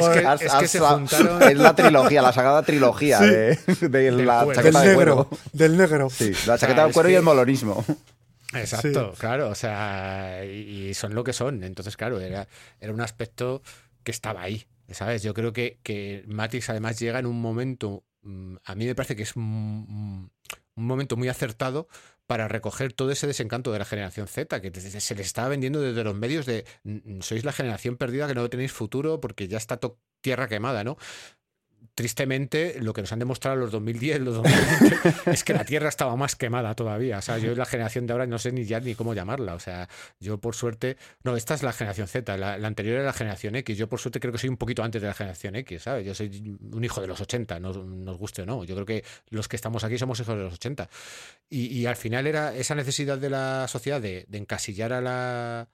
Es 0.00 0.08
que- 0.38 0.44
es 0.46 0.52
que 0.54 0.68
se 0.68 0.78
juntaron- 0.80 1.42
Es 1.42 1.56
la 1.58 1.74
trilogía, 1.74 2.19
la 2.22 2.32
sagrada 2.32 2.62
trilogía 2.62 3.18
Sí. 3.18 3.26
de, 3.26 3.88
de 3.88 4.10
la. 4.12 4.44
Del 4.44 4.54
chaqueta 4.56 4.80
de 4.82 4.88
negro, 4.96 5.26
cuero. 5.28 5.38
del 5.52 5.76
negro. 5.76 6.10
Sí, 6.10 6.32
la 6.46 6.58
chaqueta 6.58 6.84
Ah, 6.84 6.86
de 6.88 6.92
cuero 6.92 7.08
y 7.08 7.12
que- 7.12 7.18
el 7.18 7.22
molonismo. 7.24 7.84
Exacto, 8.52 9.14
claro, 9.18 9.48
o 9.48 9.54
sea, 9.54 10.44
y 10.44 10.92
son 10.94 11.14
lo 11.14 11.22
que 11.22 11.32
son. 11.32 11.62
Entonces, 11.62 11.96
claro, 11.96 12.20
era, 12.20 12.48
era 12.80 12.92
un 12.92 13.00
aspecto 13.00 13.62
que 14.02 14.10
estaba 14.10 14.42
ahí, 14.42 14.66
¿sabes? 14.90 15.22
Yo 15.22 15.34
creo 15.34 15.52
que, 15.52 15.78
que 15.82 16.24
Matrix 16.26 16.68
además 16.70 16.98
llega 16.98 17.18
en 17.20 17.26
un 17.26 17.40
momento, 17.40 18.02
mm, 18.22 18.56
a 18.64 18.74
mí 18.74 18.86
me 18.86 18.94
parece 18.96 19.14
que 19.14 19.22
es 19.22 19.36
un, 19.36 20.30
un 20.74 20.84
momento 20.86 21.16
muy 21.16 21.28
acertado 21.28 21.86
para 22.26 22.48
recoger 22.48 22.92
todo 22.92 23.10
ese 23.12 23.26
desencanto 23.26 23.72
de 23.72 23.78
la 23.80 23.84
generación 23.84 24.26
Z, 24.26 24.60
que 24.60 24.70
desde- 24.70 25.00
se 25.00 25.14
les 25.14 25.26
estaba 25.26 25.48
vendiendo 25.48 25.80
desde 25.80 26.02
los 26.04 26.14
medios 26.14 26.44
de 26.46 26.64
"Mm, 26.84 27.20
sois 27.20 27.44
la 27.44 27.52
generación 27.52 27.96
perdida 27.96 28.26
que 28.26 28.34
no 28.34 28.48
tenéis 28.50 28.72
futuro 28.72 29.20
porque 29.20 29.46
ya 29.48 29.58
está 29.58 29.78
tierra 30.22 30.48
quemada, 30.48 30.82
¿no? 30.84 30.96
Tristemente, 32.00 32.76
lo 32.80 32.94
que 32.94 33.02
nos 33.02 33.12
han 33.12 33.18
demostrado 33.18 33.56
los 33.56 33.70
2010, 33.72 34.20
los 34.20 34.36
2020, 34.36 34.96
es 35.32 35.44
que 35.44 35.52
la 35.52 35.66
Tierra 35.66 35.90
estaba 35.90 36.16
más 36.16 36.34
quemada 36.34 36.74
todavía. 36.74 37.18
O 37.18 37.20
sea, 37.20 37.36
yo 37.36 37.54
la 37.54 37.66
generación 37.66 38.06
de 38.06 38.14
ahora 38.14 38.26
no 38.26 38.38
sé 38.38 38.52
ni 38.52 38.64
ya 38.64 38.80
ni 38.80 38.94
cómo 38.94 39.12
llamarla. 39.12 39.52
O 39.52 39.60
sea, 39.60 39.86
yo 40.18 40.38
por 40.38 40.54
suerte. 40.54 40.96
No, 41.24 41.36
esta 41.36 41.52
es 41.52 41.62
la 41.62 41.74
generación 41.74 42.08
Z, 42.08 42.38
la, 42.38 42.54
anterior 42.54 42.96
era 42.96 43.04
la 43.04 43.12
generación 43.12 43.54
X. 43.54 43.76
Yo 43.76 43.86
por 43.86 44.00
suerte 44.00 44.18
creo 44.18 44.32
que 44.32 44.38
soy 44.38 44.48
un 44.48 44.56
poquito 44.56 44.82
antes 44.82 45.02
de 45.02 45.08
la 45.08 45.14
generación 45.14 45.56
X, 45.56 45.82
¿sabes? 45.82 46.06
Yo 46.06 46.14
soy 46.14 46.58
un 46.72 46.82
hijo 46.82 47.02
de 47.02 47.06
los 47.06 47.20
80, 47.20 47.60
nos, 47.60 47.76
nos 47.76 48.16
guste 48.16 48.42
o 48.42 48.46
no. 48.46 48.64
Yo 48.64 48.74
creo 48.76 48.86
que 48.86 49.04
los 49.28 49.46
que 49.46 49.56
estamos 49.56 49.84
aquí 49.84 49.98
somos 49.98 50.18
hijos 50.20 50.38
de 50.38 50.42
los 50.42 50.54
80. 50.54 50.88
Y, 51.50 51.66
y 51.66 51.84
al 51.84 51.96
final 51.96 52.26
era 52.26 52.56
esa 52.56 52.74
necesidad 52.74 53.18
de 53.18 53.28
la 53.28 53.68
sociedad 53.68 54.00
de, 54.00 54.26
encasillar 54.32 54.94
a 54.94 55.02
la, 55.02 55.68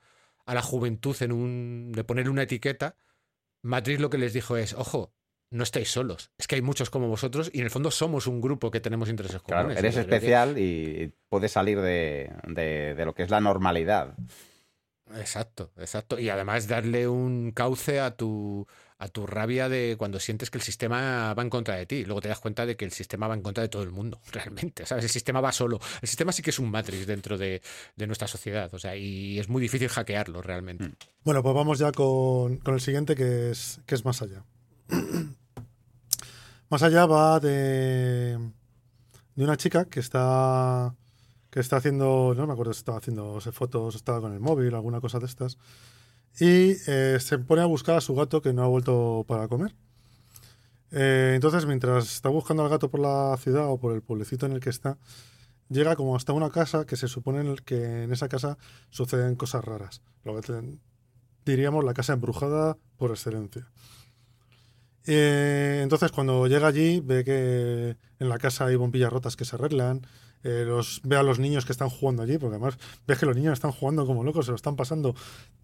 a 0.44 0.54
la 0.54 0.62
juventud 0.62 1.16
en 1.20 1.30
un. 1.30 1.92
de 1.92 2.02
poner 2.02 2.28
una 2.28 2.42
etiqueta. 2.42 2.96
Matrix 3.62 4.00
lo 4.00 4.10
que 4.10 4.18
les 4.18 4.32
dijo 4.32 4.56
es, 4.56 4.74
ojo, 4.74 5.12
no 5.50 5.62
estáis 5.62 5.90
solos. 5.90 6.30
Es 6.38 6.46
que 6.46 6.56
hay 6.56 6.62
muchos 6.62 6.90
como 6.90 7.08
vosotros 7.08 7.50
y 7.52 7.58
en 7.58 7.64
el 7.64 7.70
fondo 7.70 7.90
somos 7.90 8.26
un 8.26 8.40
grupo 8.40 8.70
que 8.70 8.80
tenemos 8.80 9.08
intereses 9.08 9.40
Claro, 9.42 9.62
comunes. 9.64 9.78
eres 9.78 9.94
Yo 9.94 10.00
creo 10.02 10.08
que- 10.10 10.16
especial 10.16 10.58
y 10.58 11.12
puedes 11.28 11.52
salir 11.52 11.80
de, 11.80 12.32
de- 12.48 12.94
de 12.94 13.04
lo 13.04 13.14
que 13.14 13.22
es 13.22 13.30
la 13.30 13.40
normalidad. 13.40 14.14
Exacto, 15.14 15.70
exacto. 15.78 16.18
Y 16.18 16.28
además 16.30 16.66
darle 16.66 17.06
un 17.06 17.52
cauce 17.52 18.00
a 18.00 18.16
tu, 18.16 18.66
a 18.98 19.06
tu 19.06 19.24
rabia 19.24 19.68
de 19.68 19.94
cuando 19.96 20.18
sientes 20.18 20.50
que 20.50 20.58
el 20.58 20.62
sistema 20.62 21.32
va 21.32 21.42
en 21.42 21.48
contra 21.50 21.76
de 21.76 21.86
ti. 21.86 22.04
Luego 22.04 22.20
te 22.20 22.28
das 22.28 22.40
cuenta 22.40 22.66
de 22.66 22.76
que 22.76 22.84
el 22.84 22.90
sistema 22.90 23.28
va 23.28 23.34
en 23.34 23.42
contra 23.42 23.62
de 23.62 23.68
todo 23.68 23.84
el 23.84 23.92
mundo, 23.92 24.20
realmente. 24.32 24.84
¿Sabes? 24.84 25.04
El 25.04 25.10
sistema 25.10 25.40
va 25.40 25.52
solo. 25.52 25.78
El 26.02 26.08
sistema 26.08 26.32
sí 26.32 26.42
que 26.42 26.50
es 26.50 26.58
un 26.58 26.72
matrix 26.72 27.06
dentro 27.06 27.38
de, 27.38 27.62
de 27.94 28.06
nuestra 28.08 28.26
sociedad. 28.26 28.68
O 28.74 28.80
sea, 28.80 28.96
y 28.96 29.38
es 29.38 29.48
muy 29.48 29.62
difícil 29.62 29.88
hackearlo 29.88 30.42
realmente. 30.42 30.90
Bueno, 31.22 31.40
pues 31.40 31.54
vamos 31.54 31.78
ya 31.78 31.92
con, 31.92 32.56
con 32.56 32.74
el 32.74 32.80
siguiente 32.80 33.14
que 33.14 33.50
es, 33.52 33.80
que 33.86 33.94
es 33.94 34.04
más 34.04 34.22
allá. 34.22 34.44
más 36.70 36.82
allá 36.82 37.06
va 37.06 37.40
de, 37.40 38.38
una 39.36 39.56
chica 39.56 39.84
que 39.86 40.00
está 40.00 40.94
que 41.50 41.60
está 41.60 41.76
haciendo, 41.76 42.34
no 42.36 42.46
me 42.46 42.52
acuerdo 42.52 42.74
si 42.74 42.80
estaba 42.80 42.98
haciendo 42.98 43.40
fotos, 43.40 43.94
estaba 43.94 44.20
con 44.20 44.34
el 44.34 44.40
móvil, 44.40 44.74
alguna 44.74 45.00
cosa 45.00 45.18
de 45.18 45.24
estas, 45.26 45.56
y 46.38 46.76
eh, 46.86 47.16
se 47.18 47.38
pone 47.38 47.62
a 47.62 47.66
buscar 47.66 47.96
a 47.96 48.02
su 48.02 48.14
gato 48.14 48.42
que 48.42 48.52
no 48.52 48.62
ha 48.62 48.66
vuelto 48.66 49.24
para 49.26 49.48
comer. 49.48 49.74
Eh, 50.90 51.32
entonces, 51.34 51.64
mientras 51.66 52.12
está 52.12 52.28
buscando 52.28 52.62
al 52.62 52.68
gato 52.68 52.90
por 52.90 53.00
la 53.00 53.36
ciudad 53.38 53.68
o 53.68 53.78
por 53.78 53.94
el 53.94 54.02
pueblecito 54.02 54.44
en 54.44 54.52
el 54.52 54.60
que 54.60 54.68
está, 54.68 54.98
llega 55.68 55.96
como 55.96 56.14
hasta 56.14 56.32
una 56.32 56.50
casa 56.50 56.84
que 56.84 56.96
se 56.96 57.08
supone 57.08 57.40
en 57.40 57.48
el 57.48 57.62
que 57.62 58.04
en 58.04 58.12
esa 58.12 58.28
casa 58.28 58.58
suceden 58.90 59.34
cosas 59.34 59.64
raras. 59.64 60.02
Lo 60.24 60.38
que 60.40 60.78
diríamos 61.44 61.84
la 61.84 61.94
casa 61.94 62.12
embrujada 62.12 62.76
por 62.96 63.10
excelencia. 63.10 63.66
Eh, 65.06 65.80
entonces, 65.82 66.10
cuando 66.12 66.46
llega 66.48 66.66
allí, 66.68 67.00
ve 67.00 67.24
que 67.24 67.96
en 68.18 68.28
la 68.28 68.38
casa 68.38 68.66
hay 68.66 68.76
bombillas 68.76 69.12
rotas 69.12 69.36
que 69.36 69.44
se 69.44 69.56
arreglan. 69.56 70.06
eh, 70.44 70.66
ve 71.02 71.16
a 71.16 71.22
los 71.22 71.38
niños 71.40 71.64
que 71.64 71.72
están 71.72 71.88
jugando 71.90 72.22
allí, 72.22 72.38
porque 72.38 72.56
además 72.56 72.78
ves 73.06 73.18
que 73.18 73.26
los 73.26 73.34
niños 73.36 73.52
están 73.54 73.72
jugando 73.72 74.06
como 74.06 74.22
locos, 74.24 74.46
se 74.46 74.52
lo 74.52 74.56
están 74.56 74.76
pasando 74.76 75.14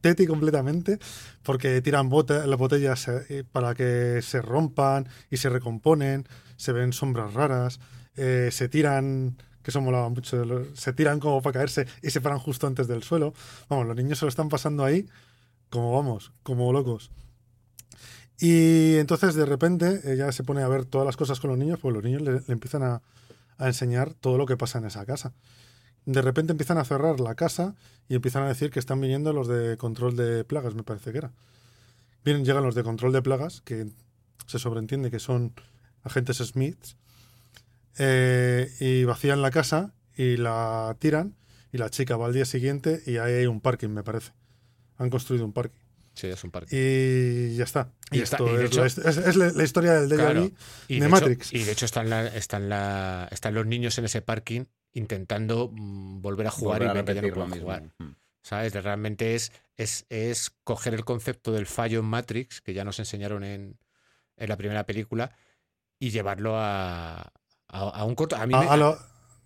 teti 0.01 0.27
completamente, 0.27 0.99
porque 1.43 1.81
tiran 1.83 2.11
las 2.11 2.59
botellas 2.59 3.09
eh, 3.09 3.45
para 3.51 3.75
que 3.75 4.21
se 4.23 4.43
rompan 4.43 5.09
y 5.31 5.37
se 5.37 5.49
recomponen, 5.51 6.27
se 6.57 6.73
ven 6.73 6.93
sombras 6.93 7.35
raras, 7.35 7.81
eh, 8.17 8.49
se 8.53 8.69
tiran, 8.69 9.37
que 9.63 9.71
eso 9.71 9.81
molaba 9.81 10.09
mucho, 10.09 10.45
se 10.75 10.93
tiran 10.93 11.21
como 11.21 11.43
para 11.43 11.55
caerse 11.55 11.87
y 12.03 12.11
se 12.11 12.21
paran 12.21 12.39
justo 12.39 12.67
antes 12.67 12.89
del 12.89 13.03
suelo. 13.03 13.35
Vamos, 13.69 13.87
los 13.87 13.97
niños 13.97 14.19
se 14.19 14.25
lo 14.25 14.31
están 14.31 14.49
pasando 14.49 14.85
ahí 14.85 15.07
como 15.71 15.93
vamos, 15.95 16.33
como 16.43 16.73
locos. 16.73 17.11
Y 18.41 18.97
entonces 18.97 19.35
de 19.35 19.47
repente 19.47 20.01
ella 20.13 20.33
se 20.33 20.43
pone 20.43 20.63
a 20.63 20.69
ver 20.69 20.85
todas 20.85 21.07
las 21.07 21.17
cosas 21.17 21.39
con 21.41 21.51
los 21.51 21.59
niños, 21.59 21.79
pues 21.81 21.95
los 21.95 22.03
niños 22.03 22.23
le, 22.23 22.33
le 22.33 22.43
empiezan 22.49 22.83
a, 22.83 23.03
a 23.59 23.67
enseñar 23.69 24.15
todo 24.15 24.39
lo 24.39 24.47
que 24.47 24.57
pasa 24.57 24.79
en 24.79 24.87
esa 24.87 25.07
casa. 25.07 25.33
De 26.05 26.21
repente 26.21 26.53
empiezan 26.53 26.79
a 26.79 26.85
cerrar 26.85 27.21
la 27.21 27.35
casa 27.35 27.75
y 28.09 28.17
empiezan 28.17 28.43
a 28.43 28.49
decir 28.49 28.71
que 28.71 28.81
están 28.81 29.01
viniendo 29.01 29.33
los 29.33 29.47
de 29.47 29.77
control 29.77 30.17
de 30.17 30.45
plagas, 30.45 30.75
me 30.75 30.83
parece 30.83 31.13
que 31.13 31.19
era. 31.19 31.33
Vienen, 32.25 32.45
llegan 32.45 32.65
los 32.65 32.75
de 32.75 32.83
control 32.83 33.13
de 33.13 33.23
plagas, 33.23 33.61
que 33.63 33.89
se 34.47 34.59
sobreentiende 34.59 35.11
que 35.11 35.21
son 35.21 35.53
agentes 36.03 36.39
Smiths, 36.39 36.97
eh, 37.99 38.73
y 38.81 39.05
vacían 39.05 39.43
la 39.43 39.51
casa 39.51 39.95
y 40.17 40.37
la 40.37 40.97
tiran, 40.99 41.37
y 41.73 41.79
la 41.79 41.91
chica 41.91 42.17
va 42.17 42.27
al 42.27 42.33
día 42.33 42.45
siguiente 42.45 43.03
y 43.07 43.17
ahí 43.19 43.35
hay 43.35 43.47
un 43.47 43.61
parking, 43.61 43.89
me 43.89 44.03
parece. 44.03 44.33
Han 44.99 45.11
construido 45.11 45.45
un 45.45 45.53
parking. 45.53 45.82
Sí, 46.23 46.29
es 46.29 46.45
un 46.45 46.51
parque. 46.53 46.69
Y 47.53 47.57
ya 47.57 47.65
está. 47.65 47.91
Y 48.13 48.19
Y, 48.19 48.23
está- 48.23 48.37
esto 48.37 48.49
y 48.49 48.57
de 48.57 48.65
es, 48.65 48.71
hecho- 48.71 48.81
la, 48.81 48.87
es- 48.87 48.99
es 49.17 49.37
la- 49.37 49.65
historia 49.65 49.93
del 49.95 50.09
déjà 50.09 50.17
Claro. 50.17 50.43
de, 50.43 50.49
de, 50.89 50.97
hecho, 50.99 51.09
Matrix. 51.09 51.53
y 51.53 51.65
de 51.65 51.73
hecho 51.73 51.85
están, 51.85 52.09
la, 52.11 52.27
están, 52.29 52.69
la, 52.69 53.29
están 53.33 53.55
los 53.55 53.67
niños 53.67 53.99
en 53.99 54.05
ese 54.05 54.23
parking 54.23 54.65
intentando 54.93 55.69
mm, 55.73 56.21
volver 56.23 56.47
a 56.47 56.51
jugar 56.51 56.79
Volver 56.79 56.89
a 56.91 56.93
y 56.93 56.95
ver 56.95 57.05
que 57.05 57.15
ya 57.15 57.29
no 57.29 57.35
pueden 57.35 57.61
jugar. 57.61 57.83
Mm. 57.99 58.13
¿Sabes? 58.43 58.73
De 58.73 58.81
Realmente 58.81 59.35
es, 59.35 59.51
es, 59.77 60.07
es 60.11 60.51
coger 60.65 60.95
el 60.95 61.05
concepto 61.05 61.51
del 61.53 61.67
fallo 61.67 61.99
en 62.01 62.07
Matrix, 62.07 62.61
que 62.61 62.73
ya 62.75 62.85
nos 62.85 62.99
enseñaron 63.01 63.43
en, 63.45 63.79
en 64.37 64.49
la 64.49 64.57
primera 64.57 64.85
película, 64.87 65.35
y 65.99 66.11
llevarlo 66.11 66.57
a, 66.57 67.21
a, 67.21 67.31
a 67.69 68.05
un 68.05 68.15
corto. 68.15 68.37
A 68.37 68.47
mí 68.47 68.55
A- 68.55 68.61
me- 68.61 68.69
a 68.69 68.77
lo- 68.77 68.99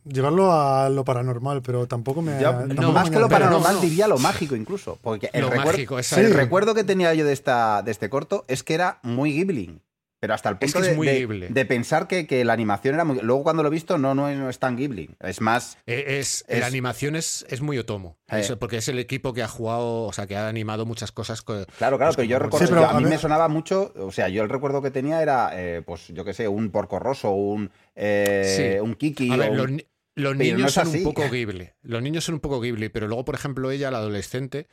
llevarlo 0.09 0.53
a 0.53 0.89
lo 0.89 1.05
paranormal, 1.05 1.63
pero 1.63 1.87
tampoco 1.87 2.23
me. 2.23 2.41
Yo, 2.41 2.51
tampoco 2.53 2.83
no, 2.83 2.93
más 2.93 3.05
me 3.05 3.11
que 3.11 3.17
lo 3.21 3.27
no, 3.27 3.29
paranormal, 3.29 3.75
no. 3.77 3.81
diría 3.81 4.09
lo 4.09 4.19
mágico 4.19 4.57
incluso. 4.57 4.99
Porque 5.03 5.31
el, 5.33 5.43
lo 5.43 5.51
recuerdo, 5.51 5.73
mágico, 5.73 6.03
Sí. 6.03 6.15
el 6.17 6.21
exacto. 6.23 6.43
recuerdo 6.43 6.75
que 6.75 6.85
tenía 6.85 7.13
yo 7.15 7.25
de, 7.27 7.33
esta, 7.33 7.83
de 7.83 7.91
este 7.91 8.09
corto 8.09 8.45
es 8.49 8.63
que 8.63 8.75
era 8.75 8.99
muy 9.03 9.33
Ghibli. 9.33 9.81
Pero 10.19 10.33
hasta 10.33 10.49
el 10.49 10.57
Es 10.61 10.73
punto 10.73 10.79
que 10.79 10.85
es 10.87 10.91
de, 10.93 10.97
muy 10.97 11.07
de- 11.07 11.19
Ghibli. 11.19 11.47
de 11.49 11.65
pensar 11.67 12.09
que, 12.09 12.27
que 12.27 12.43
la 12.47 12.55
animación 12.55 12.95
era 12.95 13.05
muy. 13.05 13.21
Luego 13.21 13.43
cuando 13.43 13.63
lo 13.63 13.69
he 13.69 13.71
visto, 13.71 13.99
no, 13.99 14.15
no, 14.15 14.31
es- 14.31 14.39
no 14.39 14.49
es 14.49 14.59
tan 14.59 14.75
Ghibli. 14.75 15.11
Es 15.21 15.43
más. 15.43 15.77
Eh, 15.87 16.19
Es, 16.19 16.43
Es- 16.49 16.61
La 16.61 16.67
animación 16.67 17.17
es, 17.17 17.45
es 17.51 17.61
muy 17.61 17.77
Otomo. 17.79 18.17
Eh. 18.31 18.43
Porque 18.59 18.79
es 18.79 18.89
el 18.89 18.99
equipo 18.99 19.35
que 19.35 19.43
ha 19.43 19.47
jugado, 19.49 20.05
o 20.05 20.13
sea, 20.15 20.27
que 20.27 20.35
ha 20.35 20.49
animado 20.49 20.87
muchas 20.87 21.13
cosas. 21.13 21.43
co- 21.43 21.67
Claro, 21.77 21.99
claro, 21.99 22.09
Pues 22.09 22.17
pero 22.17 22.29
yo 22.29 22.39
recuerdo. 22.39 22.67
Sí, 22.67 22.71
pero 22.73 22.87
yo- 22.87 22.89
a 22.89 22.97
a 22.97 23.01
mí 23.01 23.05
me 23.05 23.19
sonaba 23.19 23.49
mucho. 23.49 23.93
O 23.99 24.11
sea, 24.11 24.31
yo 24.31 24.43
el 24.43 24.49
recuerdo 24.49 24.81
que 24.81 24.91
tenía 24.91 25.21
era, 25.21 25.51
eh, 25.53 25.83
pues 25.85 26.09
yo 26.09 26.25
qué 26.25 26.33
sé, 26.33 26.49
un 26.49 26.71
porco 26.71 26.99
roso, 26.99 27.33
un, 27.33 27.71
eh, 27.95 28.75
Sí. 28.75 28.81
un 28.81 28.95
kiki. 28.95 29.31
A 29.31 29.37
ver, 29.37 29.51
un- 29.51 29.57
los, 29.59 29.71
los 30.17 30.37
Pero 30.37 30.57
niños 30.57 30.73
son 30.73 30.89
así. 30.89 30.99
un 30.99 31.05
poco 31.05 31.29
Ghibli. 31.31 31.71
Los 31.83 32.03
niños 32.03 32.25
son 32.25 32.35
un 32.37 32.41
poco 32.41 32.61
Ghibli, 32.61 32.89
pero 32.89 33.07
luego, 33.07 33.25
por 33.25 33.35
ejemplo, 33.37 33.71
ella, 33.71 33.91
la 33.91 33.99
adolescente, 33.99 34.67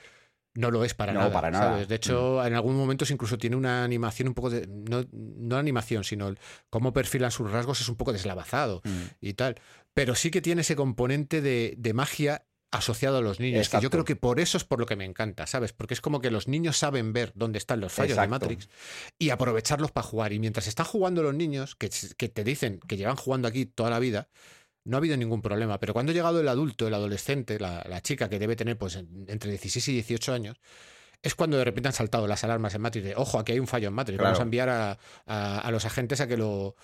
no 0.56 0.72
lo 0.72 0.84
es 0.86 0.94
para 0.94 1.14
No, 1.14 1.20
nada. 1.20 1.34
para 1.34 1.52
nada. 1.52 1.72
¿sabes? 1.74 1.88
De 1.88 1.96
hecho, 1.96 2.46
en 2.46 2.54
algún 2.54 2.76
momento 2.76 3.06
incluso 3.10 3.38
tiene 3.38 3.56
una 3.56 3.84
animación 3.84 4.28
un 4.30 4.34
poco 4.36 4.50
de. 4.50 4.68
No, 4.68 5.04
no 5.12 5.58
animación, 5.58 6.04
sino 6.04 6.28
el- 6.28 6.40
cómo 6.70 6.94
perfilan 6.94 7.32
sus 7.32 7.52
rasgos 7.52 7.82
es 7.82 7.90
un 7.90 7.96
poco 7.96 8.14
deslavazado 8.14 8.82
Mm. 8.86 9.04
y 9.22 9.34
tal. 9.34 9.56
Pero 9.94 10.16
sí 10.16 10.32
que 10.32 10.42
tiene 10.42 10.62
ese 10.62 10.76
componente 10.76 11.42
de, 11.42 11.74
de 11.78 11.94
magia 11.94 12.46
asociado 12.72 13.18
a 13.18 13.22
los 13.22 13.40
niños, 13.40 13.70
que 13.70 13.80
yo 13.82 13.92
creo 13.92 14.04
que 14.06 14.16
por 14.16 14.40
eso 14.40 14.58
es 14.58 14.64
por 14.64 14.80
lo 14.80 14.88
que 14.88 14.96
me 14.96 15.06
encanta, 15.06 15.46
¿sabes? 15.46 15.74
Porque 15.74 15.94
es 15.94 16.02
como 16.02 16.22
que 16.22 16.32
los 16.32 16.48
niños 16.48 16.76
saben 16.78 17.14
ver 17.14 17.32
dónde 17.36 17.60
están 17.60 17.80
los 17.80 17.94
fallos 17.94 18.18
de. 18.18 18.28
Matrix 18.28 18.68
y 19.20 19.30
aprovecharlos 19.30 19.92
para 19.92 20.08
jugar. 20.08 20.34
Y 20.34 20.40
mientras 20.40 20.66
están 20.68 20.86
jugando 20.88 21.22
los 21.22 21.36
niños, 21.36 21.76
que, 21.76 21.90
que 22.18 22.30
te 22.30 22.44
dicen 22.44 22.80
que 22.88 22.98
llevan 22.98 23.16
jugando 23.16 23.48
aquí 23.48 23.66
toda 23.68 23.92
la 23.92 24.00
vida, 24.00 24.28
no 24.86 24.98
ha 24.98 25.00
habido 25.00 25.16
ningún 25.18 25.42
problema. 25.42 25.80
Pero 25.80 25.94
cuando 25.94 26.12
ha 26.12 26.16
llegado 26.16 26.40
el 26.42 26.48
adulto, 26.48 26.88
el 26.88 26.94
adolescente, 26.94 27.60
la, 27.60 27.84
la 27.90 28.02
chica 28.02 28.30
que 28.30 28.40
debe 28.40 28.56
tener 28.56 28.78
pues 28.78 28.96
en- 28.96 29.26
entre 29.30 29.50
16 29.52 29.88
y 29.90 29.94
18 29.94 30.34
años, 30.34 30.58
es 31.22 31.36
cuando 31.36 31.58
de 31.58 31.64
repente 31.64 31.88
han 31.88 31.94
saltado 31.94 32.28
las 32.28 32.44
alarmas 32.44 32.76
en 32.76 32.82
Matrix 32.82 33.06
de, 33.06 33.16
ojo, 33.16 33.40
aquí 33.40 33.54
hay 33.54 33.60
un 33.60 33.68
fallo 33.68 33.88
en 33.88 33.94
Matrix, 33.94 34.18
vamos 34.26 34.40
a 34.40 34.44
enviar 34.44 34.70
a, 34.70 34.98
a- 35.26 35.60
a 35.60 35.72
los 35.72 35.86
agentes 35.86 36.20
a 36.22 36.28
que 36.28 36.38
lo 36.38 36.76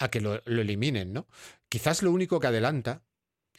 a 0.00 0.08
que 0.08 0.20
lo, 0.20 0.40
lo 0.44 0.60
eliminen, 0.62 1.12
¿no? 1.12 1.26
Quizás 1.68 2.02
lo 2.04 2.12
único 2.12 2.38
que 2.38 2.46
adelanta, 2.46 3.02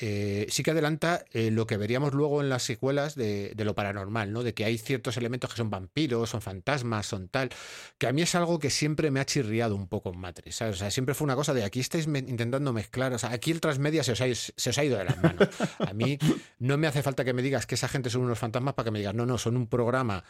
eh, 0.01 0.47
sí 0.49 0.63
que 0.63 0.71
adelanta 0.71 1.25
eh, 1.33 1.51
lo 1.51 1.67
que 1.67 1.75
veríamos 1.75 2.13
luego 2.13 2.41
en 2.41 2.47
las 2.47 2.63
secuelas 2.63 3.15
de, 3.15 3.53
lo 3.57 3.75
paranormal, 3.75 4.31
¿no? 4.31 4.43
De 4.43 4.53
que 4.53 4.63
hay 4.63 4.77
ciertos 4.77 5.17
elementos 5.17 5.49
que 5.49 5.57
son 5.57 5.69
vampiros, 5.69 6.29
son 6.29 6.41
fantasmas, 6.41 7.05
son 7.05 7.27
tal, 7.27 7.49
que 7.97 8.07
a 8.07 8.13
mí 8.13 8.21
es 8.21 8.33
algo 8.33 8.59
que 8.59 8.69
siempre 8.69 9.11
me 9.11 9.19
ha 9.19 9.25
chirriado 9.25 9.75
un 9.75 9.87
poco 9.87 10.13
en 10.13 10.19
Matrix. 10.19 10.61
O 10.61 10.73
sea, 10.73 10.89
siempre 10.89 11.15
fue 11.15 11.25
una 11.25 11.35
cosa 11.35 11.53
de 11.53 11.65
aquí 11.65 11.81
estáis 11.81 12.07
intentando 12.07 12.71
mezclar, 12.71 13.13
o 13.13 13.19
sea, 13.19 13.31
aquí 13.31 13.51
el 13.51 13.59
transmedia 13.59 14.03
se 14.03 14.13
os 14.13 14.77
ha 14.77 14.83
ido 14.83 14.97
de 14.97 15.03
las 15.03 15.21
manos. 15.21 15.49
A 15.79 15.93
mí 15.93 16.17
no 16.59 16.77
me 16.77 16.87
hace 16.87 17.03
falta 17.03 17.25
que 17.25 17.33
me 17.33 17.41
digas 17.41 17.65
que 17.65 17.75
esa 17.75 17.89
gente 17.89 18.09
son 18.09 18.21
unos 18.21 18.39
fantasmas 18.39 18.75
para 18.75 18.85
que 18.85 18.91
me 18.91 18.99
digas, 18.99 19.15
no, 19.15 19.25
no, 19.25 19.37
son 19.37 19.57
un 19.57 19.67
programa 19.67 20.23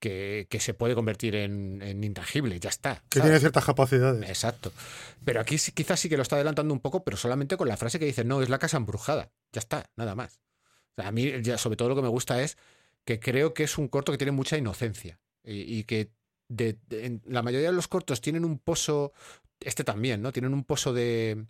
que, 0.00 0.46
que 0.48 0.60
se 0.60 0.74
puede 0.74 0.94
convertir 0.94 1.34
en, 1.34 1.82
en 1.82 2.04
intangible, 2.04 2.58
ya 2.60 2.68
está. 2.70 3.02
Que 3.08 3.20
tiene 3.20 3.38
ciertas 3.40 3.64
capacidades. 3.64 4.28
Exacto. 4.28 4.72
Pero 5.24 5.40
aquí 5.40 5.58
sí- 5.58 5.72
quizás 5.72 5.98
sí 6.00 6.08
que 6.08 6.16
lo 6.16 6.22
está 6.22 6.36
adelantando 6.36 6.72
un 6.72 6.80
poco, 6.80 7.02
pero 7.04 7.16
solamente 7.16 7.56
con 7.56 7.68
la 7.68 7.76
frase 7.76 7.98
que 7.98 8.04
dice, 8.06 8.24
no, 8.24 8.40
es 8.42 8.48
la 8.48 8.58
casa 8.58 8.76
embrujada. 8.76 9.30
Ya 9.52 9.58
está, 9.60 9.90
nada 9.96 10.14
más. 10.14 10.40
O 10.96 11.00
sea, 11.02 11.08
a 11.08 11.12
mí, 11.12 11.32
ya, 11.42 11.58
sobre 11.58 11.76
todo 11.76 11.88
lo 11.88 11.96
que 11.96 12.02
me 12.02 12.08
gusta 12.08 12.42
es 12.42 12.56
que 13.04 13.18
creo 13.20 13.54
que 13.54 13.64
es 13.64 13.78
un 13.78 13.88
corto 13.88 14.12
que 14.12 14.18
tiene 14.18 14.32
mucha 14.32 14.56
inocencia 14.56 15.18
y, 15.42 15.78
y 15.78 15.84
que 15.84 16.10
de- 16.48 16.78
de- 16.88 17.06
en 17.06 17.22
la 17.26 17.42
mayoría 17.42 17.68
de 17.68 17.74
los 17.76 17.88
cortos 17.88 18.20
tienen 18.20 18.44
un 18.44 18.58
pozo, 18.58 19.12
este 19.60 19.84
también, 19.84 20.22
¿no? 20.22 20.32
Tienen 20.32 20.54
un 20.54 20.64
pozo 20.64 20.92
de 20.92 21.46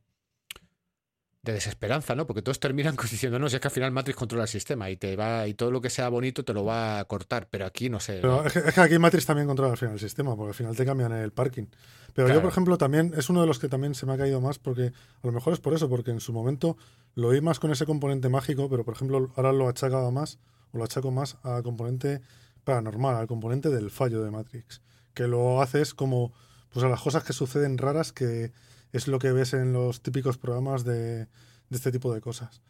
de 1.43 1.53
desesperanza, 1.53 2.15
¿no? 2.15 2.27
Porque 2.27 2.43
todos 2.43 2.61
terminan 2.61 2.97
diciendo, 3.11 3.39
no, 3.39 3.49
si 3.49 3.57
es 3.57 3.61
que 3.61 3.69
al 3.69 3.73
final 3.73 3.93
Matrix 3.93 4.17
controla 4.17 4.45
el 4.45 4.49
sistema 4.49 4.91
y 4.91 4.97
te 4.97 5.17
va 5.17 5.47
y 5.47 5.55
todo 5.55 5.71
lo 5.71 5.81
que 5.81 5.91
sea 5.91 6.09
bonito 6.09 6.45
te 6.45 6.53
lo 6.53 6.65
va 6.65 6.99
a 6.99 7.05
cortar, 7.05 7.49
pero 7.51 7.67
aquí 7.67 7.89
no 7.89 8.01
sé. 8.01 8.19
Pero 8.21 8.45
es 8.45 8.53
que, 8.53 8.59
es 8.61 8.75
que 8.75 8.81
aquí 8.81 8.99
Matrix 8.99 9.27
también 9.27 9.47
controla 9.47 9.73
al 9.73 9.79
final 9.79 9.95
el 9.95 10.01
sistema, 10.01 10.37
porque 10.37 10.51
al 10.51 10.55
final 10.55 10.77
te 10.77 10.85
cambian 10.85 11.13
el 11.13 11.33
parking. 11.33 11.67
Pero 12.15 12.35
yo, 12.35 12.41
por 12.41 12.51
ejemplo, 12.51 12.77
también 12.79 13.13
es 13.17 13.31
uno 13.31 13.43
de 13.43 13.47
los 13.47 13.61
que 13.61 13.69
también 13.69 13.95
se 13.95 14.05
me 14.05 14.13
ha 14.13 14.19
caído 14.19 14.41
más, 14.41 14.59
porque 14.59 14.87
a 14.87 15.27
lo 15.27 15.31
mejor 15.31 15.53
es 15.53 15.61
por 15.61 15.73
eso, 15.73 15.89
porque 15.89 16.11
en 16.11 16.19
su 16.19 16.33
momento 16.33 16.77
lo 17.15 17.29
oí 17.29 17.41
más 17.41 17.61
con 17.61 17.71
ese 17.71 17.87
componente 17.87 18.29
mágico, 18.29 18.69
pero 18.69 18.85
por 18.85 18.95
ejemplo 18.95 19.31
ahora 19.37 19.53
lo 19.53 19.69
achacaba 19.69 20.11
más, 20.11 20.41
o 20.73 20.79
lo 20.79 20.85
achaco 20.85 21.13
más 21.13 21.37
al 21.45 21.63
componente 21.63 22.21
paranormal, 22.65 23.15
al 23.15 23.29
componente 23.29 23.69
del 23.69 23.93
fallo 23.93 24.25
de 24.25 24.33
Matrix. 24.33 24.83
Que 25.15 25.29
lo 25.29 25.63
haces 25.63 25.95
como 25.95 26.33
pues 26.73 26.85
a 26.85 26.89
las 26.89 27.01
cosas 27.01 27.23
que 27.23 27.33
suceden 27.33 27.79
raras, 27.79 28.13
que 28.13 28.53
es 28.93 29.09
lo 29.09 29.19
que 29.19 29.33
ves 29.33 29.53
en 29.55 29.73
los 29.73 30.03
típicos 30.03 30.39
programas 30.39 30.85
de, 30.85 31.27
de 31.27 31.27
este 31.71 31.93
tipo 31.93 32.13
de 32.15 32.21
cosas. 32.21 32.61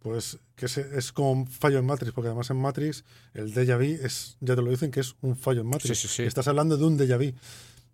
Pues 0.00 0.38
que 0.54 0.66
es, 0.66 0.78
es 0.78 1.12
como 1.12 1.32
un 1.32 1.46
fallo 1.48 1.78
en 1.78 1.86
Matrix, 1.86 2.12
porque 2.12 2.28
además 2.28 2.50
en 2.50 2.56
Matrix 2.60 3.04
el 3.34 3.52
déjà 3.52 3.76
vu 3.76 3.98
es, 4.04 4.36
ya 4.40 4.54
te 4.54 4.62
lo 4.62 4.70
dicen, 4.70 4.90
que 4.92 5.00
es 5.00 5.16
un 5.22 5.36
fallo 5.36 5.62
en 5.62 5.66
Matrix. 5.66 5.98
Sí, 5.98 6.06
sí, 6.08 6.14
sí. 6.14 6.22
Estás 6.22 6.46
hablando 6.48 6.76
de 6.76 6.84
un 6.84 6.96
déjà 6.98 7.16
vu. 7.18 7.36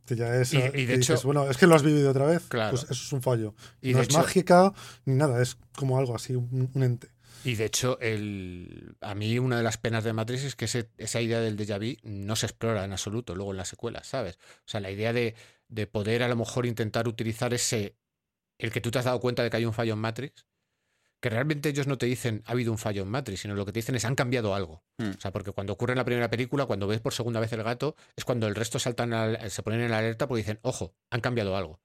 Que 0.07 0.17
ya 0.17 0.37
es, 0.37 0.53
Y- 0.53 0.59
eh, 0.59 0.71
y 0.75 0.81
de 0.85 0.87
que 0.93 0.97
dices, 0.99 1.21
hecho- 1.21 1.27
bueno, 1.29 1.49
es 1.49 1.57
que 1.57 1.67
lo 1.67 1.75
has 1.75 1.83
vivido 1.83 2.11
otra 2.11 2.27
vez, 2.27 2.43
Claro. 2.49 2.73
pues 2.73 2.83
eso 2.85 2.93
es 2.93 3.13
un 3.15 3.23
fallo. 3.23 3.55
Y 3.81 3.95
no 3.95 4.01
es 4.03 4.09
hecho- 4.09 4.19
mágica 4.19 4.75
ni 5.07 5.15
nada, 5.15 5.41
es 5.41 5.57
como 5.77 5.99
algo 5.99 6.15
así, 6.15 6.35
un, 6.35 6.71
un 6.75 6.83
ente. 6.83 7.09
Y 7.43 7.55
de 7.55 7.65
hecho, 7.65 7.99
el, 8.01 8.97
a 9.01 9.15
mí 9.15 9.39
una 9.39 9.57
de 9.57 9.63
las 9.63 9.79
penas 9.79 10.05
de 10.05 10.13
Matrix 10.13 10.45
es 10.45 10.57
que 10.57 10.67
ese- 10.67 10.91
esa 10.99 11.23
idea 11.23 11.41
del 11.41 11.57
déjà 11.57 11.79
vu 11.79 11.97
no 12.03 12.37
se 12.37 12.45
explora 12.45 12.85
en 12.85 12.93
absoluto 12.93 13.35
luego 13.35 13.53
en 13.53 13.57
las 13.57 13.69
secuelas, 13.69 14.07
¿sabes? 14.07 14.37
O 14.59 14.67
sea, 14.69 14.81
la 14.81 14.91
idea 14.91 15.15
de, 15.15 15.35
de 15.69 15.87
poder 15.87 16.23
a 16.23 16.29
lo 16.29 16.37
mejor 16.37 16.67
intentar 16.67 17.09
utilizar 17.09 17.55
ese, 17.55 17.97
el 18.59 18.71
que 18.71 18.81
tú 18.81 18.91
te 18.91 18.99
has 18.99 19.05
dado 19.05 19.21
cuenta 19.21 19.43
de 19.43 19.51
que 19.51 19.57
hay 19.57 19.65
un 19.65 19.73
fallo 19.73 19.95
en 19.95 19.99
Matrix, 19.99 20.47
que 21.21 21.31
realmente 21.31 21.71
ellos 21.71 21.87
no 21.87 21.97
te 21.97 22.05
dicen 22.07 22.43
ha 22.45 22.53
habido 22.53 22.71
un 22.71 22.77
fallo 22.79 23.03
en 23.03 23.09
Matrix, 23.09 23.41
sino 23.41 23.55
lo 23.55 23.65
que 23.65 23.73
te 23.73 23.79
dicen 23.79 23.95
es 23.95 24.05
han 24.05 24.15
cambiado 24.15 24.55
algo. 24.55 24.85
Mm. 24.99 25.11
O 25.17 25.21
sea, 25.21 25.33
porque 25.33 25.53
cuando 25.53 25.73
ocurre 25.73 25.93
en 25.93 25.99
la 25.99 26.05
primera 26.05 26.29
película, 26.29 26.67
cuando 26.67 26.87
ves 26.87 27.01
por 27.01 27.15
segunda 27.15 27.41
vez 27.41 27.53
el 27.55 27.63
gato, 27.63 27.97
es 28.15 28.25
cuando 28.27 28.47
el 28.47 28.55
resto 28.55 28.79
saltan 28.79 29.15
al- 29.15 29.51
se 29.51 29.63
ponen 29.63 29.81
en 29.81 29.91
la 29.91 29.99
alerta 29.99 30.29
porque 30.29 30.43
dicen, 30.43 30.59
ojo, 30.63 30.95
han 31.11 31.21
cambiado 31.23 31.57
algo. 31.57 31.81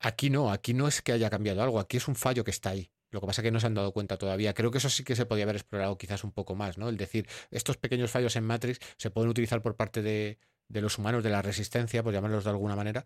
Aquí 0.00 0.30
no, 0.30 0.50
aquí 0.50 0.74
no 0.74 0.88
es 0.88 1.00
que 1.00 1.12
haya 1.12 1.30
cambiado 1.30 1.62
algo, 1.62 1.78
aquí 1.78 1.96
es 1.98 2.08
un 2.08 2.16
fallo 2.16 2.42
que 2.42 2.50
está 2.50 2.70
ahí. 2.70 2.90
Lo 3.10 3.20
que 3.20 3.26
pasa 3.26 3.42
es 3.42 3.44
que 3.44 3.50
no 3.52 3.60
se 3.60 3.66
han 3.66 3.74
dado 3.74 3.92
cuenta 3.92 4.16
todavía. 4.16 4.54
Creo 4.54 4.70
que 4.70 4.78
eso 4.78 4.88
sí 4.90 5.04
que 5.04 5.14
se 5.14 5.26
podía 5.26 5.44
haber 5.44 5.56
explorado 5.56 5.96
quizás 5.98 6.24
un 6.24 6.32
poco 6.32 6.56
más, 6.56 6.78
¿no? 6.78 6.88
El 6.88 6.96
decir, 6.96 7.28
estos 7.50 7.76
pequeños 7.76 8.10
fallos 8.10 8.34
en 8.36 8.44
Matrix 8.44 8.80
se 8.96 9.10
pueden 9.10 9.30
utilizar 9.30 9.62
por 9.62 9.76
parte 9.76 10.02
de, 10.02 10.38
de 10.68 10.80
los 10.80 10.98
humanos, 10.98 11.22
de 11.22 11.30
la 11.30 11.42
resistencia, 11.42 12.02
por 12.02 12.12
llamarlos 12.12 12.44
de 12.44 12.50
alguna 12.50 12.76
manera, 12.76 13.04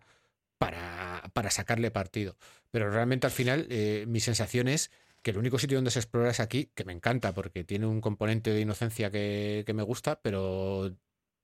para, 0.57 1.23
para 1.33 1.51
sacarle 1.51 1.91
partido. 1.91 2.37
Pero 2.71 2.89
realmente 2.89 3.27
al 3.27 3.31
final 3.31 3.67
eh, 3.69 4.05
mi 4.07 4.19
sensación 4.19 4.67
es 4.67 4.91
que 5.21 5.31
el 5.31 5.37
único 5.37 5.59
sitio 5.59 5.77
donde 5.77 5.91
se 5.91 5.99
explora 5.99 6.29
es 6.29 6.39
aquí, 6.39 6.71
que 6.73 6.85
me 6.85 6.93
encanta 6.93 7.33
porque 7.33 7.63
tiene 7.63 7.85
un 7.85 8.01
componente 8.01 8.51
de 8.51 8.61
inocencia 8.61 9.11
que, 9.11 9.63
que 9.65 9.73
me 9.73 9.83
gusta, 9.83 10.21
pero 10.21 10.95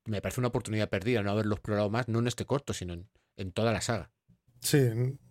me 0.05 0.21
parece 0.21 0.41
una 0.41 0.49
oportunidad 0.49 0.89
perdida 0.89 1.23
no 1.23 1.31
haberlo 1.31 1.55
explorado 1.55 1.89
más, 1.89 2.07
no 2.07 2.19
en 2.19 2.27
este 2.27 2.45
corto, 2.45 2.73
sino 2.73 2.93
en, 2.93 3.09
en 3.37 3.51
toda 3.51 3.71
la 3.71 3.81
saga. 3.81 4.11
Sí, 4.59 4.77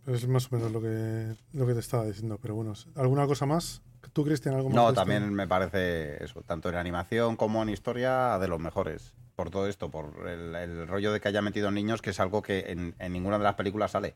es 0.06 0.28
más 0.28 0.52
o 0.52 0.56
menos 0.56 0.72
lo 0.72 0.82
que, 0.82 1.34
lo 1.52 1.66
que 1.66 1.72
te 1.72 1.80
estaba 1.80 2.04
diciendo, 2.04 2.38
pero 2.40 2.54
bueno, 2.54 2.74
¿alguna 2.94 3.26
cosa 3.26 3.46
más? 3.46 3.82
¿Tú, 4.12 4.24
Cristian, 4.24 4.54
algo 4.54 4.68
más? 4.68 4.74
No, 4.76 4.92
también 4.92 5.32
me 5.32 5.46
parece 5.48 6.22
eso, 6.22 6.42
tanto 6.42 6.68
en 6.68 6.74
animación 6.76 7.36
como 7.36 7.62
en 7.62 7.70
historia, 7.70 8.38
de 8.38 8.48
los 8.48 8.60
mejores. 8.60 9.14
Por 9.36 9.50
todo 9.50 9.66
esto, 9.66 9.90
por 9.90 10.28
el, 10.28 10.54
el 10.54 10.86
rollo 10.86 11.12
de 11.12 11.20
que 11.20 11.28
haya 11.28 11.40
metido 11.40 11.70
niños, 11.70 12.02
que 12.02 12.10
es 12.10 12.20
algo 12.20 12.42
que 12.42 12.66
en, 12.68 12.94
en 12.98 13.12
ninguna 13.12 13.38
de 13.38 13.44
las 13.44 13.54
películas 13.54 13.92
sale. 13.92 14.14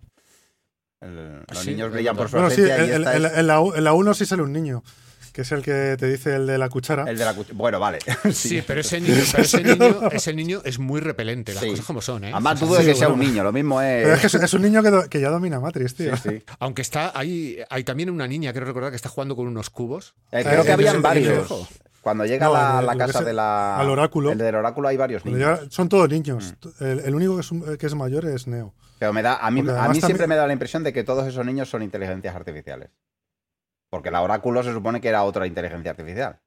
El- 1.00 1.44
los 1.48 1.58
Sí, 1.60 1.70
niños 1.70 1.90
brillan 1.92 2.16
por 2.16 2.28
su 2.28 2.36
Bueno, 2.36 2.50
sí, 2.50 2.60
ausencia 2.62 2.84
y 2.86 2.90
en, 2.90 2.96
esta 3.00 3.16
en- 3.16 3.24
es 3.24 3.38
en 3.38 3.46
la, 3.46 3.60
u- 3.60 3.74
en 3.74 3.84
la 3.84 3.92
1 3.94 4.14
sí 4.14 4.26
sale 4.26 4.42
un 4.42 4.52
niño, 4.52 4.82
que 5.36 5.42
es 5.42 5.52
el 5.52 5.60
que 5.60 5.96
te 5.98 6.06
dice 6.06 6.34
el 6.34 6.46
de 6.46 6.56
la 6.56 6.70
cuchara. 6.70 7.04
el 7.10 7.18
de 7.18 7.24
la 7.26 7.34
cuch- 7.36 7.52
Bueno, 7.52 7.78
vale. 7.78 7.98
Sí, 8.32 8.62
pero 8.66 8.80
ese 8.80 9.02
niño, 9.02 9.22
pero 9.30 9.42
ese 9.44 9.62
niño, 9.62 10.08
ese 10.10 10.32
niño 10.32 10.62
es 10.64 10.78
muy 10.78 10.98
repelente, 11.00 11.52
las 11.52 11.62
Sí. 11.62 11.68
cosas 11.68 11.84
como 11.84 12.00
son, 12.00 12.24
¿eh? 12.24 12.30
Además, 12.32 12.58
dudo 12.58 12.76
de 12.76 12.80
sí, 12.80 12.86
que 12.86 12.94
sea 12.94 13.08
bueno. 13.08 13.22
un 13.22 13.28
niño, 13.28 13.44
lo 13.44 13.52
mismo 13.52 13.76
Pero 13.80 14.14
es 14.14 14.24
es. 14.24 14.30
que 14.32 14.36
es, 14.38 14.44
es 14.44 14.54
un 14.54 14.62
niño 14.62 14.82
que, 14.82 14.88
do- 14.90 15.08
que 15.10 15.20
ya 15.20 15.28
domina 15.28 15.60
Matrix, 15.60 15.90
Sí, 15.90 15.96
tío. 16.04 16.16
sí. 16.16 16.42
Aunque 16.58 16.80
está, 16.80 17.12
hay, 17.14 17.58
hay 17.68 17.84
también 17.84 18.08
una 18.08 18.26
niña, 18.26 18.52
quiero 18.52 18.66
recordar, 18.66 18.88
que 18.90 18.96
está 18.96 19.10
jugando 19.10 19.36
con 19.36 19.46
unos 19.46 19.68
cubos. 19.68 20.14
Eh, 20.32 20.42
creo 20.42 20.62
Eh, 20.62 20.64
que 20.64 20.72
habían 20.72 20.90
el- 20.92 20.96
el- 20.96 21.02
varios. 21.02 21.68
Cuando 22.00 22.24
llega 22.24 22.46
No, 22.46 22.54
a 22.54 22.80
la, 22.82 22.96
casa 22.96 23.22
de 23.22 23.32
la. 23.34 23.78
al 23.78 23.90
oráculo. 23.90 24.32
El 24.32 24.38
del 24.38 24.54
oráculo 24.54 24.88
hay 24.88 24.96
varios 24.96 25.24
niños. 25.26 25.40
llega- 25.40 25.60
son 25.70 25.88
todos 25.90 26.08
niños. 26.08 26.54
Mm. 26.80 26.84
El, 26.84 27.00
el 27.00 27.14
único 27.14 27.34
que 27.34 27.40
es, 27.42 27.50
un- 27.52 27.76
que 27.76 27.86
es 27.86 27.94
mayor 27.94 28.24
es 28.24 28.46
Neo. 28.46 28.72
Pero 28.98 29.12
me 29.12 29.20
da, 29.22 29.34
a 29.44 29.50
mí, 29.50 29.60
a 29.60 29.64
siempre 29.92 30.00
también- 30.00 30.28
me 30.30 30.36
da 30.36 30.46
la 30.46 30.54
impresión 30.54 30.82
de 30.82 30.92
que 30.92 31.04
todos 31.04 31.26
esos 31.26 31.44
niños 31.44 31.68
son 31.68 31.82
inteligencias 31.82 32.34
artificiales. 32.34 32.88
Porque 33.90 34.10
la 34.10 34.22
oráculo 34.22 34.62
se 34.62 34.72
supone 34.72 35.00
que 35.00 35.08
era 35.08 35.22
otra 35.24 35.46
inteligencia 35.46 35.90
artificial. 35.92 36.40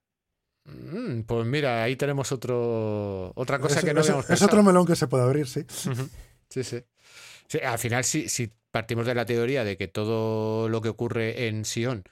Mm, 0.64 1.22
pues 1.22 1.46
mira, 1.46 1.82
ahí 1.82 1.96
tenemos 1.96 2.32
otro, 2.32 3.32
otra 3.34 3.58
cosa 3.58 3.78
es, 3.78 3.84
que 3.84 3.94
no 3.94 4.00
es- 4.00 4.06
habíamos 4.06 4.24
es 4.24 4.28
pensado. 4.28 4.48
otro 4.50 4.62
melón 4.62 4.86
que 4.86 4.96
se 4.96 5.06
puede 5.08 5.24
abrir. 5.24 5.46
Sí, 5.46 5.64
sí. 6.62 6.84
Sí, 7.48 7.58
al 7.64 7.78
final, 7.78 8.04
si, 8.04 8.28
si 8.28 8.52
partimos 8.70 9.06
de 9.06 9.14
la 9.14 9.24
teoría 9.24 9.64
de 9.64 9.76
que 9.76 9.88
todo 9.88 10.68
lo 10.68 10.80
que 10.80 10.88
ocurre 10.90 11.46
en 11.48 11.64
Sion 11.64 12.04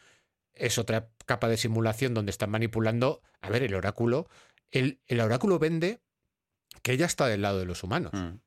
es 0.55 0.79
otra 0.79 1.09
capa 1.27 1.49
de 1.49 1.57
simulación 1.57 2.15
donde 2.15 2.31
están 2.31 2.51
manipulando, 2.51 3.21
a 3.41 3.51
ver, 3.51 3.63
el 3.63 3.75
oráculo, 3.75 4.29
el, 4.73 5.01
el 5.07 5.21
oráculo 5.21 5.59
vende 5.59 6.01
que 6.83 6.93
ella 6.93 7.07
está 7.07 7.27
del 7.27 7.43
lado 7.43 7.59
de 7.61 7.67
los 7.67 7.83
humanos, 7.85 8.13
Mm. 8.15 8.41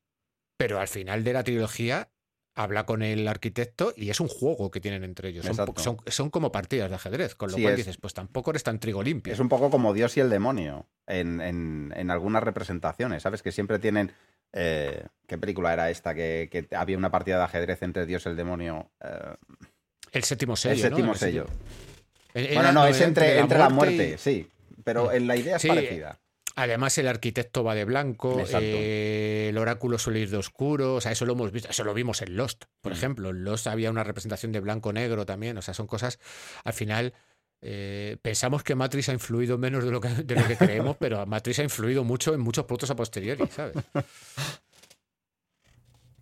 pero 0.57 0.79
al 0.79 0.87
final 0.87 1.23
de 1.23 1.33
la 1.33 1.43
trilogía 1.43 2.09
habla 2.55 2.85
con 2.85 3.01
el 3.01 3.27
arquitecto 3.27 3.93
y 3.95 4.09
es 4.09 4.19
un 4.19 4.27
juego 4.27 4.71
que 4.71 4.81
tienen 4.81 5.03
entre 5.03 5.29
ellos. 5.29 5.45
Son, 5.45 5.55
son, 5.77 5.97
son 6.07 6.29
como 6.29 6.51
partidas 6.51 6.89
de 6.89 6.95
ajedrez, 6.95 7.35
con 7.35 7.49
lo 7.49 7.55
Sí, 7.57 7.61
cual 7.63 7.73
es. 7.73 7.77
dices, 7.77 7.97
pues 7.97 8.13
tampoco 8.13 8.51
eres 8.51 8.63
tan 8.63 8.79
trigo 8.79 9.01
limpio. 9.03 9.31
Es 9.33 9.39
un 9.39 9.49
poco 9.49 9.69
como 9.69 9.93
Dios 9.93 10.17
y 10.17 10.19
el 10.19 10.29
demonio 10.29 10.87
en, 11.07 11.39
en- 11.41 11.93
en 11.95 12.11
algunas 12.11 12.43
representaciones, 12.43 13.23
¿sabes? 13.23 13.41
Que 13.41 13.51
siempre 13.51 13.79
tienen... 13.79 14.11
eh, 14.53 15.05
¿Qué 15.27 15.37
película 15.37 15.71
era 15.71 15.89
esta? 15.89 16.13
Que, 16.13 16.49
que 16.51 16.75
había 16.75 16.97
una 16.97 17.09
partida 17.09 17.37
de 17.37 17.43
ajedrez 17.45 17.81
entre 17.83 18.05
Dios 18.05 18.25
y 18.25 18.29
el 18.29 18.35
demonio. 18.35 18.91
Eh, 19.01 19.35
El 20.11 20.23
séptimo 20.23 20.55
sello. 20.57 20.73
el 20.75 20.81
séptimo 20.81 21.13
El 21.13 21.17
sello. 21.17 21.45
En- 22.33 22.53
Bueno, 22.55 22.71
no, 22.73 22.85
es 22.85 22.99
entre, 23.01 23.39
entre 23.39 23.57
la 23.59 23.69
muerte, 23.69 24.17
sí. 24.17 24.47
Pero 24.83 25.11
en 25.11 25.27
la 25.27 25.35
idea 25.37 25.55
es 25.57 25.61
Sí, 25.61 25.67
parecida. 25.67 26.17
Además, 26.55 26.97
el 26.97 27.07
arquitecto 27.07 27.63
va 27.63 27.75
de 27.75 27.85
blanco, 27.85 28.43
eh, 28.53 29.47
el 29.49 29.57
oráculo 29.57 29.97
suele 29.97 30.19
ir 30.19 30.29
de 30.29 30.37
oscuro, 30.37 30.95
o 30.95 31.01
sea, 31.01 31.11
eso 31.13 31.25
lo 31.25 31.33
hemos 31.33 31.51
visto, 31.51 31.69
eso 31.69 31.83
lo 31.85 31.93
vimos 31.93 32.21
en 32.21 32.35
Lost, 32.35 32.65
por 32.81 32.91
Mm. 32.91 32.95
ejemplo. 32.95 33.29
En 33.29 33.43
Lost 33.45 33.67
había 33.67 33.89
una 33.89 34.03
representación 34.03 34.51
de 34.51 34.59
blanco-negro 34.59 35.25
también, 35.25 35.57
o 35.57 35.61
sea, 35.61 35.73
son 35.73 35.87
cosas, 35.87 36.19
al 36.65 36.73
final, 36.73 37.13
eh, 37.61 38.17
pensamos 38.21 38.63
que 38.63 38.75
Matrix 38.75 39.09
ha 39.09 39.13
influido 39.13 39.57
menos 39.57 39.85
de 39.85 39.91
lo 39.91 40.01
que, 40.01 40.09
de 40.09 40.35
lo 40.35 40.45
que 40.47 40.57
creemos, 40.57 40.97
pero 40.99 41.25
Matrix 41.25 41.59
ha 41.59 41.63
influido 41.63 42.03
mucho 42.03 42.33
en 42.33 42.41
muchos 42.41 42.65
productos 42.65 42.91
a 42.91 42.95
posteriori, 42.95 43.47
¿sabes? 43.47 43.75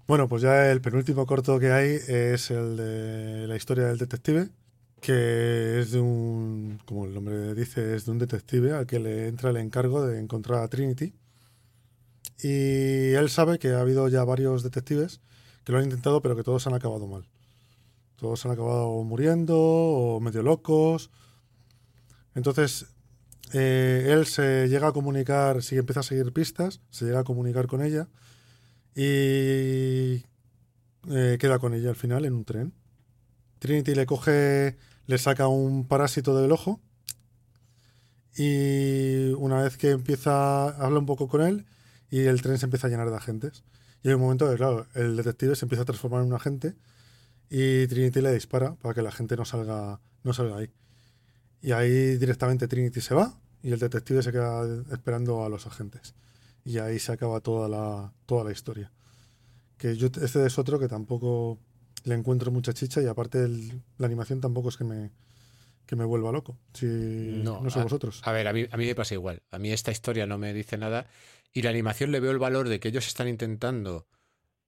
Bueno, 0.08 0.28
pues 0.28 0.42
ya 0.42 0.72
el 0.72 0.82
penúltimo 0.82 1.26
corto 1.26 1.60
que 1.60 1.72
hay 1.72 1.98
es 2.08 2.50
el 2.50 2.78
de 2.78 3.46
la 3.48 3.56
historia 3.56 3.86
del 3.86 3.98
detective, 4.00 4.50
que 5.02 5.80
es 5.80 5.92
de 5.92 6.00
un, 6.00 6.80
como 6.86 7.06
el 7.06 7.14
nombre 7.14 7.54
dice, 7.56 7.96
es 7.96 8.06
de 8.06 8.12
un 8.12 8.20
detective 8.20 8.74
al 8.74 8.86
que 8.86 9.00
le 9.00 9.28
entra 9.28 9.50
el 9.50 9.58
encargo 9.58 10.06
de 10.06 10.20
encontrar 10.20 10.64
a 10.64 10.68
Trinity. 10.68 11.14
Y 12.42 13.14
él 13.14 13.30
sabe 13.30 13.60
que 13.60 13.70
ha 13.74 13.82
habido 13.82 14.08
ya 14.08 14.24
varios 14.24 14.64
detectives 14.64 15.22
que 15.64 15.72
lo 15.72 15.78
han 15.78 15.86
intentado, 15.86 16.22
pero 16.22 16.36
que 16.36 16.44
todos 16.44 16.66
han 16.68 16.74
acabado 16.74 17.08
mal. 17.08 17.28
Todos 18.16 18.46
han 18.46 18.52
acabado 18.52 19.04
muriendo 19.04 19.58
o 19.58 20.20
medio 20.20 20.44
locos. 20.44 21.10
Entonces, 22.36 22.88
eh, 23.54 24.08
él 24.10 24.26
se 24.26 24.68
llega 24.68 24.90
a 24.90 24.92
comunicar, 24.92 25.64
si 25.64 25.78
empieza 25.78 26.02
a 26.02 26.04
seguir 26.04 26.32
pistas, 26.34 26.82
se 26.90 27.06
llega 27.06 27.20
a 27.20 27.24
comunicar 27.24 27.68
con 27.68 27.82
ella 27.82 28.08
y 28.96 30.24
eh, 31.10 31.38
queda 31.40 31.60
con 31.60 31.74
ella 31.74 31.90
al 31.90 31.96
final 31.96 32.26
en 32.26 32.34
un 32.34 32.46
tren. 32.46 32.74
Trinity 33.60 33.96
le 33.96 34.06
coge, 34.06 34.78
le 35.10 35.18
saca 35.18 35.48
un 35.48 35.88
parásito 35.88 36.40
del 36.40 36.52
ojo 36.52 36.80
y 38.36 39.32
una 39.40 39.64
vez 39.64 39.76
que 39.76 39.90
empieza, 39.90 40.70
habla 40.70 41.00
un 41.00 41.08
poco 41.08 41.28
con 41.28 41.42
él 41.42 41.66
y 42.12 42.20
el 42.26 42.44
tren 42.44 42.60
se 42.60 42.68
empieza 42.68 42.86
a 42.86 42.90
llenar 42.92 43.10
de 43.10 43.16
agentes. 43.16 43.64
Y 44.04 44.10
hay 44.10 44.14
un 44.14 44.22
momento 44.22 44.48
que, 44.48 44.56
claro, 44.56 44.86
el 44.94 45.18
detective 45.18 45.56
se 45.56 45.66
empieza 45.66 45.82
a 45.82 45.86
transformar 45.86 46.22
en 46.22 46.28
un 46.28 46.34
agente 46.36 46.76
y 47.50 47.88
Trinity 47.88 48.22
le 48.22 48.32
dispara 48.32 48.76
para 48.76 48.94
que 48.94 49.02
la 49.02 49.12
gente 49.12 49.36
no 49.36 49.46
salga, 49.46 50.00
no 50.24 50.32
salga 50.32 50.58
ahí. 50.58 50.70
Y 51.60 51.72
ahí 51.72 52.18
directamente 52.18 52.68
Trinity 52.68 53.02
se 53.02 53.16
va 53.16 53.34
y 53.64 53.72
el 53.72 53.80
detective 53.80 54.22
se 54.22 54.32
queda 54.32 54.62
esperando 54.92 55.44
a 55.44 55.50
los 55.50 55.66
agentes. 55.66 56.14
Y 56.64 56.78
ahí 56.78 57.00
se 57.00 57.14
acaba 57.14 57.40
toda 57.40 57.68
la, 57.68 58.14
toda 58.28 58.44
la 58.44 58.52
historia. 58.52 58.92
Que 59.76 59.96
yo, 59.96 60.10
este 60.22 60.46
es 60.46 60.60
otro 60.60 60.78
que 60.78 60.88
tampoco 60.88 61.58
le 62.06 62.16
encuentro 62.16 62.52
mucha 62.52 62.74
chicha 62.74 63.02
y 63.02 63.08
aparte 63.08 63.44
el- 63.44 63.82
la 63.98 64.06
animación 64.08 64.42
tampoco 64.42 64.70
es 64.70 64.78
que 64.78 64.84
me, 64.84 65.12
que 65.86 65.96
me 65.96 66.06
vuelva 66.06 66.32
loco. 66.32 66.58
Si, 66.74 66.86
no, 66.86 67.70
sé 67.70 67.80
a- 67.80 67.84
vosotros. 67.84 68.22
A 68.24 68.32
ver, 68.32 68.48
a 68.48 68.54
mí, 68.54 68.66
a 68.72 68.78
mí 68.78 68.86
me 68.86 68.96
pasa 68.96 69.14
igual. 69.16 69.42
A 69.52 69.60
mí 69.60 69.72
esta 69.72 69.92
historia 69.92 70.26
no 70.28 70.38
me 70.38 70.54
dice 70.54 70.78
nada 70.78 71.08
y 71.54 71.62
la 71.64 71.70
animación 71.72 72.12
le 72.12 72.20
veo 72.20 72.32
el 72.32 72.40
valor 72.40 72.70
de 72.70 72.80
que 72.80 72.90
ellos 72.90 73.08
están 73.08 73.28
intentando 73.28 74.08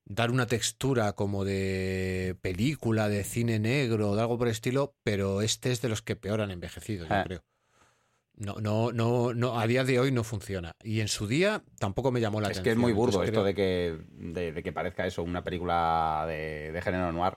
dar 0.06 0.32
una 0.32 0.48
textura 0.48 1.14
como 1.14 1.46
de 1.46 2.36
película, 2.42 3.08
de 3.08 3.24
cine 3.24 3.60
negro, 3.60 4.16
de 4.16 4.22
algo 4.22 4.38
por 4.38 4.48
el 4.48 4.52
estilo, 4.52 4.96
pero 5.04 5.42
este 5.44 5.72
es 5.72 5.82
de 5.82 5.90
los 5.90 6.02
que 6.02 6.16
peor 6.16 6.42
han 6.42 6.50
envejecido, 6.52 7.06
yo 7.08 7.14
Ah. 7.14 7.24
creo. 7.24 7.44
No, 8.44 8.56
no, 8.60 8.92
no, 8.92 9.34
no, 9.36 9.60
a 9.60 9.68
día 9.68 9.84
de 9.84 10.00
hoy 10.00 10.12
no 10.12 10.24
funciona. 10.24 10.72
Y 10.84 11.00
en 11.02 11.08
su 11.08 11.28
día 11.28 11.62
tampoco 11.80 12.12
me 12.12 12.20
llamó 12.20 12.42
la 12.42 12.48
Es 12.48 12.58
atención. 12.58 12.64
que 12.64 12.72
es 12.72 12.78
muy 12.78 12.92
burdo 12.92 13.24
Entonces 13.24 13.30
esto 13.30 13.42
creo- 13.42 13.46
de 13.46 13.54
que, 13.56 13.98
de, 14.42 14.52
de 14.52 14.64
que 14.64 14.72
parezca 14.74 15.06
eso, 15.06 15.22
una 15.22 15.44
película 15.44 16.26
de, 16.28 16.72
de 16.72 16.82
género 16.82 17.12
noir. 17.12 17.34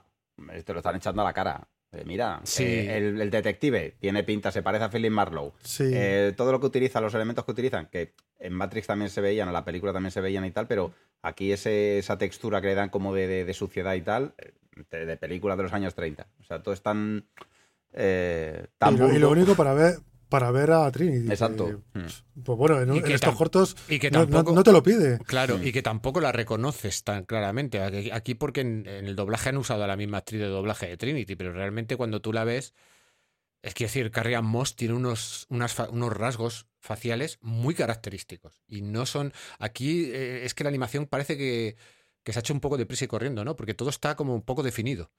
Te 0.65 0.73
lo 0.73 0.79
están 0.79 0.95
echando 0.95 1.21
a 1.21 1.25
la 1.25 1.33
cara. 1.33 1.67
Mira, 2.05 2.41
Sí. 2.43 2.63
eh, 2.63 2.97
el, 2.97 3.21
el 3.21 3.29
detective 3.29 3.95
tiene 3.99 4.23
pinta, 4.23 4.51
se 4.51 4.61
parece 4.63 4.83
a 4.85 4.89
Philip 4.89 5.11
Marlowe. 5.11 5.53
Sí, 5.63 5.91
Eh, 5.93 6.33
todo 6.35 6.51
lo 6.51 6.59
que 6.59 6.65
utiliza, 6.65 6.99
los 6.99 7.13
elementos 7.13 7.45
que 7.45 7.51
utilizan, 7.51 7.85
que 7.85 8.15
en 8.39 8.51
Matrix 8.53 8.87
también 8.87 9.09
se 9.09 9.21
veían, 9.21 9.47
en 9.47 9.53
la 9.53 9.63
película 9.63 9.93
también 9.93 10.11
se 10.11 10.19
veían 10.19 10.43
y 10.43 10.51
tal, 10.51 10.67
pero 10.67 10.91
aquí 11.21 11.53
ese, 11.53 11.99
esa 11.99 12.17
textura 12.17 12.59
que 12.59 12.67
le 12.67 12.75
dan 12.75 12.89
como 12.89 13.13
de, 13.13 13.27
de- 13.27 13.45
de 13.45 13.53
suciedad 13.53 13.93
y 13.93 14.01
tal, 14.01 14.33
de, 14.91 15.05
de 15.05 15.17
películas 15.17 15.55
de 15.55 15.63
los 15.63 15.71
años 15.73 15.95
30. 15.95 16.27
O 16.41 16.43
sea, 16.43 16.61
todo 16.61 16.73
es 16.73 16.81
tan... 16.81 17.25
eh, 17.93 18.65
tan 18.77 18.95
y, 18.95 18.97
lo, 18.97 19.05
y 19.13 19.19
lo 19.19 19.29
burdo. 19.29 19.31
único 19.41 19.55
para 19.55 19.73
ver, 19.73 19.95
para 20.29 20.51
ver 20.51 20.71
a 20.71 20.91
Trinity. 20.91 21.29
Exacto. 21.29 21.83
que, 21.93 21.99
Mm. 21.99 22.43
pues 22.43 22.57
bueno, 22.57 22.81
en, 22.81 22.93
Y 22.95 22.97
en 22.99 23.03
que 23.03 23.13
estos 23.13 23.35
cortos 23.35 23.75
y 23.87 23.99
que 23.99 24.09
no- 24.11 24.21
tampoco- 24.27 24.53
no 24.53 24.63
te 24.63 24.71
lo 24.71 24.81
pide. 24.83 25.19
Claro, 25.19 25.57
Mm. 25.57 25.67
y 25.67 25.71
que 25.71 25.81
tampoco 25.81 26.19
la 26.21 26.31
reconoces 26.31 27.03
tan 27.03 27.25
claramente. 27.25 27.81
Aquí, 28.11 28.35
porque 28.35 28.61
en, 28.61 28.87
en 28.87 29.05
el 29.05 29.15
doblaje 29.15 29.49
han 29.49 29.57
usado 29.57 29.83
a 29.83 29.87
la 29.87 29.95
misma 29.95 30.17
actriz 30.19 30.41
de 30.41 30.47
doblaje 30.47 30.87
de 30.87 30.97
Trinity, 30.97 31.35
pero 31.35 31.53
realmente 31.53 31.95
cuando 31.97 32.21
tú 32.21 32.33
la 32.33 32.43
ves, 32.43 32.73
Es 33.67 33.73
que 33.73 33.85
decir, 33.85 34.11
Carrie 34.11 34.35
Ann 34.35 34.45
Moss 34.45 34.75
tiene 34.75 34.93
unos, 34.93 35.47
unas 35.49 35.73
fa- 35.73 35.89
unos 35.89 36.13
rasgos 36.15 36.67
faciales 36.79 37.39
muy 37.41 37.73
característicos. 37.73 38.61
Y 38.67 38.83
no 38.83 39.07
son. 39.07 39.33
Aquí 39.57 40.11
eh, 40.13 40.45
es 40.45 40.53
que 40.53 40.63
la 40.63 40.67
animación 40.69 41.07
parece 41.07 41.35
que, 41.35 41.75
que 42.23 42.31
se 42.31 42.37
ha 42.37 42.41
hecho 42.41 42.53
un 42.53 42.59
poco 42.59 42.77
de 42.77 42.85
prisa 42.85 43.05
y 43.05 43.07
corriendo, 43.07 43.43
¿no? 43.43 43.55
Porque 43.55 43.73
todo 43.73 43.89
está 43.89 44.15
como 44.15 44.35
un 44.35 44.43
poco 44.43 44.61
definido. 44.61 45.09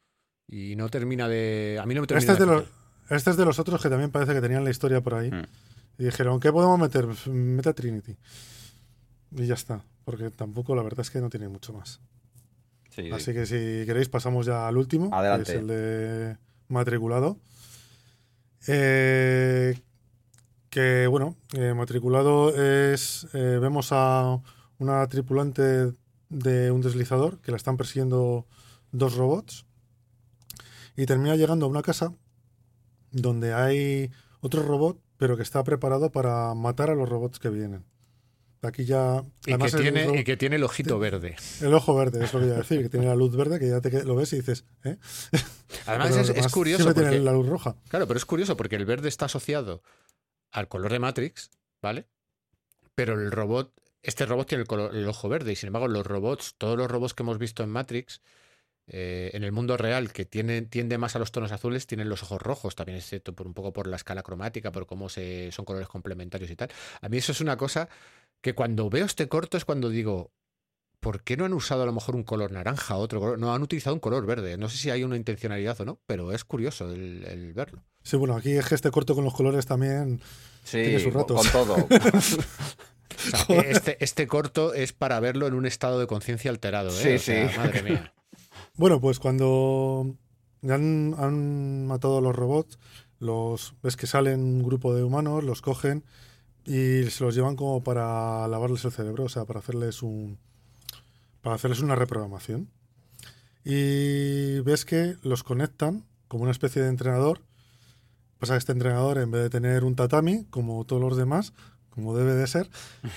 Y 0.47 0.77
no 0.77 0.89
termina 0.91 1.27
de. 1.29 1.81
A 1.83 1.87
mí 1.87 1.95
no 1.97 2.03
me 2.03 2.07
termina 2.07 2.33
Este 2.35 2.45
es, 2.45 2.49
de. 2.49 2.65
Este 3.09 3.31
es 3.31 3.37
de 3.37 3.45
los 3.45 3.59
otros 3.59 3.83
que 3.83 3.89
también 3.89 4.11
parece 4.11 4.35
que 4.35 4.41
tenían 4.41 4.65
la 4.65 4.71
historia 4.71 5.01
por 5.01 5.15
ahí. 5.15 5.31
Mm. 5.31 5.45
Y 5.99 6.05
dijeron, 6.05 6.41
¿qué 6.41 6.53
podemos 6.53 6.79
meter? 6.79 7.07
Pues, 7.07 7.27
mete 7.27 7.69
a 7.69 7.73
Trinity. 7.73 8.17
Y 9.33 9.47
ya 9.47 9.55
está. 9.55 9.83
Porque 10.05 10.31
tampoco 10.31 10.75
la 10.75 10.83
verdad 10.83 11.01
es 11.01 11.11
que 11.11 11.21
no 11.21 11.31
tiene 11.31 11.49
mucho 11.49 11.73
más. 11.73 12.01
Sí, 12.91 13.03
sí. 13.03 13.11
Así 13.11 13.33
que 13.33 13.47
si 13.47 13.87
queréis 13.87 14.09
pasamos 14.09 14.47
ya 14.47 14.69
al 14.69 14.77
último, 14.77 15.11
Adelante. 15.13 15.45
que 15.45 15.53
es 15.53 15.59
el 15.59 15.67
de 15.67 16.37
matriculado. 16.69 17.39
Eh, 18.69 19.79
que 20.71 21.07
bueno, 21.07 21.37
eh, 21.55 21.75
matriculado 21.75 22.51
es, 22.51 23.27
eh, 23.33 23.59
vemos 23.61 23.89
a 23.93 24.41
una 24.79 25.07
tripulante 25.09 25.93
de 26.29 26.71
un 26.71 26.81
deslizador 26.83 27.39
que 27.39 27.51
la 27.51 27.57
están 27.57 27.77
persiguiendo 27.77 28.47
dos 28.93 29.15
robots 29.15 29.65
y 30.97 31.07
termina 31.07 31.37
llegando 31.37 31.67
a 31.67 31.69
una 31.69 31.83
casa 31.83 32.13
donde 33.23 33.53
hay 33.55 34.11
otro 34.41 34.63
robot 34.63 35.01
pero 35.19 35.37
que 35.37 35.43
está 35.43 35.65
preparado 35.65 36.13
para 36.13 36.53
matar 36.55 36.91
a 36.91 36.95
los 36.95 37.09
robots 37.09 37.39
que 37.39 37.49
vienen. 37.49 37.85
Aquí 38.63 38.85
ya... 38.85 39.25
Y 39.47 39.57
que, 39.57 39.69
tiene, 39.71 40.07
robot- 40.07 40.21
y 40.21 40.25
que 40.25 40.37
tiene 40.37 40.57
el 40.57 40.65
ojito 40.65 40.99
verde. 40.99 41.37
el 41.63 41.73
ojo 41.73 41.95
verde, 41.95 42.23
es 42.25 42.35
lo 42.35 42.41
que 42.41 42.47
iba 42.47 42.55
a 42.57 42.59
decir, 42.59 42.83
que 42.83 42.89
tiene 42.91 43.07
la 43.07 43.15
luz 43.15 43.35
verde, 43.37 43.59
que 43.59 43.69
ya 43.69 43.81
te 43.81 44.05
lo 44.05 44.15
ves 44.17 44.33
y 44.33 44.37
dices, 44.37 44.65
¿eh? 44.85 44.99
Además, 45.87 46.09
Pero 46.11 46.21
es, 46.21 46.29
es 46.31 46.49
curioso. 46.53 46.83
Siempre 46.83 47.03
Porque, 47.03 47.09
tienen 47.11 47.25
la 47.25 47.33
luz 47.33 47.49
roja. 47.49 47.77
Claro, 47.89 48.07
pero 48.07 48.19
es 48.19 48.25
curioso 48.27 48.57
porque 48.57 48.77
el 48.77 48.85
verde 48.85 49.09
está 49.09 49.25
asociado 49.27 49.83
al 50.51 50.69
color 50.69 50.93
de 50.93 50.99
Matrix, 50.99 51.51
¿vale? 51.81 52.09
Pero 52.95 53.15
el 53.15 53.31
robot, 53.31 53.73
este 54.03 54.27
robot 54.27 54.49
tiene 54.49 54.63
el, 54.63 54.69
color- 54.69 54.95
el 54.95 55.09
ojo 55.09 55.29
verde 55.29 55.53
y 55.53 55.57
sin 55.57 55.69
embargo 55.69 55.89
los 55.89 56.07
robots, 56.07 56.57
todos 56.59 56.77
los 56.77 56.91
robots 56.91 57.15
que 57.15 57.23
hemos 57.23 57.39
visto 57.39 57.63
en 57.63 57.71
Matrix, 57.71 58.21
eh, 58.89 59.31
en 59.35 59.43
el 59.45 59.53
mundo 59.53 59.77
real, 59.77 60.13
que 60.13 60.25
tienen, 60.25 60.69
tiende 60.69 60.97
más 60.99 61.17
a 61.17 61.19
los 61.19 61.33
tonos 61.33 61.51
azules, 61.53 61.87
tienen 61.87 62.09
los 62.09 62.23
ojos 62.23 62.41
rojos, 62.41 62.75
también 62.77 62.99
es 62.99 63.07
cierto, 63.07 63.33
por 63.35 63.47
un 63.47 63.55
poco 63.55 63.73
por 63.73 63.87
la 63.87 63.97
escala 63.97 64.23
cromática, 64.23 64.71
por 64.73 64.87
cómo 64.87 65.09
se, 65.09 65.51
son 65.53 65.65
colores 65.65 65.89
complementarios 65.89 66.51
y 66.51 66.57
tal. 66.57 66.71
A 67.01 67.09
mí 67.09 67.17
eso 67.19 67.33
es 67.33 67.41
una 67.41 67.57
cosa 67.57 67.89
que 68.41 68.55
cuando 68.55 68.89
veo 68.91 69.05
este 69.05 69.29
corto 69.29 69.57
es 69.57 69.65
cuando 69.65 69.89
digo, 69.89 70.31
¿por 71.01 71.23
qué 71.23 71.37
no 71.37 71.45
han 71.45 71.53
usado 71.53 71.83
a 71.83 71.87
lo 71.87 71.93
mejor 71.93 72.15
un 72.17 72.23
color 72.23 72.53
naranja, 72.53 72.97
otro 72.97 73.19
color? 73.21 73.39
No, 73.39 73.53
han 73.55 73.63
utilizado 73.63 73.95
un 73.95 74.01
color 74.01 74.25
verde. 74.27 74.57
No 74.57 74.69
sé 74.69 74.77
si 74.77 74.91
hay 74.91 75.03
una 75.05 75.17
intencionalidad 75.17 75.81
o 75.81 75.85
no, 75.85 76.01
pero 76.07 76.33
es 76.33 76.45
curioso 76.45 76.93
el- 76.93 77.25
el 77.25 77.53
verlo. 77.55 77.83
Sí, 78.03 78.17
bueno, 78.17 78.37
aquí 78.37 78.53
es 78.53 78.67
que 78.69 78.75
este 78.77 78.91
corto 78.93 79.15
con 79.17 79.25
los 79.25 79.35
colores 79.35 79.67
también. 79.67 80.21
Sí, 80.65 80.83
Tiene 80.83 81.01
sus 81.01 81.13
ratos. 81.13 81.49
con 81.51 81.67
todo. 81.67 81.89
O 83.33 83.47
sea, 83.47 83.61
este, 83.63 83.97
este 84.05 84.27
corto 84.27 84.75
es 84.75 84.93
para 84.93 85.19
verlo 85.21 85.47
en 85.47 85.55
un 85.55 85.65
estado 85.67 85.99
de 85.99 86.07
conciencia 86.07 86.51
alterado, 86.51 86.91
¿eh? 86.91 86.93
Sí, 86.93 87.15
O 87.15 87.19
sea, 87.19 87.49
sí. 87.51 87.57
Madre 87.59 87.83
mía. 87.83 88.13
Bueno, 88.77 89.01
pues 89.01 89.19
cuando 89.19 90.15
han 90.69 91.87
matado 91.87 92.19
a 92.19 92.21
los 92.21 92.37
robots, 92.37 92.79
los 93.19 93.75
ves 93.83 93.97
que 93.97 94.07
salen 94.07 94.41
un 94.41 94.63
grupo 94.63 94.95
de 94.95 95.03
humanos, 95.03 95.43
los 95.45 95.63
cogen 95.63 96.05
y 96.67 97.05
se 97.05 97.25
los 97.25 97.35
llevan 97.35 97.57
como 97.57 97.83
para 97.83 98.47
lavarles 98.49 98.85
el 98.85 98.93
cerebro, 98.93 99.25
o 99.25 99.29
sea, 99.31 99.47
para 99.47 99.61
hacerles 99.61 100.03
un 100.03 100.39
para 101.41 101.57
hacerles 101.57 101.81
una 101.81 101.95
reprogramación. 101.95 102.69
Y 103.65 104.61
ves 104.61 104.85
que 104.85 105.17
los 105.23 105.43
conectan 105.43 106.05
como 106.29 106.43
una 106.43 106.53
especie 106.53 106.83
de 106.83 106.89
entrenador. 106.89 107.41
Pasa 108.39 108.55
que 108.55 108.59
este 108.59 108.73
entrenador, 108.73 109.17
en 109.19 109.31
vez 109.31 109.43
de 109.43 109.51
tener 109.51 109.85
un 109.85 109.97
tatami, 109.97 110.45
como 110.51 110.85
todos 110.85 111.01
los 111.01 111.17
demás, 111.17 111.55
como 111.97 112.17
debe 112.17 112.35
de 112.35 112.47
ser, 112.47 112.69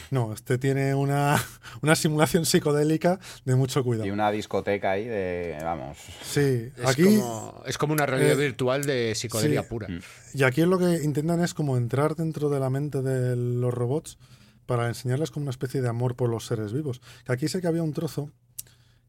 no, 0.09 0.33
este 0.33 0.57
tiene 0.57 0.95
una, 0.95 1.37
una 1.83 1.95
simulación 1.95 2.45
psicodélica 2.47 3.19
de 3.45 3.55
mucho 3.55 3.83
cuidado. 3.83 4.07
y 4.07 4.09
una 4.11 4.31
discoteca 4.31 4.91
ahí 4.91 5.05
de. 5.05 5.55
Vamos. 5.61 5.97
Sí, 6.23 6.71
Es, 6.75 6.85
aquí 6.87 7.03
como, 7.03 7.61
es 7.67 7.77
como 7.77 7.93
una 7.93 8.07
realidad 8.07 8.33
eh, 8.39 8.43
virtual 8.45 8.85
de 8.85 9.13
psicodelia 9.13 9.61
sí. 9.61 9.67
pura. 9.69 9.87
Mm. 9.87 9.99
Y 10.33 10.43
aquí 10.43 10.61
lo 10.65 10.79
que 10.79 11.03
intentan 11.03 11.43
es 11.43 11.53
como 11.53 11.77
entrar 11.77 12.15
dentro 12.15 12.49
de 12.49 12.59
la 12.59 12.71
mente 12.71 13.03
de 13.03 13.35
los 13.35 13.71
robots 13.73 14.17
para 14.65 14.87
enseñarles 14.87 15.29
como 15.29 15.43
una 15.43 15.51
especie 15.51 15.81
de 15.81 15.89
amor 15.89 16.15
por 16.15 16.29
los 16.29 16.45
seres 16.47 16.73
vivos. 16.73 17.01
Que 17.25 17.33
aquí 17.33 17.47
sé 17.47 17.59
que 17.61 17.67
había 17.67 17.83
un 17.83 17.93
trozo 17.93 18.31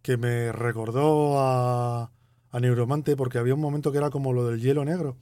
que 0.03 0.17
me 0.17 0.51
recordó 0.53 1.39
a, 1.39 2.11
a 2.51 2.61
Neuromante 2.61 3.15
porque 3.17 3.39
había 3.39 3.55
un 3.55 3.61
momento 3.61 3.93
que 3.93 3.99
era 3.99 4.11
como 4.11 4.33
lo 4.33 4.47
del 4.49 4.61
hielo 4.61 4.85
negro. 4.85 5.17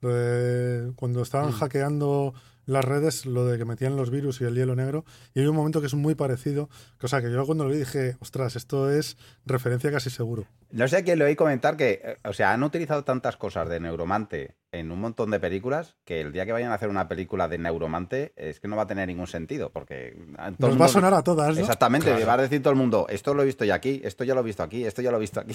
Lo 0.00 0.14
de 0.14 0.92
cuando 0.96 1.22
estaban 1.22 1.50
Mm. 1.50 1.54
hackeando 1.54 2.34
las 2.66 2.84
redes, 2.84 3.26
lo 3.26 3.44
de 3.46 3.58
que 3.58 3.64
metían 3.64 3.96
los 3.96 4.10
virus 4.10 4.40
y 4.40 4.44
el 4.44 4.54
hielo 4.54 4.74
negro. 4.76 5.04
Y 5.34 5.40
hay 5.40 5.46
un 5.46 5.56
momento 5.56 5.80
que 5.80 5.86
es 5.86 5.94
muy 5.94 6.14
parecido. 6.14 6.68
Cosa 7.00 7.20
que 7.20 7.30
yo 7.32 7.44
cuando 7.46 7.64
lo 7.64 7.70
vi 7.70 7.78
dije, 7.78 8.16
ostras, 8.20 8.56
esto 8.56 8.90
es 8.90 9.16
referencia 9.44 9.90
casi 9.90 10.10
seguro. 10.10 10.46
No 10.70 10.88
sé 10.88 10.98
a 10.98 11.02
quién 11.04 11.18
le 11.18 11.24
oí 11.26 11.36
comentar 11.36 11.76
que, 11.76 12.00
eh, 12.02 12.16
o 12.24 12.32
sea, 12.32 12.52
han 12.52 12.62
utilizado 12.62 13.04
tantas 13.04 13.36
cosas 13.36 13.68
de 13.68 13.78
Neuromante 13.80 14.56
en 14.70 14.90
un 14.90 15.00
montón 15.00 15.30
de 15.30 15.38
películas 15.38 15.96
que 16.04 16.22
el 16.22 16.32
día 16.32 16.46
que 16.46 16.52
vayan 16.52 16.70
a 16.70 16.74
hacer 16.76 16.88
una 16.88 17.08
película 17.08 17.46
de 17.46 17.58
Neuromante 17.58 18.32
es 18.36 18.58
que 18.58 18.68
no 18.68 18.76
va 18.76 18.84
a 18.84 18.86
tener 18.86 19.06
ningún 19.06 19.26
sentido 19.26 19.70
porque 19.70 20.08
el 20.08 20.56
Nos 20.58 20.80
va 20.80 20.86
a 20.86 20.88
sonar 20.88 21.12
a 21.12 21.22
todas, 21.22 21.54
¿no? 21.54 21.60
Exactamente, 21.60 22.06
Claro. 22.06 22.26
va 22.26 22.34
a 22.34 22.38
decir 22.38 22.62
todo 22.62 22.72
el 22.72 22.78
mundo, 22.78 23.06
esto 23.10 23.34
lo 23.34 23.42
he 23.42 23.46
visto 23.46 23.66
ya 23.66 23.74
aquí, 23.74 24.00
esto 24.02 24.24
ya 24.24 24.32
lo 24.34 24.40
he 24.40 24.44
visto 24.44 24.62
aquí, 24.62 24.84
esto 24.86 25.02
ya 25.02 25.10
lo 25.10 25.18
he 25.18 25.20
visto 25.20 25.40
aquí. 25.40 25.54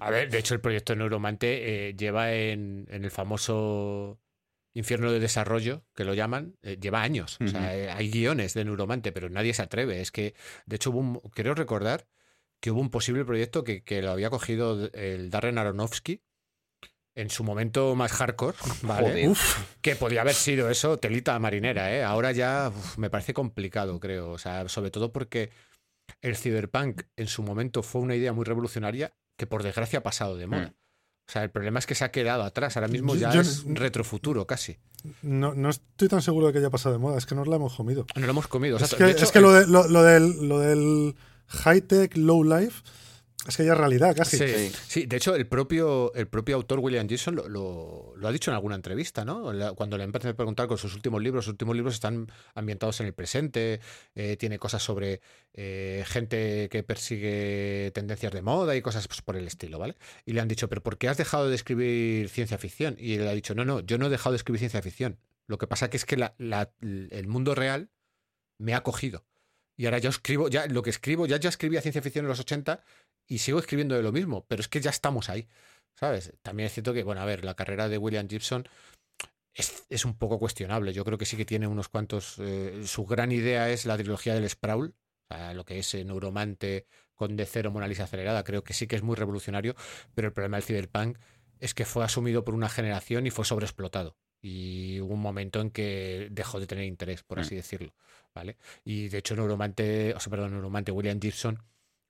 A 0.00 0.08
ver, 0.10 0.30
de 0.30 0.38
hecho, 0.38 0.54
el 0.54 0.60
proyecto 0.60 0.94
de 0.94 1.00
Neuromante 1.00 1.88
eh, 1.90 1.94
lleva 1.94 2.32
en, 2.32 2.86
en 2.90 3.04
el 3.04 3.10
famoso 3.10 4.18
infierno 4.76 5.10
de 5.10 5.20
desarrollo, 5.20 5.84
que 5.94 6.04
lo 6.04 6.12
llaman, 6.12 6.58
eh, 6.60 6.76
lleva 6.78 7.02
años. 7.02 7.38
O 7.42 7.48
sea, 7.48 7.74
eh, 7.74 7.90
hay 7.90 8.10
guiones 8.10 8.52
de 8.52 8.64
Neuromante, 8.64 9.10
pero 9.10 9.30
nadie 9.30 9.54
se 9.54 9.62
atreve. 9.62 10.02
Es 10.02 10.12
que, 10.12 10.34
de 10.66 10.76
hecho, 10.76 10.90
hubo 10.90 10.98
un, 10.98 11.20
creo 11.32 11.54
recordar 11.54 12.06
que 12.60 12.70
hubo 12.70 12.80
un 12.80 12.90
posible 12.90 13.24
proyecto 13.24 13.64
que, 13.64 13.82
que 13.82 14.02
lo 14.02 14.10
había 14.10 14.28
cogido 14.28 14.90
el 14.92 15.30
Darren 15.30 15.56
Aronofsky 15.56 16.22
en 17.14 17.30
su 17.30 17.42
momento 17.42 17.94
más 17.94 18.12
hardcore, 18.12 18.58
¿vale? 18.82 19.28
Uf, 19.28 19.58
Que 19.80 19.96
podía 19.96 20.20
haber 20.20 20.34
sido 20.34 20.68
eso, 20.68 20.98
telita 20.98 21.38
marinera, 21.38 21.94
¿eh? 21.96 22.04
Ahora 22.04 22.32
ya 22.32 22.68
uf, 22.68 22.98
me 22.98 23.08
parece 23.08 23.32
complicado, 23.32 23.98
creo. 23.98 24.30
O 24.30 24.38
sea, 24.38 24.68
sobre 24.68 24.90
todo 24.90 25.10
porque 25.10 25.50
el 26.20 26.36
cyberpunk 26.36 27.04
en 27.16 27.28
su 27.28 27.42
momento 27.42 27.82
fue 27.82 28.02
una 28.02 28.14
idea 28.14 28.34
muy 28.34 28.44
revolucionaria 28.44 29.14
que 29.38 29.46
por 29.46 29.62
desgracia 29.62 30.00
ha 30.00 30.02
pasado 30.02 30.36
de 30.36 30.46
moda. 30.46 30.66
Mm. 30.66 30.85
O 31.28 31.32
sea, 31.32 31.42
el 31.42 31.50
problema 31.50 31.78
es 31.80 31.86
que 31.86 31.94
se 31.96 32.04
ha 32.04 32.10
quedado 32.12 32.44
atrás. 32.44 32.76
Ahora 32.76 32.88
mismo 32.88 33.14
ya 33.16 33.32
yo- 33.32 33.40
es 33.40 33.64
retrofuturo 33.66 34.46
casi. 34.46 34.76
no, 35.22 35.54
no 35.54 35.70
estoy 35.70 36.08
tan 36.08 36.22
seguro 36.22 36.46
de 36.48 36.52
que 36.52 36.58
haya 36.60 36.70
pasado 36.70 36.92
de 36.94 36.98
moda, 37.00 37.18
es 37.18 37.26
que 37.26 37.34
nos 37.34 37.48
la 37.48 37.56
hemos 37.56 37.74
comido. 37.74 38.06
No 38.14 38.26
lo 38.26 38.30
hemos 38.30 38.46
comido. 38.48 38.76
O 38.76 38.78
sea, 38.78 38.86
es 38.86 38.94
que, 38.94 39.10
hecho, 39.10 39.24
es 39.24 39.32
que 39.32 39.40
lo, 39.40 39.52
de- 39.52 39.66
lo, 39.66 39.88
lo 39.88 40.02
del, 40.04 40.48
lo 40.48 40.60
del 40.60 41.14
high-tech, 41.48 42.16
low-life, 42.16 42.82
es 43.48 43.56
que 43.56 43.64
ya 43.64 43.72
es 43.72 43.78
realidad 43.78 44.14
casi. 44.16 44.38
Sí, 44.38 44.46
Sí. 44.48 44.72
sí, 44.88 45.06
de 45.06 45.16
hecho, 45.16 45.34
el 45.34 45.46
propio, 45.46 46.12
el 46.14 46.26
propio 46.28 46.56
autor 46.56 46.78
William 46.80 47.08
Gibson 47.08 47.36
lo, 47.36 47.48
lo- 47.48 48.14
lo 48.16 48.28
ha 48.28 48.32
dicho 48.32 48.50
en 48.50 48.54
alguna 48.54 48.74
entrevista, 48.74 49.24
¿no? 49.24 49.52
La- 49.52 49.72
Cuando 49.74 49.96
le 49.98 50.04
empecé 50.04 50.28
a 50.28 50.34
preguntar 50.34 50.66
con 50.68 50.78
sus 50.78 50.94
últimos 50.94 51.22
libros, 51.22 51.44
sus 51.44 51.52
últimos 51.52 51.76
libros 51.76 51.94
están 51.94 52.30
ambientados 52.54 53.00
en 53.00 53.06
el 53.06 53.14
presente, 53.14 53.80
eh, 54.14 54.36
tiene 54.36 54.58
cosas 54.58 54.82
sobre 54.82 55.20
eh, 55.54 56.04
gente 56.06 56.68
que 56.70 56.82
persigue 56.82 57.90
tendencias 57.94 58.32
de 58.32 58.42
moda 58.42 58.76
y 58.76 58.82
cosas 58.82 59.06
pues, 59.08 59.22
por 59.22 59.36
el 59.36 59.46
estilo, 59.46 59.78
¿vale? 59.78 59.96
Y 60.24 60.32
le 60.32 60.40
han 60.40 60.48
dicho, 60.48 60.68
¿pero 60.68 60.82
por 60.82 60.98
qué 60.98 61.08
has 61.08 61.16
dejado 61.16 61.48
de 61.48 61.54
escribir 61.54 62.28
ciencia 62.28 62.58
ficción? 62.58 62.96
Y 62.98 63.14
él 63.14 63.26
ha 63.28 63.32
dicho, 63.32 63.54
no, 63.54 63.64
no, 63.64 63.80
yo 63.80 63.98
no 63.98 64.06
he 64.06 64.10
dejado 64.10 64.32
de 64.32 64.36
escribir 64.38 64.58
ciencia 64.60 64.82
ficción. 64.82 65.18
Lo 65.46 65.58
que 65.58 65.66
pasa 65.66 65.88
que 65.90 65.96
es 65.96 66.04
que 66.04 66.16
la- 66.16 66.34
la- 66.38 66.70
el 66.80 67.26
mundo 67.28 67.54
real 67.54 67.90
me 68.58 68.74
ha 68.74 68.82
cogido. 68.82 69.24
Y 69.78 69.84
ahora 69.84 69.98
yo 69.98 70.08
escribo, 70.08 70.48
ya 70.48 70.66
lo 70.66 70.82
que 70.82 70.88
escribo, 70.90 71.26
ya, 71.26 71.38
ya 71.38 71.50
escribía 71.50 71.82
ciencia 71.82 72.00
ficción 72.00 72.24
en 72.24 72.30
los 72.30 72.40
80 72.40 72.82
y 73.26 73.38
sigo 73.38 73.58
escribiendo 73.58 73.94
de 73.94 74.02
lo 74.02 74.12
mismo, 74.12 74.44
pero 74.48 74.60
es 74.60 74.68
que 74.68 74.80
ya 74.80 74.90
estamos 74.90 75.28
ahí, 75.28 75.48
¿sabes? 75.94 76.32
También 76.42 76.66
es 76.68 76.72
cierto 76.72 76.92
que, 76.92 77.02
bueno, 77.02 77.20
a 77.20 77.24
ver, 77.24 77.44
la 77.44 77.54
carrera 77.54 77.88
de 77.88 77.98
William 77.98 78.28
Gibson 78.28 78.68
es, 79.54 79.84
es 79.88 80.04
un 80.04 80.14
poco 80.16 80.38
cuestionable. 80.38 80.92
Yo 80.92 81.04
creo 81.04 81.18
que 81.18 81.24
sí 81.24 81.36
que 81.36 81.44
tiene 81.44 81.66
unos 81.66 81.88
cuantos... 81.88 82.36
eh, 82.38 82.82
su 82.86 83.04
gran 83.06 83.32
idea 83.32 83.70
es 83.70 83.86
la 83.86 83.96
trilogía 83.96 84.34
del 84.34 84.48
Sprawl, 84.48 84.94
o 85.28 85.34
sea, 85.34 85.54
lo 85.54 85.64
que 85.64 85.78
es 85.78 85.94
eh, 85.94 86.04
Neuromante 86.04 86.86
con 87.14 87.34
de 87.36 87.46
cero 87.46 87.70
Mona 87.70 87.88
Lisa 87.88 88.04
acelerada, 88.04 88.44
creo 88.44 88.62
que 88.62 88.74
sí 88.74 88.86
que 88.86 88.96
es 88.96 89.02
muy 89.02 89.16
revolucionario, 89.16 89.74
pero 90.14 90.28
el 90.28 90.34
problema 90.34 90.58
del 90.58 90.64
cyberpunk 90.64 91.18
es 91.58 91.72
que 91.72 91.86
fue 91.86 92.04
asumido 92.04 92.44
por 92.44 92.54
una 92.54 92.68
generación 92.68 93.26
y 93.26 93.30
fue 93.30 93.46
sobreexplotado. 93.46 94.16
Y 94.42 95.00
hubo 95.00 95.14
un 95.14 95.20
momento 95.22 95.62
en 95.62 95.70
que 95.70 96.28
dejó 96.30 96.60
de 96.60 96.66
tener 96.66 96.84
interés, 96.84 97.22
por 97.22 97.38
Mm. 97.38 97.40
así 97.40 97.54
decirlo. 97.56 97.94
¿vale? 98.34 98.58
Y 98.84 99.08
de 99.08 99.18
hecho, 99.18 99.34
Neuromante, 99.34 100.12
o 100.14 100.20
sea, 100.20 100.30
perdón, 100.30 100.52
Neuromante, 100.52 100.92
William 100.92 101.18
Gibson 101.18 101.58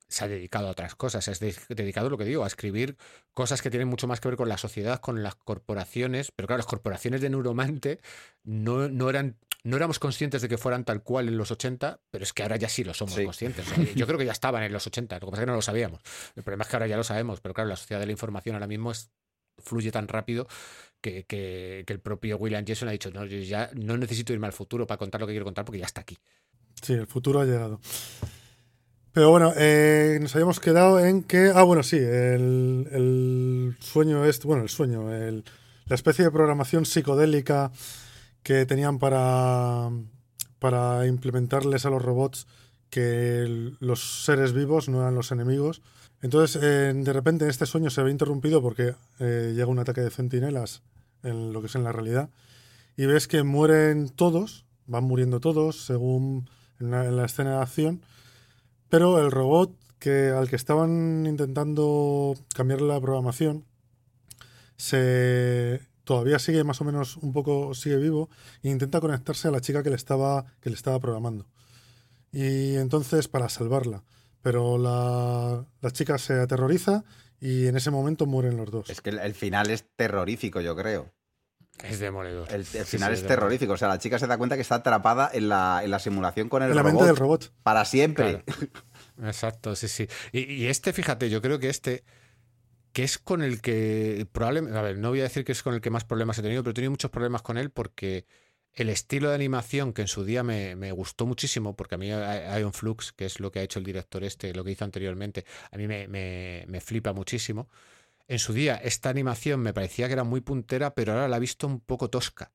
se 0.09 0.23
ha 0.23 0.27
dedicado 0.27 0.67
a 0.67 0.71
otras 0.71 0.95
cosas. 0.95 1.25
Se 1.25 1.31
ha 1.31 1.33
de- 1.35 1.55
dedicado, 1.69 2.09
lo 2.09 2.17
que 2.17 2.25
digo, 2.25 2.43
a 2.43 2.47
escribir 2.47 2.95
cosas 3.33 3.61
que 3.61 3.69
tienen 3.69 3.87
mucho 3.87 4.07
más 4.07 4.19
que 4.19 4.27
ver 4.29 4.37
con 4.37 4.49
la 4.49 4.57
sociedad, 4.57 4.99
con 5.01 5.21
las 5.23 5.35
corporaciones. 5.35 6.31
Pero 6.35 6.47
claro, 6.47 6.57
las 6.59 6.65
corporaciones 6.65 7.21
de 7.21 7.29
Neuromante 7.29 7.99
no, 8.43 8.87
no 8.89 9.09
eran. 9.09 9.37
No 9.63 9.75
éramos 9.75 9.99
conscientes 9.99 10.41
de 10.41 10.47
que 10.47 10.57
fueran 10.57 10.85
tal 10.85 11.03
cual 11.03 11.27
en 11.27 11.35
los 11.37 11.51
80, 11.51 11.99
pero 12.09 12.23
es 12.23 12.31
que 12.31 12.43
ahora 12.43 12.55
ya 12.55 12.69
sí 12.69 12.85
lo 12.85 12.93
somos 12.93 13.15
Sí. 13.15 13.25
conscientes. 13.25 13.69
O 13.69 13.75
sea, 13.75 13.83
yo 13.95 14.05
creo 14.07 14.17
que 14.17 14.23
ya 14.25 14.31
estaban 14.31 14.63
en 14.63 14.71
los 14.71 14.87
80, 14.87 15.15
lo 15.15 15.27
que 15.27 15.31
pasa 15.31 15.41
es 15.41 15.45
que 15.45 15.49
no 15.51 15.55
lo 15.55 15.61
sabíamos. 15.61 15.99
El 16.35 16.43
problema 16.43 16.63
es 16.63 16.69
que 16.69 16.75
ahora 16.77 16.87
ya 16.87 16.95
lo 16.95 17.03
sabemos, 17.03 17.41
pero 17.41 17.53
claro, 17.53 17.69
la 17.69 17.75
sociedad 17.75 17.99
de 17.99 18.05
la 18.05 18.11
información 18.13 18.55
ahora 18.55 18.67
mismo 18.67 18.91
es 18.91 19.09
fluye 19.57 19.91
tan 19.91 20.07
rápido 20.07 20.47
que, 21.01 21.25
que- 21.25 21.83
que 21.85 21.91
el 21.93 21.99
propio 21.99 22.37
William 22.37 22.63
Jason 22.65 22.87
ha 22.87 22.91
dicho, 22.91 23.11
no, 23.11 23.25
yo 23.25 23.39
ya 23.39 23.69
no 23.73 23.97
necesito 23.97 24.31
irme 24.31 24.47
al 24.47 24.53
futuro 24.53 24.87
para 24.87 24.99
contar 24.99 25.19
lo 25.19 25.27
que 25.27 25.33
quiero 25.33 25.45
contar 25.45 25.65
porque 25.65 25.79
ya 25.79 25.85
está 25.85 25.99
aquí. 26.01 26.17
Sí, 26.81 26.93
el 26.93 27.07
futuro 27.07 27.41
ha 27.41 27.45
llegado. 27.45 27.81
Pero 29.17 29.31
bueno, 29.31 29.51
eh, 29.57 30.19
nos 30.21 30.35
habíamos 30.35 30.59
quedado 30.59 31.03
en 31.03 31.23
que. 31.23 31.51
Ah, 31.51 31.63
bueno, 31.63 31.81
sí, 31.81 31.95
el, 31.97 32.87
el 32.91 33.75
sueño 33.79 34.23
este. 34.25 34.45
Bueno, 34.45 34.61
el 34.61 34.69
sueño, 34.69 35.11
el- 35.11 35.43
la 35.87 35.95
especie 35.95 36.23
de 36.23 36.29
programación 36.29 36.85
psicodélica 36.85 37.71
que 38.43 38.67
tenían 38.67 38.99
para, 38.99 39.89
para 40.59 41.07
implementarles 41.07 41.87
a 41.87 41.89
los 41.89 41.99
robots 41.99 42.45
que 42.91 43.39
el- 43.41 43.77
los 43.79 44.23
seres 44.23 44.53
vivos 44.53 44.87
no 44.87 45.01
eran 45.01 45.15
los 45.15 45.31
enemigos. 45.31 45.81
Entonces, 46.21 46.61
eh, 46.61 46.93
de 46.95 47.11
repente, 47.11 47.47
este 47.49 47.65
sueño 47.65 47.89
se 47.89 48.03
ve 48.03 48.11
interrumpido 48.11 48.61
porque 48.61 48.93
eh, 49.17 49.53
llega 49.55 49.65
un 49.65 49.79
ataque 49.79 50.01
de 50.01 50.11
centinelas 50.11 50.83
en 51.23 51.53
lo 51.53 51.61
que 51.61 51.65
es 51.65 51.75
en 51.75 51.83
la 51.83 51.91
realidad. 51.91 52.29
Y 52.95 53.07
ves 53.07 53.27
que 53.27 53.41
mueren 53.41 54.09
todos, 54.09 54.63
van 54.85 55.05
muriendo 55.05 55.39
todos 55.39 55.87
según 55.87 56.47
en 56.79 56.91
la, 56.91 57.05
en 57.05 57.17
la 57.17 57.25
escena 57.25 57.55
de 57.55 57.61
acción. 57.63 58.01
Pero 58.89 59.19
el 59.19 59.31
robot 59.31 59.75
que, 59.99 60.29
al 60.29 60.49
que 60.49 60.55
estaban 60.55 61.25
intentando 61.27 62.35
cambiar 62.55 62.81
la 62.81 62.99
programación 63.01 63.65
se 64.77 65.81
todavía 66.03 66.39
sigue 66.39 66.63
más 66.63 66.79
o 66.79 66.85
menos 66.85 67.17
un 67.17 67.33
poco 67.33 67.73
sigue 67.73 67.97
vivo 67.97 68.29
e 68.63 68.69
intenta 68.69 69.01
conectarse 69.01 69.47
a 69.47 69.51
la 69.51 69.59
chica 69.59 69.83
que 69.83 69.89
le 69.89 69.95
estaba 69.95 70.45
que 70.61 70.69
le 70.69 70.75
estaba 70.75 70.99
programando. 70.99 71.47
Y 72.31 72.75
entonces 72.75 73.27
para 73.27 73.49
salvarla. 73.49 74.03
Pero 74.41 74.77
la, 74.77 75.65
la 75.81 75.91
chica 75.91 76.17
se 76.17 76.39
aterroriza 76.39 77.03
y 77.39 77.67
en 77.67 77.77
ese 77.77 77.91
momento 77.91 78.25
mueren 78.25 78.57
los 78.57 78.71
dos. 78.71 78.89
Es 78.89 79.01
que 79.01 79.09
el, 79.09 79.33
final 79.33 79.69
es 79.69 79.85
terrorífico, 79.95 80.61
yo 80.61 80.75
creo. 80.75 81.11
Es 81.83 81.99
demoledor. 81.99 82.47
El, 82.49 82.61
el 82.61 82.85
final 82.85 83.15
sí, 83.15 83.21
es 83.21 83.27
terrorífico. 83.27 83.73
O 83.73 83.77
sea, 83.77 83.87
la 83.87 83.99
chica 83.99 84.17
se 84.19 84.27
da 84.27 84.37
cuenta 84.37 84.55
que 84.55 84.61
está 84.61 84.75
atrapada 84.75 85.29
en 85.33 85.47
la, 85.49 85.81
en 85.83 85.91
la 85.91 85.99
simulación 85.99 86.49
con 86.49 86.63
el 86.63 86.69
en 86.71 86.75
la 86.75 86.81
robot 86.81 86.93
mente 86.93 87.05
del 87.07 87.15
robot 87.15 87.53
para 87.63 87.85
siempre. 87.85 88.43
Exacto, 89.23 89.75
sí, 89.75 89.87
sí. 89.87 90.07
Y, 90.31 90.41
y 90.53 90.67
este, 90.67 90.93
fíjate, 90.93 91.29
yo 91.29 91.41
creo 91.41 91.59
que 91.59 91.69
este, 91.69 92.03
que 92.93 93.03
es 93.03 93.17
con 93.17 93.41
el 93.41 93.61
que 93.61 94.27
probablemente, 94.31 94.77
a 94.77 94.81
ver, 94.81 94.97
no 94.97 95.09
voy 95.09 95.19
a 95.19 95.23
decir 95.23 95.43
que 95.45 95.51
es 95.51 95.63
con 95.63 95.73
el 95.73 95.81
que 95.81 95.89
más 95.89 96.03
problemas 96.03 96.37
he 96.39 96.41
tenido, 96.41 96.63
pero 96.63 96.71
he 96.71 96.75
tenido 96.75 96.91
muchos 96.91 97.11
problemas 97.11 97.41
con 97.41 97.57
él 97.57 97.69
porque 97.69 98.25
el 98.73 98.89
estilo 98.89 99.29
de 99.29 99.35
animación 99.35 99.91
que 99.93 100.03
en 100.03 100.07
su 100.07 100.23
día 100.23 100.43
me, 100.43 100.75
me 100.75 100.91
gustó 100.91 101.25
muchísimo, 101.25 101.75
porque 101.75 101.95
a 101.95 101.97
mí 101.97 102.09
Ion 102.09 102.73
Flux, 102.73 103.11
que 103.11 103.25
es 103.25 103.39
lo 103.39 103.51
que 103.51 103.59
ha 103.59 103.63
hecho 103.63 103.79
el 103.79 103.85
director 103.85 104.23
este, 104.23 104.53
lo 104.53 104.63
que 104.63 104.71
hizo 104.71 104.83
anteriormente, 104.85 105.45
a 105.71 105.77
mí 105.77 105.87
me, 105.87 106.07
me- 106.07 106.65
me 106.67 106.79
flipa 106.79 107.11
muchísimo. 107.13 107.69
En 108.27 108.39
su 108.39 108.53
día, 108.53 108.75
esta 108.75 109.09
animación 109.09 109.61
me 109.61 109.73
parecía 109.73 110.07
que 110.07 110.13
era 110.13 110.23
muy 110.23 110.41
puntera, 110.41 110.93
pero 110.93 111.13
ahora 111.13 111.27
la 111.27 111.37
he 111.37 111.39
visto 111.39 111.65
un 111.67 111.79
poco 111.79 112.09
tosca. 112.09 112.51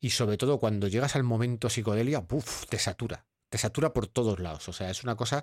Y 0.00 0.10
sobre 0.10 0.36
todo 0.36 0.58
cuando 0.58 0.86
llegas 0.86 1.16
al 1.16 1.24
momento 1.24 1.68
psicodelia, 1.70 2.20
¡buf! 2.20 2.66
te 2.66 2.78
satura. 2.78 3.26
Te 3.48 3.58
satura 3.58 3.92
por 3.94 4.06
todos 4.06 4.38
lados. 4.38 4.68
O 4.68 4.72
sea, 4.72 4.90
es 4.90 5.02
una 5.02 5.16
cosa 5.16 5.42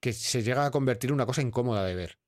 que 0.00 0.12
se 0.12 0.42
llega 0.42 0.64
a 0.64 0.70
convertir 0.70 1.10
en 1.10 1.14
una 1.14 1.26
cosa 1.26 1.42
incómoda 1.42 1.84
de 1.84 1.94
ver. 1.94 2.18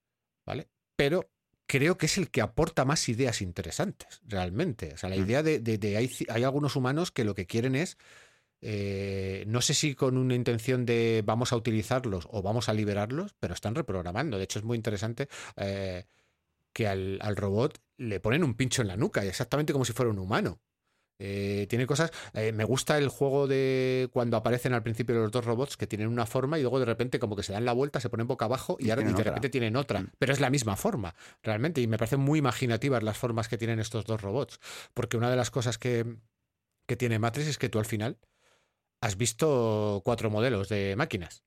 ¿Vale? 0.45 0.69
Pero 0.97 1.31
creo 1.67 1.97
que 1.97 2.07
es 2.07 2.19
el 2.19 2.31
que 2.31 2.41
aporta 2.43 2.85
más 2.85 3.09
ideas 3.09 3.41
interesantes, 3.43 4.21
realmente. 4.25 4.93
O 4.95 4.97
sea, 4.97 5.09
la 5.09 5.17
Mm. 5.17 5.25
idea 5.25 5.43
de, 5.43 5.61
de- 5.61 5.79
de 5.79 5.97
hay, 5.97 6.07
ci- 6.09 6.27
hay 6.29 6.43
algunos 6.45 6.77
humanos 6.77 7.11
que 7.13 7.25
lo 7.25 7.35
que 7.35 7.47
quieren 7.47 7.75
es. 7.77 7.97
eh, 8.63 9.45
no 9.47 9.61
sé 9.61 9.75
si 9.75 9.95
con 9.95 10.17
una 10.17 10.35
intención 10.35 10.87
de 10.87 11.23
vamos 11.25 11.53
a 11.53 11.57
utilizarlos 11.57 12.27
o 12.31 12.41
vamos 12.43 12.69
a 12.71 12.75
liberarlos, 12.75 13.35
pero 13.39 13.53
están 13.55 13.75
reprogramando. 13.75 14.39
De 14.39 14.45
hecho, 14.45 14.59
es 14.59 14.65
muy 14.65 14.77
interesante 14.77 15.29
eh, 15.57 16.07
que 16.77 16.87
al, 16.87 17.19
al 17.23 17.37
robot 17.37 17.79
le 17.97 18.21
ponen 18.21 18.45
un 18.45 18.53
pincho 18.53 18.83
en 18.83 18.89
la 18.89 18.99
nuca, 18.99 19.25
exactamente 19.25 19.73
como 19.73 19.87
si 19.87 19.95
fuera 19.95 20.11
un 20.11 20.19
humano. 20.19 20.61
Eh, 21.19 21.67
tiene 21.71 21.87
cosas. 21.87 22.11
eh, 22.35 22.53
me 22.53 22.65
gusta 22.65 22.99
el 22.99 23.09
juego 23.09 23.47
de 23.47 24.11
cuando 24.13 24.37
aparecen 24.37 24.75
al 24.75 24.83
principio 24.83 25.15
los 25.15 25.31
dos 25.31 25.47
robots 25.47 25.79
que 25.79 25.87
tienen 25.87 26.09
una 26.09 26.27
forma 26.27 26.59
y 26.59 26.61
luego 26.61 26.79
de 26.79 26.85
repente, 26.85 27.19
como 27.19 27.35
que 27.35 27.43
se 27.43 27.55
dan 27.55 27.65
la 27.65 27.73
vuelta, 27.73 27.99
se 27.99 28.11
ponen 28.11 28.27
boca 28.27 28.45
abajo 28.45 28.77
y, 28.79 28.89
Y 28.89 28.91
ahora, 28.91 29.09
y 29.09 29.15
de 29.15 29.25
repente 29.25 29.49
tienen 29.49 29.75
otra. 29.75 30.03
Mm. 30.03 30.11
Pero 30.19 30.35
es 30.35 30.41
la 30.41 30.51
misma 30.51 30.77
forma, 30.77 31.15
realmente. 31.43 31.81
Y 31.81 31.87
me 31.87 31.97
parecen 31.97 32.21
muy 32.21 32.41
imaginativas 32.41 33.03
las 33.03 33.17
formas 33.17 33.49
que 33.49 33.57
tienen 33.57 33.81
estos 33.81 34.05
dos 34.05 34.21
robots. 34.21 34.61
Porque 34.93 35.17
una 35.17 35.31
de 35.31 35.37
las 35.37 35.51
cosas 35.51 35.79
que, 35.79 36.05
que 36.87 36.97
tiene 36.97 37.19
Matrix 37.19 37.49
es 37.49 37.57
que 37.57 37.71
tú 37.71 37.79
al 37.79 37.87
final 37.87 38.19
has 39.01 39.17
visto 39.17 40.03
cuatro 40.05 40.29
modelos 40.29 40.69
de 40.69 40.95
máquinas. 40.95 41.43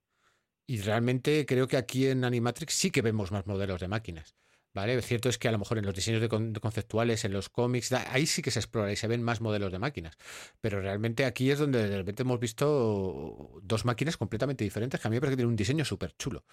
Y 0.66 0.82
realmente 0.82 1.46
creo 1.46 1.68
que 1.68 1.78
aquí 1.78 2.08
en 2.08 2.26
Animatrix 2.26 2.74
sí 2.74 2.90
que 2.90 3.04
vemos 3.04 3.32
más 3.32 3.46
modelos 3.46 3.80
de 3.80 3.88
máquinas. 3.88 4.36
¿Vale? 4.74 5.02
Cierto 5.02 5.30
es 5.30 5.38
que 5.40 5.48
a 5.48 5.52
lo 5.52 5.58
mejor 5.58 5.80
en 5.80 5.86
los 5.86 5.96
diseños 5.96 6.28
conceptuales, 6.62 7.26
en 7.26 7.34
los 7.34 7.50
cómics, 7.50 7.92
ahí 7.92 8.28
sí 8.28 8.42
que 8.42 8.52
se 8.52 8.60
explora 8.60 8.92
y 8.92 8.96
se 8.96 9.08
ven 9.08 9.24
más 9.24 9.42
modelos 9.42 9.72
de 9.72 9.80
máquinas. 9.80 10.16
Pero 10.62 10.80
realmente 10.80 11.26
aquí 11.26 11.50
es 11.50 11.58
donde 11.58 11.88
de 11.88 11.98
repente 11.98 12.22
hemos 12.22 12.40
visto 12.40 13.60
dos 13.64 13.86
máquinas 13.86 14.18
completamente 14.18 14.64
diferentes 14.64 15.00
que 15.00 15.08
a 15.08 15.10
mí 15.10 15.16
me 15.16 15.22
parece 15.22 15.34
que 15.34 15.38
tienen 15.38 15.50
un 15.50 15.56
diseño 15.56 15.86
súper 15.86 16.16
chulo. 16.18 16.46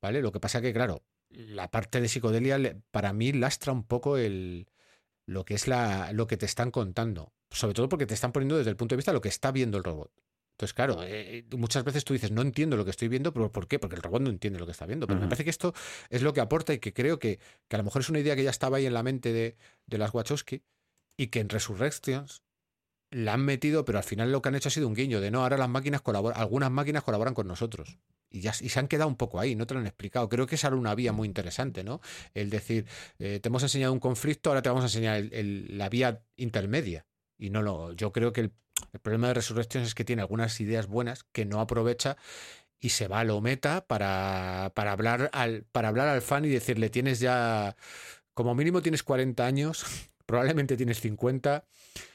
¿Vale? 0.00 0.22
Lo 0.22 0.32
que 0.32 0.40
pasa 0.40 0.62
que, 0.62 0.72
claro, 0.72 1.04
la 1.28 1.70
parte 1.70 2.00
de 2.00 2.08
psicodelia 2.08 2.58
para 2.90 3.12
mí 3.12 3.32
lastra 3.32 3.72
un 3.72 3.84
poco 3.84 4.16
el, 4.16 4.66
lo 5.26 5.44
que 5.44 5.54
es 5.54 5.68
la, 5.68 6.12
lo 6.12 6.26
que 6.26 6.36
te 6.36 6.46
están 6.46 6.70
contando. 6.70 7.32
Sobre 7.50 7.74
todo 7.74 7.88
porque 7.88 8.06
te 8.06 8.14
están 8.14 8.32
poniendo 8.32 8.56
desde 8.56 8.70
el 8.70 8.76
punto 8.76 8.94
de 8.94 8.98
vista 8.98 9.12
de 9.12 9.16
lo 9.16 9.20
que 9.20 9.28
está 9.28 9.52
viendo 9.52 9.78
el 9.78 9.84
robot. 9.84 10.10
Entonces, 10.60 10.74
claro, 10.74 10.98
eh, 11.02 11.46
muchas 11.56 11.84
veces 11.84 12.04
tú 12.04 12.12
dices, 12.12 12.30
no 12.30 12.42
entiendo 12.42 12.76
lo 12.76 12.84
que 12.84 12.90
estoy 12.90 13.08
viendo, 13.08 13.32
pero 13.32 13.50
¿por 13.50 13.66
qué? 13.66 13.78
Porque 13.78 13.96
el 13.96 14.02
robot 14.02 14.20
no 14.20 14.28
entiende 14.28 14.58
lo 14.58 14.66
que 14.66 14.72
está 14.72 14.84
viendo. 14.84 15.06
Pero 15.06 15.18
me 15.18 15.26
parece 15.26 15.44
que 15.44 15.48
esto 15.50 15.72
es 16.10 16.20
lo 16.20 16.34
que 16.34 16.42
aporta 16.42 16.74
y 16.74 16.78
que 16.78 16.92
creo 16.92 17.18
que, 17.18 17.38
que 17.66 17.76
a 17.76 17.78
lo 17.78 17.84
mejor 17.84 18.02
es 18.02 18.10
una 18.10 18.18
idea 18.18 18.36
que 18.36 18.44
ya 18.44 18.50
estaba 18.50 18.76
ahí 18.76 18.84
en 18.84 18.92
la 18.92 19.02
mente 19.02 19.32
de, 19.32 19.56
de 19.86 19.98
las 19.98 20.12
Wachowski 20.12 20.62
y 21.16 21.28
que 21.28 21.40
en 21.40 21.48
Resurrections 21.48 22.42
la 23.10 23.32
han 23.34 23.40
metido, 23.44 23.86
pero 23.86 23.96
al 23.96 24.04
final 24.04 24.30
lo 24.30 24.42
que 24.42 24.50
han 24.50 24.54
hecho 24.54 24.68
ha 24.68 24.70
sido 24.70 24.86
un 24.86 24.94
guiño 24.94 25.22
de 25.22 25.30
no, 25.30 25.42
ahora 25.42 25.56
las 25.56 25.68
máquinas 25.70 26.02
colaboran, 26.02 26.38
algunas 26.38 26.70
máquinas 26.70 27.02
colaboran 27.04 27.32
con 27.32 27.48
nosotros. 27.48 27.98
Y, 28.28 28.42
ya, 28.42 28.52
y 28.60 28.68
se 28.68 28.78
han 28.78 28.86
quedado 28.86 29.08
un 29.08 29.16
poco 29.16 29.40
ahí, 29.40 29.56
no 29.56 29.66
te 29.66 29.72
lo 29.74 29.80
han 29.80 29.86
explicado. 29.86 30.28
Creo 30.28 30.46
que 30.46 30.54
esa 30.56 30.68
era 30.68 30.76
una 30.76 30.94
vía 30.94 31.12
muy 31.12 31.26
interesante, 31.26 31.82
¿no? 31.84 32.02
El 32.34 32.50
decir, 32.50 32.84
eh, 33.18 33.40
te 33.42 33.48
hemos 33.48 33.62
enseñado 33.62 33.92
un 33.94 33.98
conflicto, 33.98 34.50
ahora 34.50 34.60
te 34.62 34.68
vamos 34.68 34.84
a 34.84 34.88
enseñar 34.88 35.16
el- 35.16 35.32
el- 35.32 35.78
la 35.78 35.88
vía 35.88 36.22
intermedia. 36.36 37.06
Y 37.40 37.48
no 37.48 37.62
lo, 37.62 37.92
yo 37.92 38.12
creo 38.12 38.34
que 38.34 38.42
el, 38.42 38.52
problema 39.02 39.28
de 39.28 39.34
Resurrections 39.34 39.88
es 39.88 39.94
que 39.94 40.04
tiene 40.04 40.20
algunas 40.20 40.60
ideas 40.60 40.86
buenas 40.86 41.24
que 41.24 41.46
no 41.46 41.60
aprovecha 41.60 42.18
y 42.78 42.90
se 42.90 43.08
va 43.08 43.20
a 43.20 43.24
lo 43.24 43.40
meta 43.40 43.86
para, 43.86 44.72
para, 44.74 44.92
hablar 44.92 45.30
al, 45.32 45.64
para 45.72 45.88
hablar 45.88 46.08
al 46.08 46.20
fan 46.20 46.44
y 46.44 46.48
decirle, 46.48 46.90
tienes 46.90 47.18
ya, 47.18 47.76
como 48.34 48.54
mínimo 48.54 48.82
tienes 48.82 49.02
40 49.02 49.46
años, 49.46 49.84
probablemente 50.26 50.76
tienes 50.76 51.00
50, 51.00 51.64
de- 51.64 52.09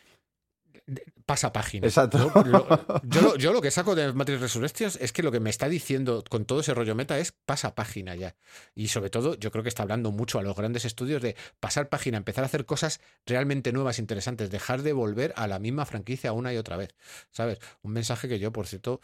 pasa 1.25 1.51
página. 1.51 1.87
Exacto. 1.87 2.31
Yo 2.35 2.51
lo, 2.51 2.67
yo 3.03 3.21
lo- 3.21 3.35
yo 3.37 3.53
lo 3.53 3.61
que 3.61 3.71
saco 3.71 3.95
de 3.95 4.13
Matrix 4.13 4.41
Resurrections 4.41 4.97
es 5.01 5.11
que 5.11 5.23
lo 5.23 5.31
que 5.31 5.39
me 5.39 5.49
está 5.49 5.67
diciendo 5.67 6.23
con 6.29 6.45
todo 6.45 6.59
ese 6.59 6.73
rollo 6.73 6.93
meta 6.93 7.17
es 7.17 7.31
pasa 7.31 7.73
página 7.73 8.15
ya. 8.15 8.35
Y 8.75 8.89
sobre 8.89 9.09
todo, 9.09 9.35
yo 9.35 9.51
creo 9.51 9.63
que 9.63 9.69
está 9.69 9.81
hablando 9.83 10.11
mucho 10.11 10.37
a 10.37 10.43
los 10.43 10.55
grandes 10.55 10.85
estudios 10.85 11.21
de 11.21 11.35
pasar 11.59 11.89
página, 11.89 12.17
empezar 12.17 12.43
a 12.43 12.47
hacer 12.47 12.65
cosas 12.65 13.01
realmente 13.25 13.71
nuevas, 13.71 13.97
interesantes, 13.99 14.51
dejar 14.51 14.83
de 14.83 14.93
volver 14.93 15.33
a 15.35 15.47
la 15.47 15.57
misma 15.59 15.85
franquicia 15.85 16.31
una 16.33 16.53
y 16.53 16.57
otra 16.57 16.77
vez. 16.77 16.89
¿Sabes? 17.31 17.59
Un 17.81 17.91
mensaje 17.93 18.27
que 18.27 18.37
yo, 18.37 18.51
por 18.51 18.67
cierto, 18.67 19.01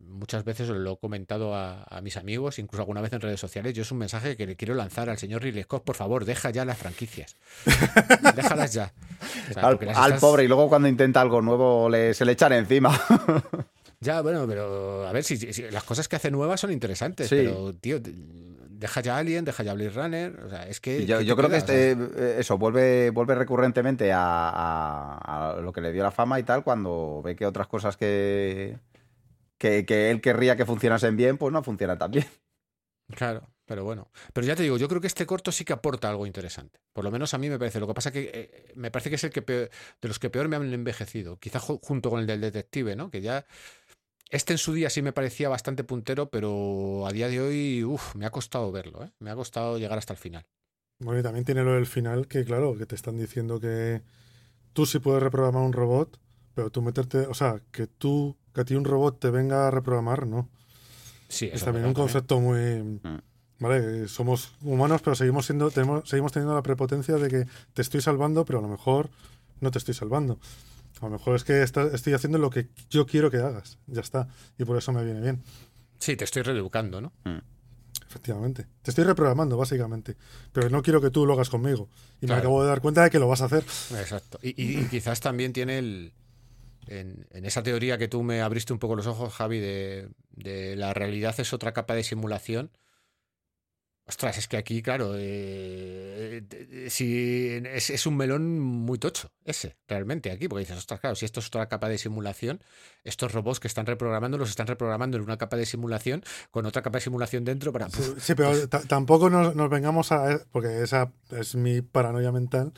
muchas 0.00 0.44
veces 0.44 0.68
lo 0.68 0.92
he 0.92 0.96
comentado 0.98 1.54
a, 1.54 1.82
a 1.84 2.00
mis 2.00 2.16
amigos, 2.16 2.58
incluso 2.58 2.82
alguna 2.82 3.00
vez 3.00 3.12
en 3.12 3.20
redes 3.20 3.40
sociales. 3.40 3.74
Yo 3.74 3.82
es 3.82 3.90
un 3.92 3.98
mensaje 3.98 4.36
que 4.36 4.46
le 4.46 4.56
quiero 4.56 4.74
lanzar 4.74 5.08
al 5.10 5.18
señor 5.18 5.42
Ridley 5.42 5.62
Scott. 5.64 5.84
Por 5.84 5.96
favor, 5.96 6.24
deja 6.24 6.50
ya 6.50 6.64
las 6.64 6.78
franquicias. 6.78 7.36
Déjalas 8.36 8.72
ya. 8.72 8.92
O 9.50 9.52
sea, 9.54 9.62
Al, 9.68 9.78
estás- 9.82 10.20
pobre, 10.20 10.44
y 10.44 10.48
luego 10.48 10.68
cuando 10.68 10.88
intenta 10.88 11.20
algo 11.20 11.40
nuevo 11.42 11.88
le, 11.88 12.14
se 12.14 12.24
le 12.24 12.32
echan 12.32 12.52
encima. 12.52 12.98
Ya, 14.04 14.20
bueno, 14.20 14.48
pero 14.48 15.06
a 15.06 15.12
ver, 15.12 15.22
si, 15.22 15.36
si- 15.36 15.62
las 15.70 15.84
cosas 15.84 16.08
que 16.08 16.16
hace 16.16 16.28
nuevas 16.32 16.58
son 16.60 16.72
interesantes, 16.72 17.28
Sí. 17.28 17.36
pero, 17.36 17.72
tío, 17.72 18.00
deja 18.02 19.00
ya 19.00 19.16
Alien, 19.16 19.44
deja 19.44 19.62
ya 19.62 19.74
Blade 19.74 19.90
Runner, 19.90 20.40
o 20.44 20.50
sea, 20.50 20.66
es 20.66 20.80
que... 20.80 21.06
Yo, 21.06 21.20
¿qué 21.20 21.24
yo 21.24 21.36
te 21.36 21.42
creo 21.42 21.50
que 21.50 21.64
queda? 21.64 21.76
Este, 21.76 21.92
eh, 21.92 22.36
eso 22.40 22.58
vuelve, 22.58 23.10
vuelve 23.10 23.36
recurrentemente 23.36 24.10
a, 24.12 24.48
a- 24.48 25.52
a 25.52 25.60
lo 25.60 25.72
que 25.72 25.80
le 25.80 25.92
dio 25.92 26.02
la 26.02 26.10
fama 26.10 26.40
y 26.40 26.42
tal, 26.42 26.64
cuando 26.64 27.22
ve 27.24 27.36
que 27.36 27.46
otras 27.46 27.68
cosas 27.68 27.96
que, 27.96 28.76
que, 29.62 29.86
que 29.86 30.10
él 30.10 30.20
querría 30.20 30.56
que 30.56 30.66
funcionasen 30.66 31.16
bien, 31.16 31.38
pues 31.38 31.52
no 31.52 31.62
funcionan 31.62 31.98
tan 31.98 32.10
bien. 32.10 32.26
Claro, 33.14 33.50
pero 33.66 33.84
bueno. 33.84 34.10
Pero 34.32 34.46
ya 34.46 34.56
te 34.56 34.62
digo, 34.62 34.78
yo 34.78 34.88
creo 34.88 35.00
que 35.00 35.06
este 35.06 35.26
corto 35.26 35.52
sí 35.52 35.64
que 35.64 35.72
aporta 35.74 36.08
algo 36.08 36.26
interesante. 36.26 36.80
Por 36.92 37.04
lo 37.04 37.10
menos 37.10 37.34
a 37.34 37.38
mí 37.38 37.48
me 37.50 37.58
parece. 37.58 37.78
Lo 37.80 37.86
que 37.86 37.94
pasa 37.94 38.10
que 38.10 38.30
eh, 38.32 38.72
me 38.74 38.90
parece 38.90 39.10
que 39.10 39.16
es 39.16 39.24
el 39.24 39.30
que 39.30 39.42
peor- 39.42 39.70
de 40.00 40.08
los 40.08 40.18
que 40.18 40.30
peor 40.30 40.48
me 40.48 40.56
han 40.56 40.72
envejecido. 40.72 41.38
Quizá 41.38 41.60
ju- 41.60 41.80
junto 41.82 42.10
con 42.10 42.20
el 42.20 42.26
del 42.26 42.40
detective, 42.40 42.96
¿no? 42.96 43.10
Que 43.10 43.20
ya. 43.20 43.44
Este 44.30 44.54
en 44.54 44.58
su 44.58 44.72
día 44.74 44.90
sí 44.90 45.02
me 45.02 45.12
parecía 45.12 45.48
bastante 45.50 45.84
puntero, 45.84 46.30
pero 46.30 47.06
a 47.06 47.12
día 47.12 47.28
de 47.28 47.40
hoy, 47.40 47.84
uff, 47.84 48.14
me 48.16 48.26
ha 48.26 48.30
costado 48.30 48.72
verlo, 48.72 49.04
¿eh? 49.04 49.12
Me 49.20 49.30
ha 49.30 49.36
costado 49.36 49.78
llegar 49.78 49.98
hasta 49.98 50.14
el 50.14 50.18
final. 50.18 50.46
Bueno, 51.00 51.20
y 51.20 51.22
también 51.22 51.44
tiene 51.44 51.64
lo 51.64 51.72
del 51.74 51.86
final, 51.86 52.28
que 52.28 52.44
claro, 52.44 52.76
que 52.78 52.86
te 52.86 52.94
están 52.94 53.18
diciendo 53.18 53.60
que 53.60 54.02
tú 54.72 54.86
sí 54.86 54.98
puedes 55.00 55.22
reprogramar 55.22 55.62
un 55.64 55.72
robot, 55.72 56.20
pero 56.54 56.70
tú 56.70 56.82
meterte, 56.82 57.18
o 57.26 57.34
sea, 57.34 57.62
que 57.72 57.86
tú, 57.88 58.36
que 58.54 58.60
a 58.60 58.64
ti 58.64 58.74
un 58.74 58.84
robot 58.84 59.18
te 59.18 59.30
venga 59.30 59.68
a 59.68 59.70
reprogramar, 59.70 60.26
no. 60.26 60.48
Sí, 61.28 61.48
Es 61.52 61.64
también 61.64 61.86
un 61.86 61.94
concepto 61.94 62.40
muy, 62.40 63.00
¿Vale? 63.58 64.08
Somos 64.08 64.52
humanos, 64.62 65.02
pero 65.02 65.14
seguimos 65.14 65.46
siendo, 65.46 65.70
tenemos, 65.70 66.08
seguimos 66.08 66.32
teniendo 66.32 66.54
la 66.54 66.62
prepotencia 66.62 67.14
de 67.16 67.28
que 67.28 67.46
te 67.74 67.82
estoy 67.82 68.00
salvando, 68.00 68.44
pero 68.44 68.58
a 68.58 68.62
lo 68.62 68.68
mejor 68.68 69.08
no 69.60 69.70
te 69.70 69.78
estoy 69.78 69.94
salvando. 69.94 70.38
A 71.00 71.04
lo 71.06 71.12
mejor 71.12 71.36
es 71.36 71.44
que 71.44 71.62
está- 71.62 71.86
estoy 71.94 72.12
haciendo 72.12 72.38
lo 72.38 72.50
que 72.50 72.68
yo 72.90 73.06
quiero 73.06 73.30
que 73.30 73.36
hagas. 73.38 73.78
Ya 73.86 74.00
está. 74.00 74.26
Y 74.58 74.64
por 74.64 74.76
eso 74.76 74.92
me 74.92 75.04
viene 75.04 75.20
bien. 75.20 75.42
Sí, 76.00 76.16
te 76.16 76.24
estoy 76.24 76.42
reeducando, 76.42 77.00
¿no? 77.00 77.12
Efectivamente. 78.08 78.66
Te 78.82 78.90
estoy 78.90 79.04
reprogramando, 79.04 79.56
básicamente. 79.56 80.16
Pero 80.52 80.68
no 80.68 80.82
quiero 80.82 81.00
que 81.00 81.10
tú 81.10 81.24
lo 81.24 81.32
hagas 81.34 81.48
conmigo. 81.48 81.88
Y 82.20 82.26
Claro. 82.26 82.34
me 82.34 82.40
acabo 82.40 82.62
de 82.62 82.68
dar 82.68 82.80
cuenta 82.80 83.04
de 83.04 83.10
que 83.10 83.18
lo 83.18 83.28
vas 83.28 83.40
a 83.42 83.46
hacer. 83.46 83.64
Exacto. 83.98 84.38
Y, 84.42 84.48
y- 84.60 84.80
y 84.80 84.84
quizás 84.86 85.20
también 85.20 85.52
tiene 85.52 85.78
el. 85.78 86.12
En, 86.86 87.26
en 87.30 87.44
esa 87.44 87.62
teoría 87.62 87.96
que 87.98 88.08
tú 88.08 88.22
me 88.22 88.40
abriste 88.42 88.72
un 88.72 88.78
poco 88.78 88.96
los 88.96 89.06
ojos, 89.06 89.32
Javi, 89.34 89.60
de, 89.60 90.08
de 90.30 90.76
la 90.76 90.92
realidad 90.94 91.34
es 91.38 91.52
otra 91.52 91.72
capa 91.72 91.94
de 91.94 92.02
simulación. 92.04 92.70
Ostras, 94.04 94.36
es 94.36 94.48
que 94.48 94.56
aquí, 94.56 94.82
claro, 94.82 95.12
eh, 95.16 96.42
eh, 96.50 96.86
si 96.90 97.48
es, 97.64 97.88
es 97.88 98.04
un 98.04 98.16
melón 98.16 98.58
muy 98.58 98.98
tocho, 98.98 99.30
ese, 99.44 99.76
realmente, 99.86 100.32
aquí, 100.32 100.48
porque 100.48 100.62
dices, 100.62 100.76
ostras, 100.76 100.98
claro, 100.98 101.14
si 101.14 101.24
esto 101.24 101.38
es 101.38 101.46
otra 101.46 101.68
capa 101.68 101.88
de 101.88 101.98
simulación, 101.98 102.60
estos 103.04 103.30
robots 103.32 103.60
que 103.60 103.68
están 103.68 103.86
reprogramando 103.86 104.38
los 104.38 104.50
están 104.50 104.66
reprogramando 104.66 105.16
en 105.18 105.22
una 105.22 105.38
capa 105.38 105.56
de 105.56 105.66
simulación 105.66 106.24
con 106.50 106.66
otra 106.66 106.82
capa 106.82 106.98
de 106.98 107.02
simulación 107.04 107.44
dentro 107.44 107.72
para. 107.72 107.88
Sí, 107.90 108.02
sí, 108.18 108.34
pero 108.34 108.68
ta- 108.68 108.82
tampoco 108.82 109.30
nos, 109.30 109.54
nos 109.54 109.70
vengamos 109.70 110.10
a... 110.10 110.40
Porque 110.50 110.82
esa 110.82 111.12
es 111.30 111.54
mi 111.54 111.80
paranoia 111.80 112.32
mental. 112.32 112.72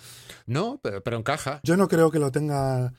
No, 0.44 0.78
pero, 0.82 1.02
pero 1.02 1.16
encaja. 1.16 1.60
Yo 1.62 1.78
no 1.78 1.88
creo 1.88 2.10
que 2.10 2.18
lo 2.18 2.32
tenga 2.32 2.92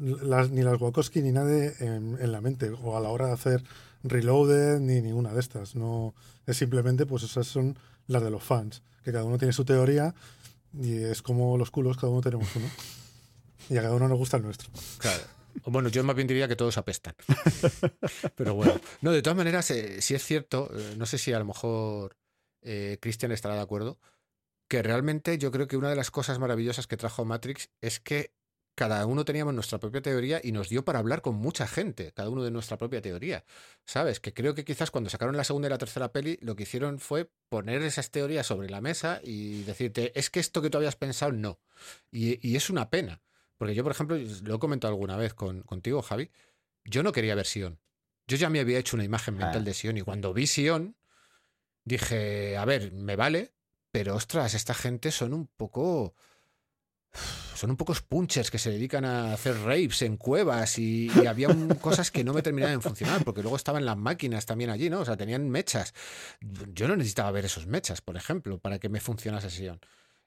ni 0.00 0.62
las 0.62 0.80
Wachowski 0.80 1.22
ni 1.22 1.30
nadie 1.30 1.74
en, 1.80 2.32
la 2.32 2.40
mente. 2.40 2.70
O 2.82 2.96
a 2.96 3.00
la 3.00 3.10
hora 3.10 3.26
de 3.26 3.32
hacer 3.32 3.62
Reloaded 4.02 4.80
ni 4.80 5.00
ninguna 5.00 5.32
de 5.32 5.40
estas. 5.40 5.74
No, 5.74 6.14
es 6.46 6.56
simplemente, 6.56 7.06
pues 7.06 7.22
esas 7.22 7.46
son 7.46 7.78
las 8.06 8.22
de 8.22 8.30
los 8.30 8.42
fans. 8.42 8.82
Que 9.04 9.12
cada 9.12 9.24
uno 9.24 9.38
tiene 9.38 9.52
su 9.52 9.64
teoría 9.64 10.14
y 10.78 11.02
es 11.02 11.22
como 11.22 11.56
los 11.58 11.70
culos, 11.70 11.96
cada 11.96 12.08
uno 12.08 12.20
tenemos 12.20 12.48
uno. 12.56 12.66
Y 13.68 13.76
a 13.76 13.82
cada 13.82 13.94
uno 13.94 14.08
nos 14.08 14.18
gusta 14.18 14.36
el 14.36 14.42
nuestro. 14.42 14.70
Claro. 14.98 15.22
Bueno, 15.66 15.88
yo 15.88 16.02
más 16.04 16.16
bien 16.16 16.28
diría 16.28 16.48
que 16.48 16.56
todos 16.56 16.78
apestan. 16.78 17.14
Pero 18.36 18.54
bueno. 18.54 18.80
No, 19.00 19.12
de 19.12 19.22
todas 19.22 19.36
maneras, 19.36 19.70
eh, 19.70 20.00
sí 20.00 20.14
es 20.14 20.24
cierto, 20.24 20.70
eh, 20.74 20.94
no 20.96 21.06
sé 21.06 21.18
si 21.18 21.32
a 21.32 21.38
lo 21.38 21.44
mejor 21.44 22.16
eh, 22.62 22.98
Cristian 23.00 23.32
estará 23.32 23.54
de 23.54 23.60
acuerdo, 23.60 23.98
que 24.68 24.82
realmente 24.82 25.38
yo 25.38 25.50
creo 25.50 25.66
que 25.66 25.76
una 25.76 25.90
de 25.90 25.96
las 25.96 26.10
cosas 26.10 26.38
maravillosas 26.38 26.86
que 26.86 26.96
trajo 26.96 27.24
Matrix 27.24 27.70
es 27.80 28.00
que 28.00 28.32
cada 28.74 29.04
uno 29.06 29.24
teníamos 29.24 29.52
nuestra 29.52 29.78
propia 29.78 30.00
teoría 30.00 30.40
y 30.42 30.52
nos 30.52 30.68
dio 30.68 30.84
para 30.84 30.98
hablar 31.00 31.20
con 31.20 31.34
mucha 31.34 31.66
gente, 31.66 32.12
cada 32.12 32.30
uno 32.30 32.42
de 32.42 32.50
nuestra 32.50 32.78
propia 32.78 33.02
teoría. 33.02 33.44
¿Sabes? 33.84 34.20
Que 34.20 34.32
creo 34.32 34.54
que 34.54 34.64
quizás 34.64 34.90
cuando 34.90 35.10
sacaron 35.10 35.36
la 35.36 35.44
segunda 35.44 35.68
y 35.68 35.70
la 35.70 35.78
tercera 35.78 36.12
peli, 36.12 36.38
lo 36.40 36.56
que 36.56 36.62
hicieron 36.62 36.98
fue 36.98 37.30
poner 37.48 37.82
esas 37.82 38.10
teorías 38.10 38.46
sobre 38.46 38.70
la 38.70 38.80
mesa 38.80 39.20
y 39.22 39.62
decirte, 39.64 40.18
es 40.18 40.30
que 40.30 40.40
esto 40.40 40.62
que 40.62 40.70
tú 40.70 40.78
habías 40.78 40.96
pensado, 40.96 41.32
no. 41.32 41.60
Y, 42.10 42.46
y 42.48 42.56
es 42.56 42.70
una 42.70 42.88
pena. 42.90 43.20
Porque 43.58 43.74
yo, 43.74 43.82
por 43.82 43.92
ejemplo, 43.92 44.16
lo 44.16 44.54
he 44.54 44.58
comentado 44.58 44.94
alguna 44.94 45.16
vez 45.18 45.34
con, 45.34 45.62
contigo, 45.62 46.00
Javi, 46.00 46.30
yo 46.84 47.02
no 47.02 47.12
quería 47.12 47.34
ver 47.34 47.46
Sion. 47.46 47.78
Yo 48.26 48.38
ya 48.38 48.48
me 48.48 48.60
había 48.60 48.78
hecho 48.78 48.96
una 48.96 49.04
imagen 49.04 49.34
mental 49.36 49.60
Ah. 49.60 49.64
de 49.64 49.74
Sion 49.74 49.98
y 49.98 50.02
cuando 50.02 50.32
vi 50.32 50.46
Sion, 50.46 50.96
dije, 51.84 52.56
a 52.56 52.64
ver, 52.64 52.92
me 52.92 53.16
vale, 53.16 53.52
pero 53.90 54.14
ostras, 54.14 54.54
esta 54.54 54.74
gente 54.74 55.10
son 55.10 55.34
un 55.34 55.46
poco... 55.46 56.14
Son 57.12 57.70
un 57.70 57.76
poco 57.76 57.92
punchers 58.08 58.50
que 58.50 58.58
se 58.58 58.70
dedican 58.70 59.04
a 59.04 59.34
hacer 59.34 59.54
rapes 59.62 60.02
en 60.02 60.16
cuevas 60.16 60.78
y, 60.78 61.10
había 61.26 61.48
cosas 61.80 62.10
que 62.10 62.24
no 62.24 62.32
me 62.32 62.42
terminaban 62.42 62.76
de 62.76 62.82
funcionar, 62.82 63.24
porque 63.24 63.42
luego 63.42 63.56
estaban 63.56 63.84
las 63.84 63.96
máquinas 63.96 64.46
también 64.46 64.70
allí, 64.70 64.88
¿no? 64.88 65.00
O 65.00 65.04
sea, 65.04 65.16
tenían 65.16 65.48
mechas. 65.50 65.92
Yo 66.40 66.88
no 66.88 66.96
necesitaba 66.96 67.30
ver 67.32 67.44
esos 67.44 67.66
mechas, 67.66 68.00
por 68.00 68.16
ejemplo, 68.16 68.58
para 68.58 68.78
que 68.78 68.88
me 68.88 69.00
funcionase 69.00 69.50
Sion. 69.50 69.80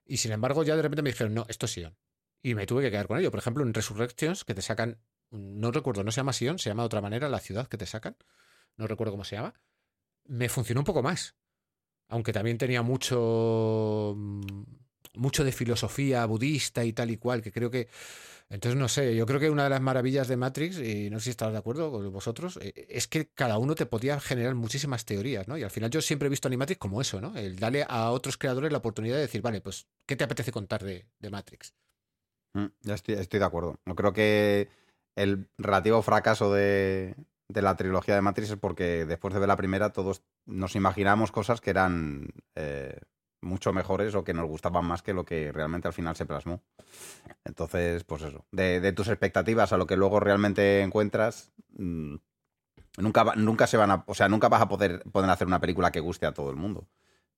Y 0.06 0.18
sin 0.18 0.32
embargo, 0.32 0.64
ya 0.64 0.76
de 0.76 0.82
repente 0.82 1.02
me 1.02 1.10
dijeron, 1.10 1.34
no, 1.34 1.46
esto 1.48 1.66
es 1.66 1.72
Sion. 1.72 1.98
Y 2.42 2.56
me 2.56 2.68
tuve 2.68 2.84
que 2.84 2.92
quedar 2.92 3.08
con 3.08 3.18
ello. 3.18 3.32
Por 3.32 3.40
ejemplo, 3.40 3.64
en 3.64 3.74
Resurrections, 3.74 4.44
que 4.44 4.54
te 4.54 4.62
sacan, 4.62 5.00
no 5.32 5.72
recuerdo, 5.72 6.04
no 6.04 6.12
se 6.12 6.18
llama 6.18 6.34
Sion, 6.34 6.60
se 6.60 6.70
llama 6.70 6.84
de 6.84 6.88
otra 6.88 7.02
manera 7.02 7.30
la 7.30 7.40
ciudad 7.40 7.68
que 7.68 7.78
te 7.78 7.86
sacan. 7.86 8.18
No 8.76 8.86
recuerdo 8.86 9.14
cómo 9.14 9.24
se 9.24 9.38
llama. 9.38 9.54
Me 10.26 10.50
funcionó 10.50 10.82
un 10.82 10.86
poco 10.86 11.02
más. 11.02 11.36
Aunque 12.10 12.34
también 12.34 12.58
tenía 12.58 12.82
mucho. 12.82 14.16
Mucho 15.16 15.44
de 15.44 15.52
filosofía 15.52 16.26
budista 16.26 16.84
y 16.86 16.94
tal 16.94 17.12
y 17.12 17.18
cual, 17.18 17.42
que 17.42 17.52
creo 17.52 17.72
que. 17.72 17.88
Entonces, 18.50 18.80
no 18.80 18.88
sé, 18.88 19.16
yo 19.16 19.26
creo 19.26 19.40
que 19.40 19.50
una 19.50 19.64
de 19.64 19.70
las 19.72 19.82
maravillas 19.82 20.28
de 20.28 20.38
Matrix, 20.38 20.78
y 20.80 21.10
no 21.10 21.20
sé 21.20 21.26
si 21.26 21.30
estarás 21.32 21.54
de 21.54 21.60
acuerdo 21.60 21.92
con 21.92 22.12
vosotros, 22.12 22.60
eh, 22.62 22.88
es 22.90 23.08
que 23.08 23.30
cada 23.34 23.58
uno 23.58 23.76
te 23.76 23.86
podía 23.88 24.20
generar 24.20 24.56
muchísimas 24.56 25.06
teorías, 25.06 25.48
¿no? 25.48 25.58
Y 25.58 25.64
al 25.64 25.72
final 25.72 25.90
yo 25.90 26.02
siempre 26.02 26.28
he 26.28 26.30
visto 26.30 26.48
Animatrix 26.48 26.80
como 26.80 27.02
eso, 27.02 27.20
¿no? 27.22 27.36
El 27.38 27.58
darle 27.58 27.86
a 27.88 28.12
otros 28.12 28.38
creadores 28.38 28.72
la 28.72 28.78
oportunidad 28.80 29.16
de 29.16 29.22
decir, 29.22 29.42
vale, 29.42 29.62
pues, 29.62 29.88
¿qué 30.06 30.16
te 30.16 30.24
apetece 30.26 30.52
contar 30.52 30.84
de, 30.84 31.08
de 31.20 31.30
Matrix? 31.30 31.74
Mm, 32.54 32.68
Ya 32.82 32.94
estoy, 32.96 33.16
estoy 33.16 33.40
de 33.40 33.46
acuerdo. 33.46 33.80
Yo 33.86 33.96
creo 33.96 34.14
que 34.14 34.70
el 35.16 35.50
relativo 35.58 36.02
fracaso 36.02 36.54
de, 36.54 37.16
de 37.48 37.62
la 37.62 37.76
trilogía 37.76 38.16
de 38.16 38.22
Matrix 38.22 38.52
es 38.52 38.58
porque 38.58 39.06
después 39.06 39.34
de 39.34 39.40
ver 39.40 39.48
la 39.48 39.58
primera 39.58 39.92
todos 39.92 40.24
nos 40.46 40.76
imaginamos 40.76 41.32
cosas 41.32 41.62
que 41.62 41.70
eran 41.70 42.28
eh, 42.56 43.00
mucho 43.44 43.72
mejores 43.74 44.16
o 44.16 44.24
que 44.24 44.34
nos 44.34 44.48
gustaban 44.48 44.86
más 44.86 45.02
que 45.04 45.14
lo 45.14 45.26
que 45.26 45.52
realmente 45.52 45.88
al 45.88 45.94
final 45.94 46.16
se 46.16 46.26
plasmó. 46.26 46.62
Entonces, 47.46 48.04
pues 48.04 48.22
eso. 48.24 48.46
De, 48.52 48.80
de 48.80 48.92
tus 48.94 49.08
expectativas 49.10 49.74
a 49.74 49.78
lo 49.78 49.86
que 49.86 49.96
luego 49.98 50.20
realmente 50.20 50.82
encuentras, 50.82 51.52
mm, 51.78 52.16
nunca, 52.98 53.24
va- 53.24 53.36
nunca 53.36 53.68
se 53.68 53.78
van 53.78 53.92
a. 53.92 54.04
O 54.08 54.16
sea, 54.16 54.30
nunca 54.30 54.50
vas 54.50 54.62
a 54.62 54.68
poder, 54.70 55.04
poder 55.12 55.30
hacer 55.30 55.48
una 55.48 55.60
película 55.60 55.92
que 55.92 56.00
guste 56.00 56.26
a 56.26 56.34
todo 56.34 56.50
el 56.50 56.56
mundo. 56.56 56.88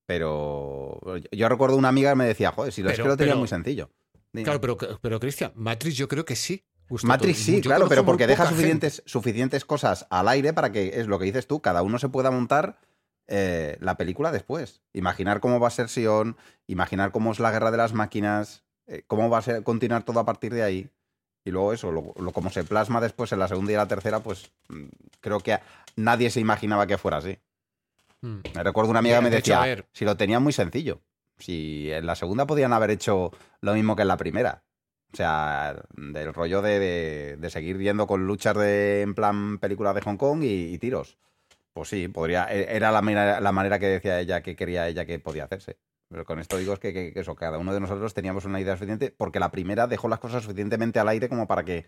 Pero 0.06 1.00
yo, 1.32 1.48
recuerdo 1.48 1.76
una 1.76 1.88
amiga 1.88 2.10
que 2.10 2.16
me 2.16 2.26
decía, 2.26 2.52
joder, 2.52 2.72
si 2.72 2.82
lo, 2.82 2.90
es 2.90 2.94
Pero- 2.94 3.04
que 3.04 3.08
lo 3.10 3.16
tenía 3.16 3.32
pero- 3.32 3.40
muy 3.40 3.48
sencillo. 3.48 3.90
Dime. 4.32 4.44
Claro, 4.44 4.60
pero, 4.60 4.76
pero 5.00 5.18
Cristian, 5.20 5.52
Matrix 5.54 5.96
yo 5.96 6.08
creo 6.08 6.24
que 6.24 6.36
sí. 6.36 6.64
Matrix 7.02 7.38
todo- 7.38 7.44
sí, 7.46 7.56
yo 7.56 7.62
claro, 7.62 7.88
pero 7.88 8.04
porque 8.04 8.26
deja 8.28 8.44
gente. 8.44 8.54
suficientes, 8.56 9.02
suficientes 9.06 9.64
cosas 9.64 10.06
al 10.10 10.28
aire 10.28 10.52
para 10.52 10.70
que, 10.70 11.00
es 11.00 11.06
lo 11.08 11.18
que 11.18 11.24
dices 11.24 11.46
tú, 11.48 11.60
cada 11.60 11.82
uno 11.82 11.98
se 11.98 12.08
pueda 12.08 12.30
montar 12.30 12.78
eh, 13.28 13.76
la 13.80 13.96
película 13.96 14.32
después. 14.32 14.82
Imaginar 14.92 15.40
cómo 15.40 15.58
va 15.60 15.68
a 15.68 15.70
ser 15.70 15.88
Sion, 15.88 16.36
imaginar 16.66 17.10
cómo 17.12 17.32
es 17.32 17.40
la 17.40 17.50
guerra 17.50 17.70
de 17.70 17.76
las 17.78 17.92
máquinas, 17.92 18.64
eh, 18.86 19.02
cómo 19.06 19.28
va 19.30 19.38
a 19.38 19.42
ser, 19.42 19.62
continuar 19.62 20.04
todo 20.04 20.20
a 20.20 20.24
partir 20.24 20.52
de 20.54 20.62
ahí. 20.62 20.90
Y 21.44 21.50
luego 21.50 21.72
eso, 21.72 21.92
lo, 21.92 22.12
lo- 22.16 22.32
como 22.32 22.50
se 22.50 22.64
plasma 22.64 23.00
después 23.00 23.30
en 23.32 23.38
la 23.38 23.48
segunda 23.48 23.72
y 23.72 23.76
la 23.76 23.86
tercera, 23.88 24.20
pues 24.20 24.50
mm, 24.68 24.84
creo 25.20 25.40
que 25.40 25.52
a- 25.54 25.62
nadie 25.96 26.30
se 26.30 26.40
imaginaba 26.40 26.86
que 26.86 26.98
fuera 26.98 27.18
así. 27.18 27.38
Mm. 28.20 28.38
Me 28.54 28.62
recuerdo 28.62 28.90
una 28.90 28.98
amiga 29.00 29.16
que 29.18 29.22
me 29.24 29.30
De 29.30 29.36
decía, 29.36 29.54
si 29.92 30.04
lo 30.04 30.16
tenían 30.16 30.42
muy 30.42 30.52
sencillo, 30.52 31.00
si 31.38 31.90
en 31.92 32.06
la 32.06 32.14
segunda 32.16 32.46
podían 32.46 32.72
haber 32.72 32.90
hecho 32.90 33.30
lo 33.60 33.74
mismo 33.74 33.94
que 33.94 34.02
en 34.02 34.08
la 34.08 34.16
primera. 34.16 34.62
O 35.12 35.16
sea, 35.16 35.76
del 35.96 36.34
rollo 36.34 36.62
de, 36.62 36.78
de- 36.80 37.36
de 37.36 37.50
seguir 37.50 37.78
yendo 37.78 38.06
con 38.06 38.26
luchas 38.26 38.56
de, 38.56 39.02
en 39.02 39.14
plan 39.14 39.58
película 39.58 39.92
de 39.94 40.00
Hong 40.00 40.16
Kong 40.16 40.42
y, 40.42 40.74
y 40.74 40.78
tiros. 40.78 41.16
Pues 41.76 41.90
sí, 41.90 42.08
podría, 42.08 42.46
e- 42.50 42.74
era 42.74 42.90
la 42.90 43.02
manera, 43.02 43.38
la 43.38 43.52
manera 43.52 43.78
que 43.78 43.86
decía 43.86 44.18
ella 44.18 44.40
que 44.40 44.56
quería 44.56 44.88
ella 44.88 45.04
que 45.04 45.18
podía 45.18 45.44
hacerse. 45.44 45.76
Pero 46.08 46.24
con 46.24 46.38
esto 46.38 46.56
digo 46.56 46.72
es 46.72 46.78
que, 46.78 46.94
que- 46.94 47.12
que 47.12 47.20
eso, 47.20 47.34
cada 47.34 47.58
uno 47.58 47.74
de 47.74 47.80
nosotros 47.80 48.14
teníamos 48.14 48.46
una 48.46 48.58
idea 48.62 48.76
suficiente, 48.76 49.10
porque 49.14 49.38
la 49.40 49.50
primera 49.50 49.86
dejó 49.86 50.08
las 50.08 50.18
cosas 50.18 50.42
suficientemente 50.42 51.00
al 51.00 51.08
aire 51.10 51.28
como 51.28 51.46
para 51.46 51.64
que 51.66 51.86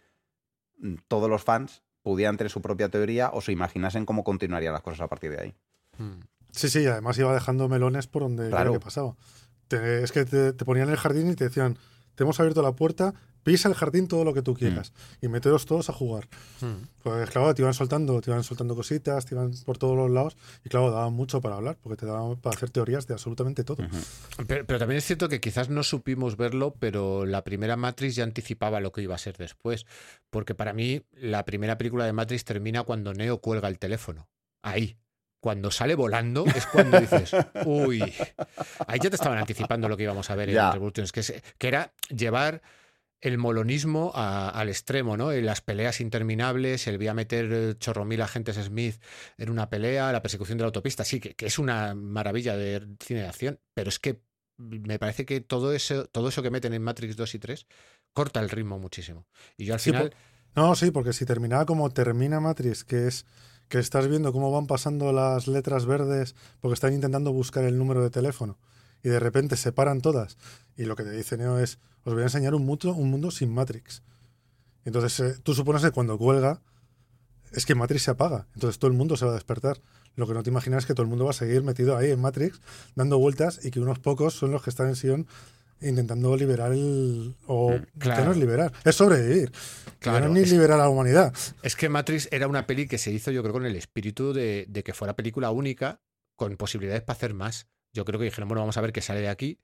mm, 0.77 0.97
todos 1.09 1.31
los 1.31 1.43
fans 1.43 1.82
pudieran 2.02 2.36
tener 2.36 2.51
su 2.51 2.60
propia 2.60 2.90
teoría 2.90 3.31
o 3.32 3.40
se 3.40 3.51
imaginasen 3.52 4.05
cómo 4.05 4.24
continuarían 4.24 4.74
las 4.74 4.82
cosas 4.82 5.01
a 5.01 5.09
partir 5.09 5.31
de 5.31 5.40
ahí. 5.40 5.55
Mm. 5.97 6.20
Sí, 6.52 6.69
sí, 6.69 6.85
además 6.86 7.16
iba 7.19 7.32
dejando 7.32 7.66
melones 7.70 8.09
por 8.09 8.20
donde 8.24 8.51
Claro. 8.51 8.74
que 8.74 8.81
pasaba. 8.81 9.16
Te- 9.69 10.02
es 10.02 10.12
que 10.12 10.27
te, 10.27 10.52
te 10.52 10.65
ponían 10.66 10.89
en 10.89 10.93
el 10.93 10.98
jardín 11.01 11.31
y 11.31 11.35
te 11.35 11.44
decían, 11.44 11.78
te 12.19 12.24
hemos 12.24 12.40
abierto 12.40 12.62
la 12.62 12.73
puerta, 12.73 13.15
pisa 13.45 13.69
el 13.69 13.77
jardín 13.77 14.09
todo 14.09 14.24
lo 14.24 14.35
que 14.35 14.43
tú 14.43 14.53
quieras 14.55 14.93
y 15.23 15.28
meteros 15.28 15.66
todos 15.66 15.89
a 15.89 15.93
jugar. 15.93 16.27
Mm. 16.61 16.85
Pues 17.05 17.31
claro, 17.31 17.55
te 17.55 17.62
iban 17.62 17.74
soltando, 17.74 18.20
te 18.20 18.32
iban 18.32 18.43
soltando 18.43 18.74
cositas, 18.74 19.24
te 19.24 19.36
iban 19.36 19.53
por 19.65 19.78
todos 19.78 19.97
los 19.97 20.11
lados 20.11 20.36
y 20.65 20.69
claro, 20.69 20.90
daban 20.90 21.12
mucho 21.12 21.40
para 21.40 21.55
hablar, 21.55 21.78
porque 21.81 21.97
te 21.97 22.07
daban 22.07 22.35
para 22.40 22.57
hacer 22.57 22.70
teorías 22.70 23.07
de 23.07 23.15
absolutamente 23.15 23.62
todo. 23.62 23.86
Pero, 24.49 24.66
pero 24.66 24.81
también 24.81 24.99
es 24.99 25.05
cierto 25.05 25.28
que 25.28 25.39
quizás 25.40 25.69
no 25.69 25.85
supimos 25.85 26.36
verlo, 26.36 26.74
pero 26.81 27.24
la 27.24 27.45
primera 27.45 27.77
Matrix 27.77 28.16
ya 28.16 28.24
anticipaba 28.24 28.81
lo 28.81 28.90
que 28.90 29.03
iba 29.03 29.15
a 29.15 29.19
ser 29.19 29.36
después. 29.36 29.86
Porque 30.28 30.57
para 30.57 30.73
mí, 30.73 31.03
la 31.12 31.45
primera 31.45 31.78
película 31.78 32.05
de 32.05 32.12
Matrix 32.12 32.45
termina 32.45 32.82
cuando 32.82 33.15
Neo 33.15 33.39
cuelga 33.40 33.69
el 33.69 33.78
teléfono. 33.78 34.28
Ahí. 34.61 34.99
Cuando 35.40 35.70
sale 35.70 35.94
volando 35.94 36.44
es 36.47 36.66
cuando 36.66 37.01
dices, 37.01 37.31
uy. 37.65 38.12
Ahí 38.86 38.98
ya 39.01 39.10
te 39.10 39.16
estaban 39.16 39.39
anticipando 39.39 39.89
lo 39.89 39.97
que 39.97 40.02
íbamos 40.02 40.31
a 40.31 40.35
ver 40.35 40.51
Ya. 40.51 40.66
en 40.69 40.73
Revolutions, 40.74 41.12
que, 41.12 41.20
es- 41.20 41.43
que 41.59 41.69
era 41.69 41.93
llevar 42.09 42.60
el 43.20 43.36
molonismo 43.39 44.12
a- 44.15 44.48
al 44.51 44.69
extremo, 44.69 45.16
¿no? 45.16 45.32
En 45.32 45.44
las 45.47 45.60
peleas 45.60 46.01
interminables, 46.01 46.86
el 46.86 46.98
voy 46.98 47.09
a 47.09 47.15
meter 47.15 47.48
eh, 47.52 47.74
chorro 47.78 48.05
mil 48.05 48.20
agentes 48.23 48.56
Smith 48.56 49.01
en 49.36 49.51
una 49.51 49.69
pelea, 49.69 50.12
la 50.12 50.23
persecución 50.23 50.59
de 50.59 50.62
la 50.62 50.66
autopista, 50.66 51.05
sí, 51.05 51.19
que, 51.20 51.35
que 51.35 51.47
es 51.47 51.59
una 51.59 51.94
maravilla 51.94 52.56
de 52.56 52.86
cine 53.01 53.20
de 53.23 53.27
acción, 53.28 53.60
pero 53.74 53.89
es 53.89 53.98
que 53.98 54.20
me 54.56 54.98
parece 54.98 55.24
que 55.24 55.40
todo 55.40 55.73
eso, 55.73 56.06
todo 56.06 56.28
eso 56.28 56.43
que 56.43 56.51
meten 56.51 56.74
en 56.74 56.82
Matrix 56.82 57.16
2 57.16 57.35
y 57.35 57.39
3 57.39 57.66
corta 58.12 58.40
el 58.40 58.51
ritmo 58.51 58.78
muchísimo. 58.78 59.27
Y 59.56 59.65
yo 59.66 59.74
al 59.74 59.81
Sí, 59.81 59.90
final... 59.90 60.15
No, 60.56 60.74
sí, 60.74 60.90
porque 60.90 61.12
si 61.12 61.24
terminaba 61.24 61.66
como 61.66 61.90
termina 61.90 62.40
Matrix, 62.40 62.82
que 62.85 63.06
es 63.06 63.27
que 63.69 63.78
estás 63.78 64.09
viendo 64.09 64.32
cómo 64.32 64.51
van 64.51 64.66
pasando 64.66 65.12
las 65.12 65.47
letras 65.47 65.86
verdes 65.86 66.35
porque 66.61 66.74
están 66.74 66.95
intentando 66.95 67.32
buscar 67.32 67.65
el 67.65 67.78
número 67.78 68.03
de 68.03 68.11
teléfono 68.11 68.59
y 69.03 69.09
de 69.09 69.20
repente 69.20 69.57
se 69.57 69.73
paran 69.73 70.01
todas 70.01 70.39
y 70.77 70.85
lo 70.85 70.97
que 70.97 71.05
te 71.05 71.11
dice 71.11 71.36
Neo 71.36 71.59
es, 71.59 71.78
os 72.05 72.15
voy 72.15 72.23
a 72.23 72.27
enseñar 72.27 72.55
un 72.55 72.65
mundo, 72.65 72.93
un 72.93 73.11
mundo 73.11 73.31
sin 73.31 73.53
Matrix. 73.53 74.03
Entonces 74.85 75.20
eh, 75.20 75.39
tú 75.43 75.55
supones 75.55 75.82
que 75.82 75.90
cuando 75.90 76.16
cuelga 76.16 76.61
es 77.53 77.66
que 77.66 77.74
Matrix 77.74 78.05
se 78.05 78.11
apaga, 78.11 78.47
entonces 78.55 78.78
todo 78.78 78.90
el 78.90 78.97
mundo 78.97 79.16
se 79.16 79.24
va 79.24 79.32
a 79.32 79.35
despertar. 79.35 79.81
Lo 80.16 80.27
que 80.27 80.35
no 80.35 80.43
te 80.43 80.51
imaginas 80.51 80.82
es 80.82 80.86
que 80.86 80.95
todo 80.95 81.05
el 81.05 81.09
mundo 81.09 81.24
va 81.27 81.31
a 81.31 81.35
seguir 81.35 81.62
metido 81.62 81.97
ahí 81.97 82.11
en 82.11 82.20
Matrix, 82.20 82.61
dando 82.97 83.19
vueltas 83.19 83.65
y 83.65 83.70
que 83.70 83.81
unos 83.81 83.99
pocos 84.01 84.35
son 84.35 84.51
los 84.51 84.62
que 84.62 84.70
están 84.70 84.89
en 84.89 84.97
Sion 84.97 85.27
intentando 85.81 86.37
liberar 86.37 86.73
el... 86.73 87.35
o 87.47 87.71
Mm, 87.73 87.99
claro. 87.99 88.21
que 88.21 88.27
no 88.27 88.33
es 88.33 88.39
liberar, 88.39 88.73
es 88.85 88.95
sobrevivir. 88.95 89.53
Claro, 89.99 90.21
no 90.21 90.27
es 90.27 90.33
ni 90.33 90.41
es- 90.41 90.51
liberar 90.53 90.79
a 90.81 90.85
la 90.85 90.89
humanidad. 90.89 91.33
Es 91.63 91.77
que 91.77 91.89
Matrix 91.89 92.29
era 92.33 92.47
una 92.47 92.67
peli 92.67 92.87
que 92.89 92.99
se 92.99 93.11
hizo, 93.11 93.31
yo 93.31 93.43
creo, 93.43 93.53
con 93.53 93.67
el 93.67 93.77
espíritu 93.77 94.33
de, 94.33 94.67
de 94.69 94.83
que 94.83 94.93
fuera 94.95 95.15
película 95.17 95.51
única, 95.51 96.01
con 96.37 96.57
posibilidades 96.57 97.03
para 97.03 97.17
hacer 97.17 97.35
más. 97.35 97.67
Yo 97.93 98.05
creo 98.05 98.19
que 98.19 98.27
dijeron, 98.27 98.49
bueno, 98.49 98.61
vamos 98.61 98.77
a 98.77 98.81
ver 98.81 98.93
qué 98.93 99.01
sale 99.01 99.21
de 99.21 99.29
aquí. 99.29 99.59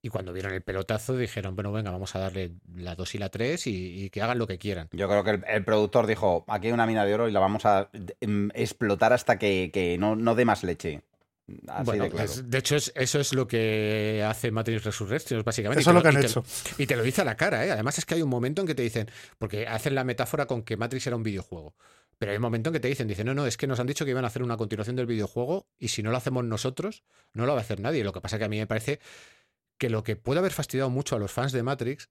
Y 0.00 0.08
cuando 0.10 0.32
vieron 0.32 0.52
el 0.52 0.62
pelotazo, 0.62 1.16
dijeron, 1.16 1.56
bueno, 1.56 1.72
venga, 1.72 1.90
vamos 1.90 2.14
a 2.14 2.20
darle 2.20 2.52
la 2.76 2.94
2 2.94 3.16
y 3.16 3.18
la 3.18 3.28
3 3.30 3.66
y, 3.66 4.04
y 4.04 4.10
que 4.10 4.22
hagan 4.22 4.38
lo 4.38 4.46
que 4.46 4.58
quieran. 4.58 4.88
Yo 4.92 5.08
creo 5.08 5.24
que 5.24 5.30
el, 5.30 5.44
el 5.48 5.64
productor 5.64 6.06
dijo, 6.06 6.44
aquí 6.46 6.68
hay 6.68 6.72
una 6.72 6.86
mina 6.86 7.04
de 7.04 7.12
oro 7.14 7.28
y 7.28 7.32
la 7.32 7.40
vamos 7.40 7.66
a 7.66 7.90
em, 8.20 8.50
explotar 8.54 9.12
hasta 9.12 9.38
que, 9.38 9.70
que 9.72 9.98
no, 9.98 10.14
no 10.14 10.36
dé 10.36 10.44
más 10.44 10.62
leche. 10.62 11.02
Así 11.68 11.84
bueno, 11.84 12.04
de 12.04 12.10
claro. 12.10 12.26
pues, 12.26 12.50
de 12.50 12.58
hecho, 12.58 12.74
es- 12.76 12.92
eso 12.96 13.20
es 13.20 13.32
lo 13.32 13.46
que 13.46 14.24
hace 14.26 14.50
Matrix 14.50 14.82
Resurrections, 14.84 15.44
básicamente. 15.44 15.80
Eso 15.80 15.90
Y 15.90 15.92
es 15.92 15.94
te 15.94 15.98
lo 15.98 16.02
que 16.02 16.08
han 16.08 16.14
y 16.16 16.20
te 16.20 16.26
hecho. 16.30 16.44
Y 16.78 16.86
te 16.86 16.96
lo 16.96 17.02
dice 17.04 17.22
a 17.22 17.24
la 17.24 17.36
cara, 17.36 17.64
¿eh? 17.64 17.70
Además 17.70 17.98
es 17.98 18.04
que 18.04 18.14
hay 18.14 18.22
un 18.22 18.28
momento 18.28 18.62
en 18.62 18.66
que 18.66 18.74
te 18.74 18.82
dicen, 18.82 19.08
porque 19.38 19.66
hacen 19.66 19.94
la 19.94 20.02
metáfora 20.04 20.46
con 20.46 20.62
que 20.62 20.76
Matrix 20.76 21.06
era 21.06 21.14
un 21.16 21.22
videojuego. 21.22 21.74
Pero 22.18 22.32
hay 22.32 22.36
un 22.36 22.42
momento 22.42 22.70
en 22.70 22.72
que 22.74 22.80
te 22.80 22.88
dicen, 22.88 23.06
dicen, 23.06 23.26
no, 23.26 23.34
no, 23.34 23.46
es 23.46 23.56
que 23.56 23.66
nos 23.66 23.78
han 23.78 23.86
dicho 23.86 24.04
que 24.04 24.10
iban 24.10 24.24
a 24.24 24.28
hacer 24.28 24.42
una 24.42 24.56
continuación 24.56 24.96
del 24.96 25.06
videojuego 25.06 25.68
y 25.78 25.88
si 25.88 26.02
no 26.02 26.10
lo 26.10 26.16
hacemos 26.16 26.42
nosotros, 26.44 27.04
no 27.34 27.44
lo 27.46 27.52
va 27.52 27.58
a 27.58 27.62
hacer 27.62 27.78
nadie. 27.80 28.02
Lo 28.04 28.12
que 28.12 28.20
pasa 28.22 28.38
que 28.38 28.44
a 28.44 28.48
mí 28.48 28.58
me 28.58 28.66
parece 28.66 29.00
que 29.78 29.90
lo 29.90 30.02
que 30.02 30.16
puede 30.16 30.40
haber 30.40 30.52
fastidiado 30.52 30.88
mucho 30.90 31.14
a 31.14 31.18
los 31.18 31.30
fans 31.30 31.52
de 31.52 31.62
Matrix 31.62 32.08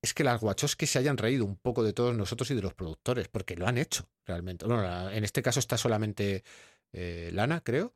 es 0.00 0.14
que 0.14 0.22
las 0.22 0.40
Wachowski 0.40 0.86
se 0.86 1.00
hayan 1.00 1.16
reído 1.18 1.44
un 1.44 1.56
poco 1.56 1.82
de 1.82 1.92
todos 1.92 2.16
nosotros 2.16 2.48
y 2.52 2.54
de 2.54 2.62
los 2.62 2.72
productores, 2.74 3.26
porque 3.26 3.56
lo 3.56 3.66
han 3.66 3.78
hecho 3.78 4.08
realmente. 4.24 4.64
Bueno, 4.64 5.10
en 5.10 5.24
este 5.24 5.42
caso 5.42 5.58
está 5.58 5.76
solamente 5.76 6.44
eh, 6.92 7.30
Lana, 7.32 7.60
creo. 7.62 7.94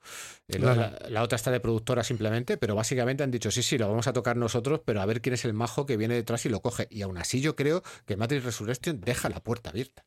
Eh, 0.48 0.58
la- 0.58 0.74
Lana. 0.74 0.98
La, 1.02 1.08
la 1.10 1.22
otra 1.22 1.36
está 1.36 1.50
de 1.50 1.60
productora 1.60 2.04
simplemente, 2.04 2.56
pero 2.56 2.74
básicamente 2.74 3.22
han 3.22 3.30
dicho, 3.30 3.50
sí, 3.50 3.62
sí, 3.62 3.78
lo 3.78 3.88
vamos 3.88 4.06
a 4.06 4.12
tocar 4.12 4.36
nosotros, 4.36 4.80
pero 4.84 5.00
a 5.00 5.06
ver 5.06 5.20
quién 5.20 5.34
es 5.34 5.44
el 5.44 5.52
majo 5.54 5.86
que 5.86 5.96
viene 5.96 6.14
detrás 6.14 6.44
y 6.46 6.48
lo 6.48 6.60
coge. 6.60 6.86
Y 6.90 7.02
aún 7.02 7.18
así 7.18 7.40
yo 7.40 7.56
creo 7.56 7.82
que 8.06 8.16
Matrix 8.16 8.44
Resurrection 8.44 9.00
deja 9.00 9.28
la 9.28 9.40
puerta 9.40 9.70
abierta. 9.70 10.04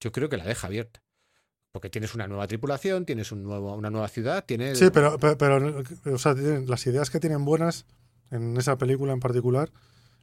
Yo 0.00 0.12
creo 0.12 0.28
que 0.28 0.36
la 0.36 0.44
deja 0.44 0.66
abierta. 0.66 1.02
Porque 1.72 1.88
tienes 1.90 2.14
una 2.16 2.26
nueva 2.26 2.48
tripulación, 2.48 3.06
tienes 3.06 3.30
un 3.30 3.44
nuevo, 3.44 3.74
una 3.76 3.90
nueva 3.90 4.08
ciudad, 4.08 4.44
tienes... 4.44 4.78
Sí, 4.78 4.86
pero, 4.92 5.18
pero, 5.18 5.38
pero, 5.38 6.14
o 6.14 6.18
sea, 6.18 6.34
las 6.34 6.84
ideas 6.86 7.10
que 7.10 7.20
tienen 7.20 7.44
buenas 7.44 7.86
en 8.32 8.56
esa 8.56 8.76
película 8.76 9.12
en 9.12 9.20
particular, 9.20 9.70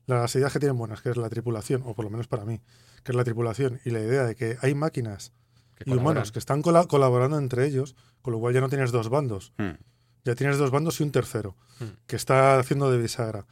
las 0.08 0.36
ideas 0.36 0.52
que 0.52 0.60
tienen 0.60 0.78
buenas, 0.78 1.02
que 1.02 1.10
es 1.10 1.16
la 1.18 1.30
tripulación, 1.30 1.84
o 1.86 1.94
por 1.96 2.04
lo 2.04 2.12
menos 2.12 2.28
para 2.28 2.44
mí, 2.44 2.60
que 3.04 3.14
es 3.14 3.16
la 3.16 3.24
tripulación 3.24 3.80
y 3.86 3.92
la 3.92 4.00
idea 4.02 4.24
de 4.26 4.36
que 4.36 4.58
hay 4.62 4.76
máquinas 4.76 5.32
que 5.78 5.90
y 5.90 5.94
humanos 5.94 6.32
que 6.32 6.40
están 6.40 6.62
cola- 6.62 6.86
colaborando 6.88 7.38
entre 7.38 7.66
ellos, 7.66 7.96
con 8.22 8.34
lo 8.34 8.40
cual 8.40 8.54
ya 8.54 8.62
no 8.62 8.70
tienes 8.70 8.92
dos 8.92 9.10
bandos, 9.10 9.54
Hmm. 9.58 9.78
ya 10.26 10.36
tienes 10.36 10.58
dos 10.58 10.72
bandos 10.72 11.00
y 11.00 11.04
un 11.04 11.12
tercero, 11.12 11.56
Hmm. 11.80 11.86
que 12.08 12.16
está 12.16 12.60
haciendo 12.60 12.92
de 12.92 12.98
bisagra. 12.98 13.46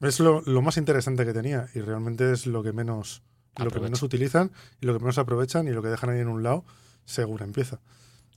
Es 0.00 0.20
lo, 0.20 0.40
lo 0.42 0.62
más 0.62 0.76
interesante 0.76 1.24
que 1.26 1.32
tenía 1.32 1.68
y 1.74 1.80
realmente 1.80 2.32
es 2.32 2.46
lo 2.46 2.62
que 2.62 2.72
menos 2.72 3.22
lo 3.56 3.64
que 3.64 3.68
Aprovecha. 3.70 3.82
menos 3.84 4.02
utilizan 4.04 4.52
y 4.80 4.86
lo 4.86 4.92
que 4.92 5.00
menos 5.00 5.18
aprovechan 5.18 5.66
y 5.66 5.72
lo 5.72 5.82
que 5.82 5.88
dejan 5.88 6.10
ahí 6.10 6.20
en 6.20 6.28
un 6.28 6.44
lado 6.44 6.64
según 7.04 7.42
empieza. 7.42 7.80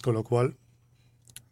Con 0.04 0.16
lo 0.16 0.24
cual 0.24 0.58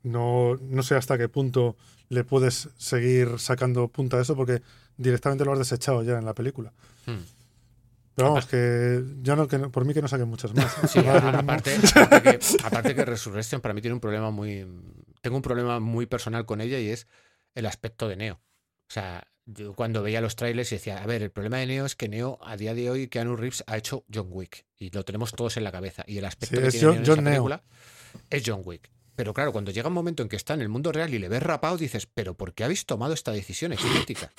no, 0.01 0.55
no 0.61 0.81
sé 0.83 0.95
hasta 0.95 1.17
qué 1.19 1.29
punto 1.29 1.75
le 2.09 2.23
puedes 2.23 2.69
seguir 2.77 3.37
sacando 3.37 3.87
punta 3.89 4.17
a 4.17 4.21
eso 4.21 4.35
porque 4.35 4.63
directamente 4.97 5.45
lo 5.45 5.53
has 5.53 5.59
desechado 5.59 6.01
ya 6.01 6.17
en 6.17 6.25
la 6.25 6.33
película. 6.33 6.73
Hmm. 7.05 7.17
Pero 8.19 8.29
vamos, 8.29 8.45
que 8.45 9.03
yo 9.21 9.35
no, 9.35 9.47
que 9.47 9.57
no- 9.57 9.71
por 9.71 9.85
mí 9.85 9.93
que 9.93 10.01
no 10.01 10.07
saquen 10.07 10.27
muchas 10.27 10.53
más. 10.53 10.73
Sí, 10.89 10.99
aparte, 11.07 11.75
aparte 11.95 12.21
que, 12.21 12.39
aparte 12.63 12.95
que 12.95 13.05
Resurrection 13.05 13.61
para 13.61 13.73
mí 13.73 13.81
tiene 13.81 13.93
un 13.95 13.99
problema 13.99 14.29
muy. 14.31 14.65
Tengo 15.21 15.35
un 15.37 15.41
problema 15.41 15.79
muy 15.79 16.05
personal 16.05 16.45
con 16.45 16.61
ella 16.61 16.79
y 16.79 16.89
es 16.89 17.07
el 17.55 17.65
aspecto 17.65 18.07
de 18.07 18.15
Neo. 18.15 18.35
O 18.35 18.91
sea, 18.93 19.27
yo 19.45 19.73
cuando 19.73 20.01
veía 20.03 20.21
los 20.21 20.35
trailers 20.35 20.71
y 20.71 20.75
decía, 20.75 21.01
a 21.01 21.05
ver, 21.05 21.21
el 21.23 21.31
problema 21.31 21.57
de 21.57 21.65
Neo 21.67 21.85
es 21.85 21.95
que 21.95 22.07
Neo 22.07 22.37
a 22.41 22.55
día 22.57 22.73
de 22.73 22.89
hoy, 22.89 23.07
Keanu 23.07 23.35
Reeves 23.35 23.63
ha 23.67 23.77
hecho 23.77 24.05
John 24.13 24.27
Wick 24.29 24.65
y 24.77 24.89
lo 24.91 25.03
tenemos 25.05 25.31
todos 25.33 25.57
en 25.57 25.63
la 25.63 25.71
cabeza. 25.71 26.03
Y 26.07 26.17
el 26.19 26.25
aspecto 26.25 26.55
Sí, 26.57 26.61
que 26.61 26.67
es 26.67 26.73
tiene 26.79 26.87
John- 26.87 26.93
Neo 26.95 27.01
en 27.01 27.05
John 27.07 27.13
esa 27.19 27.21
Neo. 27.21 27.31
película 27.43 27.63
es 28.29 28.43
John 28.45 28.61
Wick. 28.63 28.89
Pero 29.15 29.33
claro, 29.33 29.51
cuando 29.51 29.71
llega 29.71 29.89
un 29.89 29.93
momento 29.93 30.23
en 30.23 30.29
que 30.29 30.37
está 30.37 30.53
en 30.53 30.61
el 30.61 30.69
mundo 30.69 30.91
real 30.93 31.13
y 31.13 31.19
le 31.19 31.27
ves 31.27 31.43
rapado, 31.43 31.75
dices, 31.77 32.07
pero 32.07 32.35
¿por 32.35 32.53
qué 32.53 32.63
habéis 32.63 32.85
tomado 32.85 33.13
esta 33.13 33.31
decisión 33.33 33.73
estética? 33.73 34.31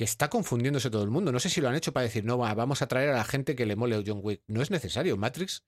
Que 0.00 0.04
está 0.04 0.30
confundiéndose 0.30 0.88
todo 0.88 1.02
el 1.04 1.10
mundo. 1.10 1.30
No 1.30 1.38
sé 1.40 1.50
si 1.50 1.60
lo 1.60 1.68
han 1.68 1.74
hecho 1.74 1.92
para 1.92 2.04
decir, 2.04 2.24
no, 2.24 2.38
va, 2.38 2.54
vamos 2.54 2.80
a 2.80 2.88
traer 2.88 3.10
a 3.10 3.16
la 3.16 3.24
gente 3.24 3.54
que 3.54 3.66
le 3.66 3.76
mole 3.76 4.02
John 4.06 4.20
Wick. 4.22 4.40
No 4.46 4.62
es 4.62 4.70
necesario. 4.70 5.18
Matrix, 5.18 5.62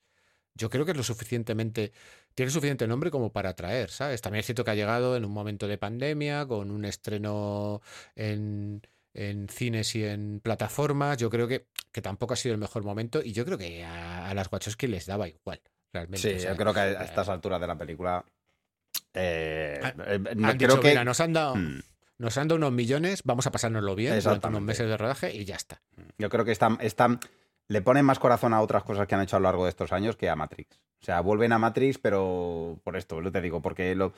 yo 0.54 0.70
creo 0.70 0.86
que 0.86 0.92
es 0.92 0.96
lo 0.96 1.02
suficientemente. 1.02 1.92
Tiene 2.34 2.50
suficiente 2.50 2.86
nombre 2.86 3.10
como 3.10 3.30
para 3.30 3.50
atraer, 3.50 3.90
¿sabes? 3.90 4.22
También 4.22 4.40
es 4.40 4.46
cierto 4.46 4.64
que 4.64 4.70
ha 4.70 4.74
llegado 4.74 5.18
en 5.18 5.26
un 5.26 5.32
momento 5.32 5.68
de 5.68 5.76
pandemia, 5.76 6.46
con 6.46 6.70
un 6.70 6.86
estreno 6.86 7.82
en, 8.16 8.80
en 9.12 9.50
cines 9.50 9.94
y 9.96 10.04
en 10.04 10.40
plataformas. 10.40 11.18
Yo 11.18 11.28
creo 11.28 11.46
que, 11.46 11.66
que 11.92 12.00
tampoco 12.00 12.32
ha 12.32 12.36
sido 12.38 12.54
el 12.54 12.60
mejor 12.60 12.84
momento. 12.84 13.20
Y 13.22 13.32
yo 13.32 13.44
creo 13.44 13.58
que 13.58 13.84
a, 13.84 14.30
a 14.30 14.34
las 14.34 14.50
Wachowski 14.50 14.86
les 14.86 15.04
daba 15.04 15.28
igual, 15.28 15.60
realmente. 15.92 16.30
Sí, 16.30 16.36
o 16.36 16.40
sea, 16.40 16.52
yo 16.52 16.56
creo 16.56 16.72
que 16.72 16.80
a 16.80 16.90
eh, 16.90 16.96
estas 17.04 17.28
alturas 17.28 17.60
de 17.60 17.66
la 17.66 17.76
película. 17.76 18.24
eh, 19.12 19.78
eh, 20.06 20.18
no- 20.36 20.48
creo 20.56 20.68
dicho, 20.68 20.80
que. 20.80 20.88
mira, 20.88 21.04
nos 21.04 21.20
han 21.20 21.34
dado. 21.34 21.56
Hmm. 21.56 21.80
Nos 22.18 22.38
han 22.38 22.48
dado 22.48 22.56
unos 22.58 22.72
millones, 22.72 23.22
vamos 23.24 23.46
a 23.46 23.50
pasárnoslo 23.52 23.94
bien 23.94 24.12
durante 24.24 24.46
unos 24.48 24.62
meses 24.62 24.88
de 24.88 24.96
rodaje 24.96 25.34
y 25.34 25.44
ya 25.44 25.56
está. 25.56 25.82
Yo 26.18 26.28
creo 26.28 26.44
que 26.44 26.52
están, 26.52 26.78
están, 26.80 27.18
le 27.68 27.82
ponen 27.82 28.04
más 28.04 28.18
corazón 28.18 28.54
a 28.54 28.60
otras 28.60 28.84
cosas 28.84 29.06
que 29.06 29.14
han 29.14 29.22
hecho 29.22 29.36
a 29.36 29.40
lo 29.40 29.44
largo 29.44 29.64
de 29.64 29.70
estos 29.70 29.92
años 29.92 30.16
que 30.16 30.28
a 30.30 30.36
Matrix. 30.36 30.76
O 31.00 31.04
sea, 31.04 31.20
vuelven 31.20 31.52
a 31.52 31.58
Matrix, 31.58 31.98
pero 31.98 32.78
por 32.84 32.96
esto, 32.96 33.20
lo 33.20 33.32
te 33.32 33.40
digo, 33.40 33.60
porque 33.60 33.94
lo, 33.96 34.12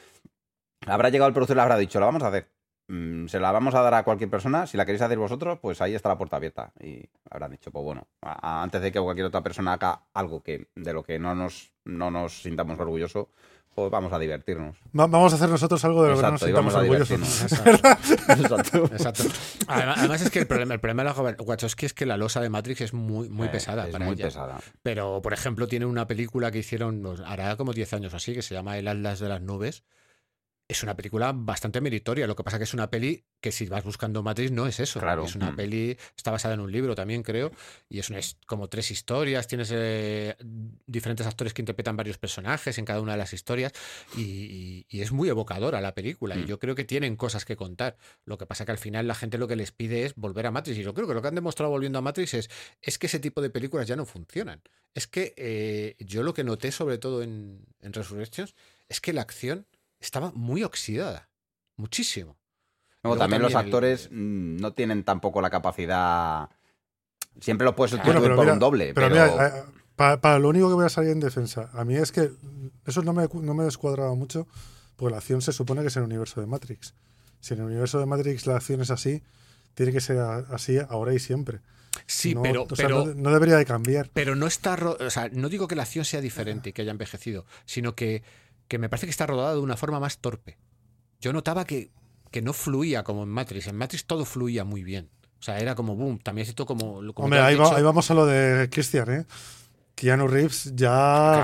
habrá 0.87 1.09
llegado 1.09 1.29
el 1.29 1.35
productor 1.35 1.55
y 1.55 1.59
le 1.59 1.63
habrá 1.63 1.77
dicho, 1.79 1.99
lo 1.99 2.07
vamos 2.07 2.23
a 2.23 2.29
hacer. 2.29 2.51
Mm, 2.89 3.29
se 3.29 3.41
la 3.41 3.51
vamos 3.53 3.75
a 3.75 3.81
dar 3.81 3.95
a 3.95 4.03
cualquier 4.03 4.29
persona. 4.29 4.67
Si 4.67 4.77
la 4.77 4.85
queréis 4.85 5.01
hacer 5.01 5.17
vosotros, 5.17 5.59
pues 5.63 5.81
ahí 5.81 5.95
está 5.95 6.11
la 6.11 6.19
puerta 6.19 6.37
abierta. 6.37 6.73
Y 6.81 7.09
habrán 7.31 7.53
dicho, 7.53 7.71
pues 7.71 7.83
bueno, 7.83 8.07
a- 8.21 8.59
a- 8.59 8.63
antes 8.63 8.83
de 8.83 8.93
que 8.93 9.01
cualquier 9.01 9.27
otra 9.29 9.43
persona 9.43 9.73
haga 9.73 10.03
algo 10.13 10.43
que 10.43 10.69
de 10.75 10.93
lo 10.93 11.03
que 11.03 11.19
no 11.19 11.35
nos, 11.35 11.73
no 11.87 12.11
nos 12.11 12.43
sintamos 12.43 12.79
orgullosos, 12.79 13.29
pues 13.75 13.91
vamos 13.91 14.13
a 14.13 14.19
divertirnos. 14.19 14.77
Va- 14.99 15.07
vamos 15.07 15.33
a 15.33 15.37
hacer 15.37 15.49
nosotros 15.49 15.85
algo 15.85 16.03
de 16.05 16.11
lo 16.11 16.15
Exacto, 16.17 16.47
que 16.47 16.53
no 16.53 16.63
nos 16.63 16.73
vamos 16.75 16.75
a 16.75 16.99
sintamos 17.01 17.11
orgullosos. 17.11 17.49
divertirnos. 17.49 18.05
Exacto. 18.29 18.85
Exacto. 18.95 19.25
Además, 19.67 19.99
además 19.99 20.23
es 20.23 20.31
que 20.31 20.39
el 20.39 20.47
problema, 20.47 20.75
el 20.75 20.81
problema 20.81 21.05
de 21.05 21.11
la 21.33 21.37
Wachowski 21.43 21.87
es 21.87 21.95
que 21.95 22.07
la 22.07 22.17
losa 22.17 22.41
de 22.41 22.49
Matrix 22.51 22.81
es 22.83 22.93
muy, 22.95 23.29
muy 23.29 23.49
Eh, 23.49 23.51
pesada 23.51 23.87
es 23.87 23.93
para 23.93 24.05
muy 24.05 24.15
ella. 24.15 24.25
pesada. 24.27 24.59
Pero, 24.83 25.21
por 25.23 25.33
ejemplo, 25.33 25.67
tiene 25.69 25.87
una 25.87 26.07
película 26.07 26.51
que 26.51 26.59
hicieron, 26.59 27.03
pues, 27.03 27.21
hará 27.21 27.57
como 27.57 27.73
10 27.73 27.93
años 27.95 28.15
así, 28.15 28.35
que 28.35 28.43
se 28.43 28.55
llama 28.55 28.79
El 28.79 28.89
Atlas 28.89 29.19
de 29.19 29.29
las 29.29 29.41
Nubes. 29.43 29.83
Es 30.67 30.83
una 30.83 30.97
película 30.97 31.33
bastante 31.35 31.83
meritoria. 31.83 32.27
Lo 32.27 32.35
que 32.35 32.43
pasa 32.43 32.57
que 32.57 32.65
es 32.65 32.73
una 32.73 32.89
peli 32.91 33.23
que 33.43 33.53
si 33.53 33.67
vas 33.67 33.85
buscando 33.85 34.23
Matrix 34.23 34.51
no 34.51 34.67
es 34.67 34.81
eso. 34.81 34.99
Claro. 34.99 35.25
Es 35.27 35.35
una 35.37 35.51
Mm. 35.51 35.57
peli, 35.57 35.99
está 36.17 36.31
basada 36.31 36.55
en 36.55 36.61
un 36.61 36.73
libro 36.73 36.95
también, 36.95 37.23
creo. 37.23 37.53
Y 37.91 37.99
es 37.99 38.09
una, 38.09 38.19
es 38.19 38.39
como 38.47 38.69
tres 38.69 38.91
historias. 38.91 39.47
Tienes 39.47 39.69
eh, 39.75 40.35
diferentes 40.87 41.27
actores 41.27 41.53
que 41.53 41.61
interpretan 41.61 41.99
varios 41.99 42.17
personajes 42.17 42.79
en 42.79 42.87
cada 42.87 43.03
una 43.03 43.13
de 43.13 43.19
las 43.19 43.35
historias. 43.35 43.73
Y, 44.17 44.23
y- 44.23 44.87
y 44.89 45.03
es 45.03 45.13
muy 45.13 45.29
evocadora 45.29 45.83
la 45.83 45.95
película. 45.95 46.35
Y 46.35 46.45
Mm. 46.45 46.47
yo 46.47 46.59
creo 46.59 46.75
que 46.75 46.85
tienen 46.85 47.17
cosas 47.17 47.45
que 47.45 47.57
contar. 47.57 47.99
Lo 48.25 48.39
que 48.39 48.47
pasa 48.47 48.65
que 48.65 48.73
al 48.73 48.79
final 48.79 49.07
la 49.07 49.15
gente 49.15 49.37
lo 49.37 49.47
que 49.47 49.57
les 49.57 49.71
pide 49.71 50.07
es 50.07 50.15
volver 50.15 50.47
a 50.47 50.51
Matrix. 50.51 50.79
Y 50.79 50.83
yo 50.83 50.95
creo 50.95 51.07
que 51.07 51.13
lo 51.13 51.21
que 51.21 51.29
han 51.29 51.35
demostrado 51.35 51.71
volviendo 51.71 51.99
a 51.99 52.03
Matrix 52.03 52.33
es, 52.33 52.51
es 52.81 52.97
que 52.99 53.09
ese 53.09 53.19
tipo 53.19 53.43
de 53.43 53.51
películas 53.51 53.87
ya 53.87 53.97
no 53.97 54.07
funcionan. 54.07 54.63
Es 54.95 55.07
que 55.09 55.35
eh, 55.37 55.97
yo 55.99 56.23
lo 56.23 56.33
que 56.33 56.43
noté 56.43 56.73
sobre 56.73 56.97
todo 56.97 57.23
en, 57.23 57.67
en 57.83 57.93
Resurrections 57.93 58.55
es 58.89 59.03
que 59.03 59.13
la 59.13 59.21
acción 59.21 59.67
estaba 60.07 60.31
muy 60.35 60.63
oxidada. 60.65 61.29
Muchísimo. 61.77 62.37
Luego, 63.03 63.19
también, 63.19 63.43
los 63.43 63.53
el- 63.53 63.59
actores 63.59 64.09
mm, 64.11 64.57
no 64.57 64.73
tienen 64.73 65.05
tampoco 65.05 65.41
la 65.43 65.51
capacidad. 65.51 66.49
Siempre 67.41 67.65
los 67.65 67.75
puedes 67.75 67.93
Bueno, 67.93 68.05
sustituir 68.05 68.23
pero 68.25 68.37
por 68.37 68.45
mira- 68.45 68.53
un 68.55 68.59
doble. 68.61 68.95
Pero 68.95 69.09
Pero, 69.09 69.33
mira, 69.33 69.47
eh, 69.49 69.63
pa- 69.97 70.21
para, 70.21 70.39
lo 70.39 70.49
único 70.49 70.69
que 70.69 70.75
voy 70.75 70.87
a 70.87 70.89
salir 70.89 71.11
en 71.11 71.21
defensa, 71.21 71.71
a 71.73 71.85
mí 71.85 71.97
es 71.97 72.13
que 72.13 72.31
eso 72.87 73.03
no 73.03 73.13
me, 73.13 73.29
no 73.33 73.55
me 73.55 73.65
descuadraba 73.65 74.15
mucho, 74.15 74.47
porque 74.97 75.11
la 75.13 75.19
acción 75.19 75.43
se 75.43 75.53
supone 75.53 75.83
que 75.83 75.89
es 75.89 75.97
en 75.97 76.03
el 76.05 76.07
universo 76.09 76.41
de 76.41 76.47
Matrix. 76.47 76.95
Si 77.41 77.55
en 77.55 77.61
el 77.61 77.67
universo 77.67 77.99
de 77.99 78.07
Matrix 78.07 78.47
la 78.47 78.57
acción 78.57 78.81
es 78.81 78.91
así, 78.91 79.23
tiene 79.75 79.93
que 79.93 80.01
ser 80.01 80.19
así 80.19 80.79
ahora 80.89 81.13
y 81.13 81.19
siempre. 81.19 81.61
Sí, 82.07 82.35
No- 82.35 82.43
pero, 82.43 82.63
o 82.71 82.77
sea, 82.77 82.87
pero, 82.87 83.05
no, 83.07 83.15
no 83.15 83.31
debería 83.33 83.57
de 83.57 83.65
cambiar. 83.67 84.11
pero 84.15 84.35
no 84.37 84.47
está. 84.47 84.77
ro- 84.77 84.97
O 84.99 85.11
sea, 85.11 85.29
no 85.31 85.49
digo 85.49 85.69
que 85.69 85.77
la 85.77 85.83
acción 85.83 86.05
sea 86.05 86.21
diferente 86.21 86.71
y 86.71 86.73
que 86.73 86.83
haya 86.83 86.91
envejecido, 86.93 87.45
sino 87.67 87.95
que, 87.95 88.23
que 88.75 88.79
me 88.81 88.89
parece 88.89 89.07
que 89.07 89.11
está 89.13 89.25
rodada 89.27 89.55
de 89.55 89.61
una 89.61 89.77
forma 89.77 90.01
más 90.01 90.19
torpe. 90.19 90.59
Yo 91.21 91.33
notaba 91.33 91.65
que, 91.65 91.93
que 92.33 92.43
no 92.43 92.53
fluía 92.53 93.05
como 93.05 93.23
en 93.23 93.29
Matrix. 93.29 93.69
En 93.69 93.77
Matrix 93.77 94.05
todo 94.05 94.25
fluía 94.25 94.65
muy 94.65 94.83
bien. 94.83 95.11
O 95.39 95.43
sea, 95.45 95.59
era 95.61 95.77
como 95.77 95.95
boom. 95.95 96.19
También 96.19 96.45
siento 96.47 96.67
como. 96.67 96.95
como 97.15 97.27
Hombre, 97.27 97.39
ahí, 97.41 97.55
va- 97.55 97.77
ahí 97.77 97.83
vamos 97.85 98.11
a 98.11 98.15
lo 98.15 98.27
de 98.27 98.69
Christian, 98.71 99.11
¿eh? 99.13 99.27
Keanu 99.95 100.27
Reeves 100.27 100.73
ya, 100.75 100.89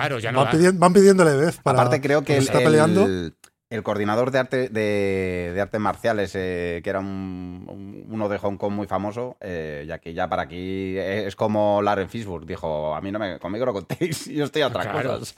Claro, 0.01 0.19
ya 0.19 0.33
no 0.33 0.39
van, 0.41 0.47
da. 0.47 0.51
pidiendo, 0.51 0.81
van 0.81 0.93
pidiéndole 0.93 1.37
vez 1.37 1.59
para. 1.63 1.79
Aparte, 1.81 2.01
creo 2.01 2.25
que 2.25 2.37
el, 2.37 2.43
está 2.43 2.59
peleando. 2.59 3.05
el- 3.05 3.37
el 3.71 3.85
coordinador 3.85 4.33
de, 4.33 4.39
arte, 4.41 4.69
de, 4.69 5.53
de 5.55 5.61
artes 5.61 5.81
marciales, 5.81 6.33
eh, 6.35 6.81
que 6.83 6.91
era 6.91 6.99
un- 6.99 7.65
un- 7.69 8.07
uno 8.09 8.29
de 8.29 8.39
Hong 8.39 8.57
Kong 8.57 8.73
muy 8.73 8.89
famoso, 8.89 9.37
eh, 9.41 9.85
ya 9.87 10.01
que 10.01 10.13
ya 10.15 10.29
para 10.29 10.43
aquí 10.43 10.99
es 10.99 11.37
como 11.37 11.81
Lauren 11.81 12.09
Fishburne, 12.11 12.47
dijo, 12.49 12.93
a 12.97 13.01
mí 13.01 13.13
no 13.13 13.21
me, 13.21 13.39
conmigo 13.39 13.65
no 13.67 13.73
contéis, 13.73 14.25
yo 14.35 14.45
estoy 14.47 14.63
a 14.63 14.67
otras 14.67 14.89
Claro. 14.89 15.21
cosas. 15.21 15.37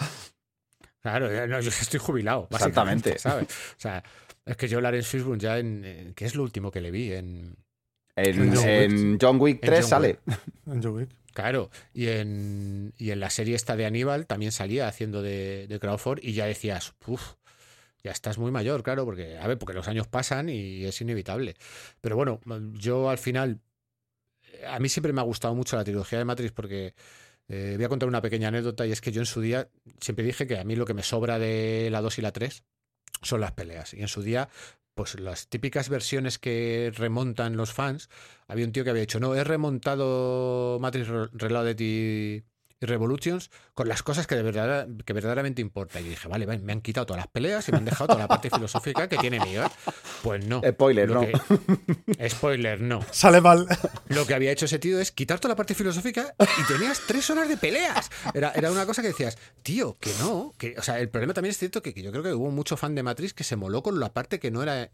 Claro, 1.03 1.29
no, 1.49 1.61
yo 1.61 1.69
estoy 1.81 2.01
jubilado. 2.01 2.49
Exactamente. 2.51 3.19
¿sabes? 3.19 3.47
O 3.49 3.81
sea, 3.81 4.03
es 4.45 4.57
que 4.57 4.69
yo 4.69 4.81
Lawrence 4.81 5.09
Fishburne 5.09 5.41
ya 5.41 5.59
en. 5.59 5.85
en- 5.85 6.15
¿Qué 6.15 6.25
es 6.25 6.35
lo 6.35 6.43
último 6.43 6.71
que 6.71 6.81
le 6.81 6.91
vi? 6.91 7.13
En. 7.13 7.57
En, 8.15 8.43
En 8.43 8.55
John 8.55 8.69
en 8.69 9.19
John 9.21 9.41
Wick 9.41 9.59
En 9.63 9.67
3 9.71 9.81
John 9.81 9.89
sale. 9.89 10.19
En 10.67 10.83
John 10.83 10.95
Wick. 10.97 11.11
Claro, 11.33 11.71
y 11.95 12.09
en, 12.09 12.93
y 12.99 13.11
en 13.11 13.19
la 13.21 13.31
serie 13.31 13.55
esta 13.57 13.75
de 13.75 13.87
Aníbal 13.87 14.27
también 14.27 14.53
salía 14.53 14.87
haciendo 14.87 15.23
de, 15.23 15.67
de 15.67 15.81
Crawford 15.81 16.19
y 16.23 16.35
ya 16.35 16.45
decías, 16.45 16.93
uff, 17.07 17.37
ya 18.05 18.11
estás 18.11 18.37
muy 18.37 18.51
mayor, 18.51 18.83
claro, 18.83 19.07
porque, 19.07 19.39
a 19.39 19.47
ver, 19.47 19.57
porque 19.57 19.73
los 19.73 19.89
años 19.89 20.07
pasan 20.09 20.51
y 20.51 20.85
es 20.85 21.01
inevitable. 21.01 21.55
Pero 22.03 22.17
bueno, 22.17 22.39
yo 22.75 23.09
al 23.09 23.17
final, 23.17 23.61
a 24.69 24.79
mí 24.79 24.91
siempre 24.91 25.15
me 25.15 25.23
ha 25.23 25.25
gustado 25.25 25.55
mucho 25.55 25.75
la 25.77 25.85
trilogía 25.85 26.19
de 26.19 26.27
Matrix 26.27 26.53
porque 26.53 26.93
eh, 27.53 27.75
voy 27.77 27.85
a 27.85 27.89
contar 27.89 28.09
una 28.09 28.23
pequeña 28.23 28.49
anécdota 28.49 28.87
y 28.87 28.93
es 28.93 29.01
que 29.01 29.13
yo 29.13 29.21
en 29.21 29.27
su 29.27 29.41
día 29.41 29.69
siempre 30.01 30.25
dije 30.25 30.47
que 30.47 30.59
a 30.59 30.65
mí 30.65 30.75
lo 30.75 30.87
que 30.87 30.95
me 30.95 31.03
sobra 31.03 31.39
de 31.39 31.89
la 31.91 32.01
2 32.01 32.19
y 32.19 32.23
la 32.23 32.33
3 32.33 32.65
son 33.21 33.41
las 33.41 33.53
peleas. 33.53 33.93
Y 33.93 34.01
en 34.01 34.09
su 34.09 34.23
día, 34.23 34.49
pues 34.95 35.21
las 35.21 35.49
típicas 35.49 35.89
versiones 35.89 36.39
que 36.39 36.91
remontan 36.95 37.57
los 37.57 37.73
fans, 37.73 38.09
había 38.49 38.65
un 38.65 38.73
tío 38.73 38.85
que 38.85 38.91
había 38.91 39.03
dicho, 39.03 39.21
no, 39.21 39.35
he 39.35 39.45
remontado 39.45 40.79
Matrix 40.81 41.09
Re- 41.09 41.29
Reloaded 41.33 41.77
y, 41.81 42.43
y 42.83 42.87
Revolutions 42.87 43.51
con 43.75 43.89
las 43.89 44.03
cosas 44.03 44.27
que, 44.27 44.35
de 44.35 44.43
verdad, 44.43 44.89
que 45.05 45.13
verdaderamente 45.13 45.61
importan. 45.63 46.05
Y 46.05 46.11
dije, 46.11 46.29
vale, 46.29 46.47
vale, 46.47 46.61
me 46.61 46.73
han 46.73 46.81
quitado 46.81 47.07
todas 47.07 47.21
las 47.23 47.29
peleas 47.29 47.69
y 47.69 47.73
me 47.73 47.79
han 47.79 47.85
dejado 47.85 48.09
toda 48.09 48.19
la 48.21 48.29
parte 48.29 48.51
filosófica 48.55 49.09
que 49.09 49.17
tiene 49.19 49.41
mío. 49.41 49.63
Pues 50.23 50.45
no. 50.47 50.61
Spoiler, 50.69 51.09
Lo 51.09 51.23
no. 51.23 51.27
que- 51.27 52.29
Spoiler, 52.31 52.81
no. 52.81 53.01
Sale 53.11 53.41
mal. 53.41 53.67
Lo 54.09 54.27
que 54.27 54.35
había 54.35 54.51
hecho 54.53 54.67
ese 54.67 54.79
tío 54.79 54.99
es 55.01 55.13
quitar 55.13 55.39
toda 55.41 55.53
la 55.53 55.57
parte 55.57 55.75
filosófica 55.75 56.35
y 56.39 56.73
tenías 56.73 57.01
tres 57.07 57.29
horas 57.31 57.49
de 57.49 57.57
peleas. 57.57 58.11
Era, 58.35 58.53
era 58.55 58.71
una 58.71 58.87
cosa 58.87 59.03
que 59.03 59.09
decías, 59.09 59.39
tío, 59.63 59.97
que 60.01 60.11
no. 60.21 60.53
Que, 60.59 60.75
o 60.79 60.83
sea, 60.83 61.01
el 61.01 61.09
problema 61.09 61.35
también 61.35 61.51
es 61.51 61.59
cierto 61.59 61.83
que, 61.83 61.95
que 61.95 62.03
yo 62.03 62.11
creo 62.11 62.23
que 62.23 62.33
hubo 62.35 62.51
mucho 62.51 62.77
fan 62.77 62.95
de 62.95 63.03
Matrix 63.03 63.35
que 63.35 63.45
se 63.45 63.57
moló 63.57 63.83
con 63.83 64.01
la 64.01 64.13
parte 64.13 64.39
que 64.39 64.51
no 64.51 64.63
era. 64.63 64.91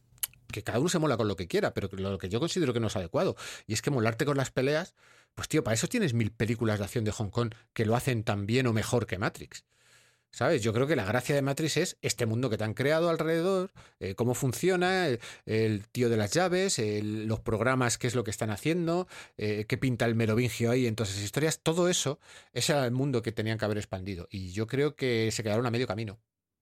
Que 0.50 0.62
cada 0.62 0.78
uno 0.78 0.88
se 0.88 0.98
mola 0.98 1.18
con 1.18 1.28
lo 1.28 1.36
que 1.36 1.46
quiera, 1.46 1.74
pero 1.74 1.90
lo 1.92 2.16
que 2.16 2.30
yo 2.30 2.40
considero 2.40 2.72
que 2.72 2.80
no 2.80 2.86
es 2.86 2.96
adecuado. 2.96 3.36
Y 3.66 3.74
es 3.74 3.82
que 3.82 3.90
molarte 3.90 4.24
con 4.24 4.38
las 4.38 4.50
peleas, 4.50 4.94
pues 5.34 5.48
tío, 5.48 5.62
para 5.64 5.74
eso 5.74 5.88
tienes 5.88 6.14
mil 6.14 6.32
películas 6.32 6.78
de 6.78 6.84
acción 6.84 7.04
de 7.04 7.12
Hong 7.12 7.30
Kong 7.30 7.54
que 7.72 7.86
lo 7.86 7.96
hacen 7.96 8.24
tan 8.24 8.46
bien 8.46 8.66
o 8.66 8.72
mejor 8.72 9.06
que 9.06 9.18
Matrix. 9.18 9.64
¿Sabes? 10.30 10.62
Yo 10.62 10.72
creo 10.74 10.86
que 10.86 10.94
la 10.94 11.04
gracia 11.04 11.34
de 11.34 11.42
Matrix 11.42 11.76
es 11.78 11.98
este 12.02 12.26
mundo 12.26 12.50
que 12.50 12.58
te 12.58 12.64
han 12.64 12.74
creado 12.74 13.08
alrededor, 13.08 13.72
eh, 13.98 14.14
cómo 14.14 14.34
funciona, 14.34 15.08
el, 15.46 15.88
tío 15.88 16.10
de 16.10 16.16
las 16.18 16.32
llaves, 16.32 16.78
los 17.02 17.40
programas, 17.40 17.96
qué 17.96 18.06
es 18.08 18.14
lo 18.14 18.24
que 18.24 18.30
están 18.30 18.50
haciendo, 18.50 19.08
eh, 19.38 19.64
qué 19.66 19.78
pinta 19.78 20.04
el 20.04 20.14
merovingio 20.14 20.70
ahí 20.70 20.86
en 20.86 20.96
todas 20.96 21.12
esas 21.12 21.24
historias. 21.24 21.60
Todo 21.62 21.88
eso, 21.88 22.20
ese 22.52 22.72
era 22.72 22.84
el 22.84 22.92
mundo 22.92 23.22
que 23.22 23.32
tenían 23.32 23.58
que 23.58 23.64
haber 23.64 23.78
expandido. 23.78 24.28
Y 24.30 24.52
yo 24.52 24.66
creo 24.66 24.96
que 24.96 25.30
se 25.32 25.42
quedaron 25.42 25.66
a 25.66 25.70
medio 25.70 25.86
camino. 25.86 26.20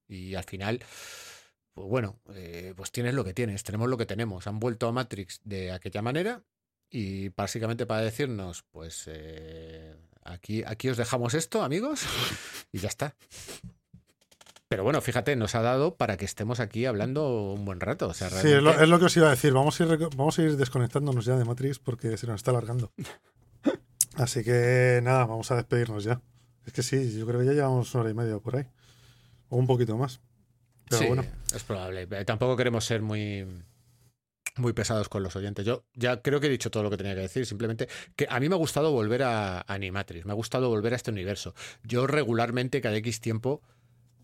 Y 0.08 0.36
al 0.36 0.44
final, 0.44 0.84
pues 1.74 1.88
bueno, 1.88 2.20
eh, 2.34 2.72
pues 2.76 2.92
tienes 2.92 3.14
lo 3.14 3.24
que 3.24 3.34
tienes, 3.34 3.64
tenemos 3.64 3.88
lo 3.88 3.96
que 3.96 4.06
tenemos. 4.06 4.46
Han 4.46 4.60
vuelto 4.60 4.86
a 4.88 4.92
Matrix 4.92 5.40
de 5.44 5.72
aquella 5.72 6.02
manera 6.02 6.44
y 6.90 7.28
básicamente 7.30 7.86
para 7.86 8.00
decirnos, 8.02 8.64
pues 8.70 9.04
eh, 9.06 9.96
aquí, 10.24 10.62
aquí 10.66 10.88
os 10.88 10.96
dejamos 10.96 11.34
esto, 11.34 11.62
amigos, 11.62 12.02
y 12.72 12.78
ya 12.78 12.88
está. 12.88 13.14
Pero 14.68 14.82
bueno, 14.82 15.00
fíjate, 15.00 15.36
nos 15.36 15.54
ha 15.54 15.62
dado 15.62 15.94
para 15.96 16.16
que 16.16 16.24
estemos 16.24 16.58
aquí 16.58 16.86
hablando 16.86 17.52
un 17.52 17.64
buen 17.64 17.78
rato. 17.78 18.08
O 18.08 18.14
sea, 18.14 18.28
Sí, 18.30 18.36
es 18.36 18.42
lo, 18.44 18.50
realmente- 18.72 18.82
es 18.82 18.88
lo 18.90 18.98
que 18.98 19.04
os 19.04 19.16
iba 19.16 19.28
a 19.28 19.30
decir. 19.30 19.52
Vamos 19.52 19.80
a, 19.80 19.84
ir, 19.84 19.98
vamos 20.16 20.38
a 20.38 20.42
ir 20.42 20.56
desconectándonos 20.56 21.24
ya 21.24 21.36
de 21.36 21.44
Matrix 21.44 21.78
porque 21.78 22.16
se 22.16 22.26
nos 22.26 22.36
está 22.36 22.50
alargando. 22.50 22.92
Así 24.16 24.42
que 24.42 25.00
nada, 25.04 25.24
vamos 25.26 25.50
a 25.52 25.56
despedirnos 25.56 26.02
ya. 26.02 26.20
Es 26.64 26.72
que 26.72 26.82
sí, 26.82 27.16
yo 27.16 27.26
creo 27.26 27.38
que 27.40 27.46
ya 27.46 27.52
llevamos 27.52 27.94
una 27.94 28.00
hora 28.02 28.10
y 28.10 28.14
media 28.14 28.38
por 28.38 28.56
ahí. 28.56 28.66
O 29.50 29.56
un 29.56 29.68
poquito 29.68 29.96
más. 29.96 30.20
Pero 30.88 30.98
sí, 31.00 31.06
bueno. 31.06 31.24
es 31.54 31.62
probable. 31.62 32.06
Tampoco 32.24 32.56
queremos 32.56 32.84
ser 32.84 33.02
muy, 33.02 33.46
muy 34.56 34.72
pesados 34.72 35.08
con 35.08 35.22
los 35.22 35.36
oyentes. 35.36 35.64
Yo 35.64 35.84
ya 35.94 36.22
creo 36.22 36.40
que 36.40 36.46
he 36.46 36.50
dicho 36.50 36.70
todo 36.70 36.82
lo 36.82 36.90
que 36.90 36.96
tenía 36.96 37.14
que 37.14 37.20
decir. 37.20 37.46
Simplemente 37.46 37.88
que 38.14 38.26
a 38.28 38.40
mí 38.40 38.48
me 38.48 38.54
ha 38.54 38.58
gustado 38.58 38.90
volver 38.92 39.22
a 39.22 39.64
Animatrix. 39.66 40.24
Me 40.24 40.32
ha 40.32 40.34
gustado 40.34 40.68
volver 40.68 40.92
a 40.92 40.96
este 40.96 41.10
universo. 41.10 41.54
Yo 41.84 42.06
regularmente, 42.06 42.80
cada 42.80 42.96
X 42.96 43.20
tiempo, 43.20 43.62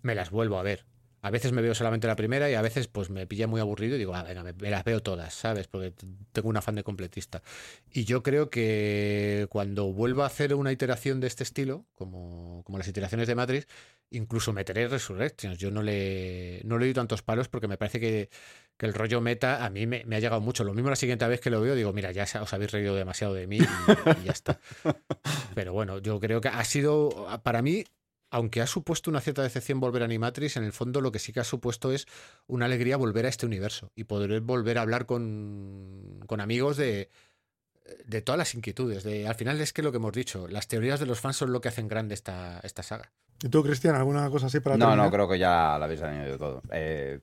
me 0.03 0.15
las 0.15 0.31
vuelvo 0.31 0.59
a 0.59 0.63
ver. 0.63 0.85
A 1.25 1.31
veces 1.31 1.53
me 1.53 1.63
veo 1.63 1.73
solamente 1.73 2.09
la 2.09 2.17
primera 2.17 2.51
y 2.51 2.55
a 2.55 2.63
veces 2.63 2.89
pues 2.89 3.09
me 3.09 3.29
pilla 3.29 3.47
muy 3.47 3.61
aburrido 3.61 3.95
y 3.95 3.99
digo, 3.99 4.13
ah, 4.13 4.25
venga, 4.25 4.43
me, 4.43 4.71
las 4.71 4.83
veo 4.83 5.01
todas, 5.01 5.33
¿sabes? 5.33 5.69
Porque 5.69 5.95
tengo 6.33 6.49
un 6.49 6.57
afán 6.57 6.75
de 6.75 6.83
completista. 6.83 7.43
Y 7.93 8.05
yo 8.05 8.25
creo 8.25 8.51
que 8.51 9.47
cuando 9.49 9.93
vuelva 9.93 10.25
a 10.25 10.27
hacer 10.27 10.53
una 10.55 10.73
iteración 10.73 11.21
de 11.21 11.29
este 11.29 11.45
estilo, 11.45 11.87
como, 11.95 12.65
como 12.65 12.79
las 12.79 12.89
iteraciones 12.89 13.29
de 13.29 13.37
Matrix, 13.37 13.69
incluso 14.12 14.52
meteré 14.52 14.89
Resurrections. 14.89 15.59
Yo 15.59 15.70
no 15.70 15.82
le, 15.82 16.60
no 16.64 16.78
le 16.78 16.86
doy 16.86 16.94
tantos 16.94 17.22
palos 17.22 17.48
porque 17.48 17.68
me 17.68 17.76
parece 17.76 18.01
que, 18.01 18.30
que 18.76 18.86
el 18.86 18.94
rollo 18.94 19.20
meta 19.20 19.64
a 19.64 19.70
mí 19.70 19.86
me, 19.86 20.05
me 20.06 20.16
ha 20.16 20.20
llegado 20.20 20.40
mucho. 20.40 20.64
Lo 20.64 20.74
mismo 20.74 20.90
la 20.90 20.97
siguiente 20.97 21.26
vez 21.26 21.40
que 21.40 21.51
lo 21.51 21.60
veo, 21.60 21.74
digo, 21.74 21.93
mira, 21.93 22.12
ya 22.12 22.26
os 22.40 22.52
habéis 22.52 22.72
reído 22.72 22.94
demasiado 22.94 23.34
de 23.34 23.47
mí 23.47 23.59
y, 23.59 24.20
y 24.22 24.24
ya 24.24 24.32
está. 24.32 24.60
Pero 25.55 25.72
bueno, 25.72 25.98
yo 25.98 26.20
creo 26.20 26.40
que 26.40 26.48
ha 26.48 26.64
sido, 26.64 27.26
para 27.43 27.62
mí, 27.62 27.84
aunque 28.30 28.62
ha 28.62 28.66
supuesto 28.66 29.10
una 29.10 29.20
cierta 29.20 29.43
decepción 29.43 29.78
volver 29.80 30.02
a 30.02 30.05
Animatrix, 30.06 30.56
en 30.56 30.64
el 30.64 30.72
fondo 30.72 31.01
lo 31.01 31.12
que 31.12 31.18
sí 31.18 31.32
que 31.32 31.40
ha 31.40 31.44
supuesto 31.44 31.93
es 31.93 32.06
una 32.47 32.64
alegría 32.64 32.97
volver 32.97 33.26
a 33.26 33.28
este 33.28 33.47
universo 33.47 33.93
y 33.94 34.05
poder 34.05 34.40
volver 34.40 34.78
a 34.78 34.82
hablar 34.82 35.05
con, 35.05 36.20
con 36.26 36.40
amigos 36.40 36.76
de, 36.78 37.10
de 38.05 38.23
todas 38.23 38.39
las 38.39 38.55
inquietudes. 38.55 39.03
De, 39.05 39.27
al 39.27 39.35
final 39.35 39.61
es 39.61 39.73
que 39.73 39.83
lo 39.83 39.91
que 39.93 39.97
hemos 39.99 40.13
dicho, 40.13 40.49
las 40.49 40.69
teorías 40.69 41.01
de 41.01 41.07
los 41.07 41.21
fans 41.21 41.37
son 41.37 41.53
lo 41.53 41.61
que 41.61 41.69
hacen 41.69 41.89
grande 41.89 42.15
esta, 42.15 42.61
esta 42.63 42.83
saga. 42.83 43.13
¿Y 43.43 43.49
tú, 43.49 43.63
Cristian, 43.63 43.95
alguna 43.97 44.31
cosa 44.31 44.47
así 44.47 44.61
para 44.61 44.77
No, 44.77 44.87
terminar? 44.87 45.07
no, 45.07 45.11
creo 45.13 45.29
que 45.29 45.39
ya 45.39 45.77
lo 45.79 45.85
habéis 45.85 46.01
añadido 46.03 46.39
todo. 46.39 46.63
Eh, 46.71 47.21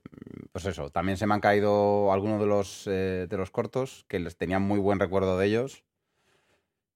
pues 0.52 0.66
eso, 0.66 0.90
también 0.90 1.16
se 1.16 1.26
me 1.26 1.32
han 1.34 1.40
caído 1.40 2.12
algunos 2.12 2.40
de 2.40 2.46
los, 2.46 2.86
eh, 2.86 3.26
de 3.28 3.36
los 3.38 3.50
cortos 3.50 4.04
que 4.08 4.20
les 4.20 4.36
tenía 4.36 4.58
muy 4.58 4.78
buen 4.78 4.98
recuerdo 5.00 5.38
de 5.38 5.46
ellos. 5.46 5.82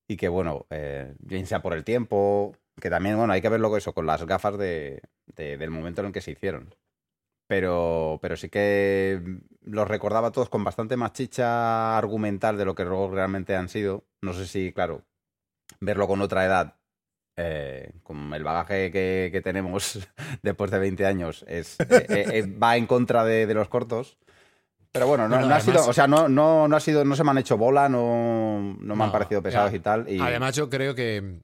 Y 0.07 0.17
que, 0.19 0.29
bueno, 0.29 0.67
eh, 0.69 1.15
bien 1.21 1.47
sea 1.47 1.63
por 1.63 1.73
el 1.73 1.85
tiempo, 1.85 2.55
que 2.79 2.91
también, 2.91 3.17
bueno, 3.17 3.33
hay 3.33 3.41
que 3.41 3.49
verlo 3.49 3.75
eso 3.77 3.95
con 3.95 4.05
las 4.05 4.23
gafas 4.27 4.59
de, 4.59 5.01
de- 5.35 5.57
del 5.57 5.71
momento 5.71 6.03
en 6.03 6.09
el 6.09 6.13
que 6.13 6.21
se 6.21 6.33
hicieron. 6.33 6.75
Pero, 7.47 8.19
pero 8.23 8.37
sí 8.37 8.49
que 8.49 9.21
los 9.63 9.87
recordaba 9.87 10.31
todos 10.33 10.49
con 10.49 10.65
bastante 10.65 10.97
más 10.97 11.13
chicha 11.13 11.97
argumental 11.99 12.57
de 12.57 12.65
lo 12.65 12.75
que 12.75 12.85
luego 12.85 13.11
realmente 13.11 13.55
han 13.55 13.69
sido. 13.69 14.05
No 14.23 14.33
sé 14.33 14.47
si, 14.47 14.73
claro, 14.73 15.03
verlo 15.81 16.07
con 16.09 16.23
otra 16.23 16.47
edad, 16.47 16.77
eh, 17.37 17.93
con 18.03 18.33
el 18.33 18.45
bagaje 18.45 18.91
que, 18.91 19.29
que 19.31 19.43
tenemos 19.43 20.09
después 20.43 20.71
de 20.71 20.79
20 20.79 21.05
años, 21.05 21.45
es, 21.47 21.79
eh, 21.81 22.07
eh, 22.09 22.47
va 22.63 22.77
en 22.79 22.87
contra 22.87 23.25
de, 23.25 23.47
de 23.47 23.55
los 23.55 23.69
cortos. 23.69 24.17
Pero 24.93 25.09
bueno, 25.09 25.29
no, 25.29 25.35
ha 25.35 25.39
además- 25.41 25.65
sido, 25.65 25.87
o 25.89 25.93
sea, 25.93 26.07
no, 26.07 26.29
no, 26.29 26.69
no 26.69 26.77
ha 26.77 26.81
sido, 26.81 27.05
no 27.05 27.17
se 27.17 27.25
me 27.25 27.31
han 27.33 27.39
hecho 27.39 27.59
bola, 27.59 27.89
no, 27.89 28.77
no 28.81 28.97
me 28.97 29.05
han 29.05 29.11
parecido 29.13 29.43
pesados 29.43 29.73
ya. 29.73 29.77
y 29.77 29.81
tal. 29.81 30.09
Y, 30.09 30.21
Además, 30.21 30.55
yo 30.55 30.71
creo 30.71 30.95
que, 30.95 31.41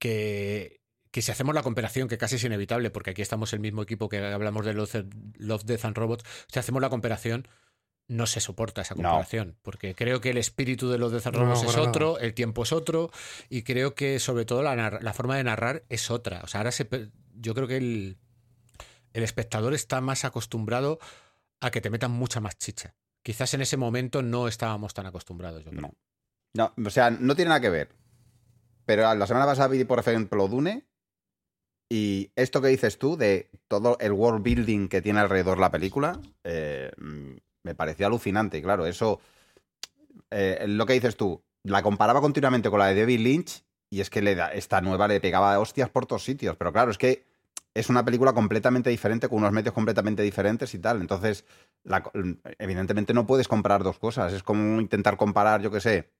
que, 0.00 0.75
que 1.16 1.22
si 1.22 1.32
hacemos 1.32 1.54
la 1.54 1.62
comparación, 1.62 2.08
que 2.08 2.18
casi 2.18 2.36
es 2.36 2.44
inevitable, 2.44 2.90
porque 2.90 3.12
aquí 3.12 3.22
estamos 3.22 3.54
el 3.54 3.60
mismo 3.60 3.80
equipo 3.80 4.10
que 4.10 4.18
hablamos 4.18 4.66
de 4.66 4.74
Love, 4.74 5.06
Love, 5.38 5.64
Death 5.64 5.86
and 5.86 5.96
Robots, 5.96 6.24
si 6.46 6.58
hacemos 6.58 6.82
la 6.82 6.90
comparación, 6.90 7.48
no 8.06 8.26
se 8.26 8.40
soporta 8.40 8.82
esa 8.82 8.94
No. 8.96 9.04
comparación, 9.04 9.56
porque 9.62 9.94
creo 9.94 10.20
que 10.20 10.28
el 10.28 10.36
espíritu 10.36 10.90
de 10.90 10.98
Love, 10.98 11.12
Death 11.14 11.28
and 11.28 11.36
No, 11.36 11.42
Robots 11.44 11.62
es 11.62 11.76
otro, 11.78 12.18
el 12.18 12.34
tiempo 12.34 12.64
es 12.64 12.72
otro, 12.72 13.10
y 13.48 13.62
creo 13.62 13.94
que 13.94 14.18
sobre 14.18 14.44
todo 14.44 14.62
la, 14.62 15.12
forma 15.14 15.38
de 15.38 15.44
narrar 15.44 15.84
es 15.88 16.10
otra. 16.10 16.42
O 16.44 16.48
sea, 16.48 16.60
ahora 16.60 16.70
se, 16.70 16.86
yo 17.32 17.54
creo 17.54 17.66
que 17.66 17.78
el, 17.78 18.18
el 19.14 19.22
espectador 19.22 19.72
está 19.72 20.02
más 20.02 20.26
acostumbrado 20.26 20.98
a 21.60 21.70
que 21.70 21.80
te 21.80 21.88
metan 21.88 22.10
mucha 22.10 22.40
más 22.40 22.58
chicha. 22.58 22.94
Quizás 23.22 23.54
en 23.54 23.62
ese 23.62 23.78
momento 23.78 24.20
no 24.20 24.48
estábamos 24.48 24.92
tan 24.92 25.06
acostumbrados. 25.06 25.64
Yo 25.64 25.70
creo. 25.70 25.94
No, 26.52 26.74
o 26.76 26.90
sea, 26.90 27.08
no 27.08 27.34
tiene 27.34 27.48
nada 27.48 27.62
que 27.62 27.70
ver. 27.70 27.88
Pero 28.84 29.14
la 29.14 29.26
semana 29.26 29.46
pasada 29.46 29.68
vi, 29.68 29.82
por 29.84 29.98
ejemplo, 29.98 30.46
Dune. 30.46 30.84
Y 31.88 32.30
esto 32.34 32.60
que 32.60 32.68
dices 32.68 32.98
tú, 32.98 33.16
de 33.16 33.48
todo 33.68 33.96
el 34.00 34.12
world 34.12 34.42
building 34.42 34.88
que 34.88 35.02
tiene 35.02 35.20
alrededor 35.20 35.58
la 35.58 35.70
película, 35.70 36.20
eh, 36.42 36.90
me 37.62 37.74
pareció 37.74 38.06
alucinante. 38.06 38.58
Y 38.58 38.62
claro, 38.62 38.86
eso. 38.86 39.20
eh, 40.30 40.64
lo 40.68 40.86
que 40.86 40.94
dices 40.94 41.16
tú, 41.16 41.42
la 41.62 41.82
comparaba 41.82 42.20
continuamente 42.20 42.70
con 42.70 42.78
la 42.78 42.86
de 42.88 43.00
David 43.00 43.20
Lynch. 43.20 43.64
Y 43.88 44.00
es 44.00 44.10
que 44.10 44.20
le 44.20 44.34
da, 44.34 44.52
esta 44.52 44.80
nueva 44.80 45.06
le 45.06 45.20
pegaba 45.20 45.58
hostias 45.60 45.88
por 45.90 46.06
todos 46.06 46.24
sitios. 46.24 46.56
Pero 46.56 46.72
claro, 46.72 46.90
es 46.90 46.98
que 46.98 47.24
es 47.72 47.88
una 47.88 48.04
película 48.04 48.32
completamente 48.32 48.90
diferente, 48.90 49.28
con 49.28 49.38
unos 49.38 49.52
medios 49.52 49.74
completamente 49.74 50.22
diferentes 50.22 50.74
y 50.74 50.78
tal. 50.78 51.00
Entonces, 51.00 51.44
la 51.84 52.02
evidentemente 52.58 53.14
no 53.14 53.26
puedes 53.26 53.46
comparar 53.46 53.84
dos 53.84 53.98
cosas. 53.98 54.32
Es 54.32 54.42
como 54.42 54.80
intentar 54.80 55.16
comparar, 55.16 55.62
yo 55.62 55.70
qué 55.70 55.80
sé, 55.80 56.10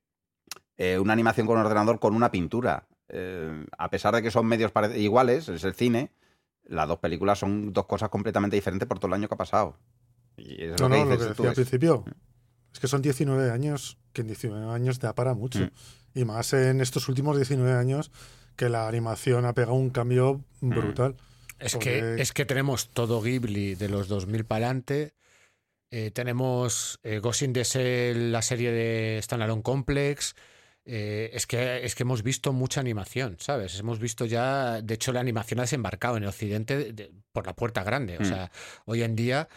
eh, 0.77 0.99
una 0.99 1.15
animación 1.15 1.47
con 1.47 1.59
ordenador 1.59 1.99
con 1.99 2.15
una 2.15 2.31
pintura. 2.31 2.87
Eh, 3.09 3.65
a 3.79 3.91
pesar 3.91 4.15
de 4.15 4.23
que 4.23 4.31
son 4.31 4.47
medios 4.47 4.73
iguales, 4.97 5.49
es 5.49 5.65
el 5.65 5.75
cine, 5.75 6.11
las 6.65 6.89
dos 6.89 6.99
películas 6.99 7.39
son 7.39 7.73
dos 7.73 7.87
cosas 7.87 8.09
completamente 8.09 8.57
diferentes 8.57 8.89
por 8.89 8.99
todo 8.99 9.09
el 9.09 9.15
año 9.15 9.29
que 9.29 9.35
ha 9.35 9.39
pasado. 9.39 9.79
Y 10.37 10.65
es 10.65 10.81
No, 10.81 10.89
lo 10.89 10.95
que 10.95 11.01
no, 11.01 11.05
lo 11.05 11.11
que 11.11 11.17
tú, 11.25 11.29
decía 11.29 11.45
al 11.47 11.51
es- 11.53 11.55
principio. 11.57 12.05
Es 12.73 12.81
que 12.81 12.89
son 12.89 13.01
19 13.03 13.51
años, 13.51 13.97
que 14.13 14.21
en 14.23 14.27
19 14.27 14.71
años 14.71 14.99
te 14.99 15.11
para 15.15 15.33
mucho. 15.35 15.61
Mm. 15.61 15.71
Y 16.15 16.25
más 16.25 16.53
en 16.53 16.81
estos 16.81 17.09
últimos 17.09 17.37
19 17.37 17.73
años, 17.73 18.11
que 18.57 18.69
la 18.69 18.89
animación 18.89 19.45
ha 19.47 19.55
pegado 19.55 19.75
un 19.75 19.91
cambio 19.91 20.43
brutal. 20.61 21.17
Es 21.59 21.73
Porque- 21.73 22.01
que, 22.17 22.23
es 22.23 22.33
que 22.33 22.45
tenemos 22.45 22.91
todo 22.91 23.23
Ghibli 23.23 23.75
de 23.77 23.89
los 23.89 24.09
2000 24.09 24.45
para 24.45 24.67
adelante. 24.67 25.15
eh, 25.93 26.11
tenemos 26.11 26.99
eh, 27.05 27.21
Ghost 27.21 27.43
in 27.43 27.53
the 27.53 27.63
Shell, 27.63 28.33
la 28.33 28.43
serie 28.43 28.73
de 28.73 29.21
Standalone 29.23 29.63
Complex. 29.63 30.35
Eh, 30.87 31.31
es, 31.35 31.47
que, 31.47 31.85
es 31.85 31.95
que 31.95 32.05
hemos 32.05 32.23
visto 32.23 32.53
mucha 32.53 32.81
animación, 32.81 33.37
¿sabes? 33.41 33.79
Hemos 33.79 33.99
visto 33.99 34.25
ya, 34.25 34.81
de 34.83 34.95
hecho, 34.95 35.13
la 35.13 35.21
animación 35.21 35.59
ha 35.61 35.65
desembarcado 35.65 36.17
en 36.17 36.23
el 36.23 36.29
occidente 36.29 36.77
de- 36.79 36.93
de- 36.93 37.13
por 37.33 37.45
la 37.47 37.55
puerta 37.57 37.83
grande. 37.83 38.17
O 38.19 38.23
Mm. 38.23 38.25
sea, 38.25 38.51
hoy 38.85 39.03
en 39.03 39.17
día, 39.17 39.49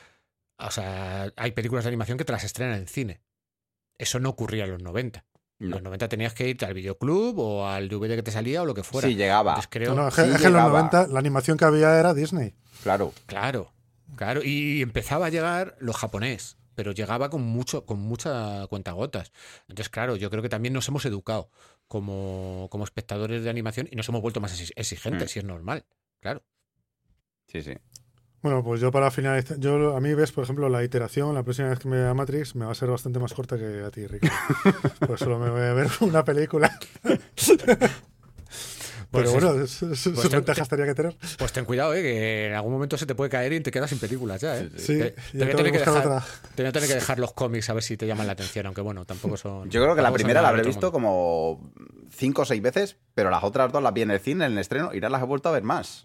o 0.58 0.72
sea, 0.72 1.32
hay 1.38 1.52
películas 1.52 1.84
de 1.86 1.90
animación 1.90 2.18
que 2.18 2.26
te 2.26 2.32
las 2.34 2.44
estrenan 2.44 2.80
en 2.80 2.88
cine. 2.88 3.22
Eso 3.98 4.20
no 4.20 4.30
ocurría 4.30 4.66
en 4.66 4.72
los 4.72 4.82
90. 4.82 5.26
En 5.60 5.70
No. 5.70 5.76
los 5.76 5.84
90 5.84 6.08
tenías 6.10 6.34
que 6.34 6.48
irte 6.48 6.66
al 6.66 6.74
videoclub 6.74 7.38
o 7.38 7.68
al 7.68 7.90
DVD 7.90 8.16
que 8.16 8.24
te 8.24 8.32
salía 8.32 8.62
o 8.62 8.66
lo 8.66 8.74
que 8.74 8.84
fuera. 8.84 9.08
Sí, 9.08 9.16
llegaba. 9.16 9.52
Entonces 9.52 9.70
creo, 9.72 9.94
No, 9.94 10.04
no, 10.04 10.08
es 10.08 10.14
sí 10.16 10.22
que- 10.24 10.30
es 10.32 10.38
que 10.42 10.48
en 10.48 10.54
los 10.54 10.62
llegaba. 10.62 10.70
90 10.70 11.08
la 11.08 11.20
animación 11.20 11.58
que 11.58 11.66
había 11.66 12.00
era 12.00 12.14
Disney. 12.14 12.56
Claro. 12.82 13.14
Claro, 13.26 13.74
claro. 14.16 14.42
Y 14.44 14.82
empezaba 14.82 15.26
a 15.26 15.30
llegar 15.30 15.76
lo 15.80 15.92
japonés, 15.92 16.58
pero 16.80 16.94
llegaba 16.94 17.30
con 17.30 17.42
mucho, 17.42 17.86
con 17.86 18.00
mucha 18.00 18.66
cuentagotas. 18.68 19.34
Entonces, 19.68 19.90
claro, 19.90 20.16
yo 20.16 20.30
creo 20.30 20.42
que 20.42 20.48
también 20.48 20.74
nos 20.74 20.88
hemos 20.88 21.04
educado 21.04 21.50
como, 21.90 22.70
como 22.72 22.86
espectadores 22.86 23.44
de 23.44 23.50
animación 23.50 23.90
y 23.92 23.98
nos 23.98 24.08
hemos 24.08 24.22
vuelto 24.22 24.40
más 24.40 24.58
exi- 24.58 24.72
exigentes, 24.78 25.26
Mm. 25.26 25.28
si 25.34 25.40
es 25.40 25.44
normal. 25.46 25.84
Claro. 26.22 26.42
Sí, 27.48 27.62
sí. 27.62 27.74
Bueno, 28.42 28.64
pues 28.64 28.80
yo 28.80 28.92
para 28.94 29.12
finalizar, 29.12 29.60
yo 29.60 29.94
a 29.98 30.00
mí 30.00 30.14
ves, 30.14 30.32
por 30.32 30.46
ejemplo, 30.46 30.70
la 30.70 30.82
iteración, 30.86 31.36
la 31.36 31.44
próxima 31.44 31.68
vez 31.68 31.80
que 31.80 31.90
me 31.90 31.98
vea 31.98 32.14
Matrix 32.14 32.56
me 32.56 32.64
va 32.64 32.72
a 32.72 32.76
ser 32.76 32.88
bastante 32.90 33.20
más 33.20 33.34
corta 33.34 33.58
que 33.58 33.84
a 33.84 33.92
ti, 33.92 34.08
Ricardo. 34.08 34.38
pues 35.06 35.20
solo 35.20 35.38
me 35.38 35.50
voy 35.50 35.60
a 35.64 35.74
ver 35.74 35.88
una 36.00 36.24
película. 36.24 36.80
Pues 39.12 39.28
Pero 39.32 39.48
bueno, 39.48 39.64
es- 39.64 39.82
es- 39.82 40.00
sus 40.00 40.22
te- 40.22 40.36
ventajas 40.36 40.70
tenía 40.70 40.86
que 40.86 40.94
tener. 40.94 41.18
Pues 41.40 41.52
ten 41.52 41.66
cuidado, 41.66 41.96
¿eh? 41.96 42.02
que 42.04 42.48
en 42.48 42.54
algún 42.54 42.72
momento 42.74 42.96
se 42.96 43.08
te 43.08 43.16
puede 43.16 43.32
caer 43.32 43.52
y 43.54 43.60
te 43.62 43.72
quedas 43.72 43.90
sin 43.90 43.98
películas 43.98 44.40
ya. 44.40 44.60
¿eh? 44.60 44.70
Sí, 44.78 45.00
Te- 45.00 45.12
te 45.12 45.38
ya 45.38 45.46
voy 45.46 45.54
a 45.54 45.56
tener 45.56 45.72
que 45.72 45.80
dejar- 45.80 45.98
otra. 46.08 46.26
te 46.56 46.62
voy 46.62 46.70
a 46.70 46.72
tener 46.72 46.88
que 46.90 46.94
dejar 46.96 47.18
los 47.20 47.34
cómics 47.34 47.70
a 47.72 47.74
ver 47.74 47.82
si 47.82 47.98
te 47.98 48.06
llaman 48.06 48.28
la 48.28 48.34
atención, 48.34 48.68
aunque 48.68 48.82
bueno, 48.82 49.06
tampoco 49.06 49.36
son. 49.36 49.68
Yo 49.70 49.82
creo 49.82 49.96
que 49.96 50.02
la 50.04 50.12
primera 50.14 50.42
la 50.44 50.50
habré 50.50 50.62
visto 50.64 50.92
como 50.92 51.72
cinco 52.12 52.44
o 52.44 52.46
seis 52.46 52.62
veces, 52.62 52.98
pero 53.16 53.32
las 53.32 53.44
otras 53.44 53.72
dos 53.72 53.82
las 53.82 53.94
vi 53.94 54.04
en 54.04 54.12
el 54.12 54.20
cine, 54.20 54.46
en 54.46 54.52
el 54.52 54.58
estreno, 54.60 54.94
y 54.94 55.00
no 55.00 55.10
las 55.10 55.24
he 55.24 55.26
vuelto 55.26 55.50
a 55.50 55.54
ver 55.54 55.64
más. 55.64 56.04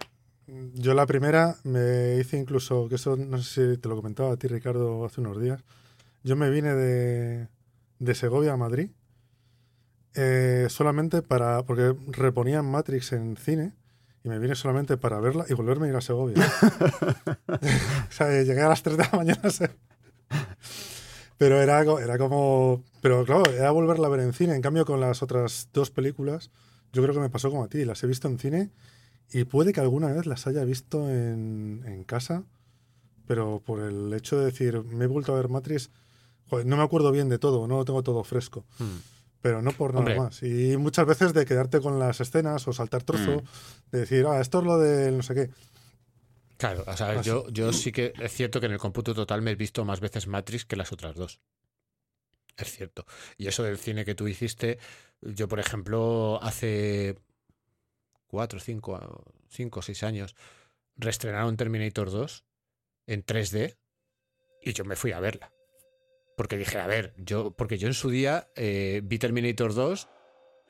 Yo 0.75 0.95
la 0.95 1.05
primera 1.07 1.57
me 1.65 2.17
hice 2.21 2.39
incluso, 2.39 2.89
que 2.89 2.95
eso 2.97 3.17
no 3.17 3.37
sé 3.43 3.73
si 3.75 3.79
te 3.81 3.89
lo 3.89 3.97
comentaba 3.97 4.33
a 4.33 4.37
ti, 4.39 4.47
Ricardo, 4.49 5.05
hace 5.05 5.21
unos 5.21 5.41
días. 5.43 5.63
Yo 6.23 6.37
me 6.37 6.49
vine 6.49 6.75
de, 6.75 7.49
de 7.99 8.15
Segovia 8.15 8.53
a 8.55 8.57
Madrid 8.57 8.91
eh, 10.15 10.67
solamente 10.71 11.23
para, 11.23 11.63
porque 11.65 11.95
reponían 12.09 12.65
Matrix 12.71 13.13
en 13.13 13.37
cine 13.37 13.73
y 14.23 14.29
me 14.29 14.39
vine 14.39 14.55
solamente 14.55 14.97
para 14.97 15.21
verla 15.21 15.45
y 15.49 15.55
volverme 15.55 15.87
a 15.87 15.91
ir 15.91 15.97
a 15.97 16.01
Segovia. 16.01 16.37
o 17.49 18.13
sea, 18.13 18.43
llegué 18.43 18.61
a 18.63 18.69
las 18.69 18.83
3 18.83 18.97
de 18.97 19.03
la 19.05 19.17
mañana. 19.19 19.51
se- 19.51 19.71
Pero 21.37 21.61
era, 21.61 21.81
era 21.83 22.19
como... 22.19 22.83
Pero 23.01 23.25
claro, 23.25 23.43
era 23.53 23.71
volverla 23.71 24.07
a 24.07 24.11
ver 24.11 24.21
en 24.21 24.33
cine. 24.33 24.55
En 24.55 24.63
cambio, 24.63 24.85
con 24.87 25.01
las 25.01 25.23
otras 25.23 25.69
dos 25.73 25.91
películas, 25.91 26.51
yo 26.93 27.03
creo 27.03 27.15
que 27.15 27.21
me 27.21 27.29
pasó 27.31 27.51
como 27.51 27.65
a 27.65 27.69
ti. 27.69 27.85
Las 27.85 28.03
he 28.03 28.07
visto 28.07 28.29
en 28.29 28.39
cine 28.39 28.71
y 29.33 29.45
puede 29.45 29.73
que 29.73 29.81
alguna 29.81 30.13
vez 30.13 30.27
las 30.27 30.47
haya 30.47 30.65
visto 30.65 31.11
en, 31.11 31.83
en 31.87 32.05
casa, 32.05 32.45
pero 33.27 33.61
por 33.65 33.81
el 33.81 34.13
hecho 34.15 34.39
de 34.39 34.47
decir, 34.47 34.83
me 34.85 35.05
he 35.05 35.09
vuelto 35.09 35.33
a 35.33 35.37
ver 35.37 35.49
Matrix, 35.49 35.91
joder, 36.49 36.67
no 36.67 36.77
me 36.77 36.83
acuerdo 36.83 37.11
bien 37.11 37.29
de 37.31 37.39
todo, 37.39 37.67
no 37.67 37.79
lo 37.79 37.85
tengo 37.85 38.03
todo 38.03 38.23
fresco, 38.23 38.65
Mm. 38.79 39.14
Pero 39.45 39.61
no 39.61 39.73
por 39.73 39.91
nada 39.93 39.99
Hombre. 40.01 40.19
más. 40.19 40.43
Y 40.43 40.75
muchas 40.79 41.05
veces 41.07 41.35
de 41.35 41.45
quedarte 41.45 41.83
con 41.83 41.99
las 41.99 42.19
escenas 42.19 42.67
o 42.67 42.73
saltar 42.73 43.03
trozo, 43.03 43.43
Mm. 43.43 43.91
de 43.91 43.99
decir, 44.01 44.25
ah, 44.27 44.41
esto 44.41 44.61
es 44.61 44.65
lo 44.65 44.79
del 44.79 45.19
no 45.19 45.23
sé 45.23 45.35
qué. 45.35 45.51
Claro, 46.57 46.83
o 46.87 46.97
sea, 46.97 47.11
Así. 47.11 47.29
yo, 47.29 47.47
yo 47.51 47.71
sí 47.75 47.93
que 47.93 48.15
es 48.19 48.33
cierto 48.33 48.59
que 48.59 48.67
en 48.67 48.73
el 48.73 48.79
cómputo 48.79 49.15
total 49.15 49.43
me 49.43 49.51
he 49.51 49.55
visto 49.55 49.85
más 49.85 50.01
veces 50.01 50.27
Matrix 50.29 50.65
que 50.65 50.77
las 50.77 50.93
otras 50.93 51.15
dos. 51.15 51.41
Es 52.57 52.73
cierto. 52.73 53.05
Y 53.37 53.49
eso 53.49 53.63
del 53.65 53.77
cine 53.77 54.07
que 54.07 54.15
tú 54.15 54.27
hiciste, 54.29 54.79
yo 55.21 55.47
por 55.47 55.61
ejemplo, 55.61 56.39
hace 56.43 57.19
cuatro, 58.27 58.61
cinco, 58.61 59.27
cinco 59.51 59.81
o 59.81 59.83
seis 59.83 60.03
años, 60.05 60.35
reestrenaron 60.97 61.59
Terminator 61.59 62.11
2 62.11 62.45
en 63.09 63.27
3D 63.27 63.77
y 64.63 64.73
yo 64.73 64.87
me 64.87 64.97
fui 64.97 65.13
a 65.13 65.21
verla. 65.21 65.53
Porque 66.37 66.57
dije, 66.57 66.79
a 66.79 66.87
ver, 66.87 67.15
yo, 67.17 67.53
porque 67.53 67.79
yo 67.79 67.87
en 67.89 67.95
su 67.95 68.11
día 68.11 68.49
eh, 68.57 69.01
vi 69.05 69.19
Terminator 69.19 69.75
2 69.75 70.09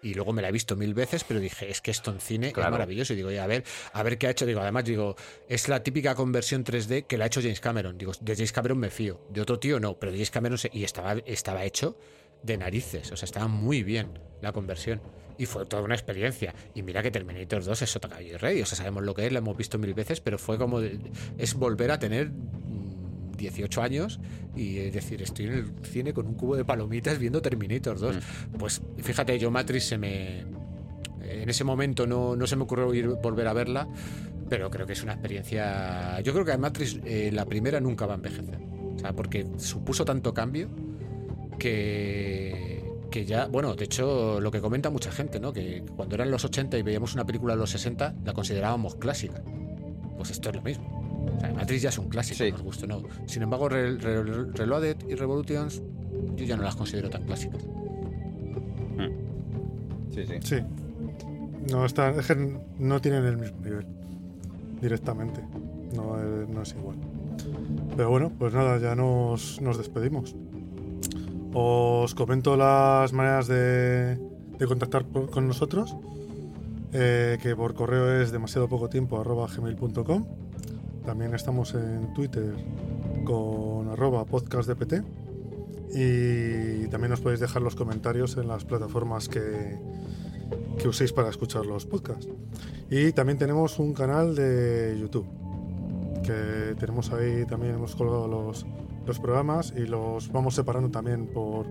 y 0.02 0.12
luego 0.12 0.34
me 0.34 0.42
la 0.42 0.50
he 0.50 0.52
visto 0.52 0.76
mil 0.76 0.92
veces, 0.92 1.24
pero 1.24 1.40
dije, 1.40 1.70
es 1.70 1.80
que 1.80 1.90
esto 1.90 2.10
en 2.10 2.20
cine 2.20 2.52
Claro. 2.52 2.68
es 2.68 2.72
maravilloso. 2.72 3.14
Y 3.14 3.16
digo, 3.16 3.28
oye, 3.28 3.40
a 3.40 3.46
ver, 3.46 3.64
a 3.94 4.02
ver 4.02 4.18
qué 4.18 4.26
ha 4.26 4.30
hecho. 4.30 4.44
Digo, 4.44 4.60
además, 4.60 4.84
digo, 4.84 5.16
es 5.48 5.68
la 5.68 5.82
típica 5.82 6.14
conversión 6.14 6.62
3D 6.64 7.06
que 7.06 7.16
la 7.16 7.24
ha 7.24 7.26
hecho 7.28 7.40
James 7.40 7.60
Cameron. 7.60 7.96
Digo, 7.96 8.12
de 8.20 8.34
James 8.34 8.52
Cameron 8.52 8.76
me 8.78 8.90
fío. 8.90 9.26
De 9.30 9.40
otro 9.40 9.58
tío 9.58 9.80
no, 9.80 9.98
pero 9.98 10.12
de 10.12 10.18
James 10.18 10.30
Cameron 10.30 10.58
se- 10.58 10.70
y 10.74 10.84
estaba, 10.84 11.14
estaba 11.24 11.64
hecho 11.64 11.96
de 12.42 12.58
narices. 12.58 13.10
O 13.12 13.16
sea, 13.16 13.24
estaba 13.24 13.48
muy 13.48 13.82
bien 13.82 14.18
la 14.42 14.52
conversión. 14.52 15.00
Y 15.38 15.46
fue 15.46 15.64
toda 15.64 15.82
una 15.82 15.94
experiencia. 15.94 16.54
Y 16.74 16.82
mira 16.82 17.02
que 17.02 17.10
Terminator 17.10 17.64
2 17.64 17.80
es 17.82 17.90
Sota 17.90 18.08
Caballo 18.10 18.34
y 18.34 18.36
Rey. 18.36 18.60
O 18.60 18.66
sea, 18.66 18.76
sabemos 18.76 19.02
lo 19.04 19.14
que 19.14 19.24
es, 19.26 19.32
la 19.32 19.38
hemos 19.38 19.56
visto 19.56 19.78
mil 19.78 19.94
veces, 19.94 20.20
pero 20.20 20.38
fue 20.38 20.58
como. 20.58 20.80
de- 20.82 21.00
es 21.38 21.54
volver 21.54 21.90
a 21.90 21.98
tener 21.98 22.30
18 23.36 23.82
años 23.82 24.20
y 24.56 24.78
es 24.78 24.93
decir, 24.93 25.23
estoy 25.23 25.47
en 25.47 25.52
el 25.52 25.73
cine 25.82 26.12
con 26.12 26.27
un 26.27 26.35
cubo 26.35 26.56
de 26.56 26.65
palomitas 26.65 27.19
viendo 27.19 27.43
Terminator 27.43 27.98
2. 27.98 28.16
Pues 28.59 28.82
fíjate, 28.98 29.39
yo 29.39 29.51
Matrix 29.51 29.85
se 29.85 29.98
me. 29.98 30.44
En 31.23 31.48
ese 31.48 31.65
momento 31.65 32.06
no, 32.06 32.36
no 32.36 32.47
se 32.47 32.56
me 32.56 32.65
ocurrió 32.65 32.93
ir, 32.94 33.09
volver 33.09 33.48
a 33.48 33.52
verla, 33.52 33.89
pero 34.48 34.70
creo 34.70 34.86
que 34.86 34.93
es 34.93 35.02
una 35.02 35.12
experiencia. 35.12 36.20
Yo 36.20 36.32
creo 36.32 36.44
que 36.44 36.56
Matrix, 36.56 37.01
eh, 37.05 37.31
la 37.32 37.44
primera, 37.47 37.81
nunca 37.81 38.06
va 38.06 38.15
a 38.15 38.16
envejecer. 38.16 38.59
O 38.94 38.98
sea, 38.98 39.12
porque 39.12 39.47
supuso 39.56 40.05
tanto 40.05 40.32
cambio 40.35 40.69
que, 41.59 42.85
que 43.11 43.24
ya, 43.24 43.47
bueno, 43.47 43.74
de 43.74 43.85
hecho, 43.85 44.40
lo 44.40 44.51
que 44.51 44.61
comenta 44.61 44.90
mucha 44.90 45.11
gente, 45.11 45.40
¿no? 45.40 45.52
Que 45.52 45.85
cuando 45.97 46.15
eran 46.15 46.31
los 46.31 46.44
80 46.44 46.78
y 46.78 46.82
veíamos 46.82 47.15
una 47.15 47.24
película 47.24 47.55
de 47.55 47.61
los 47.61 47.70
60, 47.70 48.15
la 48.24 48.32
considerábamos 48.32 48.97
clásica. 48.97 49.43
Pues 50.16 50.31
esto 50.31 50.51
es 50.51 50.56
lo 50.56 50.62
mismo. 50.62 51.03
O 51.36 51.40
sea, 51.40 51.52
Matrix 51.52 51.82
ya 51.82 51.88
es 51.90 51.98
un 51.98 52.09
clásico, 52.09 52.44
Sí. 52.44 52.51
nos 52.52 52.62
gusta, 52.62 52.86
¿no? 52.86 53.02
Sin 53.26 53.42
embargo, 53.42 53.68
Re- 53.68 53.96
Re- 53.98 54.22
Reloaded 54.52 54.96
y 55.09 55.14
Revolutions, 55.14 55.82
yo 56.36 56.44
ya 56.44 56.56
no 56.56 56.62
las 56.62 56.76
considero 56.76 57.10
tan 57.10 57.22
clásicas. 57.24 57.62
Sí, 60.10 60.24
sí. 60.26 60.34
Sí. 60.42 60.56
No, 61.72 61.84
está, 61.84 62.10
es 62.10 62.26
que 62.26 62.59
no 62.78 63.01
tienen 63.01 63.24
el 63.24 63.36
mismo 63.36 63.59
nivel 63.64 63.86
directamente. 64.80 65.40
No, 65.94 66.16
es- 66.18 66.48
no 66.48 66.62
es 66.62 66.74
igual. 66.78 66.96
Pero 67.96 68.10
bueno, 68.10 68.30
pues 68.38 68.55
nada, 68.55 68.78
ya 68.78 68.94
nos, 68.94 69.60
nos 69.60 69.78
despedimos. 69.78 70.34
Os 71.52 72.14
comento 72.14 72.56
las 72.56 73.12
maneras 73.12 73.46
de, 73.48 74.16
de 74.59 74.66
contactar 74.66 75.05
por- 75.05 75.30
con 75.30 75.46
nosotros. 75.48 75.96
eh, 76.96 77.38
que 77.42 77.56
por 77.56 77.74
correo 77.74 78.20
es 78.22 78.30
demasiado 78.30 78.68
poco 78.68 78.88
tiempo 78.88 79.18
arroba 79.20 79.48
gmail.com. 79.48 80.26
También 81.05 81.35
estamos 81.35 81.74
en 81.74 82.14
Twitter 82.14 82.55
con 83.24 83.89
arroba 83.89 84.24
podcastdpt. 84.24 85.05
Y 85.94 86.89
también 86.89 87.12
os 87.12 87.20
podéis 87.20 87.40
dejar 87.40 87.62
los 87.62 87.76
comentarios 87.76 88.36
en 88.36 88.48
las 88.48 88.64
plataformas 88.64 89.28
que, 89.28 89.78
que 90.78 90.89
uséis 90.89 91.12
para 91.12 91.28
escuchar 91.28 91.66
los 91.66 91.86
podcasts. 91.86 92.28
Y 92.90 93.12
también 93.12 93.39
tenemos 93.39 93.78
un 93.78 93.93
canal 93.93 94.35
de 94.35 94.97
YouTube, 94.98 95.26
que 96.24 96.74
tenemos 96.81 97.12
ahí, 97.12 97.44
también 97.44 97.74
hemos 97.74 97.94
colgado 97.94 98.26
los, 98.26 98.66
los 99.06 99.20
programas 99.20 99.72
y 99.76 99.86
los 99.86 100.32
vamos 100.32 100.55
separando 100.55 100.90
también 100.90 101.26
por 101.26 101.66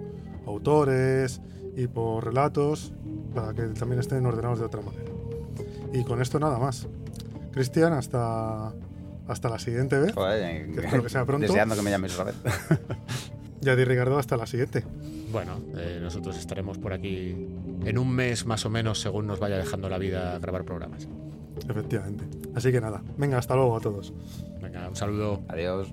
autores 0.46 1.42
y 1.76 1.88
por 1.88 2.24
relatos, 2.24 2.94
para 3.34 3.54
que 3.54 3.64
también 3.70 4.00
estén 4.00 4.26
ordenados 4.26 4.60
de 4.60 4.66
otra 4.66 4.82
manera. 4.82 5.12
Y 5.92 6.04
con 6.04 6.22
esto 6.22 6.40
nada 6.40 6.60
más. 6.60 6.88
Cristian, 7.52 7.94
hasta, 7.94 8.74
hasta 9.28 9.50
la 9.50 9.60
siguiente 9.60 10.00
vez. 10.00 10.14
Joder, 10.14 10.66
que 10.72 10.82
eh, 10.82 10.84
espero 10.86 11.04
que 11.04 11.10
sea 11.10 11.26
pronto. 11.26 11.48
Deseando 11.48 11.76
que 11.76 11.82
me 11.82 11.92
llames 11.92 12.14
otra 12.14 12.26
vez. 12.26 12.36
Yadi 13.62 13.86
Ricardo, 13.86 14.18
hasta 14.18 14.38
la 14.38 14.46
siguiente. 14.46 14.84
Bueno, 15.32 15.60
eh, 15.78 16.00
nosotros 16.02 16.38
estaremos 16.38 16.78
por 16.78 16.94
aquí 16.94 17.48
en 17.86 17.98
un 17.98 18.10
mes 18.14 18.46
más 18.46 18.66
o 18.66 18.70
menos, 18.70 19.00
según 19.00 19.26
nos 19.26 19.40
vaya 19.40 19.58
dejando 19.58 19.90
la 19.90 19.98
vida 19.98 20.38
grabar 20.40 20.64
programas. 20.64 21.08
Efectivamente. 21.68 22.26
Así 22.56 22.72
que 22.72 22.82
nada, 22.82 23.02
venga, 23.18 23.38
hasta 23.38 23.56
luego 23.56 23.78
a 23.78 23.80
todos. 23.80 24.14
Venga, 24.62 24.90
un 24.90 24.96
saludo. 24.96 25.42
Adiós. 25.48 25.88